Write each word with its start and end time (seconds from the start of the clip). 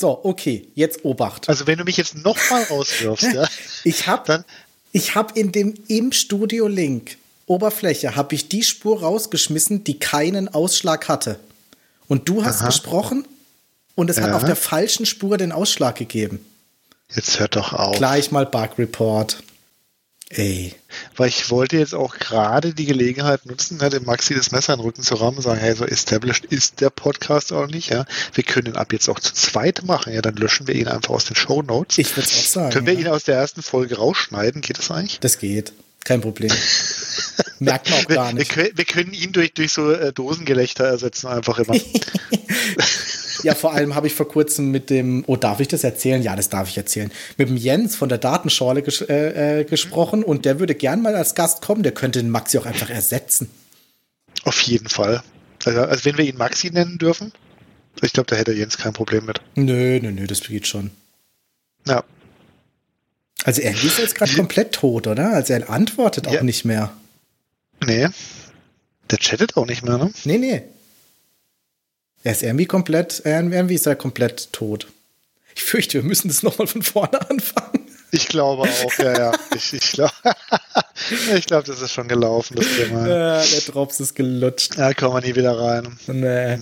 So, 0.00 0.18
okay, 0.24 0.66
jetzt 0.74 1.04
Obacht. 1.04 1.46
Also 1.50 1.66
wenn 1.66 1.76
du 1.76 1.84
mich 1.84 1.98
jetzt 1.98 2.16
nochmal 2.16 2.62
rauswirfst, 2.70 3.34
ja, 3.34 3.46
ich 3.84 4.06
habe 4.06 4.22
dann 4.26 4.44
ich 4.92 5.14
habe 5.14 5.38
in 5.38 5.52
dem 5.52 5.74
im 5.88 6.10
Studio 6.12 6.66
Link 6.68 7.18
Oberfläche 7.46 8.16
habe 8.16 8.34
ich 8.34 8.48
die 8.48 8.62
Spur 8.62 9.00
rausgeschmissen, 9.00 9.84
die 9.84 9.98
keinen 9.98 10.48
Ausschlag 10.48 11.08
hatte. 11.08 11.38
Und 12.08 12.28
du 12.30 12.44
hast 12.44 12.60
Aha. 12.60 12.66
gesprochen 12.66 13.26
und 13.94 14.08
es 14.08 14.18
hat 14.20 14.28
Ja. 14.28 14.36
auf 14.36 14.44
der 14.44 14.56
falschen 14.56 15.04
Spur 15.04 15.36
den 15.36 15.52
Ausschlag 15.52 15.96
gegeben. 15.96 16.44
jetzt 17.14 17.38
hört 17.38 17.56
doch 17.56 17.72
auf. 17.74 17.96
Gleich 17.96 18.30
mal 18.30 18.46
Bug 18.46 18.78
Report. 18.78 19.42
Ey. 20.32 20.72
Weil 21.16 21.28
ich 21.28 21.50
wollte 21.50 21.76
jetzt 21.76 21.94
auch 21.94 22.16
gerade 22.16 22.72
die 22.72 22.86
Gelegenheit 22.86 23.46
nutzen, 23.46 23.78
ne, 23.78 23.90
dem 23.90 24.04
Maxi 24.04 24.32
das 24.34 24.52
Messer 24.52 24.74
in 24.74 24.78
den 24.78 24.84
Rücken 24.84 25.02
zu 25.02 25.16
rammen 25.16 25.38
und 25.38 25.42
sagen, 25.42 25.58
hey, 25.58 25.74
so 25.74 25.84
established 25.84 26.44
ist 26.44 26.80
der 26.80 26.90
Podcast 26.90 27.52
auch 27.52 27.66
nicht, 27.66 27.90
ja. 27.90 28.04
Wir 28.34 28.44
können 28.44 28.68
ihn 28.68 28.76
ab 28.76 28.92
jetzt 28.92 29.08
auch 29.08 29.18
zu 29.18 29.34
zweit 29.34 29.82
machen, 29.84 30.12
ja, 30.14 30.22
dann 30.22 30.36
löschen 30.36 30.68
wir 30.68 30.76
ihn 30.76 30.86
einfach 30.86 31.10
aus 31.10 31.24
den 31.24 31.34
Show 31.34 31.62
Notes. 31.62 31.98
Ich 31.98 32.16
würde 32.16 32.28
auch 32.28 32.44
sagen. 32.44 32.72
Können 32.72 32.86
wir 32.86 32.94
ja. 32.94 33.00
ihn 33.00 33.08
aus 33.08 33.24
der 33.24 33.36
ersten 33.36 33.60
Folge 33.62 33.96
rausschneiden? 33.96 34.60
Geht 34.60 34.78
das 34.78 34.92
eigentlich? 34.92 35.18
Das 35.18 35.38
geht. 35.38 35.72
Kein 36.04 36.20
Problem. 36.20 36.50
Merkt 37.58 37.90
man 37.90 37.98
auch 37.98 38.08
Wir, 38.08 38.16
gar 38.16 38.28
wir, 38.28 38.34
nicht. 38.34 38.52
können, 38.52 38.70
wir 38.74 38.84
können 38.84 39.12
ihn 39.12 39.32
durch, 39.32 39.52
durch 39.52 39.72
so 39.72 39.90
äh, 39.90 40.12
Dosengelächter 40.12 40.84
ersetzen, 40.84 41.26
einfach 41.26 41.58
immer. 41.58 41.74
Ja, 43.44 43.54
vor 43.54 43.72
allem 43.72 43.94
habe 43.94 44.06
ich 44.06 44.14
vor 44.14 44.28
kurzem 44.28 44.70
mit 44.70 44.90
dem, 44.90 45.24
oh, 45.26 45.36
darf 45.36 45.60
ich 45.60 45.68
das 45.68 45.84
erzählen? 45.84 46.22
Ja, 46.22 46.36
das 46.36 46.48
darf 46.48 46.68
ich 46.68 46.76
erzählen. 46.76 47.10
Mit 47.36 47.48
dem 47.48 47.56
Jens 47.56 47.96
von 47.96 48.08
der 48.08 48.18
Datenschorle 48.18 48.82
ges 48.82 49.00
äh, 49.02 49.60
äh, 49.60 49.64
gesprochen 49.64 50.22
und 50.22 50.44
der 50.44 50.58
würde 50.60 50.74
gern 50.74 51.02
mal 51.02 51.14
als 51.14 51.34
Gast 51.34 51.62
kommen. 51.62 51.82
Der 51.82 51.92
könnte 51.92 52.20
den 52.20 52.30
Maxi 52.30 52.58
auch 52.58 52.66
einfach 52.66 52.90
ersetzen. 52.90 53.50
Auf 54.44 54.60
jeden 54.62 54.88
Fall. 54.88 55.22
Also, 55.64 55.80
also 55.82 56.04
wenn 56.04 56.16
wir 56.18 56.24
ihn 56.24 56.36
Maxi 56.36 56.70
nennen 56.70 56.98
dürfen, 56.98 57.32
ich 58.02 58.12
glaube, 58.12 58.28
da 58.28 58.36
hätte 58.36 58.52
Jens 58.52 58.78
kein 58.78 58.92
Problem 58.92 59.26
mit. 59.26 59.40
Nö, 59.56 59.98
nö, 60.00 60.10
nö, 60.12 60.26
das 60.26 60.40
geht 60.42 60.66
schon. 60.66 60.90
Ja. 61.86 62.04
Also 63.44 63.62
er 63.62 63.72
ist 63.72 63.98
jetzt 63.98 64.14
gerade 64.14 64.32
komplett 64.34 64.72
tot, 64.72 65.06
oder? 65.06 65.30
Also 65.30 65.52
er 65.54 65.68
antwortet 65.70 66.28
auch 66.28 66.32
Ja. 66.32 66.42
nicht 66.42 66.64
mehr. 66.64 66.92
Nee. 67.84 68.08
Der 69.10 69.18
chattet 69.18 69.56
auch 69.56 69.66
nicht 69.66 69.82
mehr, 69.84 69.98
ne? 69.98 70.12
Nee, 70.24 70.38
nee. 70.38 70.62
Er 72.22 72.32
ist 72.32 72.42
irgendwie 72.42 72.66
komplett, 72.66 73.22
irgendwie 73.24 73.74
ist 73.74 73.86
er 73.86 73.96
komplett 73.96 74.52
tot. 74.52 74.86
Ich 75.54 75.62
fürchte, 75.64 75.94
wir 75.94 76.02
müssen 76.02 76.28
das 76.28 76.42
nochmal 76.42 76.66
von 76.66 76.82
vorne 76.82 77.18
anfangen. 77.30 77.86
Ich 78.12 78.28
glaube 78.28 78.62
auch, 78.62 78.98
ja, 78.98 79.16
ja. 79.18 79.32
Ich, 79.54 79.72
ich 79.72 79.92
glaube, 79.92 80.12
ich 81.36 81.46
glaube, 81.46 81.66
das 81.66 81.80
ist 81.80 81.92
schon 81.92 82.08
gelaufen, 82.08 82.56
das 82.56 82.66
Thema. 82.66 83.06
Äh, 83.06 83.46
der 83.48 83.60
Drops 83.72 84.00
ist 84.00 84.14
gelutscht. 84.14 84.76
Da 84.78 84.92
kommen 84.94 85.14
wir 85.14 85.20
nie 85.28 85.36
wieder 85.36 85.58
rein. 85.58 85.96
Nee. 86.08 86.58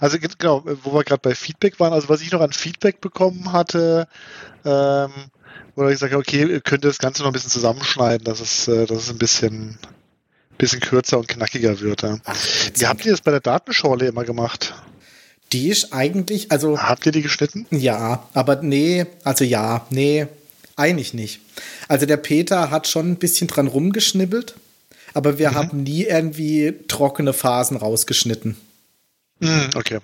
Also 0.00 0.18
ge- 0.18 0.30
genau, 0.38 0.62
wo 0.82 0.92
wir 0.94 1.04
gerade 1.04 1.20
bei 1.22 1.34
Feedback 1.34 1.78
waren, 1.80 1.92
also 1.92 2.08
was 2.08 2.20
ich 2.22 2.30
noch 2.32 2.40
an 2.40 2.52
Feedback 2.52 3.00
bekommen 3.00 3.52
hatte, 3.52 4.08
ähm, 4.64 5.10
wo 5.74 5.84
ich 5.86 5.92
gesagt 5.94 6.12
habe, 6.12 6.20
okay, 6.22 6.44
ihr 6.46 6.60
könnt 6.60 6.84
das 6.84 6.98
Ganze 6.98 7.22
noch 7.22 7.28
ein 7.28 7.32
bisschen 7.32 7.50
zusammenschneiden, 7.50 8.24
dass 8.24 8.40
es, 8.40 8.68
äh, 8.68 8.86
dass 8.86 8.98
es 9.04 9.10
ein 9.10 9.18
bisschen, 9.18 9.78
bisschen 10.58 10.80
kürzer 10.80 11.18
und 11.18 11.28
knackiger 11.28 11.80
wird. 11.80 12.02
Ja. 12.02 12.18
Ach, 12.24 12.36
Wie 12.76 12.86
habt 12.86 13.04
ihr 13.04 13.12
das 13.12 13.20
bei 13.20 13.30
der 13.30 13.40
Datenschorle 13.40 14.06
immer 14.06 14.24
gemacht? 14.24 14.74
die 15.52 15.68
ist 15.68 15.92
eigentlich, 15.92 16.50
also 16.50 16.78
Habt 16.80 17.06
ihr 17.06 17.12
die 17.12 17.22
geschnitten? 17.22 17.66
Ja, 17.70 18.28
aber 18.34 18.62
nee, 18.62 19.06
also 19.22 19.44
ja, 19.44 19.86
nee, 19.90 20.26
eigentlich 20.74 21.14
nicht. 21.14 21.40
Also 21.86 22.06
der 22.06 22.16
Peter 22.16 22.70
hat 22.72 22.88
schon 22.88 23.12
ein 23.12 23.16
bisschen 23.16 23.46
dran 23.46 23.68
rumgeschnibbelt, 23.68 24.54
aber 25.12 25.38
wir 25.38 25.54
haben 25.54 25.84
nie 25.84 26.04
irgendwie 26.04 26.74
trockene 26.88 27.32
Phasen 27.32 27.76
rausgeschnitten. 27.76 28.56
Hm, 29.40 29.70
okay. 29.76 30.00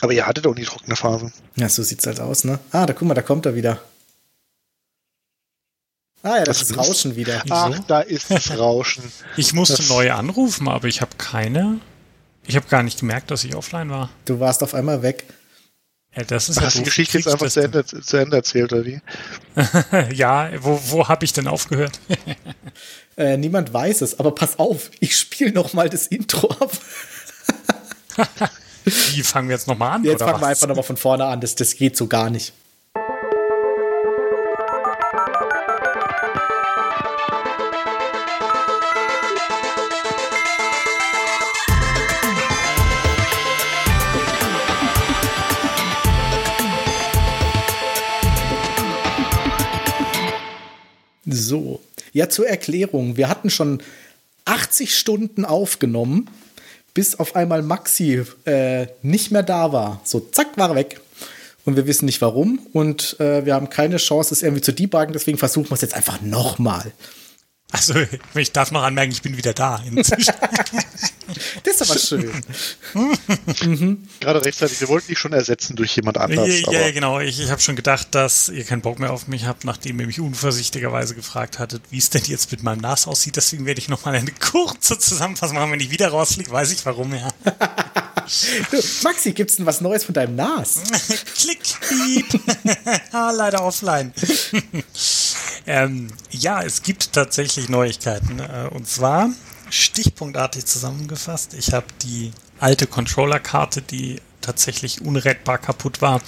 Aber 0.00 0.12
ihr 0.12 0.26
hattet 0.26 0.46
auch 0.46 0.56
nie 0.56 0.64
trockene 0.64 0.96
Phasen. 0.96 1.32
Ja, 1.54 1.68
so 1.68 1.84
sieht's 1.84 2.06
halt 2.06 2.18
aus, 2.18 2.42
ne? 2.44 2.58
Ah, 2.72 2.86
da 2.86 2.92
guck 2.94 3.06
mal, 3.06 3.14
da 3.14 3.22
kommt 3.22 3.46
er 3.46 3.54
wieder. 3.54 3.80
Ah 6.26 6.38
ja, 6.38 6.44
das 6.44 6.56
Was 6.60 6.62
ist 6.62 6.70
ist? 6.72 6.78
Rauschen 6.78 7.14
wieder. 7.16 7.42
Ach, 7.50 7.78
da 7.86 8.00
ist 8.00 8.30
das 8.30 8.58
Rauschen. 8.58 9.04
Ich 9.36 9.52
musste 9.52 9.76
Das- 9.76 9.88
neu 9.88 10.10
anrufen, 10.12 10.68
aber 10.68 10.88
ich 10.88 11.00
habe 11.00 11.12
keine. 11.18 11.78
Ich 12.46 12.56
habe 12.56 12.66
gar 12.68 12.82
nicht 12.82 12.98
gemerkt, 13.00 13.30
dass 13.30 13.44
ich 13.44 13.54
offline 13.54 13.90
war. 13.90 14.10
Du 14.24 14.40
warst 14.40 14.62
auf 14.62 14.74
einmal 14.74 15.02
weg. 15.02 15.24
Ja, 16.16 16.24
das 16.24 16.48
ist 16.48 16.60
Hast 16.60 16.74
du 16.76 16.78
die. 16.80 16.84
Geschichte 16.86 17.18
jetzt 17.18 17.28
einfach 17.28 17.46
das 17.46 17.54
zu 17.54 17.60
Ende, 17.60 17.84
zu 17.84 18.16
Ende 18.16 18.36
erzählt, 18.36 18.72
oder 18.72 18.84
wie? 18.86 19.00
Ja, 20.14 20.50
wo, 20.60 20.80
wo 20.88 21.06
habe 21.08 21.24
ich 21.24 21.32
denn 21.32 21.46
aufgehört? 21.48 22.00
Äh, 23.18 23.38
niemand 23.38 23.72
weiß 23.72 24.02
es, 24.02 24.18
aber 24.18 24.34
pass 24.34 24.58
auf, 24.58 24.90
ich 25.00 25.16
spiele 25.16 25.50
noch 25.52 25.72
mal 25.72 25.88
das 25.88 26.06
Intro 26.06 26.50
ab. 26.50 26.70
Wie 28.84 29.22
fangen 29.22 29.48
wir 29.48 29.56
jetzt 29.56 29.66
nochmal 29.66 29.92
an? 29.92 30.04
Jetzt 30.04 30.16
oder 30.16 30.26
fangen 30.26 30.40
wir 30.42 30.42
was? 30.42 30.50
einfach 30.50 30.68
noch 30.68 30.76
mal 30.76 30.82
von 30.82 30.98
vorne 30.98 31.24
an, 31.24 31.40
das, 31.40 31.54
das 31.54 31.74
geht 31.76 31.96
so 31.96 32.08
gar 32.08 32.28
nicht. 32.28 32.52
So, 51.26 51.80
ja 52.12 52.28
zur 52.28 52.48
Erklärung. 52.48 53.16
Wir 53.16 53.28
hatten 53.28 53.50
schon 53.50 53.82
80 54.44 54.96
Stunden 54.96 55.44
aufgenommen, 55.44 56.30
bis 56.94 57.16
auf 57.16 57.36
einmal 57.36 57.62
Maxi 57.62 58.22
äh, 58.44 58.86
nicht 59.02 59.32
mehr 59.32 59.42
da 59.42 59.72
war. 59.72 60.00
So, 60.04 60.20
zack, 60.20 60.56
war 60.56 60.70
er 60.70 60.76
weg. 60.76 61.00
Und 61.64 61.74
wir 61.74 61.86
wissen 61.86 62.06
nicht 62.06 62.22
warum. 62.22 62.60
Und 62.72 63.18
äh, 63.18 63.44
wir 63.44 63.54
haben 63.54 63.68
keine 63.68 63.96
Chance, 63.96 64.32
es 64.32 64.42
irgendwie 64.42 64.62
zu 64.62 64.72
debuggen. 64.72 65.12
Deswegen 65.12 65.36
versuchen 65.36 65.68
wir 65.68 65.74
es 65.74 65.80
jetzt 65.80 65.94
einfach 65.94 66.20
nochmal. 66.22 66.92
Also, 67.76 67.94
ich 68.34 68.52
darf 68.52 68.72
noch 68.72 68.82
anmerken, 68.82 69.12
ich 69.12 69.20
bin 69.20 69.36
wieder 69.36 69.52
da. 69.52 69.82
Inzwischen. 69.86 70.32
Das 71.64 71.80
ist 71.80 71.90
aber 71.90 71.98
schön. 71.98 72.30
Gerade 74.20 74.44
rechtzeitig. 74.44 74.80
Wir 74.80 74.88
wollten 74.88 75.08
dich 75.08 75.18
schon 75.18 75.32
ersetzen 75.32 75.74
durch 75.74 75.96
jemand 75.96 76.18
anders. 76.18 76.48
ja, 76.48 76.72
ja, 76.72 76.80
aber 76.80 76.92
genau. 76.92 77.20
Ich, 77.20 77.40
ich 77.40 77.50
habe 77.50 77.60
schon 77.60 77.74
gedacht, 77.74 78.08
dass 78.12 78.48
ihr 78.48 78.64
keinen 78.64 78.80
Bock 78.80 79.00
mehr 79.00 79.12
auf 79.12 79.26
mich 79.26 79.44
habt, 79.44 79.64
nachdem 79.64 79.98
ihr 80.00 80.06
mich 80.06 80.20
unvorsichtigerweise 80.20 81.16
gefragt 81.16 81.58
hattet, 81.58 81.82
wie 81.90 81.98
es 81.98 82.10
denn 82.10 82.22
jetzt 82.26 82.52
mit 82.52 82.62
meinem 82.62 82.80
NAS 82.80 83.08
aussieht. 83.08 83.36
Deswegen 83.36 83.66
werde 83.66 83.80
ich 83.80 83.88
nochmal 83.88 84.14
eine 84.14 84.30
kurze 84.30 84.98
Zusammenfassung 84.98 85.56
machen. 85.56 85.72
Wenn 85.72 85.80
ich 85.80 85.90
wieder 85.90 86.08
rausfliege, 86.08 86.50
weiß 86.50 86.70
ich 86.72 86.86
warum, 86.86 87.12
ja. 87.12 87.28
Du, 88.72 88.80
Maxi, 89.04 89.32
gibt's 89.32 89.54
denn 89.54 89.66
was 89.66 89.80
Neues 89.80 90.04
von 90.04 90.12
deinem 90.12 90.34
NAS? 90.34 90.80
Klick, 91.36 91.60
piep. 91.88 92.40
ah, 93.12 93.30
leider 93.30 93.62
offline. 93.62 94.12
Ähm, 95.66 96.08
ja, 96.30 96.62
es 96.62 96.82
gibt 96.82 97.12
tatsächlich 97.12 97.68
Neuigkeiten. 97.68 98.40
Äh, 98.40 98.68
Und 98.70 98.88
zwar 98.88 99.30
stichpunktartig 99.70 100.64
zusammengefasst. 100.66 101.54
Ich 101.54 101.72
habe 101.72 101.86
die 102.02 102.32
alte 102.60 102.86
Controller-Karte, 102.86 103.82
die 103.82 104.20
tatsächlich 104.40 105.02
unrettbar 105.02 105.58
kaputt 105.58 106.00
war, 106.00 106.20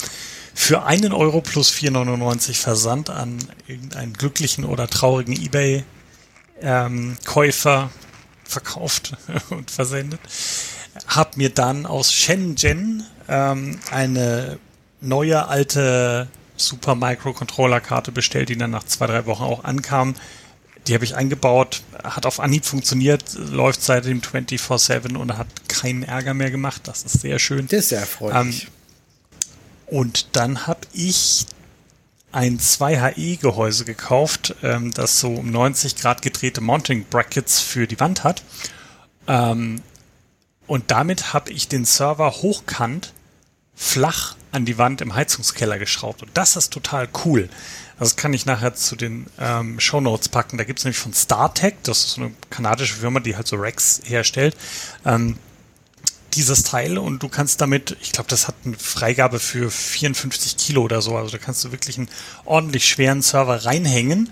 für 0.53 0.83
einen 0.83 1.13
Euro 1.13 1.39
plus 1.41 1.71
4,99 1.71 2.55
Versand 2.55 3.09
an 3.09 3.39
irgendeinen 3.67 4.11
glücklichen 4.13 4.65
oder 4.65 4.87
traurigen 4.87 5.33
Ebay-Käufer 6.61 7.89
verkauft 8.43 9.15
und 9.49 9.71
versendet. 9.71 10.19
Hab 11.07 11.37
mir 11.37 11.49
dann 11.49 11.85
aus 11.85 12.11
Shenzhen 12.11 13.05
ähm, 13.29 13.79
eine 13.89 14.59
neue 14.99 15.47
alte 15.47 16.27
Super 16.59 16.95
Microcontroller 16.95 17.81
Karte 17.81 18.11
bestellt, 18.11 18.49
die 18.49 18.57
dann 18.57 18.71
nach 18.71 18.83
zwei, 18.83 19.07
drei 19.07 19.25
Wochen 19.25 19.43
auch 19.43 19.63
ankam. 19.63 20.15
Die 20.87 20.93
habe 20.93 21.03
ich 21.03 21.15
eingebaut, 21.15 21.83
hat 22.03 22.25
auf 22.25 22.39
Anhieb 22.39 22.65
funktioniert, 22.65 23.33
läuft 23.33 23.83
seitdem 23.83 24.21
24-7 24.21 25.17
und 25.17 25.37
hat 25.37 25.47
keinen 25.67 26.03
Ärger 26.03 26.33
mehr 26.33 26.51
gemacht. 26.51 26.83
Das 26.85 27.03
ist 27.03 27.21
sehr 27.21 27.37
schön. 27.39 27.67
Das 27.67 27.79
ist 27.79 27.89
sehr 27.89 27.99
erfreulich. 27.99 28.67
Und 29.85 30.35
dann 30.35 30.67
habe 30.67 30.81
ich 30.93 31.45
ein 32.31 32.59
2HE-Gehäuse 32.59 33.85
gekauft, 33.85 34.55
ähm, 34.61 34.93
das 34.93 35.19
so 35.19 35.33
um 35.33 35.51
90 35.51 35.95
Grad 35.95 36.21
gedrehte 36.21 36.61
Mounting 36.61 37.05
Brackets 37.09 37.59
für 37.59 37.87
die 37.87 37.99
Wand 37.99 38.23
hat. 38.23 38.43
Ähm, 39.27 39.81
und 40.67 40.91
damit 40.91 41.33
habe 41.33 41.51
ich 41.51 41.67
den 41.67 41.85
Server 41.85 42.31
hochkant 42.31 43.13
flach 43.79 44.35
an 44.51 44.65
die 44.65 44.77
Wand 44.77 44.99
im 44.99 45.15
Heizungskeller 45.15 45.79
geschraubt. 45.79 46.21
Und 46.21 46.31
das 46.33 46.57
ist 46.57 46.73
total 46.73 47.07
cool. 47.23 47.49
Das 47.97 48.17
kann 48.17 48.33
ich 48.33 48.45
nachher 48.45 48.75
zu 48.75 48.97
den 48.97 49.25
ähm, 49.39 49.79
Show 49.79 50.01
Notes 50.01 50.27
packen. 50.27 50.57
Da 50.57 50.65
gibt 50.65 50.79
es 50.79 50.85
nämlich 50.85 50.99
von 50.99 51.13
StarTech, 51.13 51.75
das 51.83 51.99
ist 51.99 52.11
so 52.11 52.21
eine 52.21 52.31
kanadische 52.49 52.95
Firma, 52.95 53.21
die 53.21 53.37
halt 53.37 53.47
so 53.47 53.55
Racks 53.55 54.01
herstellt, 54.03 54.57
ähm, 55.05 55.37
dieses 56.33 56.63
Teil 56.63 56.97
und 56.97 57.23
du 57.23 57.29
kannst 57.29 57.61
damit, 57.61 57.95
ich 58.01 58.11
glaube, 58.11 58.29
das 58.29 58.47
hat 58.47 58.55
eine 58.65 58.77
Freigabe 58.77 59.39
für 59.39 59.71
54 59.71 60.57
Kilo 60.57 60.83
oder 60.83 61.01
so. 61.01 61.15
Also 61.15 61.31
da 61.31 61.37
kannst 61.37 61.63
du 61.63 61.71
wirklich 61.71 61.97
einen 61.97 62.09
ordentlich 62.45 62.85
schweren 62.85 63.21
Server 63.21 63.65
reinhängen 63.65 64.29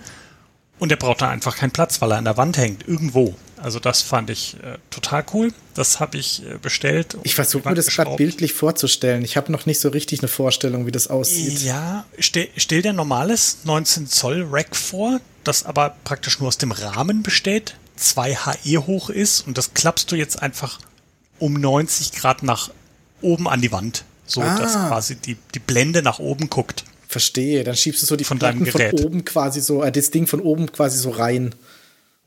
und 0.77 0.89
der 0.89 0.97
braucht 0.97 1.21
dann 1.21 1.29
einfach 1.29 1.55
keinen 1.55 1.71
Platz, 1.71 2.01
weil 2.01 2.11
er 2.11 2.17
an 2.17 2.25
der 2.25 2.37
Wand 2.37 2.57
hängt, 2.57 2.87
irgendwo. 2.87 3.35
Also 3.61 3.79
das 3.79 4.01
fand 4.01 4.29
ich 4.29 4.55
äh, 4.63 4.77
total 4.89 5.25
cool. 5.33 5.53
Das 5.73 5.99
habe 5.99 6.17
ich 6.17 6.43
äh, 6.43 6.57
bestellt. 6.57 7.17
Ich 7.23 7.35
versuche 7.35 7.69
mir 7.69 7.75
das 7.75 7.87
gerade 7.87 8.15
bildlich 8.15 8.53
vorzustellen. 8.53 9.23
Ich 9.23 9.37
habe 9.37 9.51
noch 9.51 9.65
nicht 9.65 9.79
so 9.79 9.89
richtig 9.89 10.19
eine 10.19 10.27
Vorstellung, 10.27 10.85
wie 10.85 10.91
das 10.91 11.07
aussieht. 11.07 11.63
Ja, 11.63 12.05
stell, 12.19 12.49
stell 12.57 12.81
dir 12.81 12.93
normales 12.93 13.59
19 13.63 14.07
Zoll 14.07 14.47
Rack 14.49 14.75
vor, 14.75 15.19
das 15.43 15.65
aber 15.65 15.95
praktisch 16.03 16.39
nur 16.39 16.49
aus 16.49 16.57
dem 16.57 16.71
Rahmen 16.71 17.23
besteht, 17.23 17.75
2 17.95 18.35
HE 18.35 18.85
hoch 18.85 19.09
ist 19.09 19.47
und 19.47 19.57
das 19.57 19.73
klappst 19.73 20.11
du 20.11 20.15
jetzt 20.15 20.41
einfach 20.41 20.79
um 21.39 21.53
90 21.53 22.13
Grad 22.13 22.43
nach 22.43 22.69
oben 23.21 23.47
an 23.47 23.61
die 23.61 23.71
Wand. 23.71 24.03
So, 24.25 24.41
ah. 24.41 24.57
dass 24.57 24.73
quasi 24.73 25.15
die, 25.15 25.37
die 25.55 25.59
Blende 25.59 26.03
nach 26.03 26.19
oben 26.19 26.49
guckt. 26.49 26.83
Verstehe, 27.07 27.63
dann 27.63 27.75
schiebst 27.75 28.01
du 28.01 28.05
so 28.05 28.15
die 28.17 28.25
von 28.25 28.37
deinem 28.37 28.65
Gerät. 28.65 28.99
von 28.99 29.05
oben 29.05 29.25
quasi 29.25 29.61
so, 29.61 29.81
äh, 29.81 29.91
das 29.91 30.11
Ding 30.11 30.27
von 30.27 30.41
oben 30.41 30.71
quasi 30.71 30.97
so 30.97 31.09
rein. 31.09 31.55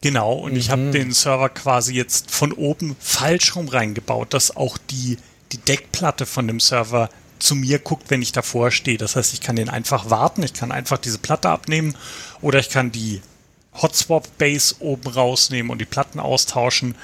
Genau, 0.02 0.32
und 0.32 0.52
mhm. 0.52 0.58
ich 0.58 0.70
habe 0.70 0.90
den 0.90 1.12
Server 1.12 1.50
quasi 1.50 1.94
jetzt 1.94 2.30
von 2.30 2.52
oben 2.52 2.96
falsch 2.98 3.54
rum 3.54 3.68
reingebaut, 3.68 4.32
dass 4.32 4.56
auch 4.56 4.78
die, 4.78 5.18
die 5.52 5.58
Deckplatte 5.58 6.24
von 6.24 6.46
dem 6.46 6.58
Server 6.58 7.10
zu 7.38 7.54
mir 7.54 7.78
guckt, 7.78 8.10
wenn 8.10 8.22
ich 8.22 8.32
davor 8.32 8.70
stehe. 8.70 8.98
Das 8.98 9.16
heißt, 9.16 9.34
ich 9.34 9.40
kann 9.40 9.56
den 9.56 9.68
einfach 9.68 10.08
warten, 10.08 10.42
ich 10.42 10.54
kann 10.54 10.72
einfach 10.72 10.98
diese 10.98 11.18
Platte 11.18 11.50
abnehmen 11.50 11.96
oder 12.40 12.58
ich 12.58 12.70
kann 12.70 12.92
die 12.92 13.20
Hotswap 13.74 14.26
Base 14.38 14.76
oben 14.80 15.08
rausnehmen 15.08 15.70
und 15.70 15.78
die 15.78 15.86
Platten 15.86 16.18
austauschen. 16.18 16.94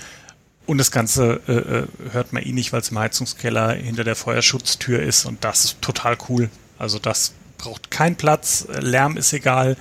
Und 0.67 0.79
das 0.79 0.91
Ganze 0.91 1.41
äh, 1.47 1.53
äh 1.53 1.87
hört 2.13 2.33
man 2.33 2.43
eh 2.43 2.53
nicht, 2.53 2.73
weil 2.73 2.81
es 2.81 2.91
im 2.91 2.99
Heizungskeller 2.99 3.75
hinter 3.75 4.05
der 4.05 4.17
Feuerschutztür 4.17 5.03
ist 5.03 5.27
und 5.27 5.45
das 5.45 5.65
ist 5.65 5.83
total 5.83 6.17
cool. 6.29 6.51
Also 6.79 6.99
das 6.99 7.35
braucht 7.59 7.91
keinen 7.91 8.17
Platz, 8.17 8.67
Lärm 8.81 9.17
ist 9.17 9.33
egal. 9.33 9.77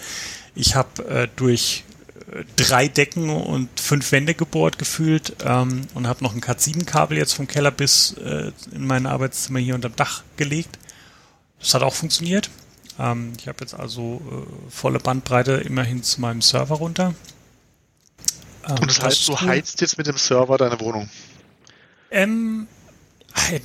Ich 0.53 0.75
habe 0.75 1.05
äh, 1.07 1.27
durch 1.35 1.83
drei 2.55 2.87
Decken 2.87 3.29
und 3.29 3.79
fünf 3.79 4.11
Wände 4.11 4.33
gebohrt 4.33 4.77
gefühlt 4.77 5.35
ähm, 5.45 5.81
und 5.93 6.07
habe 6.07 6.23
noch 6.23 6.33
ein 6.33 6.41
Cat7-Kabel 6.41 7.17
jetzt 7.17 7.33
vom 7.33 7.47
Keller 7.47 7.71
bis 7.71 8.13
äh, 8.13 8.51
in 8.71 8.85
mein 8.85 9.05
Arbeitszimmer 9.05 9.59
hier 9.59 9.75
unterm 9.75 9.95
Dach 9.95 10.23
gelegt. 10.37 10.79
Das 11.59 11.73
hat 11.73 11.83
auch 11.83 11.93
funktioniert. 11.93 12.49
Ähm, 12.97 13.33
ich 13.37 13.47
habe 13.47 13.57
jetzt 13.61 13.73
also 13.73 14.21
äh, 14.31 14.71
volle 14.71 14.99
Bandbreite 14.99 15.53
immerhin 15.53 16.03
zu 16.03 16.21
meinem 16.21 16.41
Server 16.41 16.75
runter. 16.75 17.13
Ähm, 18.67 18.75
und 18.79 18.89
das 18.89 19.01
heißt, 19.01 19.27
du 19.27 19.39
heizt 19.39 19.81
jetzt 19.81 19.97
mit 19.97 20.07
dem 20.07 20.17
Server 20.17 20.57
deine 20.57 20.79
Wohnung? 20.79 21.09
Ähm, 22.09 22.67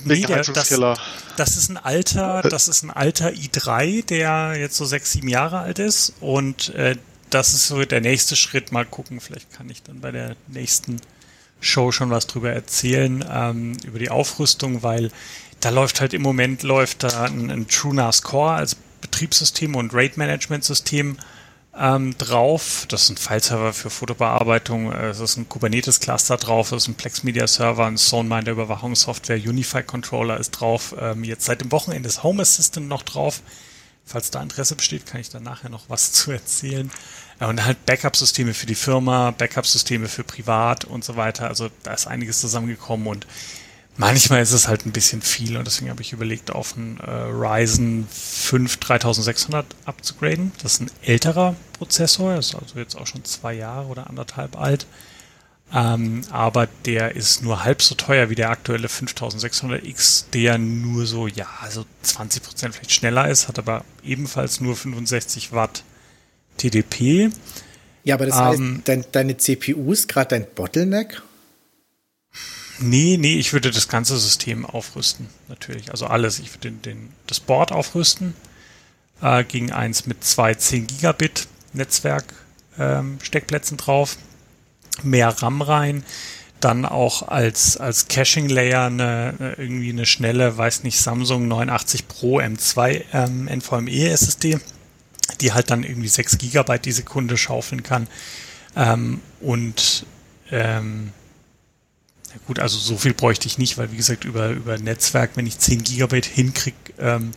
Nee, 0.03 0.21
der, 0.23 0.43
das, 0.43 0.69
das 1.37 1.57
ist 1.57 1.69
ein 1.69 1.77
alter, 1.77 2.41
das 2.41 2.67
ist 2.67 2.83
ein 2.83 2.91
alter 2.91 3.29
i3, 3.29 4.05
der 4.05 4.55
jetzt 4.57 4.75
so 4.75 4.83
sechs, 4.83 5.13
sieben 5.13 5.29
Jahre 5.29 5.59
alt 5.59 5.79
ist 5.79 6.13
und 6.19 6.75
äh, 6.75 6.97
das 7.33 7.53
ist 7.53 7.67
so 7.67 7.83
der 7.83 8.01
nächste 8.01 8.35
Schritt. 8.35 8.71
Mal 8.71 8.85
gucken, 8.85 9.19
vielleicht 9.19 9.51
kann 9.51 9.69
ich 9.69 9.83
dann 9.83 10.01
bei 10.01 10.11
der 10.11 10.35
nächsten 10.47 11.01
Show 11.59 11.91
schon 11.91 12.09
was 12.09 12.27
drüber 12.27 12.51
erzählen, 12.51 13.23
ähm, 13.29 13.77
über 13.85 13.99
die 13.99 14.09
Aufrüstung, 14.09 14.83
weil 14.83 15.11
da 15.59 15.69
läuft 15.69 16.01
halt 16.01 16.13
im 16.13 16.21
Moment 16.21 16.63
läuft 16.63 17.03
da 17.03 17.25
ein, 17.25 17.51
ein 17.51 17.67
TrueNAS 17.67 18.23
Core 18.23 18.53
als 18.53 18.75
Betriebssystem 19.01 19.75
und 19.75 19.93
RAID-Management-System 19.93 21.17
ähm, 21.77 22.17
drauf. 22.17 22.85
Das 22.89 23.03
ist 23.03 23.09
ein 23.11 23.17
File-Server 23.17 23.73
für 23.73 23.89
Fotobearbeitung. 23.89 24.91
Äh, 24.91 25.09
es 25.09 25.19
ist 25.19 25.37
ein 25.37 25.47
Kubernetes-Cluster 25.47 26.37
drauf. 26.37 26.71
Es 26.71 26.83
ist 26.83 26.87
ein 26.89 26.95
Plex 26.95 27.23
Media 27.23 27.47
Server, 27.47 27.85
ein 27.85 27.97
SoundMinder 27.97 28.51
Überwachungssoftware, 28.51 29.37
Unify 29.37 29.83
Controller 29.83 30.39
ist 30.39 30.51
drauf. 30.51 30.95
Ähm, 30.99 31.23
jetzt 31.23 31.45
seit 31.45 31.61
dem 31.61 31.71
Wochenende 31.71 32.09
ist 32.09 32.23
Home 32.23 32.41
Assistant 32.41 32.87
noch 32.87 33.03
drauf. 33.03 33.41
Falls 34.05 34.31
da 34.31 34.41
Interesse 34.41 34.75
besteht, 34.75 35.05
kann 35.05 35.21
ich 35.21 35.29
da 35.29 35.39
nachher 35.39 35.69
noch 35.69 35.89
was 35.89 36.11
zu 36.11 36.31
erzählen. 36.31 36.91
Und 37.47 37.65
halt 37.65 37.85
Backup-Systeme 37.85 38.53
für 38.53 38.67
die 38.67 38.75
Firma, 38.75 39.31
Backup-Systeme 39.31 40.07
für 40.07 40.23
privat 40.23 40.85
und 40.85 41.03
so 41.03 41.15
weiter. 41.15 41.47
Also 41.47 41.69
da 41.83 41.93
ist 41.93 42.05
einiges 42.05 42.39
zusammengekommen 42.39 43.07
und 43.07 43.25
manchmal 43.97 44.41
ist 44.41 44.51
es 44.51 44.67
halt 44.67 44.85
ein 44.85 44.91
bisschen 44.91 45.21
viel 45.21 45.57
und 45.57 45.65
deswegen 45.65 45.89
habe 45.89 46.01
ich 46.01 46.13
überlegt, 46.13 46.51
auf 46.51 46.77
einen 46.77 46.99
äh, 46.99 47.09
Ryzen 47.09 48.07
5 48.09 48.77
3600 48.77 49.65
abzugraden. 49.85 50.51
Das 50.61 50.73
ist 50.73 50.81
ein 50.81 50.91
älterer 51.01 51.55
Prozessor, 51.73 52.35
ist 52.37 52.53
also 52.53 52.77
jetzt 52.77 52.95
auch 52.95 53.07
schon 53.07 53.25
zwei 53.25 53.53
Jahre 53.53 53.87
oder 53.87 54.07
anderthalb 54.07 54.59
alt. 54.59 54.85
Ähm, 55.73 56.21
aber 56.31 56.67
der 56.85 57.15
ist 57.15 57.41
nur 57.41 57.63
halb 57.63 57.81
so 57.81 57.95
teuer 57.95 58.29
wie 58.29 58.35
der 58.35 58.49
aktuelle 58.49 58.87
5600X, 58.87 60.25
der 60.33 60.57
nur 60.57 61.05
so, 61.05 61.27
ja, 61.27 61.47
also 61.61 61.85
20% 62.03 62.73
vielleicht 62.73 62.91
schneller 62.91 63.29
ist, 63.29 63.47
hat 63.47 63.57
aber 63.57 63.85
ebenfalls 64.03 64.59
nur 64.59 64.75
65 64.75 65.53
Watt 65.53 65.83
TDP. 66.57 67.29
Ja, 68.03 68.15
aber 68.15 68.25
das 68.25 68.37
ähm, 68.37 68.75
heißt, 68.75 68.87
dein, 68.87 69.05
deine 69.11 69.37
CPU 69.37 69.91
ist 69.91 70.07
gerade 70.07 70.29
dein 70.29 70.47
Bottleneck? 70.55 71.21
Nee, 72.79 73.17
nee, 73.19 73.35
ich 73.35 73.53
würde 73.53 73.69
das 73.69 73.87
ganze 73.87 74.17
System 74.17 74.65
aufrüsten, 74.65 75.27
natürlich. 75.47 75.91
Also 75.91 76.07
alles. 76.07 76.39
Ich 76.39 76.51
würde 76.53 76.71
den, 76.71 76.81
den, 76.81 77.09
das 77.27 77.39
Board 77.39 77.71
aufrüsten 77.71 78.33
äh, 79.21 79.43
gegen 79.43 79.71
eins 79.71 80.07
mit 80.07 80.23
zwei 80.23 80.55
10 80.55 80.87
Gigabit 80.87 81.47
Netzwerk 81.73 82.25
ähm, 82.79 83.19
Steckplätzen 83.21 83.77
drauf, 83.77 84.17
mehr 85.03 85.29
RAM 85.29 85.61
rein, 85.61 86.03
dann 86.59 86.85
auch 86.85 87.27
als, 87.27 87.77
als 87.77 88.07
Caching 88.07 88.49
Layer 88.49 88.85
eine, 88.85 89.55
irgendwie 89.57 89.89
eine 89.89 90.05
schnelle, 90.05 90.57
weiß 90.57 90.83
nicht, 90.83 90.99
Samsung 90.99 91.47
89 91.47 92.07
Pro 92.07 92.39
M2 92.39 93.03
ähm, 93.13 93.47
NVMe 93.47 94.09
SSD, 94.09 94.59
die 95.41 95.53
halt 95.53 95.71
dann 95.71 95.83
irgendwie 95.83 96.07
6 96.07 96.37
Gigabyte 96.37 96.85
die 96.85 96.91
Sekunde 96.91 97.37
schaufeln 97.37 97.83
kann. 97.83 98.07
Ähm, 98.75 99.21
und 99.39 100.05
ähm, 100.51 101.11
gut, 102.47 102.59
also 102.59 102.77
so 102.77 102.97
viel 102.97 103.13
bräuchte 103.13 103.47
ich 103.47 103.57
nicht, 103.57 103.77
weil 103.77 103.91
wie 103.91 103.97
gesagt, 103.97 104.23
über, 104.23 104.49
über 104.49 104.77
Netzwerk, 104.77 105.31
wenn 105.35 105.47
ich 105.47 105.59
10 105.59 105.83
Gigabyte 105.83 106.25
hinkriege, 106.25 106.77
ähm, 106.99 107.31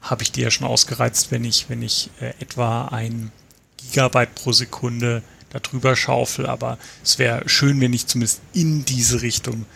habe 0.00 0.22
ich 0.22 0.32
die 0.32 0.40
ja 0.40 0.50
schon 0.50 0.66
ausgereizt, 0.66 1.30
wenn 1.30 1.44
ich, 1.44 1.68
wenn 1.68 1.82
ich 1.82 2.10
äh, 2.20 2.32
etwa 2.40 2.86
ein 2.86 3.32
Gigabyte 3.76 4.34
pro 4.34 4.52
Sekunde 4.52 5.22
darüber 5.50 5.96
schaufel. 5.96 6.46
Aber 6.46 6.78
es 7.02 7.18
wäre 7.18 7.48
schön, 7.48 7.80
wenn 7.80 7.92
ich 7.92 8.06
zumindest 8.06 8.40
in 8.52 8.84
diese 8.84 9.22
Richtung 9.22 9.66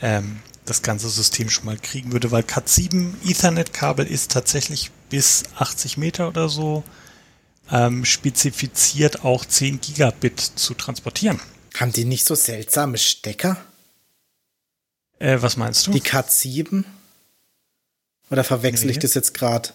ähm, 0.00 0.38
das 0.64 0.82
ganze 0.82 1.08
System 1.08 1.48
schon 1.48 1.66
mal 1.66 1.78
kriegen 1.78 2.12
würde, 2.12 2.30
weil 2.30 2.42
Cat7 2.42 3.14
Ethernet-Kabel 3.24 4.06
ist 4.06 4.32
tatsächlich 4.32 4.90
bis 5.10 5.44
80 5.56 5.96
Meter 5.96 6.28
oder 6.28 6.48
so 6.48 6.82
ähm, 7.70 8.04
spezifiziert 8.04 9.24
auch 9.24 9.44
10 9.44 9.80
Gigabit 9.80 10.40
zu 10.40 10.74
transportieren. 10.74 11.40
Haben 11.74 11.92
die 11.92 12.04
nicht 12.04 12.24
so 12.24 12.34
seltsame 12.34 12.98
Stecker? 12.98 13.56
Äh, 15.18 15.38
was 15.40 15.56
meinst 15.56 15.86
du? 15.86 15.92
Die 15.92 16.00
Cat 16.00 16.30
7? 16.30 16.84
Oder 18.30 18.44
verwechsel 18.44 18.86
nee. 18.86 18.92
ich 18.92 18.98
das 18.98 19.14
jetzt 19.14 19.34
gerade? 19.34 19.70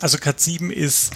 Also 0.00 0.18
Cat 0.18 0.40
7 0.40 0.70
ist, 0.70 1.12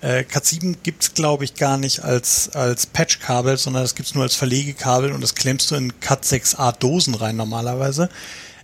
äh, 0.00 0.24
Cat 0.24 0.44
7 0.46 0.82
gibt's 0.82 1.14
glaube 1.14 1.44
ich 1.44 1.54
gar 1.54 1.76
nicht 1.76 2.00
als, 2.00 2.50
als 2.50 2.86
Patchkabel, 2.86 3.56
sondern 3.56 3.82
das 3.82 3.94
gibt's 3.94 4.14
nur 4.14 4.24
als 4.24 4.34
Verlegekabel 4.34 5.12
und 5.12 5.20
das 5.20 5.34
klemmst 5.34 5.70
du 5.70 5.74
in 5.76 5.98
Cat 6.00 6.24
6a 6.24 6.72
Dosen 6.78 7.14
rein 7.14 7.36
normalerweise. 7.36 8.08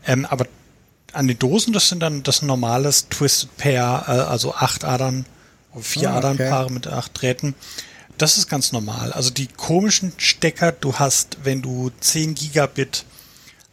Ähm, 0.06 0.24
aber 0.26 0.46
an 1.12 1.28
den 1.28 1.38
Dosen, 1.38 1.72
das 1.72 1.88
sind 1.88 2.00
dann 2.00 2.22
das 2.22 2.42
normales 2.42 3.08
Twisted 3.08 3.56
Pair, 3.56 4.04
äh, 4.06 4.10
also 4.10 4.54
acht 4.54 4.84
Adern, 4.84 5.24
vier 5.80 6.10
ah, 6.10 6.18
Adernpaare 6.18 6.64
okay. 6.64 6.74
mit 6.74 6.86
acht 6.86 7.20
Drähten. 7.20 7.54
Das 8.18 8.38
ist 8.38 8.48
ganz 8.48 8.72
normal. 8.72 9.12
Also 9.12 9.30
die 9.30 9.46
komischen 9.46 10.12
Stecker, 10.16 10.72
du 10.72 10.94
hast, 10.94 11.38
wenn 11.44 11.62
du 11.62 11.90
10 12.00 12.34
Gigabit 12.34 13.04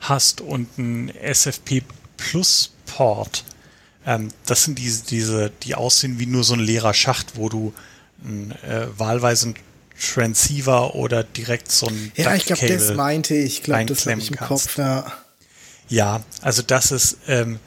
hast 0.02 0.42
und 0.42 0.78
ein 0.78 1.10
SFP 1.16 1.84
Plus 2.18 2.72
Port. 2.86 3.44
Ähm, 4.06 4.30
das 4.46 4.64
sind 4.64 4.78
diese, 4.78 5.06
diese, 5.06 5.52
die 5.64 5.76
aussehen 5.76 6.20
wie 6.20 6.26
nur 6.26 6.44
so 6.44 6.54
ein 6.56 6.60
leerer 6.60 6.94
Schacht, 6.94 7.38
wo 7.38 7.50
du 7.50 7.74
äh, 8.24 8.88
wahlweise 8.98 9.50
ein 9.50 9.56
Transceiver 10.00 10.96
oder 10.96 11.24
direkt 11.24 11.72
so 11.72 11.88
ein 11.88 12.12
Ja, 12.16 12.36
ich 12.36 12.46
glaube, 12.46 12.68
das 12.68 12.94
meinte 12.94 13.36
ich. 13.36 13.64
glaube, 13.64 13.86
das 13.86 14.06
habe 14.06 14.20
ich 14.20 14.30
im 14.30 14.36
kannst. 14.36 14.50
Kopf, 14.50 14.78
ja. 14.78 15.12
Ja, 15.90 16.24
also 16.42 16.62
das 16.62 16.92
ist, 16.92 17.18
ähm, 17.28 17.60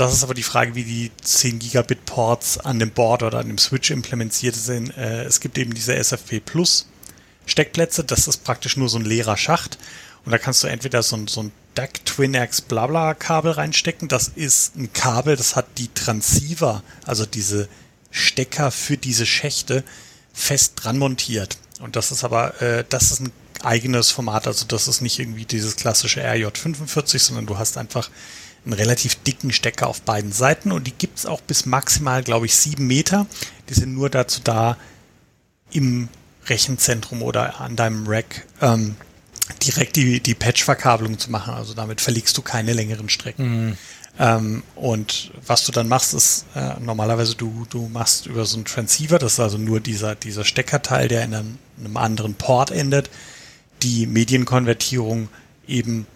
das 0.00 0.14
ist 0.14 0.24
aber 0.24 0.34
die 0.34 0.42
Frage, 0.42 0.74
wie 0.74 0.84
die 0.84 1.10
10 1.22 1.58
Gigabit 1.58 2.06
Ports 2.06 2.58
an 2.58 2.78
dem 2.78 2.90
Board 2.90 3.22
oder 3.22 3.38
an 3.38 3.48
dem 3.48 3.58
Switch 3.58 3.90
implementiert 3.90 4.54
sind. 4.54 4.96
Äh, 4.96 5.24
es 5.24 5.40
gibt 5.40 5.58
eben 5.58 5.74
diese 5.74 5.94
SFP 5.94 6.40
Plus 6.40 6.86
Steckplätze, 7.46 8.04
das 8.04 8.28
ist 8.28 8.44
praktisch 8.44 8.76
nur 8.76 8.88
so 8.88 8.98
ein 8.98 9.04
leerer 9.04 9.36
Schacht 9.36 9.78
und 10.24 10.32
da 10.32 10.38
kannst 10.38 10.62
du 10.62 10.68
entweder 10.68 11.02
so 11.02 11.16
ein, 11.16 11.26
so 11.26 11.42
ein 11.42 11.52
DAC 11.74 12.04
Twinax 12.04 12.62
Blabla 12.62 13.14
Kabel 13.14 13.52
reinstecken. 13.52 14.08
Das 14.08 14.28
ist 14.28 14.76
ein 14.76 14.92
Kabel, 14.92 15.36
das 15.36 15.56
hat 15.56 15.66
die 15.78 15.88
Transceiver, 15.92 16.82
also 17.04 17.26
diese 17.26 17.68
Stecker 18.10 18.70
für 18.70 18.96
diese 18.96 19.26
Schächte 19.26 19.84
fest 20.32 20.74
dran 20.76 20.98
montiert. 20.98 21.58
Und 21.80 21.96
das 21.96 22.12
ist 22.12 22.24
aber, 22.24 22.60
äh, 22.60 22.84
das 22.88 23.12
ist 23.12 23.20
ein 23.20 23.32
eigenes 23.62 24.10
Format. 24.10 24.46
Also 24.46 24.66
das 24.66 24.88
ist 24.88 25.00
nicht 25.00 25.18
irgendwie 25.18 25.44
dieses 25.44 25.76
klassische 25.76 26.22
RJ45, 26.22 27.18
sondern 27.18 27.46
du 27.46 27.58
hast 27.58 27.78
einfach 27.78 28.10
einen 28.64 28.74
relativ 28.74 29.16
dicken 29.16 29.52
Stecker 29.52 29.86
auf 29.86 30.02
beiden 30.02 30.32
Seiten 30.32 30.72
und 30.72 30.86
die 30.86 30.92
gibt's 30.92 31.26
auch 31.26 31.40
bis 31.40 31.66
maximal, 31.66 32.22
glaube 32.22 32.46
ich, 32.46 32.56
sieben 32.56 32.86
Meter. 32.86 33.26
Die 33.68 33.74
sind 33.74 33.94
nur 33.94 34.10
dazu 34.10 34.40
da, 34.42 34.76
im 35.72 36.08
Rechenzentrum 36.46 37.22
oder 37.22 37.60
an 37.60 37.76
deinem 37.76 38.06
Rack 38.06 38.46
ähm, 38.60 38.96
direkt 39.62 39.96
die, 39.96 40.20
die 40.20 40.34
Patch-Verkabelung 40.34 41.18
zu 41.18 41.30
machen. 41.30 41.54
Also 41.54 41.74
damit 41.74 42.00
verlegst 42.00 42.36
du 42.36 42.42
keine 42.42 42.72
längeren 42.72 43.08
Strecken. 43.08 43.66
Mhm. 43.66 43.78
Ähm, 44.18 44.62
und 44.74 45.30
was 45.46 45.64
du 45.64 45.72
dann 45.72 45.88
machst, 45.88 46.14
ist 46.14 46.46
äh, 46.54 46.74
normalerweise 46.80 47.36
du, 47.36 47.66
du 47.70 47.88
machst 47.88 48.26
über 48.26 48.44
so 48.44 48.56
einen 48.56 48.64
Transceiver, 48.64 49.18
das 49.18 49.34
ist 49.34 49.40
also 49.40 49.58
nur 49.58 49.80
dieser, 49.80 50.14
dieser 50.14 50.44
Steckerteil, 50.44 51.08
der 51.08 51.24
in 51.24 51.34
einem, 51.34 51.58
einem 51.78 51.96
anderen 51.96 52.34
Port 52.34 52.70
endet, 52.70 53.10
die 53.82 54.06
Medienkonvertierung 54.06 55.28
eben 55.66 56.06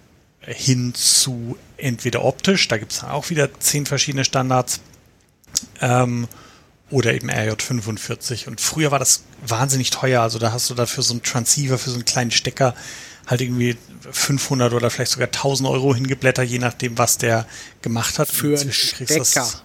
hin 0.40 0.92
zu 0.94 1.56
entweder 1.76 2.24
optisch, 2.24 2.68
da 2.68 2.78
gibt 2.78 2.92
es 2.92 3.04
auch 3.04 3.30
wieder 3.30 3.58
zehn 3.60 3.86
verschiedene 3.86 4.24
Standards, 4.24 4.80
ähm, 5.80 6.28
oder 6.90 7.14
eben 7.14 7.30
RJ45. 7.30 8.46
Und 8.46 8.60
früher 8.60 8.90
war 8.90 8.98
das 8.98 9.24
wahnsinnig 9.46 9.90
teuer. 9.90 10.22
Also 10.22 10.38
da 10.38 10.52
hast 10.52 10.70
du 10.70 10.74
dafür 10.74 11.02
so 11.02 11.14
einen 11.14 11.22
Transceiver, 11.22 11.78
für 11.78 11.90
so 11.90 11.96
einen 11.96 12.04
kleinen 12.04 12.30
Stecker 12.30 12.74
halt 13.26 13.40
irgendwie 13.40 13.76
500 14.10 14.74
oder 14.74 14.90
vielleicht 14.90 15.12
sogar 15.12 15.28
1000 15.28 15.68
Euro 15.68 15.94
hingeblättert, 15.94 16.46
je 16.46 16.58
nachdem, 16.58 16.98
was 16.98 17.16
der 17.16 17.46
gemacht 17.80 18.18
hat. 18.18 18.28
Für 18.28 18.58
einen 18.58 18.72
Stecker. 18.72 19.16
Das, 19.16 19.62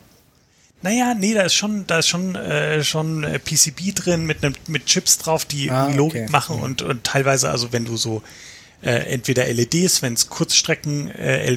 naja, 0.82 1.14
nee, 1.14 1.34
da 1.34 1.42
ist 1.42 1.56
schon, 1.56 1.86
da 1.88 2.00
ist 2.00 2.08
schon, 2.08 2.36
äh, 2.36 2.84
schon 2.86 3.26
äh, 3.26 3.38
PCB 3.38 3.94
drin 3.94 4.26
mit, 4.26 4.42
nem, 4.42 4.56
mit 4.68 4.86
Chips 4.86 5.18
drauf, 5.18 5.44
die 5.44 5.70
ah, 5.70 5.90
Logik 5.90 6.24
okay. 6.24 6.32
machen 6.32 6.62
und, 6.62 6.82
und 6.82 7.04
teilweise, 7.04 7.50
also 7.50 7.74
wenn 7.74 7.84
du 7.84 7.98
so 7.98 8.24
äh, 8.82 8.92
entweder 8.92 9.46
LEDs, 9.46 10.02
wenn 10.02 10.14
es 10.14 10.30
Kurzstrecken 10.30 11.10
äh, 11.12 11.54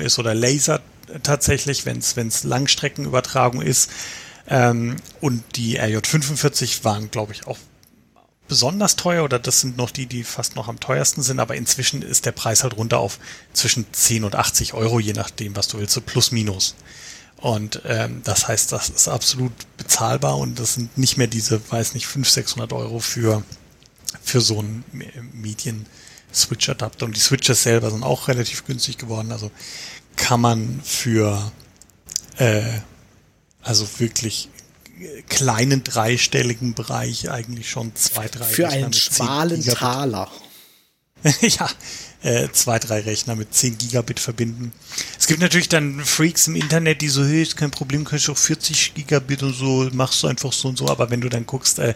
ist 0.00 0.18
oder 0.18 0.34
Laser 0.34 0.80
tatsächlich, 1.22 1.86
wenn 1.86 1.98
es 1.98 2.44
Langstreckenübertragung 2.44 3.62
ist. 3.62 3.90
Ähm, 4.48 4.96
und 5.20 5.42
die 5.56 5.80
RJ45 5.80 6.84
waren, 6.84 7.10
glaube 7.10 7.32
ich, 7.32 7.46
auch 7.46 7.58
besonders 8.48 8.96
teuer 8.96 9.24
oder 9.24 9.38
das 9.38 9.60
sind 9.60 9.76
noch 9.76 9.90
die, 9.90 10.06
die 10.06 10.24
fast 10.24 10.56
noch 10.56 10.68
am 10.68 10.80
teuersten 10.80 11.22
sind, 11.22 11.40
aber 11.40 11.54
inzwischen 11.54 12.02
ist 12.02 12.26
der 12.26 12.32
Preis 12.32 12.62
halt 12.62 12.76
runter 12.76 12.98
auf 12.98 13.18
zwischen 13.52 13.86
10 13.92 14.24
und 14.24 14.34
80 14.34 14.74
Euro, 14.74 15.00
je 15.00 15.12
nachdem, 15.12 15.56
was 15.56 15.68
du 15.68 15.78
willst, 15.78 15.94
so 15.94 16.00
plus 16.00 16.32
minus. 16.32 16.74
Und 17.36 17.82
ähm, 17.86 18.20
das 18.24 18.48
heißt, 18.48 18.70
das 18.70 18.88
ist 18.88 19.08
absolut 19.08 19.52
bezahlbar 19.76 20.38
und 20.38 20.58
das 20.58 20.74
sind 20.74 20.96
nicht 20.98 21.16
mehr 21.16 21.26
diese, 21.26 21.60
weiß 21.70 21.94
nicht, 21.94 22.06
500, 22.06 22.34
600 22.34 22.72
Euro 22.72 23.00
für, 23.00 23.42
für 24.22 24.40
so 24.40 24.58
einen 24.58 24.84
Medien-Switch-Adapter. 26.32 27.06
Und 27.06 27.16
die 27.16 27.20
Switches 27.20 27.62
selber 27.62 27.90
sind 27.90 28.02
auch 28.02 28.28
relativ 28.28 28.64
günstig 28.64 28.98
geworden. 28.98 29.32
Also 29.32 29.50
kann 30.16 30.40
man 30.40 30.80
für 30.82 31.52
äh, 32.36 32.62
also 33.62 33.86
wirklich 33.98 34.48
kleinen 35.28 35.84
dreistelligen 35.84 36.74
Bereich 36.74 37.30
eigentlich 37.30 37.70
schon 37.70 37.94
zwei, 37.96 38.28
drei 38.28 38.44
Für 38.44 38.68
einen 38.68 38.92
schmalen 38.92 39.62
Taler. 39.64 40.30
ja, 41.40 41.68
äh, 42.22 42.48
zwei, 42.52 42.78
drei 42.78 43.00
Rechner 43.00 43.34
mit 43.34 43.52
10 43.52 43.78
Gigabit 43.78 44.20
verbinden. 44.20 44.72
Es 45.18 45.26
gibt 45.26 45.40
natürlich 45.40 45.68
dann 45.68 46.00
Freaks 46.04 46.46
im 46.46 46.56
Internet, 46.56 47.02
die 47.02 47.08
so, 47.08 47.24
hey, 47.24 47.42
ist 47.42 47.56
kein 47.56 47.70
Problem, 47.70 48.04
kannst 48.04 48.28
du 48.28 48.32
auch 48.32 48.38
40 48.38 48.94
Gigabit 48.94 49.42
und 49.42 49.54
so, 49.54 49.88
machst 49.92 50.22
du 50.22 50.28
einfach 50.28 50.52
so 50.52 50.68
und 50.68 50.78
so, 50.78 50.88
aber 50.88 51.10
wenn 51.10 51.20
du 51.20 51.28
dann 51.28 51.46
guckst, 51.46 51.78
äh, 51.78 51.94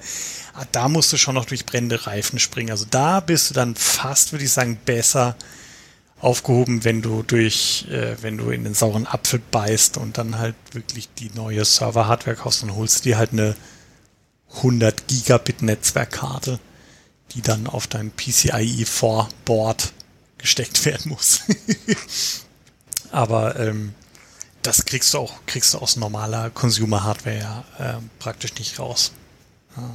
ah, 0.55 0.67
da 0.73 0.89
musst 0.89 1.13
du 1.13 1.17
schon 1.17 1.35
noch 1.35 1.45
durch 1.45 1.65
brennende 1.65 2.07
Reifen 2.07 2.39
springen. 2.39 2.71
Also 2.71 2.87
da 2.91 3.21
bist 3.21 3.51
du 3.51 3.55
dann 3.55 3.77
fast, 3.77 4.33
würde 4.33 4.45
ich 4.45 4.53
sagen, 4.53 4.79
besser 4.85 5.37
aufgehoben, 6.21 6.83
wenn 6.85 7.03
du 7.03 7.23
durch, 7.23 7.87
äh, 7.91 8.17
wenn 8.23 8.39
du 8.39 8.51
in 8.51 8.65
den 8.65 8.75
sauren 8.75 9.07
Apfel 9.07 9.41
beißt 9.51 9.97
und 9.99 10.19
dann 10.19 10.39
halt 10.39 10.57
wirklich 10.73 11.09
die 11.19 11.31
neue 11.35 11.65
Server-Hardware 11.65 12.37
kaufst, 12.37 12.63
dann 12.63 12.75
holst 12.75 13.05
dir 13.05 13.19
halt 13.19 13.33
eine 13.33 13.55
100 14.57 15.07
Gigabit 15.07 15.63
Netzwerkkarte, 15.63 16.59
die 17.33 17.43
dann 17.43 17.67
auf 17.67 17.87
dein 17.87 18.11
PCIe 18.11 18.85
4 18.87 19.29
Board 19.45 19.93
gesteckt 20.47 20.85
werden 20.85 21.09
muss. 21.11 21.41
Aber 23.11 23.59
ähm, 23.59 23.95
das 24.63 24.85
kriegst 24.85 25.13
du 25.13 25.19
auch, 25.19 25.35
kriegst 25.47 25.75
du 25.75 25.79
aus 25.79 25.97
normaler 25.97 26.51
Consumer 26.51 27.03
Hardware 27.03 27.39
ja 27.39 27.65
äh, 27.79 28.01
praktisch 28.21 28.55
nicht 28.55 28.79
raus. 28.79 29.11
Ja. 29.77 29.91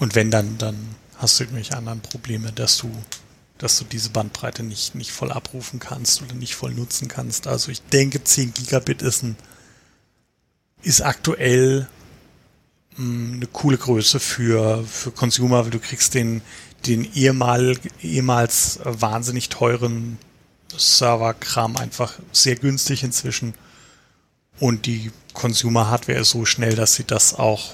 Und 0.00 0.16
wenn 0.16 0.32
dann, 0.32 0.58
dann 0.58 0.96
hast 1.16 1.38
du 1.38 1.44
irgendwelche 1.44 1.76
anderen 1.76 2.00
Probleme, 2.00 2.50
dass 2.50 2.78
du 2.78 2.90
dass 3.58 3.78
du 3.78 3.84
diese 3.84 4.10
Bandbreite 4.10 4.64
nicht, 4.64 4.96
nicht 4.96 5.12
voll 5.12 5.30
abrufen 5.30 5.78
kannst 5.78 6.22
oder 6.22 6.34
nicht 6.34 6.56
voll 6.56 6.74
nutzen 6.74 7.06
kannst. 7.06 7.46
Also 7.46 7.70
ich 7.70 7.80
denke, 7.82 8.22
10 8.22 8.52
Gigabit 8.52 9.00
ist 9.00 9.22
ein, 9.22 9.36
ist 10.82 11.02
aktuell 11.02 11.86
mh, 12.96 12.96
hm, 12.96 13.32
eine 13.36 13.46
coole 13.46 13.78
Größe 13.78 14.18
für, 14.18 14.84
für 14.84 15.12
Consumer, 15.12 15.62
weil 15.64 15.70
du 15.70 15.78
kriegst 15.78 16.14
den, 16.14 16.42
den 16.86 17.10
ehemal, 17.14 17.76
ehemals 18.02 18.80
wahnsinnig 18.84 19.48
teuren 19.48 20.18
Serverkram 20.76 21.76
einfach 21.76 22.14
sehr 22.32 22.56
günstig 22.56 23.02
inzwischen. 23.02 23.54
Und 24.60 24.86
die 24.86 25.10
Consumer-Hardware 25.32 26.18
ist 26.18 26.30
so 26.30 26.44
schnell, 26.44 26.74
dass 26.74 26.94
sie 26.94 27.04
das 27.04 27.34
auch 27.34 27.72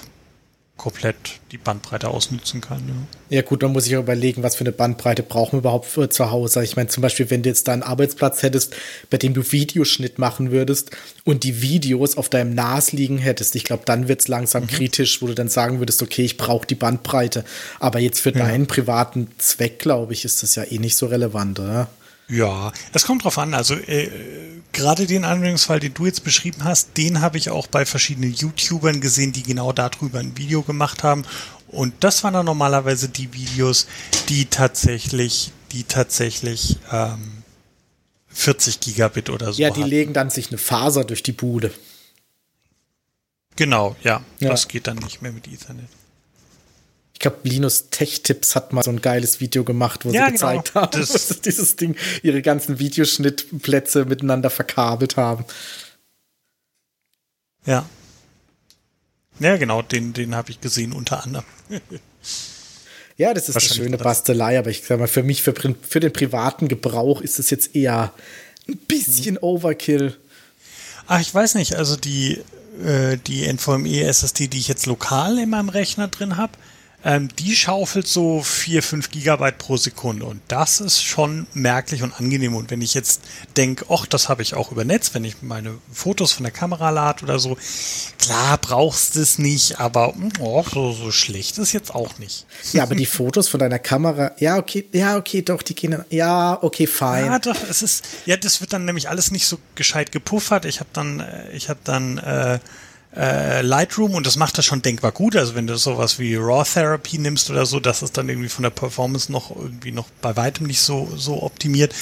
komplett 0.81 1.41
die 1.53 1.59
Bandbreite 1.59 2.09
ausnutzen 2.09 2.63
kann. 2.63 2.83
Ja. 3.29 3.37
ja 3.37 3.43
gut, 3.43 3.63
dann 3.63 3.73
muss 3.73 3.87
ich 3.87 3.95
auch 3.99 4.01
überlegen, 4.01 4.43
was 4.43 4.57
für 4.57 4.65
eine 4.65 4.73
Bandbreite 4.73 5.23
brauchen 5.23 5.53
wir 5.53 5.59
überhaupt 5.59 5.85
für 5.85 6.09
zu 6.09 6.31
Hause. 6.31 6.65
Ich 6.65 6.75
meine 6.75 6.89
zum 6.89 7.03
Beispiel, 7.03 7.29
wenn 7.29 7.43
du 7.43 7.51
jetzt 7.51 7.69
da 7.69 7.75
einen 7.75 7.83
Arbeitsplatz 7.83 8.43
hättest, 8.43 8.75
bei 9.11 9.19
dem 9.19 9.35
du 9.35 9.53
Videoschnitt 9.53 10.19
machen 10.19 10.53
würdest 10.53 10.93
und 11.25 11.45
die 11.45 11.61
Videos 11.61 12.17
auf 12.17 12.31
deinem 12.31 12.55
NAS 12.55 12.93
liegen 12.93 13.19
hättest, 13.19 13.57
ich 13.57 13.65
glaube, 13.65 13.83
dann 13.85 14.09
wird 14.09 14.21
es 14.21 14.29
langsam 14.29 14.63
mhm. 14.63 14.69
kritisch, 14.69 15.21
wo 15.21 15.27
du 15.27 15.35
dann 15.35 15.51
sagen 15.51 15.81
würdest, 15.81 16.03
okay, 16.03 16.23
ich 16.23 16.39
brauche 16.39 16.67
die 16.67 16.77
Bandbreite. 16.77 17.45
Aber 17.79 17.99
jetzt 17.99 18.21
für 18.21 18.33
ja. 18.33 18.39
deinen 18.47 18.67
privaten 18.67 19.29
Zweck, 19.37 19.81
glaube 19.81 20.15
ich, 20.15 20.25
ist 20.25 20.43
das 20.43 20.55
ja 20.55 20.65
eh 20.65 20.79
nicht 20.79 20.97
so 20.97 21.05
relevant, 21.05 21.61
oder? 21.61 21.91
Ja, 22.31 22.73
es 22.93 23.05
kommt 23.05 23.25
drauf 23.25 23.39
an. 23.39 23.55
Also 23.55 23.75
äh, 23.75 24.09
gerade 24.73 25.07
den 25.07 25.25
Anwendungsfall, 25.25 25.81
den 25.81 25.95
du 25.95 26.07
jetzt 26.07 26.25
beschrieben 26.25 26.65
hast, 26.65 26.97
den 26.97 27.21
habe 27.21 27.39
ich 27.39 27.51
auch 27.51 27.67
bei 27.67 27.85
verschiedenen 27.85 28.33
YouTubern 28.33 29.01
gesehen, 29.01 29.33
die 29.33 29.43
genau 29.43 29.73
darüber 29.73 30.21
ein 30.21 30.37
Video 30.37 30.63
gemacht 30.63 31.03
haben. 31.03 31.25
Und 31.69 31.93
das 32.01 32.25
waren 32.25 32.35
dann 32.35 32.47
normalerweise 32.47 33.09
die 33.09 33.33
Videos, 33.33 33.87
die 34.29 34.47
tatsächlich, 34.47 35.53
die 35.73 35.85
tatsächlich 35.85 36.79
ähm, 36.93 37.43
40 38.29 38.81
Gigabit 38.81 39.31
oder 39.31 39.53
so. 39.53 39.61
Ja, 39.61 39.71
die 39.71 39.81
hatten. 39.81 39.91
legen 39.91 40.13
dann 40.13 40.31
sich 40.31 40.49
eine 40.49 40.59
Faser 40.59 41.05
durch 41.05 41.23
die 41.23 41.33
Bude. 41.33 41.73
Genau, 43.57 43.97
ja, 44.03 44.23
ja. 44.39 44.51
Das 44.51 44.69
geht 44.69 44.87
dann 44.87 44.97
nicht 44.99 45.21
mehr 45.21 45.33
mit 45.33 45.47
Ethernet 45.49 45.89
glaube, 47.21 47.37
Linus 47.45 47.91
Tech 47.91 48.23
Tips 48.23 48.57
hat 48.57 48.73
mal 48.73 48.83
so 48.83 48.91
ein 48.91 49.01
geiles 49.01 49.41
Video 49.41 49.63
gemacht, 49.63 50.05
wo 50.05 50.11
ja, 50.11 50.27
sie 50.27 50.33
genau. 50.33 50.51
gezeigt 50.51 50.75
haben, 50.75 50.91
das 51.01 51.29
dass 51.29 51.41
dieses 51.41 51.77
Ding 51.77 51.97
ihre 52.23 52.43
ganzen 52.43 52.79
Videoschnittplätze 52.79 54.07
miteinander 54.07 54.51
verkabelt 54.51 55.17
haben. 55.17 55.45
Ja. 57.65 57.87
Ja, 59.39 59.57
genau, 59.57 59.83
den, 59.83 60.13
den 60.13 60.35
habe 60.35 60.51
ich 60.51 60.61
gesehen 60.61 60.93
unter 60.93 61.23
anderem. 61.23 61.47
ja, 63.17 63.33
das 63.33 63.49
ist 63.49 63.57
eine 63.57 63.65
schöne 63.65 63.99
Bastelei, 63.99 64.59
aber 64.59 64.71
ich 64.71 64.83
sag 64.85 64.99
mal, 64.99 65.09
für 65.09 65.23
mich, 65.23 65.43
für, 65.43 65.55
für 65.55 66.01
den 66.01 66.13
privaten 66.13 66.69
Gebrauch 66.69 67.21
ist 67.21 67.39
es 67.39 67.49
jetzt 67.51 67.75
eher 67.75 68.13
ein 68.69 68.77
bisschen 68.77 69.35
mhm. 69.35 69.43
Overkill. 69.43 70.17
Ach, 71.07 71.21
ich 71.21 71.35
weiß 71.35 71.55
nicht, 71.55 71.77
also 71.77 71.97
die, 71.97 72.43
äh, 72.85 73.17
die 73.27 73.51
NVMe 73.51 74.05
SSD, 74.05 74.49
die 74.49 74.59
ich 74.59 74.69
jetzt 74.69 74.87
lokal 74.87 75.39
in 75.39 75.51
meinem 75.51 75.71
Rechner 75.71 76.09
drin 76.09 76.37
habe, 76.37 76.53
ähm, 77.05 77.29
die 77.39 77.57
schaufelt 77.57 78.07
so 78.07 78.43
4, 78.43 78.83
5 78.83 79.11
Gigabyte 79.11 79.57
pro 79.57 79.77
Sekunde 79.77 80.27
und 80.27 80.41
das 80.49 80.81
ist 80.81 81.03
schon 81.03 81.47
merklich 81.55 82.03
und 82.03 82.13
angenehm. 82.19 82.55
Und 82.55 82.71
wenn 82.71 82.83
ich 82.83 82.95
jetzt 82.95 83.23
denke, 83.57 83.87
ach, 83.89 84.07
das 84.07 84.29
habe 84.29 84.43
ich 84.43 84.55
auch 84.55 84.71
über 84.71 84.85
Netz, 84.85 85.15
wenn 85.15 85.25
ich 85.25 85.41
meine 85.41 85.79
Fotos 85.93 86.33
von 86.33 86.45
der 86.45 86.53
Kamera 86.53 86.91
lade 86.91 87.25
oder 87.25 87.39
so, 87.39 87.57
klar 88.19 88.59
brauchst 88.59 89.17
du 89.17 89.21
es 89.21 89.39
nicht, 89.39 89.81
aber 89.81 90.15
oh, 90.41 90.63
so, 90.71 90.93
so 90.93 91.11
schlecht 91.11 91.57
ist 91.59 91.73
jetzt 91.73 91.95
auch 91.95 92.19
nicht. 92.19 92.47
Ja, 92.73 92.83
aber 92.83 92.95
die 92.95 93.07
Fotos 93.07 93.49
von 93.49 93.61
deiner 93.61 93.79
Kamera, 93.79 94.33
ja, 94.39 94.59
okay, 94.59 94.87
ja, 94.93 95.17
okay, 95.17 95.43
doch, 95.43 95.63
die 95.63 95.75
gehen, 95.75 96.05
ja, 96.11 96.63
okay, 96.63 96.87
fein. 96.87 97.27
Ja, 97.27 97.39
doch, 97.39 97.57
es 97.69 97.83
ist, 97.83 98.05
ja, 98.27 98.37
das 98.37 98.61
wird 98.61 98.73
dann 98.73 98.85
nämlich 98.85 99.09
alles 99.09 99.31
nicht 99.31 99.47
so 99.47 99.59
gescheit 99.75 100.13
gepuffert. 100.13 100.67
Ich 100.67 100.81
habe 100.81 100.91
dann, 100.93 101.25
ich 101.53 101.69
habe 101.71 101.81
dann, 101.85 102.19
äh, 102.19 102.59
äh, 103.17 103.63
Lightroom 103.63 104.15
und 104.15 104.27
das 104.27 104.37
macht 104.37 104.57
das 104.57 104.65
schon 104.65 104.83
denkbar 104.83 105.13
gut. 105.13 105.37
Also 105.37 105.55
wenn 105.55 105.67
du 105.67 105.77
sowas 105.77 106.19
wie 106.19 106.37
Raw 106.37 106.65
Therapy 106.65 107.19
nimmst 107.19 107.51
oder 107.51 107.67
so, 107.67 107.81
das 107.81 108.03
ist 108.03 108.17
dann 108.17 108.29
irgendwie 108.29 108.49
von 108.49 108.63
der 108.63 108.71
Performance 108.71 109.31
noch 109.33 109.55
irgendwie 109.55 109.93
noch 109.93 110.09
bei 110.21 110.37
weitem 110.37 110.67
nicht 110.67 110.81
so, 110.81 111.09
so 111.17 111.43
optimiert. 111.43 111.95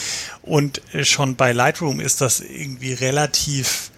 Und 0.42 0.82
äh, 0.94 1.04
schon 1.04 1.36
bei 1.36 1.52
Lightroom 1.52 2.00
ist 2.00 2.20
das 2.20 2.40
irgendwie 2.40 2.92
relativ 2.92 3.90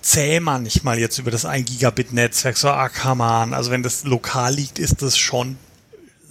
zäh 0.00 0.40
manchmal 0.40 0.98
jetzt 0.98 1.18
über 1.18 1.30
das 1.30 1.44
1 1.44 1.70
Gigabit 1.70 2.12
Netzwerk. 2.12 2.56
So, 2.56 2.68
ah, 2.68 2.88
come 2.88 3.24
on. 3.24 3.54
Also 3.54 3.70
wenn 3.70 3.82
das 3.82 4.04
lokal 4.04 4.54
liegt, 4.54 4.78
ist 4.78 5.02
das 5.02 5.16
schon 5.16 5.56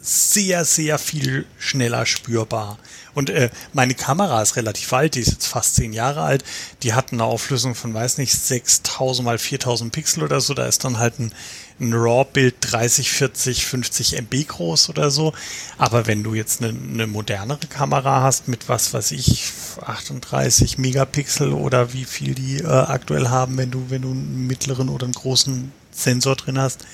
sehr, 0.05 0.65
sehr 0.65 0.99
viel 0.99 1.45
schneller 1.57 2.05
spürbar. 2.05 2.77
Und 3.13 3.29
äh, 3.29 3.49
meine 3.71 3.93
Kamera 3.93 4.41
ist 4.41 4.57
relativ 4.57 4.91
alt, 4.91 5.15
die 5.15 5.21
ist 5.21 5.31
jetzt 5.31 5.47
fast 5.47 5.75
zehn 5.75 5.93
Jahre 5.93 6.23
alt. 6.23 6.43
Die 6.81 6.93
hat 6.93 7.13
eine 7.13 7.23
Auflösung 7.23 7.73
von, 7.73 7.93
weiß 7.93 8.17
nicht, 8.17 8.33
6000 8.33 9.25
mal 9.25 9.37
4000 9.37 9.93
Pixel 9.93 10.23
oder 10.23 10.41
so. 10.41 10.53
Da 10.53 10.65
ist 10.65 10.83
dann 10.83 10.97
halt 10.97 11.19
ein, 11.19 11.31
ein 11.79 11.93
RAW-Bild 11.93 12.55
30, 12.59 13.11
40, 13.11 13.65
50 13.65 14.17
MB 14.17 14.47
groß 14.47 14.89
oder 14.89 15.09
so. 15.09 15.31
Aber 15.77 16.05
wenn 16.05 16.21
du 16.21 16.33
jetzt 16.33 16.61
eine, 16.61 16.77
eine 16.77 17.07
modernere 17.07 17.67
Kamera 17.67 18.23
hast 18.23 18.49
mit 18.49 18.67
was 18.67 18.93
weiß 18.93 19.11
ich, 19.11 19.53
38 19.85 20.77
Megapixel 20.79 21.53
oder 21.53 21.93
wie 21.93 22.05
viel 22.05 22.35
die 22.35 22.57
äh, 22.57 22.67
aktuell 22.67 23.29
haben, 23.29 23.57
wenn 23.57 23.71
du, 23.71 23.85
wenn 23.89 24.01
du 24.01 24.11
einen 24.11 24.47
mittleren 24.47 24.89
oder 24.89 25.05
einen 25.05 25.13
großen 25.13 25.71
Sensor 25.91 26.35
drin 26.35 26.59
hast, 26.59 26.85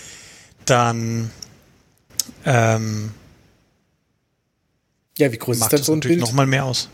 dann 0.66 1.32
ähm, 2.46 3.12
ja, 5.18 5.32
wie 5.32 5.38
groß 5.38 5.60
ist 5.60 5.72
denn 5.72 5.84
so 5.84 5.94
ein 5.94 6.00
Bild? 6.00 6.20
Nochmal 6.20 6.46
mehr 6.48 6.66
aus. 6.66 6.90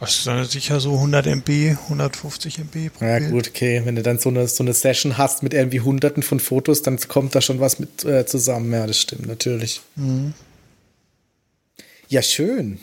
Das 0.00 0.18
ist 0.18 0.26
dann 0.26 0.44
sicher 0.44 0.80
so 0.80 0.94
100 0.94 1.26
MB, 1.26 1.48
150 1.88 2.58
MB 2.58 2.90
pro 2.92 3.04
Ja, 3.06 3.18
Bild. 3.20 3.30
gut, 3.30 3.48
okay. 3.48 3.80
Wenn 3.84 3.96
du 3.96 4.02
dann 4.02 4.18
so 4.18 4.28
eine, 4.28 4.46
so 4.48 4.62
eine 4.62 4.74
Session 4.74 5.16
hast 5.16 5.42
mit 5.42 5.54
irgendwie 5.54 5.80
hunderten 5.80 6.22
von 6.22 6.40
Fotos, 6.40 6.82
dann 6.82 6.98
kommt 7.08 7.34
da 7.34 7.40
schon 7.40 7.60
was 7.60 7.78
mit 7.78 8.04
äh, 8.04 8.26
zusammen. 8.26 8.70
Ja, 8.72 8.86
das 8.86 9.00
stimmt, 9.00 9.26
natürlich. 9.26 9.80
Mhm. 9.96 10.34
Ja, 12.08 12.20
schön. 12.22 12.80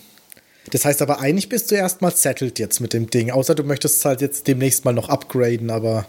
Das 0.72 0.86
heißt 0.86 1.02
aber, 1.02 1.20
eigentlich 1.20 1.50
bist 1.50 1.70
du 1.70 1.76
erstmal 1.76 2.16
settled 2.16 2.58
jetzt 2.60 2.80
mit 2.80 2.94
dem 2.94 3.10
Ding. 3.10 3.30
Außer 3.30 3.54
du 3.56 3.64
möchtest 3.64 3.98
es 4.00 4.06
halt 4.06 4.22
jetzt 4.22 4.48
demnächst 4.48 4.86
mal 4.86 4.94
noch 4.94 5.10
upgraden, 5.10 5.70
aber. 5.70 6.08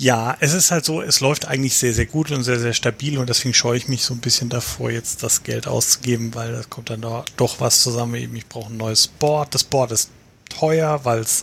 Ja, 0.00 0.34
es 0.40 0.54
ist 0.54 0.70
halt 0.70 0.86
so, 0.86 1.02
es 1.02 1.20
läuft 1.20 1.46
eigentlich 1.46 1.76
sehr, 1.76 1.92
sehr 1.92 2.06
gut 2.06 2.30
und 2.30 2.42
sehr, 2.42 2.58
sehr 2.58 2.72
stabil 2.72 3.18
und 3.18 3.28
deswegen 3.28 3.52
scheue 3.52 3.76
ich 3.76 3.86
mich 3.86 4.02
so 4.02 4.14
ein 4.14 4.20
bisschen 4.20 4.48
davor, 4.48 4.90
jetzt 4.90 5.22
das 5.22 5.42
Geld 5.42 5.66
auszugeben, 5.66 6.34
weil 6.34 6.52
da 6.52 6.62
kommt 6.62 6.88
dann 6.88 7.02
da 7.02 7.22
doch 7.36 7.60
was 7.60 7.82
zusammen. 7.82 8.14
Eben, 8.14 8.34
ich 8.34 8.46
brauche 8.46 8.72
ein 8.72 8.78
neues 8.78 9.08
Board. 9.08 9.54
Das 9.54 9.62
Board 9.62 9.92
ist 9.92 10.08
teuer, 10.48 11.04
weil 11.04 11.18
es 11.18 11.42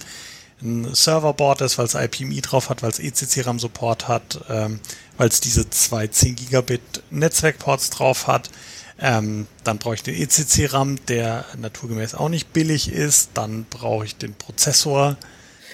ein 0.63 0.91
Serverboard 0.91 1.61
ist, 1.61 1.77
weil 1.77 1.85
es 1.85 1.93
IPMI 1.93 2.41
drauf 2.41 2.71
hat, 2.71 2.81
weil 2.81 2.89
es 2.89 2.97
ECC-RAM-Support 2.97 4.07
hat, 4.07 4.43
ähm, 4.49 4.79
weil 5.17 5.27
es 5.27 5.39
diese 5.39 5.69
zwei 5.69 6.07
10 6.07 6.35
Gigabit 6.35 6.81
Netzwerkports 7.11 7.91
drauf 7.91 8.25
hat. 8.25 8.49
Ähm, 8.99 9.45
dann 9.65 9.77
brauche 9.77 9.93
ich 9.93 10.01
den 10.01 10.15
ECC-RAM, 10.15 11.05
der 11.05 11.45
naturgemäß 11.57 12.15
auch 12.15 12.29
nicht 12.29 12.53
billig 12.53 12.91
ist. 12.91 13.29
Dann 13.35 13.67
brauche 13.69 14.05
ich 14.05 14.15
den 14.15 14.33
Prozessor. 14.33 15.15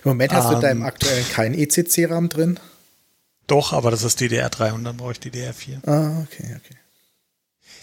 Im 0.03 0.09
Moment 0.09 0.33
hast 0.33 0.47
ähm, 0.47 0.55
du 0.55 0.59
da 0.59 0.69
im 0.69 0.83
aktuellen 0.83 1.25
keinen 1.29 1.53
ECC-RAM 1.53 2.27
drin? 2.27 2.59
Doch, 3.47 3.73
aber 3.73 3.91
das 3.91 4.03
ist 4.03 4.19
DDR3 4.21 4.71
und 4.73 4.83
dann 4.83 4.97
brauche 4.97 5.11
ich 5.11 5.19
DDR4. 5.19 5.87
Ah, 5.87 6.21
okay, 6.23 6.55
okay. 6.57 6.77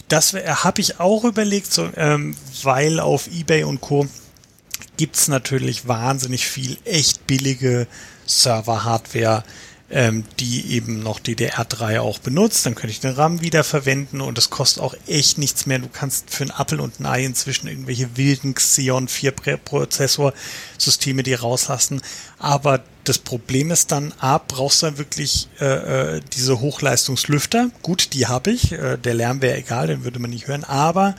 Das 0.07 0.33
habe 0.33 0.81
ich 0.81 0.99
auch 0.99 1.23
überlegt, 1.23 1.71
so, 1.71 1.89
ähm, 1.95 2.35
weil 2.63 2.99
auf 2.99 3.27
eBay 3.27 3.63
und 3.63 3.79
Co. 3.79 4.07
gibt 4.97 5.15
es 5.15 5.27
natürlich 5.27 5.87
wahnsinnig 5.87 6.47
viel 6.47 6.77
echt 6.83 7.27
billige 7.27 7.87
Server-Hardware, 8.25 9.43
ähm, 9.91 10.23
die 10.39 10.71
eben 10.71 11.03
noch 11.03 11.19
DDR3 11.19 11.99
auch 11.99 12.19
benutzt. 12.19 12.65
Dann 12.65 12.75
könnte 12.75 12.91
ich 12.91 13.01
den 13.01 13.13
RAM 13.13 13.41
wieder 13.41 13.63
verwenden 13.63 14.21
und 14.21 14.37
es 14.37 14.49
kostet 14.49 14.81
auch 14.81 14.95
echt 15.07 15.37
nichts 15.37 15.65
mehr. 15.65 15.79
Du 15.79 15.89
kannst 15.91 16.29
für 16.29 16.43
einen 16.43 16.51
Apfel 16.51 16.79
und 16.79 16.99
ein 16.99 17.05
Ei 17.05 17.25
inzwischen 17.25 17.67
irgendwelche 17.67 18.15
wilden 18.15 18.55
Xeon 18.55 19.07
4 19.07 19.31
Prozessorsysteme 19.31 21.23
dir 21.23 21.41
rauslassen. 21.41 22.01
Aber 22.39 22.83
das 23.03 23.17
Problem 23.17 23.71
ist 23.71 23.91
dann, 23.91 24.13
A, 24.19 24.37
brauchst 24.37 24.81
du 24.81 24.87
dann 24.87 24.97
wirklich 24.97 25.49
äh, 25.59 26.15
äh 26.17 26.21
diese 26.33 26.61
Hochleistungslüfter. 26.61 27.69
Gut, 27.81 28.13
die 28.13 28.27
habe 28.27 28.51
ich. 28.51 28.71
Äh, 28.71 28.97
der 28.97 29.13
Lärm 29.13 29.41
wäre 29.41 29.57
egal, 29.57 29.87
den 29.87 30.03
würde 30.03 30.19
man 30.19 30.29
nicht 30.29 30.47
hören. 30.47 30.63
Aber 30.63 31.15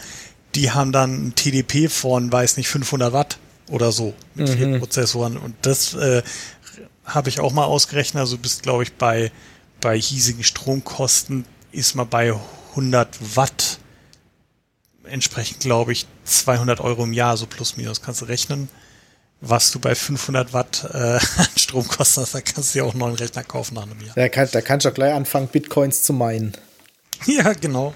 die 0.54 0.70
haben 0.70 0.92
dann 0.92 1.28
ein 1.28 1.34
TDP 1.34 1.88
von, 1.88 2.32
weiß 2.32 2.56
nicht, 2.56 2.68
500 2.68 3.12
Watt 3.12 3.38
oder 3.68 3.92
so 3.92 4.14
mit 4.34 4.48
mhm. 4.48 4.52
vier 4.52 4.78
Prozessoren. 4.78 5.36
Und 5.36 5.54
das 5.62 5.94
äh, 5.94 6.22
habe 7.04 7.28
ich 7.28 7.40
auch 7.40 7.52
mal 7.52 7.64
ausgerechnet. 7.64 8.20
Also 8.20 8.36
du 8.36 8.42
bist, 8.42 8.62
glaube 8.62 8.82
ich, 8.84 8.92
bei, 8.92 9.32
bei 9.80 9.98
hiesigen 9.98 10.44
Stromkosten 10.44 11.44
ist 11.72 11.94
man 11.94 12.08
bei 12.08 12.34
100 12.70 13.36
Watt. 13.36 13.78
Entsprechend, 15.04 15.60
glaube 15.60 15.92
ich, 15.92 16.06
200 16.24 16.80
Euro 16.80 17.04
im 17.04 17.12
Jahr, 17.12 17.36
so 17.36 17.46
plus 17.46 17.76
minus 17.76 18.02
kannst 18.02 18.20
du 18.20 18.26
rechnen 18.26 18.68
was 19.42 19.72
du 19.72 19.80
bei 19.80 19.94
500 19.94 20.52
Watt 20.54 20.88
äh, 20.94 20.96
an 21.36 21.48
Strom 21.56 21.86
kostest, 21.86 22.34
da 22.34 22.40
kannst 22.40 22.74
du 22.74 22.78
dir 22.78 22.84
auch 22.86 22.92
einen 22.92 23.00
neuen 23.00 23.16
Rechner 23.16 23.42
kaufen 23.42 23.74
nach 23.74 23.82
einem 23.82 24.00
Jahr. 24.00 24.14
Da, 24.14 24.28
kann, 24.28 24.48
da 24.50 24.60
kannst 24.62 24.86
du 24.86 24.90
auch 24.90 24.94
gleich 24.94 25.12
anfangen, 25.12 25.48
Bitcoins 25.48 26.02
zu 26.02 26.14
meinen. 26.14 26.52
Ja, 27.24 27.52
genau. 27.52 27.94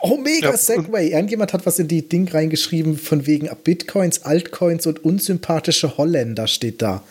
Oh, 0.00 0.16
mega 0.16 0.52
ja, 0.52 0.56
Segway. 0.56 1.10
Irgendjemand 1.10 1.52
hat 1.52 1.66
was 1.66 1.78
in 1.78 1.86
die 1.86 2.08
Ding 2.08 2.26
reingeschrieben, 2.26 2.96
von 2.96 3.26
wegen 3.26 3.50
Bitcoins, 3.62 4.22
Altcoins 4.22 4.86
und 4.86 5.04
unsympathische 5.04 5.98
Holländer 5.98 6.46
steht 6.46 6.80
da. 6.80 7.02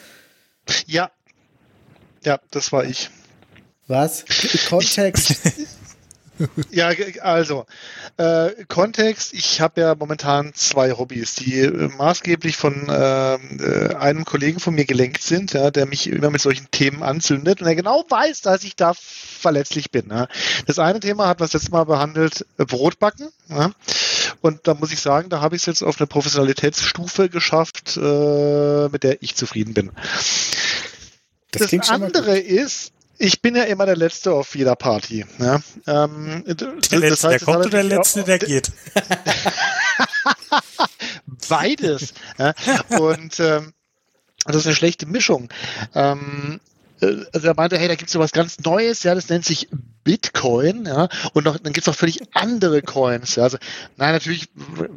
Ja. 0.87 1.11
Ja, 2.23 2.39
das 2.51 2.71
war 2.71 2.85
ich. 2.85 3.09
Was? 3.87 4.25
Kontext. 4.69 5.35
ja, 6.71 6.89
also 7.21 7.65
äh, 8.17 8.51
Kontext, 8.67 9.33
ich 9.33 9.61
habe 9.61 9.81
ja 9.81 9.95
momentan 9.95 10.53
zwei 10.53 10.91
Hobbys, 10.93 11.35
die 11.35 11.59
äh, 11.59 11.89
maßgeblich 11.97 12.57
von 12.57 12.89
äh, 12.89 13.35
äh, 13.35 13.95
einem 13.95 14.25
Kollegen 14.25 14.59
von 14.59 14.73
mir 14.73 14.85
gelenkt 14.85 15.21
sind, 15.21 15.53
ja, 15.53 15.69
der 15.69 15.85
mich 15.85 16.07
immer 16.07 16.29
mit 16.29 16.41
solchen 16.41 16.69
Themen 16.71 17.03
anzündet 17.03 17.61
und 17.61 17.67
er 17.67 17.75
genau 17.75 18.05
weiß, 18.09 18.41
dass 18.41 18.63
ich 18.63 18.75
da 18.75 18.93
verletzlich 18.95 19.91
bin. 19.91 20.09
Ja. 20.09 20.27
Das 20.65 20.79
eine 20.79 20.99
Thema 20.99 21.27
hat 21.27 21.39
wir 21.39 21.45
das 21.45 21.53
letzte 21.53 21.71
Mal 21.71 21.85
behandelt, 21.85 22.45
äh, 22.57 22.65
Brotbacken. 22.65 23.29
Ja. 23.49 23.71
Und 24.41 24.67
da 24.67 24.73
muss 24.73 24.91
ich 24.91 24.99
sagen, 24.99 25.29
da 25.29 25.41
habe 25.41 25.55
ich 25.55 25.63
es 25.63 25.65
jetzt 25.65 25.83
auf 25.83 25.99
eine 25.99 26.07
Professionalitätsstufe 26.07 27.29
geschafft, 27.29 27.97
äh, 27.97 28.89
mit 28.89 29.03
der 29.03 29.21
ich 29.21 29.35
zufrieden 29.35 29.73
bin. 29.73 29.91
Das, 31.51 31.69
das 31.69 31.89
andere 31.89 32.37
ist, 32.39 32.91
ich 33.17 33.41
bin 33.41 33.55
ja 33.55 33.63
immer 33.63 33.85
der 33.85 33.95
Letzte 33.95 34.33
auf 34.33 34.55
jeder 34.55 34.75
Party. 34.75 35.25
Ja? 35.39 35.61
Ähm, 35.87 36.43
der 36.45 36.99
Letzte, 36.99 36.99
heißt, 36.99 37.23
der 37.23 37.39
kommt 37.39 37.57
oder 37.57 37.69
der 37.69 37.83
Letzte, 37.83 38.23
der 38.23 38.39
geht? 38.39 38.71
Beides. 41.47 42.13
ja? 42.37 42.53
Und 42.99 43.39
ähm, 43.39 43.73
das 44.45 44.57
ist 44.57 44.65
eine 44.65 44.75
schlechte 44.75 45.05
Mischung. 45.05 45.49
Ähm, 45.93 46.59
äh, 46.59 46.72
also 47.33 47.47
er 47.47 47.55
meinte, 47.55 47.77
hey, 47.77 47.87
da 47.87 47.95
gibt 47.95 48.09
es 48.09 48.13
so 48.13 48.19
was 48.19 48.31
ganz 48.31 48.59
Neues, 48.59 49.03
ja, 49.03 49.15
das 49.15 49.29
nennt 49.29 49.45
sich 49.45 49.67
Bitcoin, 50.03 50.85
ja, 50.85 51.07
und 51.33 51.45
noch, 51.45 51.57
dann 51.57 51.73
gibt 51.73 51.85
es 51.85 51.87
noch 51.87 51.95
völlig 51.95 52.21
andere 52.33 52.81
Coins. 52.81 53.35
Ja. 53.35 53.43
Also, 53.43 53.57
nein, 53.97 54.13
natürlich, 54.13 54.49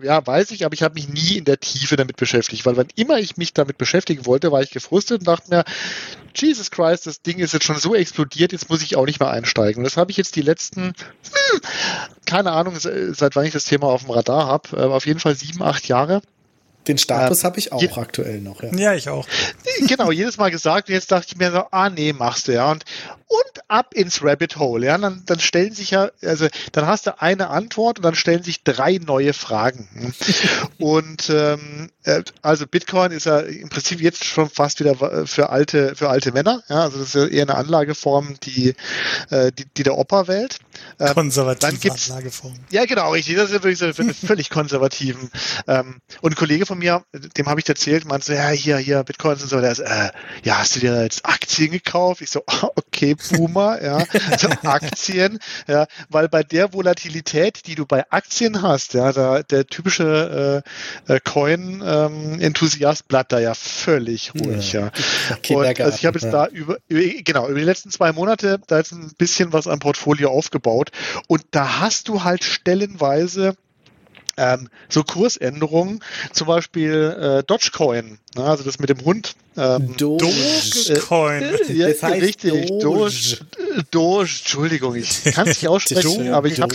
ja, 0.03 0.27
weiß 0.27 0.51
ich, 0.51 0.64
aber 0.64 0.75
ich 0.75 0.83
habe 0.83 0.95
mich 0.95 1.09
nie 1.09 1.37
in 1.37 1.45
der 1.45 1.61
Tiefe 1.61 1.97
damit 1.97 2.16
beschäftigt, 2.16 2.66
weil 2.66 2.77
wann 2.77 2.88
immer 2.97 3.19
ich 3.19 3.37
mich 3.37 3.53
damit 3.53 3.79
beschäftigen 3.79 4.27
wollte, 4.27 4.53
war 4.53 4.62
ich 4.62 4.71
gefrustet 4.71 5.21
und 5.21 5.29
dachte 5.29 5.51
mir, 5.51 5.64
Jesus 6.35 6.71
Christ, 6.71 7.07
das 7.07 7.23
Ding 7.23 7.38
ist 7.38 7.55
jetzt 7.55 7.64
schon 7.64 7.79
so 7.79 7.95
explodiert, 7.95 8.53
jetzt 8.53 8.69
muss 8.69 8.83
ich 8.83 8.97
auch 8.97 9.07
nicht 9.07 9.21
mehr 9.21 9.31
einsteigen. 9.31 9.79
Und 9.79 9.85
das 9.85 9.97
habe 9.97 10.11
ich 10.11 10.16
jetzt 10.16 10.37
die 10.37 10.42
letzten, 10.42 10.83
hm, 10.83 11.61
keine 12.27 12.53
Ahnung, 12.53 12.77
seit 12.79 13.37
wann 13.37 13.47
ich 13.47 13.53
das 13.53 13.64
Thema 13.64 13.87
auf 13.87 14.03
dem 14.03 14.11
Radar 14.11 14.47
habe, 14.47 14.77
äh, 14.77 14.85
auf 14.85 15.07
jeden 15.07 15.21
Fall 15.21 15.35
sieben, 15.35 15.62
acht 15.62 15.88
Jahre 15.88 16.21
den 16.88 16.99
Status 16.99 17.42
äh, 17.42 17.46
habe 17.46 17.59
ich 17.59 17.72
auch 17.72 17.83
je, 17.83 17.90
aktuell 17.90 18.40
noch. 18.40 18.62
Ja. 18.62 18.72
ja, 18.75 18.94
ich 18.94 19.09
auch. 19.09 19.27
Genau, 19.87 20.11
jedes 20.11 20.37
Mal 20.38 20.51
gesagt 20.51 20.88
und 20.88 20.94
jetzt 20.94 21.11
dachte 21.12 21.27
ich 21.31 21.37
mir 21.37 21.51
so, 21.51 21.64
ah 21.70 21.90
nee, 21.90 22.12
machst 22.12 22.49
du 22.49 22.53
ja. 22.53 22.70
Und, 22.70 22.85
und 23.29 23.62
ab 23.68 23.94
ins 23.94 24.22
Rabbit 24.22 24.57
Hole. 24.57 24.87
Ja, 24.87 24.99
dann, 24.99 25.22
dann 25.27 25.40
stellen 25.40 25.75
sich 25.75 25.90
ja, 25.90 26.11
also 26.22 26.46
dann 26.72 26.87
hast 26.87 27.07
du 27.07 27.20
eine 27.20 27.49
Antwort 27.49 27.99
und 27.99 28.05
dann 28.05 28.14
stellen 28.14 28.42
sich 28.42 28.62
drei 28.62 28.99
neue 29.05 29.33
Fragen. 29.33 30.14
und 30.79 31.29
ähm, 31.31 31.90
äh, 32.05 32.22
also 32.42 32.66
Bitcoin 32.66 33.11
ist 33.11 33.27
ja 33.27 33.40
im 33.40 33.68
Prinzip 33.68 34.01
jetzt 34.01 34.25
schon 34.25 34.49
fast 34.49 34.81
wieder 34.81 35.27
für 35.27 35.51
alte, 35.51 35.94
für 35.96 36.09
alte 36.09 36.33
Männer. 36.33 36.62
Ja, 36.68 36.83
also 36.83 36.99
das 36.99 37.09
ist 37.09 37.14
ja 37.14 37.27
eher 37.27 37.42
eine 37.42 37.57
Anlageform, 37.57 38.37
die, 38.42 38.75
äh, 39.31 39.51
die, 39.53 39.64
die 39.77 39.83
der 39.83 39.99
Opa 39.99 40.29
wählt. 40.29 40.59
Ähm, 41.01 41.14
Konservative 41.14 41.72
dann 41.72 41.81
gibt's, 41.81 42.11
Anlageform. 42.11 42.55
Ja, 42.70 42.85
genau, 42.85 43.11
richtig. 43.11 43.37
Das 43.37 43.46
ist 43.46 43.55
natürlich 43.55 43.79
so 43.79 43.92
für 43.92 44.14
völlig 44.14 44.51
konservativen. 44.57 45.31
Ähm, 45.66 46.01
und 46.20 46.33
ein 46.33 46.37
Kollege 46.37 46.66
von 46.66 46.76
mir, 46.79 47.05
dem 47.37 47.47
habe 47.47 47.61
ich 47.61 47.69
erzählt, 47.69 48.05
meinte 48.05 48.27
so, 48.27 48.33
ja, 48.33 48.49
hier, 48.49 48.79
hier, 48.79 49.03
Bitcoins 49.05 49.43
und 49.43 49.49
so, 49.49 49.61
der 49.61 49.73
ist, 49.73 49.81
äh, 49.81 50.11
ja, 50.45 50.59
hast 50.59 50.77
du 50.77 50.81
dir 50.81 51.03
jetzt 51.03 51.25
Aktien 51.25 51.71
gekauft? 51.71 52.21
Ich 52.21 52.31
so, 52.31 52.43
okay, 52.77 53.17
Boomer, 53.31 53.83
ja, 53.83 54.05
so 54.39 54.49
Aktien, 54.69 55.39
ja, 55.67 55.87
weil 56.09 56.29
bei 56.29 56.43
der 56.43 56.73
Volatilität, 56.73 57.67
die 57.67 57.75
du 57.75 57.87
bei 57.87 58.05
Aktien 58.11 58.62
hast, 58.62 58.95
ja, 58.95 59.12
da, 59.12 59.43
der 59.43 59.67
typische 59.67 60.62
äh, 61.09 61.15
äh 61.15 61.21
Coin-Enthusiast 61.21 63.03
ähm, 63.03 63.07
bleibt 63.09 63.33
da 63.33 63.39
ja 63.39 63.55
völlig 63.55 64.33
ruhig, 64.35 64.73
ja. 64.73 64.91
ja. 65.49 65.57
Und, 65.57 65.81
also 65.81 65.97
ich 65.97 66.07
habe 66.07 66.19
jetzt 66.19 66.33
da 66.33 66.47
über, 66.47 66.77
über, 66.89 67.01
genau, 67.23 67.49
über 67.49 67.59
die 67.59 67.65
letzten 67.65 67.91
zwei 67.91 68.12
Monate 68.12 68.61
da 68.67 68.79
jetzt 68.79 68.93
ein 68.93 69.12
bisschen 69.19 69.53
was 69.53 69.67
am 69.67 69.79
Portfolio 69.79 70.31
aufgebaut 70.31 70.91
und 71.29 71.43
da 71.51 71.81
hast 71.81 72.09
du 72.09 72.25
halt 72.25 72.45
stellenweise 72.45 73.57
ähm, 74.37 74.68
so 74.88 75.03
Kursänderungen, 75.03 76.03
zum 76.33 76.46
Beispiel 76.46 77.16
äh, 77.18 77.42
Dogecoin, 77.44 78.18
ne, 78.35 78.44
also 78.44 78.64
das 78.64 78.79
mit 78.79 78.90
dem 78.90 79.05
Hund. 79.05 79.35
Ähm, 79.57 79.96
Dogecoin. 79.96 81.42
Äh, 81.42 81.72
ja, 81.72 81.88
das 81.88 82.03
heißt 82.03 82.22
richtig, 82.22 82.66
Doge. 82.68 82.81
Doge, 82.81 83.38
Doge, 83.90 84.20
Entschuldigung, 84.22 84.94
ich 84.96 85.25
kann 85.25 85.49
es 85.49 85.62
nicht 85.62 85.68
aussprechen, 85.68 86.33
aber 86.33 86.49
ich 86.49 86.61
habe 86.61 86.75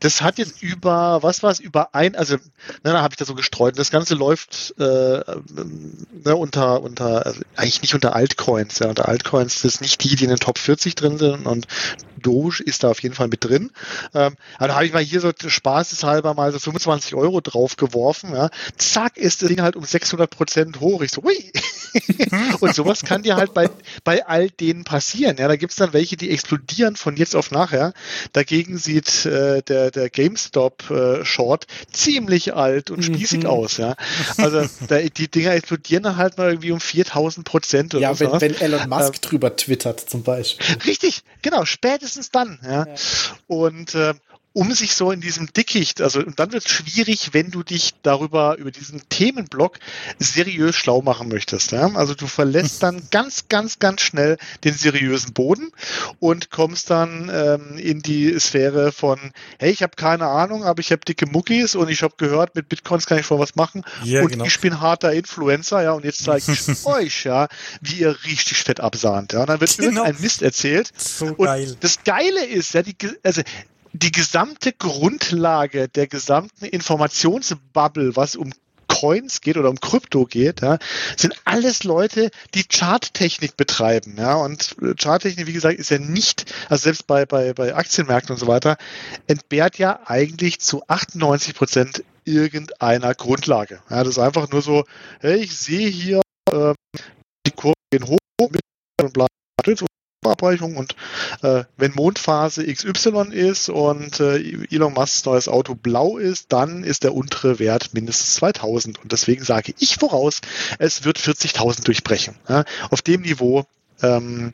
das 0.00 0.22
hat 0.22 0.38
jetzt 0.38 0.62
über, 0.62 1.22
was 1.22 1.42
war 1.42 1.50
es, 1.50 1.60
über 1.60 1.94
ein, 1.94 2.16
also, 2.16 2.36
na, 2.82 2.92
da 2.92 3.02
habe 3.02 3.12
ich 3.12 3.16
das 3.16 3.28
so 3.28 3.34
gestreut. 3.34 3.78
Das 3.78 3.90
Ganze 3.90 4.14
läuft 4.14 4.74
äh, 4.78 4.82
ne, 4.82 6.36
unter, 6.36 6.82
unter, 6.82 7.26
also 7.26 7.40
eigentlich 7.56 7.82
nicht 7.82 7.94
unter 7.94 8.14
Altcoins. 8.14 8.78
Ja, 8.78 8.88
unter 8.88 9.08
Altcoins 9.08 9.62
das 9.62 9.64
ist 9.64 9.80
nicht 9.80 10.02
die, 10.02 10.16
die 10.16 10.24
in 10.24 10.30
den 10.30 10.38
Top 10.38 10.58
40 10.58 10.94
drin 10.94 11.18
sind 11.18 11.46
und 11.46 11.66
Doge 12.20 12.62
ist 12.64 12.82
da 12.82 12.90
auf 12.90 13.00
jeden 13.02 13.14
Fall 13.14 13.28
mit 13.28 13.44
drin. 13.44 13.70
Ähm, 14.14 14.36
aber 14.56 14.68
da 14.68 14.74
habe 14.74 14.86
ich 14.86 14.92
mal 14.92 15.02
hier 15.02 15.20
so 15.20 15.32
spaßeshalber 15.46 16.34
mal 16.34 16.52
so 16.52 16.58
25 16.58 17.14
Euro 17.14 17.40
drauf 17.40 17.76
geworfen. 17.76 18.34
Ja. 18.34 18.50
Zack, 18.76 19.16
ist 19.16 19.42
das 19.42 19.48
Ding 19.48 19.62
halt 19.62 19.76
um 19.76 19.84
600 19.84 20.28
Prozent 20.28 20.80
hoch. 20.80 21.02
Ich 21.02 21.12
so, 21.12 21.22
ui. 21.22 21.52
und 22.60 22.74
sowas 22.74 23.02
kann 23.02 23.22
dir 23.22 23.36
halt 23.36 23.54
bei, 23.54 23.70
bei 24.04 24.26
all 24.26 24.50
denen 24.50 24.84
passieren. 24.84 25.36
Ja, 25.38 25.48
da 25.48 25.56
gibt's 25.56 25.76
dann 25.76 25.92
welche, 25.92 26.16
die 26.16 26.30
explodieren 26.30 26.96
von 26.96 27.16
jetzt 27.16 27.36
auf 27.36 27.50
nachher. 27.50 27.92
Dagegen 28.32 28.78
sieht 28.78 29.24
äh, 29.26 29.62
der, 29.62 29.85
der 29.90 30.10
GameStop 30.10 30.90
äh, 30.90 31.24
Short 31.24 31.66
ziemlich 31.92 32.54
alt 32.54 32.90
und 32.90 33.02
spießig 33.04 33.44
mhm. 33.44 33.50
aus. 33.50 33.76
Ja, 33.76 33.96
also 34.36 34.62
da, 34.88 35.00
die 35.00 35.30
Dinger 35.30 35.52
explodieren 35.52 36.02
dann 36.02 36.16
halt 36.16 36.38
mal 36.38 36.48
irgendwie 36.48 36.72
um 36.72 36.80
4000 36.80 37.46
Prozent 37.46 37.94
oder 37.94 38.02
Ja, 38.02 38.20
wenn, 38.20 38.40
wenn 38.40 38.54
Elon 38.54 38.88
Musk 38.88 39.14
ähm, 39.14 39.20
drüber 39.20 39.56
twittert 39.56 40.00
zum 40.00 40.22
Beispiel. 40.22 40.76
Richtig, 40.84 41.22
genau, 41.42 41.64
spätestens 41.64 42.30
dann. 42.30 42.58
Ja. 42.62 42.86
ja. 42.86 42.94
Und 43.46 43.94
äh, 43.94 44.14
um 44.56 44.72
sich 44.72 44.94
so 44.94 45.12
in 45.12 45.20
diesem 45.20 45.52
Dickicht, 45.52 46.00
also 46.00 46.20
und 46.20 46.40
dann 46.40 46.50
wird 46.50 46.64
es 46.64 46.70
schwierig, 46.70 47.34
wenn 47.34 47.50
du 47.50 47.62
dich 47.62 47.92
darüber, 48.02 48.56
über 48.56 48.70
diesen 48.70 49.06
Themenblock 49.10 49.78
seriös 50.18 50.74
schlau 50.74 51.02
machen 51.02 51.28
möchtest. 51.28 51.72
Ja? 51.72 51.94
Also 51.94 52.14
du 52.14 52.26
verlässt 52.26 52.82
dann 52.82 53.02
ganz, 53.10 53.48
ganz, 53.50 53.80
ganz 53.80 54.00
schnell 54.00 54.38
den 54.64 54.72
seriösen 54.72 55.34
Boden 55.34 55.72
und 56.20 56.50
kommst 56.50 56.88
dann 56.88 57.30
ähm, 57.30 57.76
in 57.76 58.00
die 58.00 58.40
Sphäre 58.40 58.92
von, 58.92 59.18
hey, 59.58 59.72
ich 59.72 59.82
habe 59.82 59.94
keine 59.94 60.26
Ahnung, 60.26 60.64
aber 60.64 60.80
ich 60.80 60.90
habe 60.90 61.04
dicke 61.06 61.26
Muckis 61.26 61.74
und 61.74 61.90
ich 61.90 62.02
habe 62.02 62.14
gehört, 62.16 62.54
mit 62.54 62.70
Bitcoins 62.70 63.04
kann 63.04 63.18
ich 63.18 63.26
schon 63.26 63.38
was 63.38 63.56
machen 63.56 63.84
ja, 64.04 64.22
und 64.22 64.28
genau. 64.30 64.46
ich 64.46 64.58
bin 64.60 64.80
harter 64.80 65.12
Influencer, 65.12 65.82
ja, 65.82 65.92
und 65.92 66.06
jetzt 66.06 66.24
zeige 66.24 66.52
ich 66.52 66.86
euch, 66.86 67.24
ja, 67.24 67.48
wie 67.82 67.96
ihr 67.96 68.16
richtig 68.24 68.62
fett 68.62 68.80
absahnt. 68.80 69.34
Ja? 69.34 69.40
Und 69.40 69.50
dann 69.50 69.60
wird 69.60 69.76
genau. 69.76 70.04
irgendein 70.04 70.22
Mist 70.22 70.40
erzählt. 70.40 70.90
So 70.96 71.26
und 71.26 71.44
geil. 71.44 71.76
das 71.80 72.04
Geile 72.04 72.46
ist, 72.46 72.72
ja, 72.72 72.80
die, 72.80 72.96
also 73.22 73.42
die 73.98 74.12
gesamte 74.12 74.72
Grundlage 74.72 75.88
der 75.88 76.06
gesamten 76.06 76.64
Informationsbubble, 76.64 78.16
was 78.16 78.36
um 78.36 78.52
Coins 78.88 79.40
geht 79.40 79.56
oder 79.56 79.68
um 79.68 79.80
Krypto 79.80 80.24
geht, 80.24 80.62
ja, 80.62 80.78
sind 81.16 81.34
alles 81.44 81.84
Leute, 81.84 82.30
die 82.54 82.64
Charttechnik 82.64 83.56
betreiben. 83.56 84.16
Ja, 84.16 84.36
und 84.36 84.76
äh, 84.80 84.94
Charttechnik, 84.94 85.46
wie 85.46 85.52
gesagt, 85.52 85.78
ist 85.78 85.90
ja 85.90 85.98
nicht, 85.98 86.54
also 86.68 86.84
selbst 86.84 87.06
bei, 87.06 87.26
bei, 87.26 87.52
bei 87.52 87.74
Aktienmärkten 87.74 88.32
und 88.34 88.38
so 88.38 88.46
weiter, 88.46 88.76
entbehrt 89.26 89.78
ja 89.78 90.00
eigentlich 90.06 90.60
zu 90.60 90.82
98 90.86 91.54
Prozent 91.54 92.04
irgendeiner 92.24 93.14
Grundlage. 93.14 93.80
Ja, 93.90 93.98
das 94.02 94.16
ist 94.16 94.18
einfach 94.18 94.50
nur 94.50 94.62
so, 94.62 94.84
hey, 95.20 95.36
ich 95.36 95.56
sehe 95.56 95.88
hier, 95.88 96.22
äh, 96.50 96.72
die 97.46 97.52
Kurven 97.52 97.74
gehen 97.90 98.06
hoch 98.06 98.18
mit 98.50 98.60
und 99.02 99.12
bla, 99.12 99.26
Abweichung 100.30 100.76
und 100.76 100.94
äh, 101.42 101.64
wenn 101.76 101.94
Mondphase 101.94 102.64
XY 102.66 103.32
ist 103.32 103.68
und 103.68 104.20
äh, 104.20 104.38
Elon 104.70 104.94
Musks 104.94 105.24
neues 105.24 105.48
Auto 105.48 105.74
blau 105.74 106.18
ist, 106.18 106.52
dann 106.52 106.84
ist 106.84 107.04
der 107.04 107.14
untere 107.14 107.58
Wert 107.58 107.94
mindestens 107.94 108.34
2000 108.34 109.02
und 109.02 109.12
deswegen 109.12 109.44
sage 109.44 109.74
ich 109.78 109.96
voraus, 109.96 110.40
es 110.78 111.04
wird 111.04 111.18
40.000 111.18 111.84
durchbrechen. 111.84 112.36
Ja? 112.48 112.64
Auf 112.90 113.02
dem 113.02 113.22
Niveau 113.22 113.64
ähm, 114.02 114.52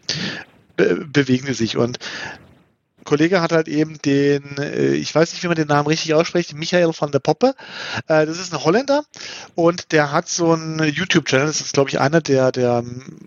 be 0.76 1.04
bewegen 1.06 1.46
sie 1.46 1.54
sich 1.54 1.76
und 1.76 1.98
Kollege 3.04 3.40
hat 3.40 3.52
halt 3.52 3.68
eben 3.68 3.98
den, 4.02 4.56
äh, 4.58 4.94
ich 4.94 5.14
weiß 5.14 5.32
nicht, 5.32 5.42
wie 5.42 5.48
man 5.48 5.56
den 5.56 5.68
Namen 5.68 5.88
richtig 5.88 6.14
ausspricht, 6.14 6.54
Michael 6.54 6.92
van 6.98 7.12
der 7.12 7.18
Poppe. 7.18 7.54
Äh, 8.08 8.26
das 8.26 8.38
ist 8.38 8.52
ein 8.52 8.62
Holländer 8.62 9.04
und 9.54 9.92
der 9.92 10.12
hat 10.12 10.28
so 10.28 10.52
einen 10.52 10.82
YouTube-Channel, 10.82 11.46
das 11.46 11.60
ist, 11.60 11.72
glaube 11.72 11.90
ich, 11.90 12.00
einer 12.00 12.20
der, 12.20 12.52
der 12.52 12.84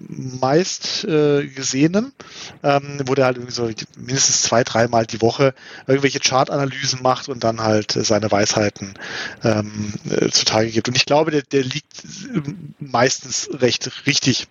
meist 0.07 1.03
äh, 1.05 1.47
gesehenen, 1.47 2.13
ähm, 2.63 3.01
wo 3.05 3.15
der 3.15 3.25
halt 3.25 3.37
irgendwie 3.37 3.53
so 3.53 3.69
mindestens 3.97 4.43
zwei, 4.43 4.63
dreimal 4.63 5.05
die 5.05 5.21
Woche 5.21 5.53
irgendwelche 5.87 6.19
Chart-Analysen 6.19 7.01
macht 7.01 7.29
und 7.29 7.43
dann 7.43 7.61
halt 7.61 7.91
seine 7.91 8.31
Weisheiten 8.31 8.93
ähm, 9.43 9.93
zutage 10.31 10.69
gibt. 10.69 10.87
Und 10.87 10.95
ich 10.95 11.05
glaube, 11.05 11.31
der, 11.31 11.41
der 11.41 11.63
liegt 11.63 12.03
meistens 12.79 13.49
recht 13.53 13.89
richtig. 14.05 14.47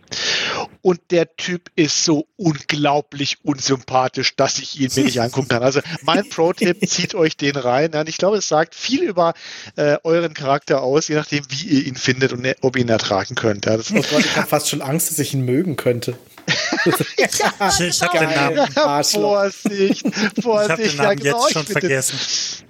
Und 0.83 1.01
der 1.11 1.37
Typ 1.37 1.71
ist 1.77 2.05
so 2.05 2.27
unglaublich 2.37 3.39
unsympathisch, 3.43 4.37
dass 4.37 4.59
ich 4.59 4.79
ihn, 4.81 4.95
wenn 4.95 5.07
ich 5.07 5.14
sich 5.15 5.23
angucken 5.23 5.49
kann. 5.49 5.63
Also 5.63 5.81
mein 6.03 6.29
Pro-Tipp, 6.29 6.79
zieht 6.89 7.15
euch 7.15 7.37
den 7.37 7.57
rein. 7.57 7.95
Und 7.95 8.09
ich 8.09 8.19
glaube, 8.19 8.39
es 8.39 8.49
sagt 8.49 8.75
viel 8.75 9.03
über 9.03 9.35
äh, 9.77 9.97
euren 10.03 10.35
Charakter 10.35 10.83
aus, 10.83 11.09
je 11.09 11.15
nachdem, 11.15 11.45
wie 11.49 11.67
ihr 11.67 11.87
ihn 11.87 11.97
findet 11.97 12.33
und 12.33 12.47
ob 12.61 12.77
ihr 12.77 12.83
ihn 12.83 12.89
ertragen 12.89 13.35
könnt. 13.35 13.67
Ja, 13.67 13.77
das 13.77 13.91
oh 13.93 14.19
ich 14.19 14.37
habe 14.37 14.47
fast 14.47 14.69
schon 14.69 14.83
Angst, 14.83 15.11
dass 15.11 15.19
ich 15.19 15.35
ihn 15.35 15.45
mögen 15.45 15.77
könnte. 15.77 16.17
ich 16.85 17.25
ich 17.25 18.03
habe 18.03 18.19
den 18.19 18.31
Namen. 18.31 18.57
Ja, 18.77 19.03
Vorsicht, 19.03 20.05
Vorsicht. 20.43 20.43
Ich 20.43 20.45
habe 20.45 20.83
den 20.83 20.97
Namen 20.97 20.99
ja, 20.99 21.15
genau, 21.15 21.43
jetzt 21.45 21.53
schon 21.53 21.67
vergessen. 21.67 22.19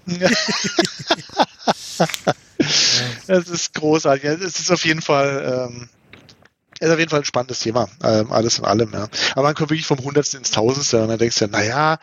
Es 3.26 3.48
ist 3.48 3.74
großartig. 3.74 4.24
Es 4.24 4.60
ist 4.60 4.70
auf 4.70 4.84
jeden 4.84 5.02
Fall 5.02 5.68
ähm, 5.70 5.88
ist 6.84 6.92
auf 6.92 6.98
jeden 6.98 7.10
Fall 7.10 7.20
ein 7.20 7.24
spannendes 7.24 7.60
Thema, 7.60 7.88
ähm, 8.02 8.32
alles 8.32 8.58
in 8.58 8.64
allem. 8.64 8.92
Ja. 8.92 9.08
Aber 9.32 9.42
man 9.42 9.54
kommt 9.54 9.70
wirklich 9.70 9.86
vom 9.86 9.98
Hundertsten 9.98 10.38
ins 10.38 10.50
Tausendste 10.50 11.02
und 11.02 11.08
dann 11.08 11.18
denkst 11.18 11.38
du, 11.38 11.48
naja, 11.48 11.98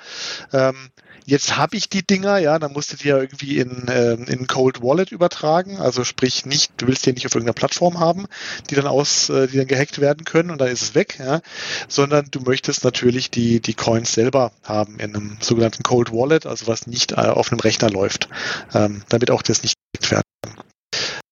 ähm, 0.54 0.90
jetzt 1.26 1.58
habe 1.58 1.78
ich 1.78 1.90
die 1.90 2.06
Dinger, 2.06 2.38
ja, 2.40 2.60
dann 2.60 2.74
musst 2.74 2.92
du 2.94 2.98
die 2.98 3.08
ja 3.08 3.18
irgendwie 3.18 3.58
in, 3.60 3.86
ähm, 3.90 4.26
in 4.26 4.48
Cold 4.48 4.82
Wallet 4.82 5.12
übertragen, 5.12 5.78
also 5.78 6.04
sprich 6.04 6.46
nicht, 6.46 6.74
du 6.78 6.88
willst 6.88 7.06
die 7.06 7.14
nicht 7.14 7.26
auf 7.26 7.34
irgendeiner 7.36 7.54
Plattform 7.54 8.00
haben, 8.00 8.26
die 8.70 8.76
dann 8.76 8.88
aus, 8.88 9.30
äh, 9.30 9.48
die 9.48 9.58
dann 9.58 9.68
gehackt 9.68 10.00
werden 10.00 10.26
können 10.26 10.52
und 10.52 10.60
dann 10.60 10.70
ist 10.70 10.82
es 10.82 10.96
weg, 10.96 11.18
ja, 11.20 11.42
sondern 11.88 12.28
du 12.32 12.42
möchtest 12.42 12.84
natürlich 12.84 13.32
die, 13.32 13.60
die 13.60 13.74
Coins 13.74 14.14
selber 14.14 14.52
haben 14.64 15.00
in 15.00 15.16
einem 15.16 15.38
sogenannten 15.42 15.84
Cold 15.84 16.12
Wallet, 16.12 16.46
also 16.46 16.68
was 16.68 16.88
nicht 16.88 17.14
äh, 17.14 17.16
auf 17.16 17.52
einem 17.52 17.60
Rechner 17.60 17.90
läuft, 17.90 18.30
ähm, 18.74 19.04
damit 19.10 19.32
auch 19.32 19.42
das 19.42 19.64
nicht 19.64 19.76
gehackt 19.94 20.12
werden 20.12 20.24
kann. 20.44 20.66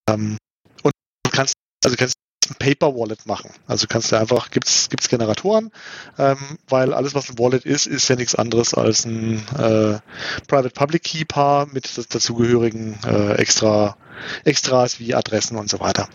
Ähm, 0.10 0.38
und 0.84 0.94
du 1.24 1.32
kannst, 1.32 1.54
also 1.84 1.96
kannst 1.98 2.16
Paper 2.58 2.96
Wallet 2.96 3.26
machen. 3.26 3.52
Also 3.68 3.88
kannst 3.88 4.12
du 4.12 4.16
einfach, 4.16 4.50
gibt's 4.50 4.90
gibt's 4.90 5.10
Generatoren, 5.10 5.72
ähm, 6.18 6.38
weil 6.68 6.94
alles, 6.94 7.14
was 7.14 7.30
ein 7.30 7.38
Wallet 7.38 7.66
ist, 7.66 7.86
ist 7.86 8.08
ja 8.08 8.16
nichts 8.16 8.36
anderes 8.36 8.74
als 8.74 9.06
ein 9.06 9.38
äh, 9.58 10.00
Private 10.48 10.72
Public 10.72 11.04
Key 11.04 11.26
Paar 11.26 11.68
mit 11.68 12.14
dazugehörigen 12.14 12.98
äh, 13.06 13.34
extra 13.34 13.98
Extras 14.44 15.00
wie 15.00 15.16
Adressen 15.16 15.58
und 15.58 15.70
so 15.70 15.80
weiter. 15.80 16.10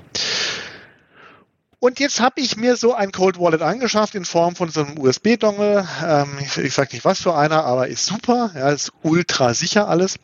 Und 1.85 2.01
jetzt 2.01 2.19
habe 2.19 2.41
ich 2.41 2.57
mir 2.57 2.77
so 2.77 2.95
ein 2.95 3.13
Cold 3.13 3.39
Wallet 3.39 3.61
angeschafft 3.61 4.15
in 4.15 4.25
Form 4.25 4.57
von 4.57 4.71
so 4.71 4.83
einem 4.83 4.99
USB-Dongle. 4.99 5.87
Ähm, 6.03 6.39
ich, 6.41 6.57
ich 6.57 6.73
sage 6.73 6.95
nicht 6.95 7.05
was 7.05 7.21
für 7.21 7.35
einer, 7.35 7.67
aber 7.67 7.89
ist 7.89 8.07
super. 8.07 8.53
Ja, 8.55 8.71
ist 8.71 8.91
ultra 9.03 9.53
sicher 9.53 9.87
alles. 9.87 10.17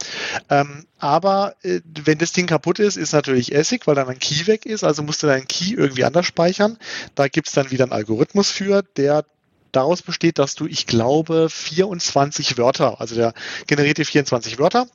Ähm, 0.48 0.86
aber 0.98 1.56
äh, 1.60 1.82
wenn 2.02 2.16
das 2.16 2.32
Ding 2.32 2.46
kaputt 2.46 2.78
ist, 2.78 2.96
ist 2.96 3.12
natürlich 3.12 3.54
Essig, 3.54 3.86
weil 3.86 3.94
dann 3.94 4.08
ein 4.08 4.18
Key 4.18 4.46
weg 4.46 4.64
ist. 4.64 4.84
Also 4.84 5.02
musst 5.02 5.22
du 5.22 5.26
deinen 5.26 5.46
Key 5.48 5.74
irgendwie 5.74 6.04
anders 6.04 6.24
speichern. 6.24 6.78
Da 7.14 7.28
gibt's 7.28 7.52
dann 7.52 7.70
wieder 7.70 7.84
einen 7.84 7.92
Algorithmus 7.92 8.50
für, 8.50 8.82
der 8.96 9.26
daraus 9.72 10.02
besteht, 10.02 10.38
dass 10.38 10.54
du, 10.54 10.66
ich 10.66 10.86
glaube, 10.86 11.48
24 11.50 12.58
Wörter, 12.58 13.00
also 13.00 13.14
der 13.14 13.32
generiert 13.66 13.98
dir 13.98 14.06
24 14.06 14.58
Wörter 14.58 14.86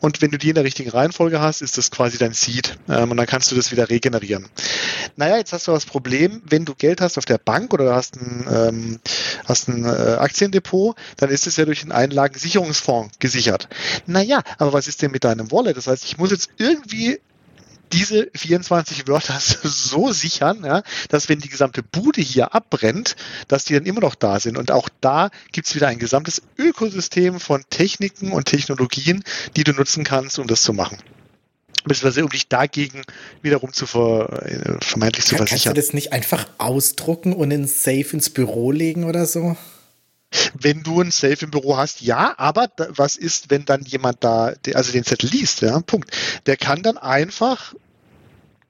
und 0.00 0.22
wenn 0.22 0.30
du 0.30 0.38
die 0.38 0.50
in 0.50 0.54
der 0.54 0.64
richtigen 0.64 0.90
Reihenfolge 0.90 1.40
hast, 1.40 1.62
ist 1.62 1.78
das 1.78 1.90
quasi 1.90 2.18
dein 2.18 2.32
Seed 2.32 2.78
ähm, 2.88 3.10
und 3.10 3.16
dann 3.16 3.26
kannst 3.26 3.50
du 3.50 3.56
das 3.56 3.72
wieder 3.72 3.88
regenerieren. 3.88 4.48
Naja, 5.16 5.36
jetzt 5.36 5.52
hast 5.52 5.66
du 5.68 5.72
das 5.72 5.86
Problem, 5.86 6.42
wenn 6.46 6.64
du 6.64 6.74
Geld 6.74 7.00
hast 7.00 7.18
auf 7.18 7.24
der 7.24 7.38
Bank 7.38 7.72
oder 7.72 7.94
hast 7.94 8.16
ein, 8.16 8.46
ähm, 8.50 9.00
hast 9.46 9.68
ein 9.68 9.84
äh, 9.84 10.16
Aktiendepot, 10.18 10.96
dann 11.16 11.30
ist 11.30 11.46
es 11.46 11.56
ja 11.56 11.64
durch 11.64 11.82
einen 11.82 11.92
Einlagensicherungsfonds 11.92 13.18
gesichert. 13.18 13.68
Naja, 14.06 14.42
aber 14.58 14.72
was 14.72 14.88
ist 14.88 15.02
denn 15.02 15.10
mit 15.10 15.24
deinem 15.24 15.50
Wallet? 15.50 15.76
Das 15.76 15.86
heißt, 15.86 16.04
ich 16.04 16.18
muss 16.18 16.30
jetzt 16.30 16.50
irgendwie 16.58 17.20
diese 17.92 18.30
24 18.34 19.08
Wörter 19.08 19.38
so 19.62 20.12
sichern, 20.12 20.64
ja, 20.64 20.82
dass 21.08 21.28
wenn 21.28 21.40
die 21.40 21.48
gesamte 21.48 21.82
Bude 21.82 22.20
hier 22.20 22.54
abbrennt, 22.54 23.16
dass 23.48 23.64
die 23.64 23.74
dann 23.74 23.86
immer 23.86 24.00
noch 24.00 24.14
da 24.14 24.40
sind. 24.40 24.56
Und 24.56 24.70
auch 24.70 24.88
da 25.00 25.30
gibt's 25.52 25.74
wieder 25.74 25.88
ein 25.88 25.98
gesamtes 25.98 26.42
Ökosystem 26.58 27.40
von 27.40 27.64
Techniken 27.70 28.32
und 28.32 28.44
Technologien, 28.44 29.24
die 29.56 29.64
du 29.64 29.72
nutzen 29.72 30.04
kannst, 30.04 30.38
um 30.38 30.46
das 30.46 30.62
zu 30.62 30.72
machen 30.72 30.98
beziehungsweise 31.84 32.24
um 32.24 32.30
dich 32.30 32.48
dagegen 32.48 33.02
wiederum 33.42 33.72
zu 33.72 33.86
ver, 33.86 34.42
äh, 34.44 34.84
vermeintlich 34.84 35.24
zu 35.24 35.36
versichern. 35.36 35.48
Kannst 35.48 35.66
du 35.66 35.72
das 35.72 35.92
nicht 35.94 36.12
einfach 36.12 36.46
ausdrucken 36.58 37.32
und 37.32 37.50
in 37.50 37.66
Safe 37.66 38.06
ins 38.12 38.30
Büro 38.30 38.70
legen 38.70 39.04
oder 39.04 39.24
so? 39.26 39.56
Wenn 40.54 40.82
du 40.82 41.00
ein 41.00 41.10
Safe 41.10 41.44
im 41.44 41.50
Büro 41.50 41.76
hast, 41.76 42.02
ja, 42.02 42.34
aber 42.38 42.68
da, 42.68 42.86
was 42.90 43.16
ist, 43.16 43.50
wenn 43.50 43.64
dann 43.64 43.82
jemand 43.82 44.22
da, 44.22 44.52
also 44.74 44.92
den 44.92 45.04
Zettel 45.04 45.30
liest, 45.30 45.60
ja, 45.62 45.80
Punkt. 45.80 46.16
Der 46.46 46.56
kann 46.56 46.82
dann 46.82 46.98
einfach, 46.98 47.74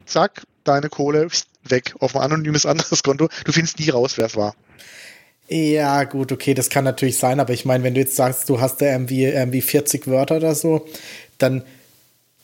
zack, 0.07 0.43
deine 0.65 0.89
Kohle 0.89 1.29
weg 1.65 1.95
auf 2.01 2.17
ein 2.17 2.23
anonymes 2.23 2.67
anderes 2.67 3.03
Konto. 3.03 3.29
Du 3.45 3.53
findest 3.53 3.79
nie 3.79 3.91
raus, 3.91 4.17
wer 4.17 4.27
es 4.27 4.37
war. 4.37 4.55
Ja, 5.49 6.05
gut, 6.05 6.31
okay, 6.31 6.55
das 6.55 6.71
kann 6.71 6.85
natürlich 6.85 7.19
sein, 7.19 7.41
aber 7.41 7.53
ich 7.53 7.65
meine, 7.65 7.83
wenn 7.83 7.95
du 7.95 8.01
jetzt 8.01 8.15
sagst, 8.15 8.49
du 8.49 8.61
hast 8.61 8.81
da 8.81 8.87
irgendwie, 8.87 9.25
irgendwie 9.25 9.63
40 9.63 10.07
Wörter 10.07 10.37
oder 10.37 10.55
so, 10.55 10.87
dann 11.39 11.65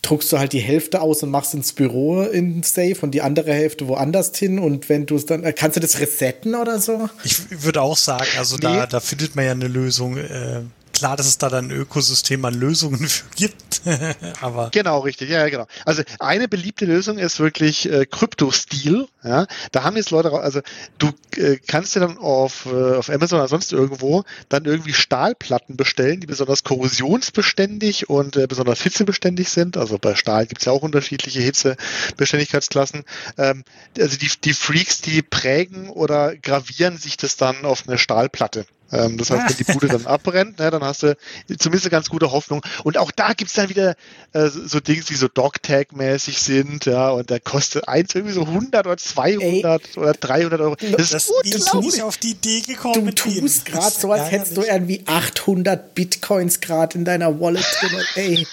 druckst 0.07 0.33
du 0.33 0.39
halt 0.39 0.53
die 0.53 0.61
Hälfte 0.61 1.01
aus 1.01 1.23
und 1.23 1.31
machst 1.31 1.55
ins 1.55 1.73
Büro 1.73 2.23
in 2.23 2.63
Safe 2.63 2.97
und 3.01 3.11
die 3.11 3.23
andere 3.23 3.53
Hälfte 3.53 3.89
woanders 3.89 4.37
hin 4.37 4.59
und 4.59 4.89
wenn 4.89 5.07
du 5.07 5.17
es 5.17 5.27
dann, 5.27 5.43
äh, 5.45 5.53
kannst 5.53 5.77
du 5.77 5.81
das 5.81 5.99
resetten 5.99 6.55
oder 6.55 6.79
so? 6.79 7.09
Ich 7.25 7.63
würde 7.63 7.83
auch 7.83 7.97
sagen, 7.97 8.27
also 8.39 8.57
nee. 8.57 8.63
da, 8.63 8.87
da 8.87 9.01
findet 9.01 9.35
man 9.35 9.45
ja 9.45 9.51
eine 9.53 9.69
Lösung. 9.69 10.17
Äh, 10.17 10.63
klar, 10.97 11.17
dass 11.17 11.27
es 11.27 11.39
da 11.39 11.49
dann 11.49 11.67
ein 11.67 11.71
Ökosystem 11.71 12.45
an 12.45 12.55
Lösungen 12.55 13.07
für 13.09 13.27
gibt, 13.35 13.83
aber. 14.41 14.71
Genau, 14.73 15.01
richtig, 15.01 15.31
ja, 15.31 15.49
genau. 15.49 15.67
Also 15.85 16.03
eine 16.19 16.49
beliebte 16.49 16.87
Lösung 16.87 17.19
ist 17.19 17.39
wirklich 17.39 17.91
äh, 17.91 18.07
Krypto-Stil. 18.07 19.07
Ja? 19.23 19.47
Da 19.73 19.83
haben 19.83 19.97
jetzt 19.97 20.11
Leute, 20.11 20.33
also 20.33 20.61
du 20.99 21.11
äh, 21.37 21.59
kannst 21.67 21.95
dir 21.95 22.01
dann 22.01 22.19
auf, 22.19 22.67
äh, 22.67 22.97
auf 22.97 23.11
Amazon 23.11 23.39
oder 23.39 23.49
sonst 23.49 23.73
irgendwo 23.73 24.25
dann 24.49 24.65
irgendwie 24.65 24.95
Stahlplatten 24.95 25.77
bestellen, 25.77 26.21
die 26.21 26.27
besonders 26.27 26.65
korrosionsbeständig 26.65 28.09
und 28.09 28.37
äh, 28.37 28.47
besonders 28.47 28.81
hitzebeständig 28.83 29.51
sind. 29.51 29.77
Also 29.77 29.99
bei 29.99 30.15
Stahl 30.15 30.47
gibt 30.47 30.63
es 30.63 30.67
ja 30.67 30.73
auch 30.73 30.83
unterschiedliche 30.83 31.41
Hitzebeständigkeitsklassen. 31.41 33.05
Ähm, 33.37 33.65
also 33.99 34.17
die, 34.17 34.31
die 34.45 34.55
Freaks, 34.55 35.01
die 35.01 35.23
prägen 35.23 35.91
oder 35.91 36.37
gravieren 36.37 36.97
sich 36.97 37.17
das 37.17 37.37
dann 37.37 37.65
auf 37.65 37.87
eine 37.87 37.99
Stahlplatte. 37.99 38.67
Ähm, 38.93 39.19
das 39.19 39.31
heißt, 39.31 39.49
wenn 39.49 39.67
die 39.67 39.73
Bude 39.73 39.89
dann 39.89 40.07
abbrennt, 40.07 40.59
ne, 40.59 40.71
dann 40.71 40.83
hast 40.83 41.03
du 41.03 41.17
zumindest 41.59 41.87
eine 41.87 41.91
ganz 41.91 42.09
gute 42.09 42.31
Hoffnung. 42.31 42.63
Und 42.85 42.99
auch 42.99 43.11
da 43.11 43.33
gibt's 43.33 43.55
dann 43.55 43.69
wieder 43.69 43.97
äh, 44.33 44.49
so 44.49 44.81
Dings, 44.81 45.07
die 45.07 45.15
so 45.15 45.29
Dogtag-mäßig 45.29 46.39
sind, 46.39 46.87
ja, 46.87 47.11
und 47.11 47.31
da 47.31 47.39
kostet 47.39 47.89
eins 47.89 48.15
irgendwie 48.15 48.35
so 48.35 48.43
100 48.43 48.87
oder 48.87 48.97
200 48.97 49.43
Ey. 49.43 50.01
oder 50.01 50.13
300 50.13 50.61
Euro. 50.61 50.77
Das, 50.77 51.11
das 51.11 51.13
ist 51.13 51.31
unglaublich. 51.31 52.03
auf 52.03 52.17
die 52.17 52.31
Idee 52.31 52.61
gekommen. 52.61 53.07
Du 53.07 53.15
tust 53.15 53.65
gerade 53.65 53.91
so, 53.91 54.13
als 54.13 54.31
hättest 54.31 54.57
du 54.57 54.63
irgendwie 54.63 55.03
800 55.07 55.95
Bitcoins 55.95 56.61
gerade 56.61 56.99
in 56.99 57.05
deiner 57.05 57.41
Wallet 57.41 57.67
drin. 57.81 58.01
Ey, 58.15 58.47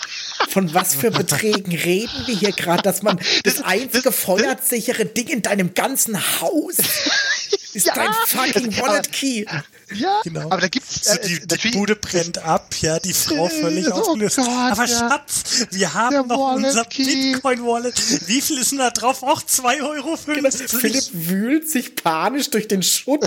von 0.50 0.74
was 0.74 0.96
für 0.96 1.12
Beträgen 1.12 1.76
reden 1.76 2.24
wir 2.26 2.36
hier 2.36 2.52
gerade, 2.52 2.82
dass 2.82 3.02
man 3.02 3.18
das, 3.18 3.56
das 3.56 3.62
einzige 3.64 4.04
das, 4.04 4.16
feuersichere 4.16 5.06
Ding 5.06 5.28
in 5.28 5.42
deinem 5.42 5.74
ganzen 5.74 6.18
Haus 6.42 6.78
ist 7.74 7.88
ja, 7.88 7.94
dein 7.94 8.14
fucking 8.28 8.78
Wallet 8.80 9.12
Key. 9.12 9.46
Ja, 9.94 10.22
genau. 10.24 10.42
aber 10.50 10.62
da 10.62 10.68
gibt's 10.68 11.06
so 11.06 11.16
die, 11.18 11.36
äh, 11.36 11.58
die 11.58 11.70
Bude 11.72 11.96
brennt 11.96 12.38
ab, 12.40 12.74
ja, 12.82 13.00
die 13.00 13.14
Frau 13.14 13.48
völlig 13.48 13.88
oh 13.88 13.94
aufgelöst. 13.94 14.38
Gott, 14.38 14.48
aber 14.48 14.86
ja. 14.86 15.10
Schatz, 15.10 15.68
wir 15.72 15.94
haben 15.94 16.28
noch 16.28 16.54
unser 16.56 16.84
Bitcoin 16.86 17.66
Wallet. 17.66 18.28
Wie 18.28 18.42
viel 18.42 18.58
ist 18.58 18.72
denn 18.72 18.80
da 18.80 18.90
drauf? 18.90 19.24
Auch 19.24 19.42
2,50 19.42 19.84
Euro. 19.84 20.18
Genau. 20.26 20.50
Philipp 20.52 21.06
wühlt 21.14 21.70
sich 21.70 21.96
panisch 21.96 22.50
durch 22.50 22.68
den 22.68 22.84
Schutt 22.84 23.24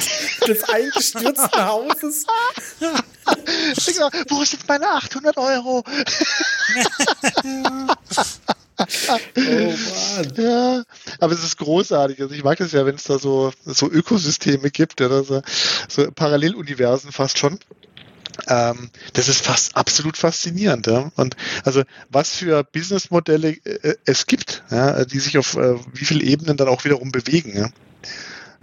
des 0.46 0.64
eingestürzten 0.68 1.66
Hauses. 1.66 2.26
Wo 4.28 4.44
sind 4.44 4.68
meine 4.68 4.88
800 4.88 5.36
Euro? 5.36 5.84
oh 8.78 9.74
Mann. 10.16 10.32
Ja, 10.36 10.82
aber 11.18 11.32
es 11.32 11.44
ist 11.44 11.58
großartig. 11.58 12.20
Also 12.20 12.34
ich 12.34 12.44
mag 12.44 12.60
es 12.60 12.72
ja, 12.72 12.84
wenn 12.86 12.96
es 12.96 13.04
da 13.04 13.18
so, 13.18 13.52
so 13.64 13.90
Ökosysteme 13.90 14.70
gibt, 14.70 15.00
oder 15.00 15.24
so, 15.24 15.42
so 15.88 16.10
Paralleluniversen 16.10 17.12
fast 17.12 17.38
schon. 17.38 17.58
Ähm, 18.48 18.90
das 19.14 19.28
ist 19.28 19.44
fast 19.44 19.76
absolut 19.76 20.16
faszinierend. 20.16 20.86
Ja? 20.86 21.10
Und 21.16 21.36
also 21.64 21.82
was 22.10 22.36
für 22.36 22.64
Businessmodelle 22.64 23.56
äh, 23.64 23.94
es 24.04 24.26
gibt, 24.26 24.62
ja, 24.70 25.04
die 25.04 25.18
sich 25.18 25.38
auf 25.38 25.56
äh, 25.56 25.76
wie 25.92 26.04
viele 26.04 26.24
Ebenen 26.24 26.56
dann 26.56 26.68
auch 26.68 26.84
wiederum 26.84 27.12
bewegen. 27.12 27.56
Ja, 27.56 27.70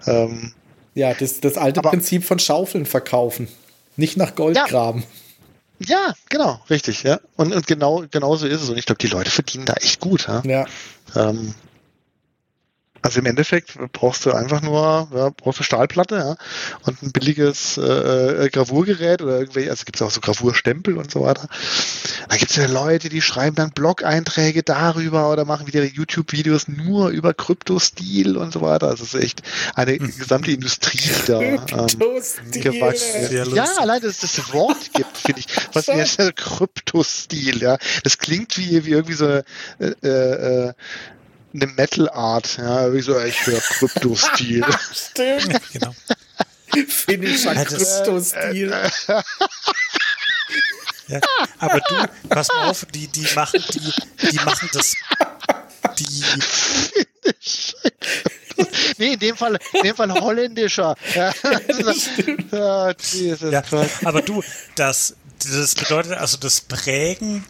ähm, 0.05 0.53
ja 0.93 1.13
das, 1.13 1.39
das 1.39 1.57
alte 1.57 1.79
aber, 1.79 1.89
Prinzip 1.89 2.23
von 2.23 2.39
Schaufeln 2.39 2.85
verkaufen. 2.85 3.47
Nicht 3.95 4.17
nach 4.17 4.35
Gold 4.35 4.57
ja. 4.57 4.65
graben. 4.65 5.03
Ja, 5.79 6.13
genau, 6.29 6.61
richtig, 6.69 7.03
ja. 7.03 7.19
Und, 7.35 7.53
und 7.53 7.67
genau, 7.67 8.03
genau 8.09 8.35
so 8.35 8.47
ist 8.47 8.61
es. 8.61 8.69
Und 8.69 8.77
ich 8.77 8.85
glaube, 8.85 8.99
die 8.99 9.07
Leute 9.07 9.31
verdienen 9.31 9.65
da 9.65 9.73
echt 9.73 9.99
gut. 9.99 10.27
Ja. 10.27 10.41
ja. 10.45 10.65
Ähm, 11.15 11.53
also 13.03 13.19
im 13.19 13.25
Endeffekt 13.25 13.77
brauchst 13.91 14.25
du 14.25 14.31
einfach 14.31 14.61
nur, 14.61 15.09
ja, 15.13 15.29
brauchst 15.29 15.59
du 15.59 15.63
Stahlplatte 15.63 16.15
ja, 16.15 16.35
und 16.85 17.03
ein 17.03 17.11
billiges 17.11 17.77
äh, 17.77 18.45
äh 18.45 18.49
Gravurgerät 18.49 19.21
oder 19.21 19.39
irgendwelche, 19.39 19.69
also 19.69 19.83
gibt 19.83 19.97
es 19.97 20.01
auch 20.01 20.09
so 20.09 20.21
Gravurstempel 20.21 20.97
und 20.97 21.11
so 21.11 21.21
weiter. 21.21 21.49
Da 22.29 22.37
gibt 22.37 22.51
es 22.51 22.57
ja 22.57 22.65
Leute, 22.67 23.09
die 23.09 23.21
schreiben 23.21 23.57
dann 23.57 23.71
Blog-Einträge 23.71 24.63
darüber 24.63 25.29
oder 25.29 25.43
machen 25.43 25.67
wieder 25.67 25.83
YouTube-Videos 25.83 26.69
nur 26.69 27.09
über 27.09 27.33
Kryptostil 27.33 28.37
und 28.37 28.53
so 28.53 28.61
weiter. 28.61 28.87
Also 28.87 29.03
es 29.03 29.13
ist 29.13 29.21
echt 29.21 29.41
eine 29.75 29.97
hm. 29.97 30.17
gesamte 30.17 30.51
Industrie, 30.51 30.97
die 30.97 31.27
da 31.27 31.41
ähm, 31.41 31.59
gewachsen 31.67 33.21
ist. 33.21 33.53
Ja, 33.53 33.65
allein, 33.79 34.01
dass 34.01 34.23
es 34.23 34.35
das 34.35 34.53
Wort 34.53 34.93
gibt, 34.93 35.17
finde 35.17 35.41
ich. 35.41 35.47
Was 35.73 35.87
mir 35.87 36.31
Kryptostil, 36.31 37.61
ja. 37.61 37.77
Das 38.03 38.17
klingt 38.17 38.57
wie, 38.57 38.85
wie 38.85 38.91
irgendwie 38.91 39.13
so 39.13 39.25
eine 39.25 39.43
äh, 39.79 40.67
äh, 40.67 40.73
eine 41.53 41.67
Metal 41.67 42.09
Art, 42.09 42.57
ja, 42.57 42.91
wie 42.93 43.01
so, 43.01 43.19
ich 43.19 43.45
höre 43.45 43.59
Krypto-Stil. 43.59 44.65
Stimmt. 44.93 45.61
genau. 45.71 45.95
Finnischer 46.87 47.53
Krypto-Stil. 47.53 48.91
Ja, 51.07 51.19
aber 51.59 51.79
du, 51.81 51.95
pass 52.29 52.47
mal 52.47 52.69
auf, 52.69 52.85
die, 52.93 53.07
die 53.07 53.27
machen, 53.35 53.63
die, 53.73 53.93
die 54.29 54.35
machen 54.37 54.69
das, 54.71 54.95
die. 55.99 56.23
nee, 58.97 59.13
in 59.13 59.19
dem 59.19 59.35
Fall, 59.35 59.59
in 59.73 59.81
dem 59.83 59.95
Fall 59.95 60.11
holländischer. 60.13 60.95
Ja, 61.13 61.33
ja, 62.51 62.93
Jesus 63.11 63.51
ja, 63.51 63.63
aber 64.05 64.21
du, 64.21 64.41
das, 64.75 65.15
das 65.51 65.75
bedeutet 65.75 66.13
also 66.13 66.37
das 66.37 66.61
Prägen 66.61 67.45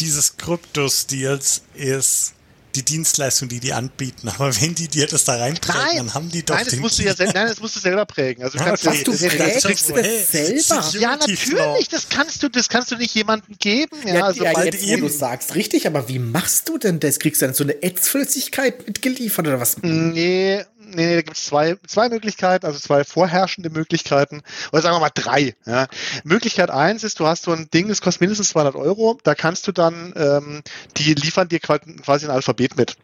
dieses 0.00 0.36
Kryptostils 0.36 1.62
ist 1.74 2.33
die 2.76 2.82
Dienstleistung, 2.82 3.48
die 3.48 3.60
die 3.60 3.72
anbieten. 3.72 4.28
Aber 4.28 4.54
wenn 4.60 4.74
die 4.74 4.88
dir 4.88 5.06
das 5.06 5.24
da 5.24 5.36
reinprägen, 5.36 5.82
nein, 5.82 5.96
dann 5.96 6.14
haben 6.14 6.30
die 6.30 6.44
doch 6.44 6.54
nein, 6.54 6.64
das 6.64 6.76
musst 6.76 6.98
du 6.98 7.02
ja 7.02 7.14
nein, 7.18 7.32
das 7.34 7.60
musst 7.60 7.76
du 7.76 7.80
selber 7.80 8.04
prägen. 8.04 8.42
Also 8.42 8.58
du 8.58 8.64
kannst 8.64 8.86
okay, 8.86 9.04
du 9.04 9.12
das 9.12 9.20
prägst 9.20 9.64
das, 9.64 9.86
das 9.86 10.30
selber. 10.30 10.98
Ja, 10.98 11.16
natürlich. 11.16 11.88
Das 11.88 12.08
kannst 12.08 12.42
du, 12.42 12.48
das 12.48 12.68
kannst 12.68 12.90
du 12.90 12.96
nicht 12.96 13.14
jemandem 13.14 13.56
geben. 13.58 13.96
Ja, 14.06 14.14
ja, 14.14 14.24
also 14.24 14.44
ja 14.44 14.64
jetzt, 14.64 14.82
eben. 14.82 15.02
du 15.02 15.08
sagst 15.08 15.54
richtig, 15.54 15.86
aber 15.86 16.08
wie 16.08 16.18
machst 16.18 16.68
du 16.68 16.78
denn 16.78 17.00
das? 17.00 17.18
Kriegst 17.18 17.42
du 17.42 17.46
dann 17.46 17.54
so 17.54 17.64
eine 17.64 17.82
Ätzflüssigkeit 17.82 18.86
mitgeliefert 18.86 19.46
oder 19.46 19.60
was? 19.60 19.76
Nee, 19.82 20.64
nee, 20.86 21.06
nee, 21.06 21.14
da 21.16 21.22
gibt 21.22 21.36
es 21.36 21.44
zwei, 21.44 21.76
zwei 21.86 22.08
Möglichkeiten, 22.08 22.66
also 22.66 22.78
zwei 22.78 23.04
vorherrschende 23.04 23.70
Möglichkeiten, 23.70 24.42
oder 24.72 24.82
sagen 24.82 24.96
wir 24.96 25.00
mal 25.00 25.10
drei. 25.14 25.54
Ja. 25.66 25.86
Möglichkeit 26.24 26.70
eins 26.70 27.04
ist, 27.04 27.20
du 27.20 27.26
hast 27.26 27.44
so 27.44 27.52
ein 27.52 27.68
Ding, 27.72 27.88
das 27.88 28.00
kostet 28.00 28.22
mindestens 28.22 28.50
200 28.50 28.74
Euro, 28.76 29.18
da 29.24 29.34
kannst 29.34 29.66
du 29.66 29.72
dann, 29.72 30.12
ähm, 30.16 30.62
die 30.96 31.14
liefern 31.14 31.48
dir 31.48 31.60
quasi 31.60 32.26
ein 32.26 32.30
Alphabet 32.30 32.76
mit. 32.76 32.96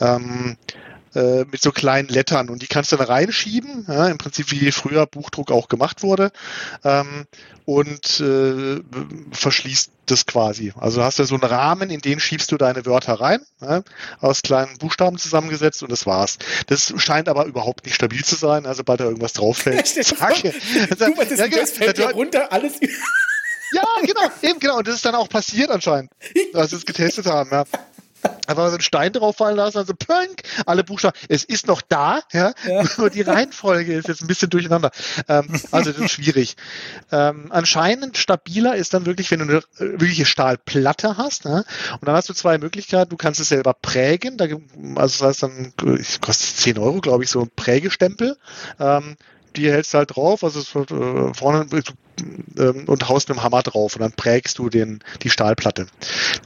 Ähm, 0.00 0.56
äh, 1.14 1.44
mit 1.50 1.62
so 1.62 1.72
kleinen 1.72 2.08
Lettern 2.08 2.48
und 2.48 2.62
die 2.62 2.66
kannst 2.66 2.92
du 2.92 2.96
dann 2.96 3.06
reinschieben, 3.06 3.86
ja, 3.88 4.08
im 4.08 4.18
Prinzip 4.18 4.50
wie 4.50 4.70
früher 4.72 5.06
Buchdruck 5.06 5.50
auch 5.50 5.68
gemacht 5.68 6.02
wurde 6.02 6.30
ähm, 6.84 7.26
und 7.64 8.20
äh, 8.20 8.80
verschließt 9.32 9.90
das 10.06 10.26
quasi. 10.26 10.72
Also 10.78 11.02
hast 11.02 11.18
du 11.18 11.24
so 11.24 11.34
einen 11.34 11.44
Rahmen, 11.44 11.90
in 11.90 12.00
den 12.00 12.20
schiebst 12.20 12.52
du 12.52 12.56
deine 12.56 12.84
Wörter 12.84 13.14
rein, 13.14 13.40
ja, 13.60 13.82
aus 14.20 14.42
kleinen 14.42 14.76
Buchstaben 14.78 15.18
zusammengesetzt 15.18 15.82
und 15.82 15.90
das 15.90 16.06
war's. 16.06 16.38
Das 16.66 16.92
scheint 16.96 17.28
aber 17.28 17.46
überhaupt 17.46 17.84
nicht 17.84 17.94
stabil 17.94 18.24
zu 18.24 18.34
sein, 18.34 18.66
also 18.66 18.78
sobald 18.78 19.00
da 19.00 19.04
irgendwas 19.04 19.32
drauf 19.32 19.58
fällt. 19.58 19.86
Zack. 20.04 20.42
du, 20.42 20.50
was 21.16 21.30
ist 21.30 21.38
ja, 21.38 21.48
das 21.48 21.70
fällt 21.70 21.98
ja 21.98 22.10
runter, 22.10 22.52
alles 22.52 22.80
ja, 23.74 23.82
genau, 24.02 24.30
eben 24.42 24.60
genau. 24.60 24.78
Und 24.78 24.88
das 24.88 24.96
ist 24.96 25.04
dann 25.04 25.14
auch 25.14 25.28
passiert 25.28 25.70
anscheinend, 25.70 26.10
als 26.54 26.70
wir 26.70 26.78
es 26.78 26.86
getestet 26.86 27.26
haben. 27.26 27.50
Ja. 27.50 27.64
Einfach 28.46 28.66
so 28.66 28.72
einen 28.72 28.80
Stein 28.80 29.12
drauf 29.12 29.36
fallen 29.36 29.56
lassen, 29.56 29.78
also 29.78 29.94
pönk, 29.94 30.42
alle 30.66 30.84
Buchstaben. 30.84 31.16
Es 31.28 31.44
ist 31.44 31.66
noch 31.66 31.80
da, 31.80 32.20
ja, 32.32 32.52
ja. 32.66 32.84
nur 32.98 33.08
die 33.08 33.22
Reihenfolge 33.22 33.94
ist 33.94 34.08
jetzt 34.08 34.22
ein 34.22 34.26
bisschen 34.26 34.50
durcheinander. 34.50 34.90
Ähm, 35.28 35.48
also 35.70 35.92
das 35.92 36.00
ist 36.00 36.12
schwierig. 36.12 36.56
Ähm, 37.10 37.46
anscheinend 37.50 38.18
stabiler 38.18 38.76
ist 38.76 38.92
dann 38.92 39.06
wirklich, 39.06 39.30
wenn 39.30 39.40
du 39.40 39.44
eine 39.44 39.56
äh, 39.56 39.98
wirkliche 39.98 40.26
Stahlplatte 40.26 41.16
hast. 41.16 41.46
Ja? 41.46 41.64
Und 41.92 42.06
dann 42.06 42.14
hast 42.14 42.28
du 42.28 42.34
zwei 42.34 42.58
Möglichkeiten. 42.58 43.10
Du 43.10 43.16
kannst 43.16 43.40
es 43.40 43.48
selber 43.48 43.72
prägen. 43.72 44.36
Da, 44.36 44.44
also 44.44 44.60
das 44.96 45.22
heißt 45.22 45.42
dann, 45.42 45.72
kostet 46.20 46.56
10 46.56 46.78
Euro, 46.78 47.00
glaube 47.00 47.24
ich, 47.24 47.30
so 47.30 47.40
ein 47.40 47.50
Prägestempel. 47.54 48.36
Ähm, 48.78 49.16
die 49.56 49.70
hältst 49.70 49.94
du 49.94 49.98
halt 49.98 50.16
drauf, 50.16 50.44
also 50.44 50.60
äh, 50.60 51.34
vorne 51.34 51.66
ähm, 52.58 52.84
und 52.86 53.08
haust 53.08 53.28
mit 53.28 53.38
dem 53.38 53.42
Hammer 53.42 53.62
drauf 53.62 53.94
und 53.94 54.02
dann 54.02 54.12
prägst 54.12 54.58
du 54.58 54.68
den, 54.68 55.00
die 55.22 55.30
Stahlplatte. 55.30 55.86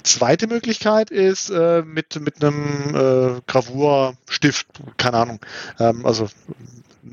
Zweite 0.03 0.47
Möglichkeit 0.47 1.11
ist 1.11 1.51
äh, 1.51 1.83
mit, 1.83 2.21
mit 2.21 2.43
einem 2.43 2.95
äh, 2.95 3.41
Gravurstift, 3.47 4.67
keine 4.97 5.19
Ahnung, 5.19 5.41
ähm, 5.79 6.07
also 6.07 6.29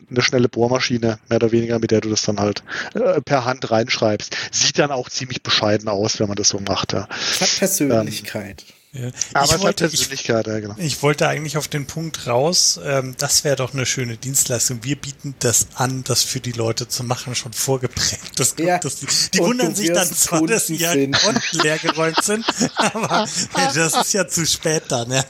eine 0.10 0.21
schnelle 0.21 0.49
Bohrmaschine, 0.49 1.19
mehr 1.29 1.36
oder 1.38 1.51
weniger, 1.51 1.79
mit 1.79 1.91
der 1.91 2.01
du 2.01 2.10
das 2.10 2.23
dann 2.23 2.39
halt 2.39 2.63
äh, 2.93 3.21
per 3.21 3.45
Hand 3.45 3.71
reinschreibst. 3.71 4.36
Sieht 4.51 4.79
dann 4.79 4.91
auch 4.91 5.10
ziemlich 5.10 5.41
bescheiden 5.41 5.88
aus, 5.88 6.19
wenn 6.19 6.27
man 6.27 6.36
das 6.36 6.49
so 6.49 6.60
macht. 6.60 6.93
Ja. 6.93 7.08
Hat 7.08 7.55
Persönlichkeit. 7.58 8.65
Ähm, 8.67 8.74
Ja. 8.95 9.10
Aber 9.34 9.55
ich 9.55 9.62
wollte, 9.62 9.86
ich, 9.91 10.27
ja, 10.27 10.41
genau. 10.41 10.75
ich 10.77 11.01
wollte 11.03 11.27
eigentlich 11.27 11.58
auf 11.58 11.67
den 11.67 11.86
Punkt 11.86 12.27
raus, 12.27 12.79
ähm, 12.84 13.13
das 13.17 13.43
wäre 13.43 13.58
doch 13.58 13.73
eine 13.73 13.86
schöne 13.86 14.15
Dienstleistung. 14.15 14.84
Wir 14.84 14.95
bieten 14.95 15.36
das 15.39 15.67
an, 15.75 16.03
das 16.05 16.23
für 16.23 16.39
die 16.39 16.53
Leute 16.53 16.88
zu 16.88 17.03
machen, 17.03 17.36
schon 17.36 17.51
vorgeprägt. 17.51 18.39
Das 18.39 18.55
Ja. 18.58 18.79
Das, 18.79 18.95
die 18.99 19.39
Und 19.41 19.47
wundern 19.49 19.75
sich 19.75 19.91
dann 19.91 20.08
zwar, 20.08 20.45
dass 20.47 20.67
Kunden 20.67 20.81
ihre 20.81 20.91
finden. 20.93 21.12
Konten 21.19 21.58
leergeräumt 21.60 22.23
sind, 22.23 22.45
aber 22.75 23.27
das 23.53 23.75
ist 23.95 24.13
ja 24.13 24.27
zu 24.29 24.45
spät 24.45 24.84
dann. 24.88 25.12
Ja. 25.12 25.25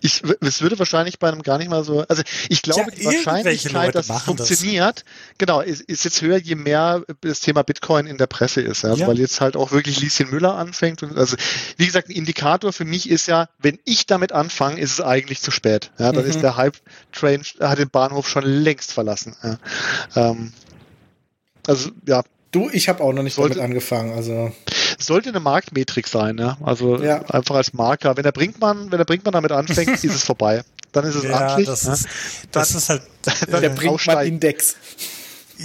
Ich, 0.00 0.22
es 0.40 0.60
würde 0.62 0.78
wahrscheinlich 0.78 1.18
bei 1.18 1.28
einem 1.28 1.42
gar 1.42 1.58
nicht 1.58 1.70
mal 1.70 1.82
so, 1.82 2.04
also 2.08 2.22
ich 2.48 2.62
glaube, 2.62 2.90
Ja, 2.92 2.96
die 2.96 3.04
Wahrscheinlichkeit, 3.06 3.94
dass 3.94 4.06
es 4.06 4.08
machen 4.10 4.36
das. 4.36 4.46
funktioniert, 4.48 5.04
genau, 5.38 5.60
ist, 5.60 5.80
ist 5.82 6.04
jetzt 6.04 6.22
höher, 6.22 6.36
je 6.38 6.54
mehr 6.54 7.02
das 7.20 7.40
Thema 7.40 7.62
Bitcoin 7.64 8.06
in 8.06 8.16
der 8.18 8.26
Presse 8.28 8.60
ist, 8.60 8.82
ja, 8.82 8.94
Ja. 8.94 9.06
weil 9.08 9.18
jetzt 9.18 9.40
halt 9.40 9.56
auch 9.56 9.72
wirklich 9.72 10.00
Lieschen 10.00 10.30
Müller 10.30 10.54
anfängt 10.54 11.02
und 11.02 11.16
also, 11.18 11.36
wie 11.78 11.86
gesagt, 11.86 12.08
ein 12.08 12.12
Indikator 12.12 12.43
für 12.72 12.84
mich 12.84 13.08
ist 13.10 13.26
ja, 13.26 13.48
wenn 13.58 13.78
ich 13.84 14.06
damit 14.06 14.32
anfange, 14.32 14.78
ist 14.80 14.92
es 14.92 15.00
eigentlich 15.00 15.40
zu 15.40 15.50
spät, 15.50 15.90
ja, 15.98 16.12
dann 16.12 16.24
Mhm. 16.24 16.30
ist 16.30 16.40
der 16.42 16.56
Hype-Train, 16.56 17.42
hat 17.60 17.78
den 17.78 17.90
Bahnhof 17.90 18.28
schon 18.28 18.44
längst 18.44 18.92
verlassen, 18.92 19.34
ja. 19.42 19.58
ähm, 20.16 20.52
also, 21.66 21.90
ja, 22.06 22.22
Du, 22.52 22.70
ich 22.72 22.88
habe 22.88 23.02
auch 23.02 23.12
noch 23.12 23.24
nicht 23.24 23.34
Sollte- 23.34 23.56
damit 23.56 23.70
angefangen. 23.70 24.12
Also 24.14 24.52
sollte 25.00 25.30
eine 25.30 25.40
Marktmetrik 25.40 26.06
sein, 26.06 26.38
ja. 26.38 26.56
Also 26.62 27.02
Ja. 27.02 27.22
einfach 27.22 27.56
als 27.56 27.72
Marker. 27.72 28.16
Wenn 28.16 28.22
der 28.22 28.30
Brinkmann, 28.30 28.92
wenn 28.92 28.98
der 28.98 29.04
Brinkmann 29.04 29.32
damit 29.32 29.50
anfängt, 29.50 29.88
ist 30.04 30.14
es 30.14 30.22
vorbei. 30.22 30.62
Dann 30.92 31.04
ist 31.04 31.16
es 31.16 31.24
Ja, 31.24 31.48
amtlich. 31.48 31.66
das 31.66 31.82
ja. 31.82 31.94
ist, 31.94 32.06
das 32.52 32.68
Dann- 32.68 32.78
ist 32.78 32.88
halt. 32.90 33.02
dann 33.50 33.60
der 33.60 33.70
äh, 33.72 33.74
bringt 33.74 33.84
mal 33.86 33.94
aussteigen. 33.94 34.34
Index. 34.34 34.76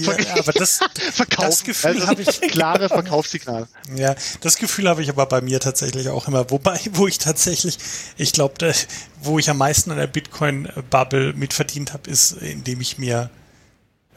Ja, 0.05 0.37
aber 0.37 0.53
das, 0.53 0.79
das 1.37 1.63
Gefühl 1.63 1.91
also, 1.91 2.07
habe 2.07 2.21
ich. 2.21 2.41
klare 2.51 2.89
Verkaufssignal. 2.89 3.67
Ja, 3.95 4.15
das 4.41 4.57
Gefühl 4.57 4.89
habe 4.89 5.01
ich 5.01 5.09
aber 5.09 5.25
bei 5.25 5.41
mir 5.41 5.59
tatsächlich 5.59 6.09
auch 6.09 6.27
immer. 6.27 6.49
Wobei, 6.51 6.79
wo 6.93 7.07
ich 7.07 7.17
tatsächlich, 7.17 7.77
ich 8.17 8.33
glaube, 8.33 8.73
wo 9.21 9.39
ich 9.39 9.49
am 9.49 9.57
meisten 9.57 9.91
an 9.91 9.97
der 9.97 10.07
Bitcoin-Bubble 10.07 11.33
mitverdient 11.33 11.93
habe, 11.93 12.09
ist, 12.09 12.33
indem 12.33 12.81
ich 12.81 12.97
mir 12.97 13.29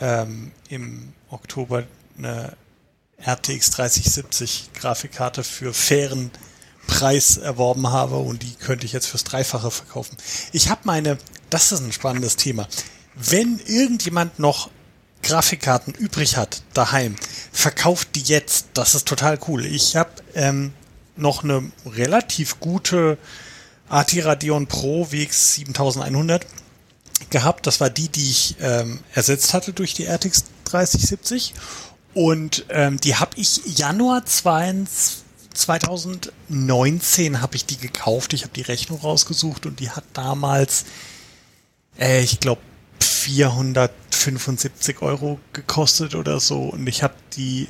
ähm, 0.00 0.52
im 0.68 1.12
Oktober 1.30 1.84
eine 2.18 2.56
RTX 3.24 3.70
3070 3.70 4.70
Grafikkarte 4.74 5.44
für 5.44 5.72
fairen 5.72 6.30
Preis 6.86 7.36
erworben 7.36 7.88
habe 7.90 8.16
und 8.16 8.42
die 8.42 8.54
könnte 8.54 8.86
ich 8.86 8.92
jetzt 8.92 9.06
fürs 9.06 9.24
Dreifache 9.24 9.70
verkaufen. 9.70 10.16
Ich 10.52 10.68
habe 10.68 10.80
meine, 10.84 11.18
das 11.50 11.70
ist 11.70 11.80
ein 11.80 11.92
spannendes 11.92 12.36
Thema. 12.36 12.66
Wenn 13.14 13.60
irgendjemand 13.66 14.38
noch 14.38 14.70
Grafikkarten 15.22 15.94
übrig 15.94 16.36
hat 16.36 16.62
daheim, 16.74 17.16
verkauft 17.52 18.08
die 18.14 18.22
jetzt. 18.22 18.66
Das 18.74 18.94
ist 18.94 19.06
total 19.06 19.38
cool. 19.48 19.64
Ich 19.64 19.96
habe 19.96 20.10
ähm, 20.34 20.72
noch 21.16 21.44
eine 21.44 21.70
relativ 21.86 22.60
gute 22.60 23.18
AT 23.88 24.12
Radeon 24.24 24.66
Pro 24.66 25.10
WX 25.10 25.54
7100 25.54 26.46
gehabt. 27.30 27.66
Das 27.66 27.80
war 27.80 27.90
die, 27.90 28.08
die 28.08 28.30
ich 28.30 28.56
ähm, 28.60 29.00
ersetzt 29.14 29.54
hatte 29.54 29.72
durch 29.72 29.94
die 29.94 30.06
RTX 30.06 30.44
3070. 30.64 31.54
Und 32.14 32.66
ähm, 32.68 33.00
die 33.00 33.16
habe 33.16 33.32
ich 33.36 33.78
Januar 33.78 34.24
22 34.24 35.22
2019 35.54 37.40
habe 37.40 37.56
ich 37.56 37.66
die 37.66 37.76
gekauft. 37.76 38.32
Ich 38.32 38.42
habe 38.42 38.54
die 38.54 38.62
Rechnung 38.62 39.00
rausgesucht 39.00 39.66
und 39.66 39.80
die 39.80 39.90
hat 39.90 40.04
damals, 40.12 40.84
äh, 41.98 42.22
ich 42.22 42.40
glaube, 42.40 42.62
475 44.22 45.02
Euro 45.02 45.38
gekostet 45.52 46.14
oder 46.14 46.40
so. 46.40 46.60
Und 46.62 46.86
ich 46.86 47.02
habe 47.02 47.14
die 47.36 47.68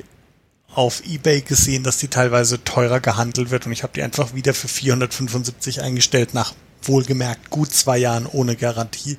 auf 0.73 1.03
eBay 1.05 1.41
gesehen, 1.41 1.83
dass 1.83 1.97
die 1.97 2.07
teilweise 2.07 2.63
teurer 2.63 2.99
gehandelt 2.99 3.51
wird. 3.51 3.65
Und 3.65 3.71
ich 3.71 3.83
habe 3.83 3.93
die 3.93 4.03
einfach 4.03 4.33
wieder 4.33 4.53
für 4.53 4.67
475 4.67 5.81
eingestellt, 5.81 6.33
nach 6.33 6.53
wohlgemerkt 6.81 7.49
gut 7.49 7.73
zwei 7.73 7.97
Jahren 7.97 8.25
ohne 8.25 8.55
Garantie. 8.55 9.17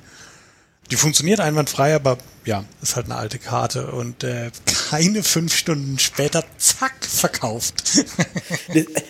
Die 0.91 0.97
funktioniert 0.97 1.39
einwandfrei, 1.39 1.95
aber 1.95 2.17
ja, 2.45 2.63
ist 2.81 2.95
halt 2.95 3.07
eine 3.07 3.15
alte 3.15 3.39
Karte 3.39 3.91
und 3.91 4.23
äh, 4.23 4.51
keine 4.89 5.23
fünf 5.23 5.55
Stunden 5.55 5.97
später, 5.97 6.43
zack, 6.57 6.93
verkauft. 7.05 7.83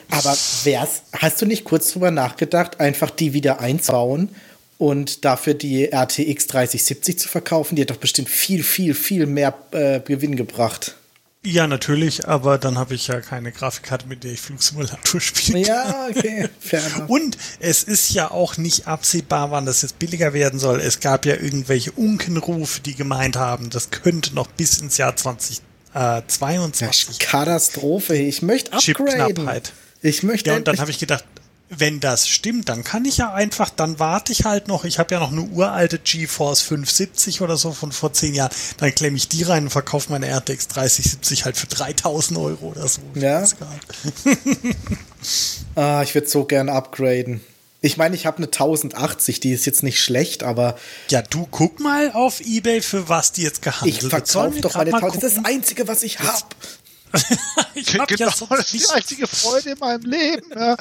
Aber 0.10 0.38
wär's, 0.64 1.02
hast 1.12 1.42
du 1.42 1.46
nicht 1.46 1.66
kurz 1.66 1.92
drüber 1.92 2.12
nachgedacht, 2.12 2.80
einfach 2.80 3.10
die 3.10 3.34
wieder 3.34 3.60
einzubauen 3.60 4.30
und 4.78 5.24
dafür 5.26 5.54
die 5.54 5.86
RTX 5.92 6.48
3070 6.48 7.20
zu 7.20 7.30
verkaufen? 7.30 7.76
Die 7.76 7.82
hat 7.84 7.92
doch 7.92 7.98
bestimmt 7.98 8.30
viel, 8.30 8.64
viel, 8.64 8.94
viel 8.94 9.26
mehr 9.26 9.54
äh, 9.72 10.00
Gewinn 10.02 10.36
gebracht. 10.36 10.96
ja, 11.44 11.68
natürlich, 11.68 12.28
aber 12.28 12.58
dann 12.58 12.78
habe 12.80 12.96
ich 12.96 13.08
ja 13.08 13.22
keine 13.22 13.52
Grafikkarte, 13.52 14.08
mit 14.08 14.24
der 14.24 14.32
ich 14.32 14.42
Flugsimulator 14.42 15.22
spiele. 15.22 15.60
Ja, 15.60 16.08
okay, 16.10 16.50
fair 16.60 16.82
enough. 16.96 17.10
Und 17.10 17.38
es 17.60 17.84
ist 17.84 18.12
ja 18.14 18.32
auch 18.32 18.58
nicht 18.58 18.88
absehbar, 18.88 19.52
wann 19.52 19.66
das 19.66 19.82
jetzt 19.84 20.00
billiger 20.00 20.34
werden 20.34 20.60
soll. 20.60 20.80
Es 20.82 21.00
gab 21.00 21.26
ja 21.26 21.36
irgendwelche 21.36 21.92
Unkenrufe, 21.92 22.82
die 22.82 22.96
gemeint 22.96 23.38
haben, 23.38 23.70
das 23.70 23.92
könnte 23.92 24.34
noch 24.34 24.48
bis 24.48 24.80
ins 24.80 24.98
Jahr 24.98 25.16
2022 25.16 27.20
Katastrophe. 27.20 28.16
Ich 28.16 28.42
möchte 28.42 28.74
upgraden. 28.74 29.06
Chipknappheit. 29.08 29.74
Ich 30.02 30.24
möchte 30.24 30.50
Ja, 30.50 30.56
und 30.58 30.68
dann 30.68 30.80
habe 30.80 30.92
ich 30.92 31.00
gedacht, 31.00 31.24
wenn 31.70 32.00
das 32.00 32.28
stimmt, 32.28 32.70
dann 32.70 32.84
kann 32.84 33.06
ich 33.06 33.18
ja 33.18 33.34
einfach, 33.34 33.70
dann 33.70 34.00
warte 34.00 34.32
ich 34.32 34.46
halt 34.46 34.68
noch. 34.68 34.86
Ich 34.86 35.00
habe 35.00 35.16
ja 35.16 35.20
noch 35.20 35.32
eine 35.32 35.42
uralte 35.42 35.98
GeForce 36.00 36.62
570 36.62 37.42
oder 37.42 37.58
so 37.58 37.72
von 37.72 37.92
vor 37.92 38.14
zehn 38.14 38.36
Jahren. 38.36 38.52
Dann 38.78 38.94
klemme 38.94 39.18
ich 39.18 39.28
die 39.28 39.44
rein 39.44 39.64
und 39.64 39.70
verkaufe 39.72 40.12
meine 40.12 40.28
RTX 40.28 40.68
3070 40.68 41.46
halt 41.46 41.58
für 41.58 41.68
3000 41.68 42.40
Euro 42.40 42.68
oder 42.68 42.88
so. 42.88 43.02
Ja. 43.16 43.46
Ah, 45.74 46.04
ich 46.04 46.14
würde 46.14 46.28
so 46.28 46.46
gern 46.46 46.70
upgraden. 46.70 47.42
Ich 47.82 47.98
meine, 47.98 48.16
ich 48.16 48.26
habe 48.26 48.38
eine 48.38 48.46
1080, 48.46 49.40
die 49.40 49.52
ist 49.52 49.66
jetzt 49.66 49.84
nicht 49.84 50.02
schlecht, 50.02 50.44
aber 50.44 50.78
Ja, 51.10 51.22
du 51.22 51.48
guck 51.50 51.80
mal 51.80 52.12
auf 52.12 52.42
Ebay, 52.42 52.82
für 52.82 53.10
was 53.10 53.32
die 53.32 53.42
jetzt 53.42 53.62
gehandelt 53.62 53.98
ich 53.98 54.12
wird. 54.12 54.28
Sollen 54.28 54.54
verkaufe 54.54 54.62
doch 54.62 54.76
meine 54.76 54.92
mal 54.92 54.98
1000. 54.98 55.24
Das 55.24 55.32
ist 55.32 55.38
das? 55.38 55.46
Einzige, 55.46 55.88
was 55.88 56.04
ich 56.04 56.20
habe. 56.20 56.46
ich 57.76 57.98
hab 57.98 58.10
ja 58.12 58.18
genau, 58.18 58.32
sonst 58.32 58.52
das 58.52 58.74
ist 58.74 58.90
die 58.90 58.94
einzige 58.94 59.28
Freude 59.28 59.72
in 59.72 59.80
meinem 59.80 60.04
Leben. 60.04 60.46
Ja. 60.56 60.78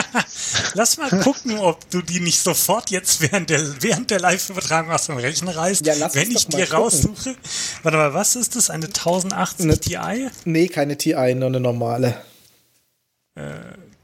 Lass 0.74 0.96
mal 0.96 1.10
gucken, 1.20 1.58
ob 1.58 1.88
du 1.90 2.02
die 2.02 2.20
nicht 2.20 2.38
sofort 2.38 2.90
jetzt 2.90 3.20
während 3.20 3.50
der, 3.50 3.82
während 3.82 4.10
der 4.10 4.20
Live-Übertragung 4.20 4.90
aus 4.90 5.06
dem 5.06 5.16
Rechner 5.16 5.56
reißt. 5.56 5.86
Ja, 5.86 5.94
lass 5.94 6.14
wenn 6.14 6.30
ich 6.30 6.46
dir 6.46 6.72
raussuche. 6.72 7.36
Warte 7.82 7.98
mal, 7.98 8.14
was 8.14 8.36
ist 8.36 8.56
das? 8.56 8.70
Eine 8.70 8.86
1080 8.86 9.66
Ne- 9.66 9.78
Ti? 9.78 10.30
Nee, 10.44 10.68
keine 10.68 10.96
TI, 10.96 11.34
nur 11.34 11.48
eine 11.48 11.60
normale. 11.60 12.16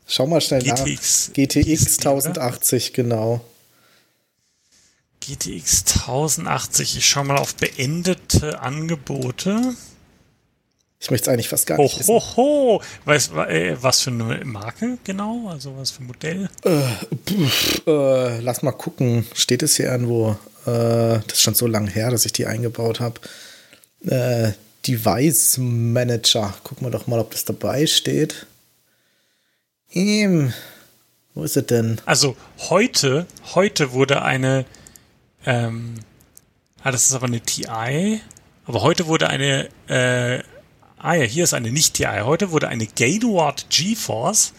Schau 0.06 0.26
mal 0.26 0.40
schnell 0.40 0.62
GTX. 0.62 1.28
nach. 1.28 1.34
GTX 1.34 1.64
Hießen 1.66 1.96
die, 2.02 2.08
oder? 2.08 2.26
1080, 2.26 2.92
genau. 2.92 3.44
GTX 5.20 5.84
1080. 6.02 6.98
Ich 6.98 7.08
schau 7.08 7.24
mal 7.24 7.38
auf 7.38 7.54
beendete 7.56 8.60
Angebote. 8.60 9.74
Ich 11.04 11.10
möchte 11.10 11.28
es 11.28 11.34
eigentlich 11.34 11.50
fast 11.50 11.66
gar 11.66 11.76
Ho, 11.76 11.82
nicht 11.82 11.98
wissen. 11.98 12.14
ho, 12.14 12.22
ho. 12.36 12.82
Weißt, 13.04 13.32
äh, 13.32 13.76
was 13.78 14.00
für 14.00 14.10
eine 14.10 14.42
Marke 14.46 14.96
genau? 15.04 15.48
Also 15.50 15.76
was 15.76 15.90
für 15.90 16.02
ein 16.02 16.06
Modell? 16.06 16.48
Äh, 17.86 18.40
lass 18.40 18.62
mal 18.62 18.72
gucken. 18.72 19.26
Steht 19.34 19.62
es 19.62 19.76
hier 19.76 19.90
irgendwo? 19.92 20.38
Äh, 20.64 21.20
das 21.26 21.34
ist 21.34 21.42
schon 21.42 21.54
so 21.54 21.66
lange 21.66 21.90
her, 21.90 22.10
dass 22.10 22.24
ich 22.24 22.32
die 22.32 22.46
eingebaut 22.46 23.00
habe. 23.00 23.20
Äh, 24.06 24.52
Device 24.86 25.58
Manager. 25.58 26.54
Gucken 26.64 26.86
wir 26.86 26.90
doch 26.90 27.06
mal, 27.06 27.18
ob 27.18 27.32
das 27.32 27.44
dabei 27.44 27.86
steht. 27.86 28.46
Ähm, 29.92 30.54
wo 31.34 31.44
ist 31.44 31.58
es 31.58 31.66
denn? 31.66 32.00
Also 32.06 32.34
heute, 32.70 33.26
heute 33.54 33.92
wurde 33.92 34.22
eine, 34.22 34.64
ähm, 35.44 35.96
ah, 36.82 36.90
das 36.90 37.04
ist 37.04 37.12
aber 37.12 37.26
eine 37.26 37.40
TI, 37.40 38.22
aber 38.64 38.80
heute 38.80 39.06
wurde 39.06 39.28
eine, 39.28 39.68
äh, 39.88 40.42
ah 41.04 41.14
ja, 41.14 41.24
hier 41.24 41.44
ist 41.44 41.52
eine 41.52 41.70
nicht 41.70 41.94
TI, 41.94 42.20
heute 42.22 42.50
wurde 42.50 42.68
eine 42.68 42.86
Gainward 42.86 43.66
GeForce, 43.68 44.54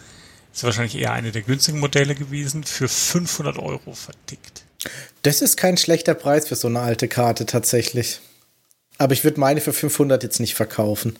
ist 0.54 0.64
wahrscheinlich 0.64 0.96
eher 0.96 1.12
eine 1.12 1.32
der 1.32 1.42
günstigen 1.42 1.80
Modelle 1.80 2.14
gewesen, 2.14 2.62
für 2.62 2.88
500 2.88 3.58
Euro 3.58 3.94
vertickt. 3.94 4.64
Das 5.22 5.42
ist 5.42 5.56
kein 5.56 5.76
schlechter 5.76 6.14
Preis 6.14 6.46
für 6.46 6.54
so 6.54 6.68
eine 6.68 6.80
alte 6.80 7.08
Karte 7.08 7.46
tatsächlich. 7.46 8.20
Aber 8.96 9.12
ich 9.12 9.24
würde 9.24 9.40
meine 9.40 9.60
für 9.60 9.72
500 9.72 10.22
jetzt 10.22 10.38
nicht 10.38 10.54
verkaufen. 10.54 11.18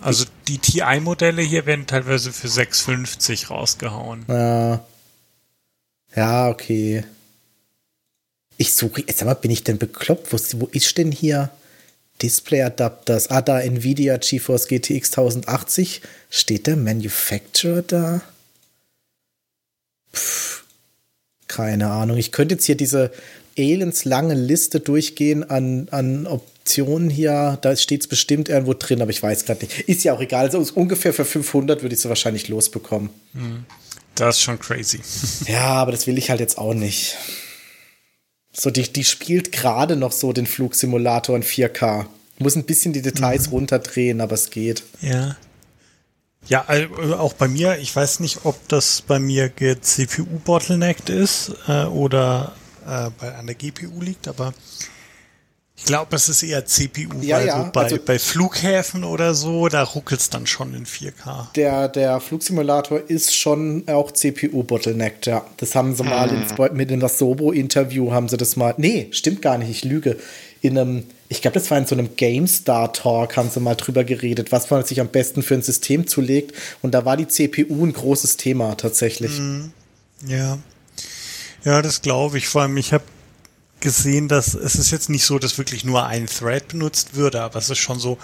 Also 0.00 0.26
die 0.46 0.58
TI-Modelle 0.58 1.42
hier 1.42 1.64
werden 1.64 1.86
teilweise 1.86 2.30
für 2.30 2.48
6,50 2.48 3.48
rausgehauen. 3.48 4.26
Ja. 4.28 4.84
Ja, 6.14 6.48
okay. 6.48 7.04
Ich 8.58 8.74
suche, 8.74 9.02
jetzt 9.06 9.22
aber 9.22 9.34
bin 9.36 9.50
ich 9.50 9.64
denn 9.64 9.78
bekloppt? 9.78 10.32
Wo, 10.32 10.38
wo 10.60 10.66
ist 10.66 10.98
denn 10.98 11.12
hier 11.12 11.50
Display-Adapters? 12.22 13.30
Ah, 13.30 13.42
da 13.42 13.60
Nvidia 13.60 14.16
GeForce 14.16 14.68
GTX 14.68 15.10
1080. 15.10 16.02
Steht 16.30 16.66
der 16.66 16.76
Manufacturer 16.76 17.82
da? 17.82 18.20
Pff, 20.14 20.64
keine 21.48 21.90
Ahnung. 21.90 22.16
Ich 22.16 22.32
könnte 22.32 22.54
jetzt 22.54 22.64
hier 22.66 22.76
diese 22.76 23.10
lange 23.56 24.34
Liste 24.34 24.80
durchgehen 24.80 25.48
an, 25.50 25.88
an 25.90 26.26
Optionen 26.26 27.10
hier. 27.10 27.58
Da 27.60 27.76
steht 27.76 28.00
es 28.02 28.06
bestimmt 28.06 28.48
irgendwo 28.48 28.74
drin, 28.74 29.02
aber 29.02 29.10
ich 29.10 29.22
weiß 29.22 29.44
gerade 29.44 29.64
nicht. 29.64 29.80
Ist 29.80 30.04
ja 30.04 30.14
auch 30.14 30.20
egal. 30.20 30.46
Also 30.46 30.64
ungefähr 30.74 31.12
für 31.12 31.24
500 31.24 31.82
würde 31.82 31.94
ich 31.94 32.00
sie 32.00 32.08
wahrscheinlich 32.08 32.48
losbekommen. 32.48 33.10
Das 34.14 34.36
ist 34.36 34.42
schon 34.42 34.58
crazy. 34.58 35.00
Ja, 35.46 35.74
aber 35.74 35.92
das 35.92 36.06
will 36.06 36.16
ich 36.16 36.30
halt 36.30 36.40
jetzt 36.40 36.58
auch 36.58 36.74
nicht. 36.74 37.16
So, 38.52 38.70
die, 38.70 38.92
die 38.92 39.04
spielt 39.04 39.52
gerade 39.52 39.96
noch 39.96 40.12
so 40.12 40.32
den 40.32 40.46
Flugsimulator 40.46 41.36
in 41.36 41.42
4K. 41.42 42.06
Muss 42.38 42.56
ein 42.56 42.64
bisschen 42.64 42.92
die 42.92 43.02
Details 43.02 43.46
mhm. 43.46 43.52
runterdrehen, 43.52 44.20
aber 44.20 44.34
es 44.34 44.50
geht. 44.50 44.82
Ja. 45.00 45.36
Ja, 46.46 46.64
äh, 46.68 46.88
auch 47.12 47.34
bei 47.34 47.48
mir, 47.48 47.78
ich 47.78 47.94
weiß 47.94 48.20
nicht, 48.20 48.40
ob 48.44 48.66
das 48.68 49.02
bei 49.02 49.18
mir 49.18 49.52
CPU-bottlenecked 49.54 51.10
ist 51.10 51.52
äh, 51.68 51.84
oder 51.84 52.54
äh, 52.86 53.10
bei 53.20 53.34
einer 53.34 53.54
GPU 53.54 54.00
liegt, 54.00 54.26
aber 54.26 54.54
ich 55.80 55.86
glaube, 55.86 56.14
es 56.14 56.28
ist 56.28 56.42
eher 56.42 56.66
CPU, 56.66 57.22
ja, 57.22 57.38
weil 57.38 57.46
ja, 57.46 57.64
so 57.64 57.70
bei, 57.72 57.82
also 57.84 57.98
bei 58.04 58.18
Flughäfen 58.18 59.02
oder 59.02 59.32
so, 59.34 59.66
da 59.68 59.82
ruckelt 59.82 60.20
es 60.20 60.28
dann 60.28 60.46
schon 60.46 60.74
in 60.74 60.84
4K. 60.84 61.52
Der, 61.54 61.88
der 61.88 62.20
Flugsimulator 62.20 63.00
ist 63.08 63.34
schon 63.34 63.84
auch 63.88 64.10
CPU-bottlenecked, 64.10 65.26
ja. 65.26 65.44
Das 65.56 65.74
haben 65.74 65.96
sie 65.96 66.04
mal 66.04 66.28
ins, 66.28 66.52
mit 66.74 66.90
in 66.90 67.00
das 67.00 67.18
Sobo-Interview 67.18 68.12
haben 68.12 68.28
sie 68.28 68.36
das 68.36 68.56
mal. 68.56 68.74
Nee, 68.76 69.08
stimmt 69.12 69.40
gar 69.40 69.56
nicht, 69.56 69.70
ich 69.70 69.84
lüge. 69.84 70.18
In 70.60 70.76
einem, 70.76 71.04
ich 71.30 71.40
glaube, 71.40 71.54
das 71.54 71.70
war 71.70 71.78
in 71.78 71.86
so 71.86 71.94
einem 71.94 72.14
GameStar-Talk, 72.14 73.38
haben 73.38 73.48
sie 73.48 73.60
mal 73.60 73.74
drüber 73.74 74.04
geredet, 74.04 74.52
was 74.52 74.70
man 74.70 74.84
sich 74.84 75.00
am 75.00 75.08
besten 75.08 75.42
für 75.42 75.54
ein 75.54 75.62
System 75.62 76.06
zulegt. 76.06 76.54
Und 76.82 76.92
da 76.92 77.06
war 77.06 77.16
die 77.16 77.26
CPU 77.26 77.86
ein 77.86 77.94
großes 77.94 78.36
Thema 78.36 78.74
tatsächlich. 78.76 79.38
Mhm. 79.38 79.72
Ja. 80.26 80.58
Ja, 81.64 81.80
das 81.80 82.02
glaube 82.02 82.36
ich. 82.36 82.48
Vor 82.48 82.62
allem, 82.62 82.76
ich 82.76 82.92
habe 82.92 83.04
gesehen, 83.80 84.28
dass 84.28 84.54
es 84.54 84.74
ist 84.74 84.90
jetzt 84.90 85.08
nicht 85.08 85.24
so, 85.24 85.38
dass 85.38 85.58
wirklich 85.58 85.84
nur 85.84 86.06
ein 86.06 86.26
Thread 86.26 86.68
benutzt 86.68 87.14
würde, 87.14 87.42
aber 87.42 87.58
es 87.58 87.70
ist 87.70 87.78
schon 87.78 87.98
so, 87.98 88.18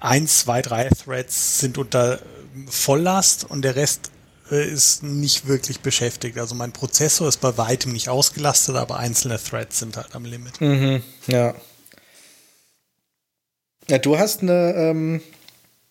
ein, 0.00 0.26
zwei, 0.28 0.60
drei 0.60 0.88
Threads 0.88 1.60
sind 1.60 1.78
unter 1.78 2.20
Volllast 2.68 3.44
und 3.44 3.62
der 3.62 3.74
Rest 3.74 4.10
äh, 4.50 4.68
ist 4.68 5.02
nicht 5.02 5.46
wirklich 5.46 5.80
beschäftigt. 5.80 6.38
Also 6.38 6.54
mein 6.54 6.72
Prozessor 6.72 7.28
ist 7.28 7.40
bei 7.40 7.56
weitem 7.56 7.92
nicht 7.92 8.08
ausgelastet, 8.08 8.76
aber 8.76 8.98
einzelne 8.98 9.42
Threads 9.42 9.78
sind 9.78 9.96
halt 9.96 10.14
am 10.14 10.26
Limit. 10.26 10.60
Mhm, 10.60 11.02
ja. 11.26 11.54
Ja, 13.88 13.98
du 13.98 14.18
hast 14.18 14.42
eine, 14.42 14.74
ähm, 14.74 15.22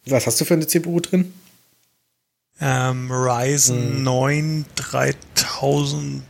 was 0.06 0.28
hast 0.28 0.40
du 0.42 0.46
für 0.46 0.54
eine 0.54 0.68
CPU 0.68 1.00
drin? 1.00 1.34
Ähm, 2.60 3.12
Ryzen 3.12 3.96
hm. 3.96 4.04
9 4.04 4.66
3000 4.76 6.24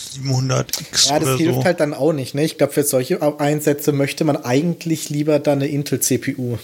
700X 0.00 1.08
Ja, 1.08 1.18
das 1.18 1.38
hilft 1.38 1.60
so. 1.60 1.64
halt 1.64 1.80
dann 1.80 1.94
auch 1.94 2.12
nicht. 2.12 2.34
Ne? 2.34 2.44
Ich 2.44 2.58
glaube, 2.58 2.72
für 2.72 2.84
solche 2.84 3.20
Einsätze 3.40 3.92
möchte 3.92 4.24
man 4.24 4.36
eigentlich 4.36 5.10
lieber 5.10 5.38
dann 5.38 5.60
eine 5.60 5.68
Intel-CPU. 5.68 6.58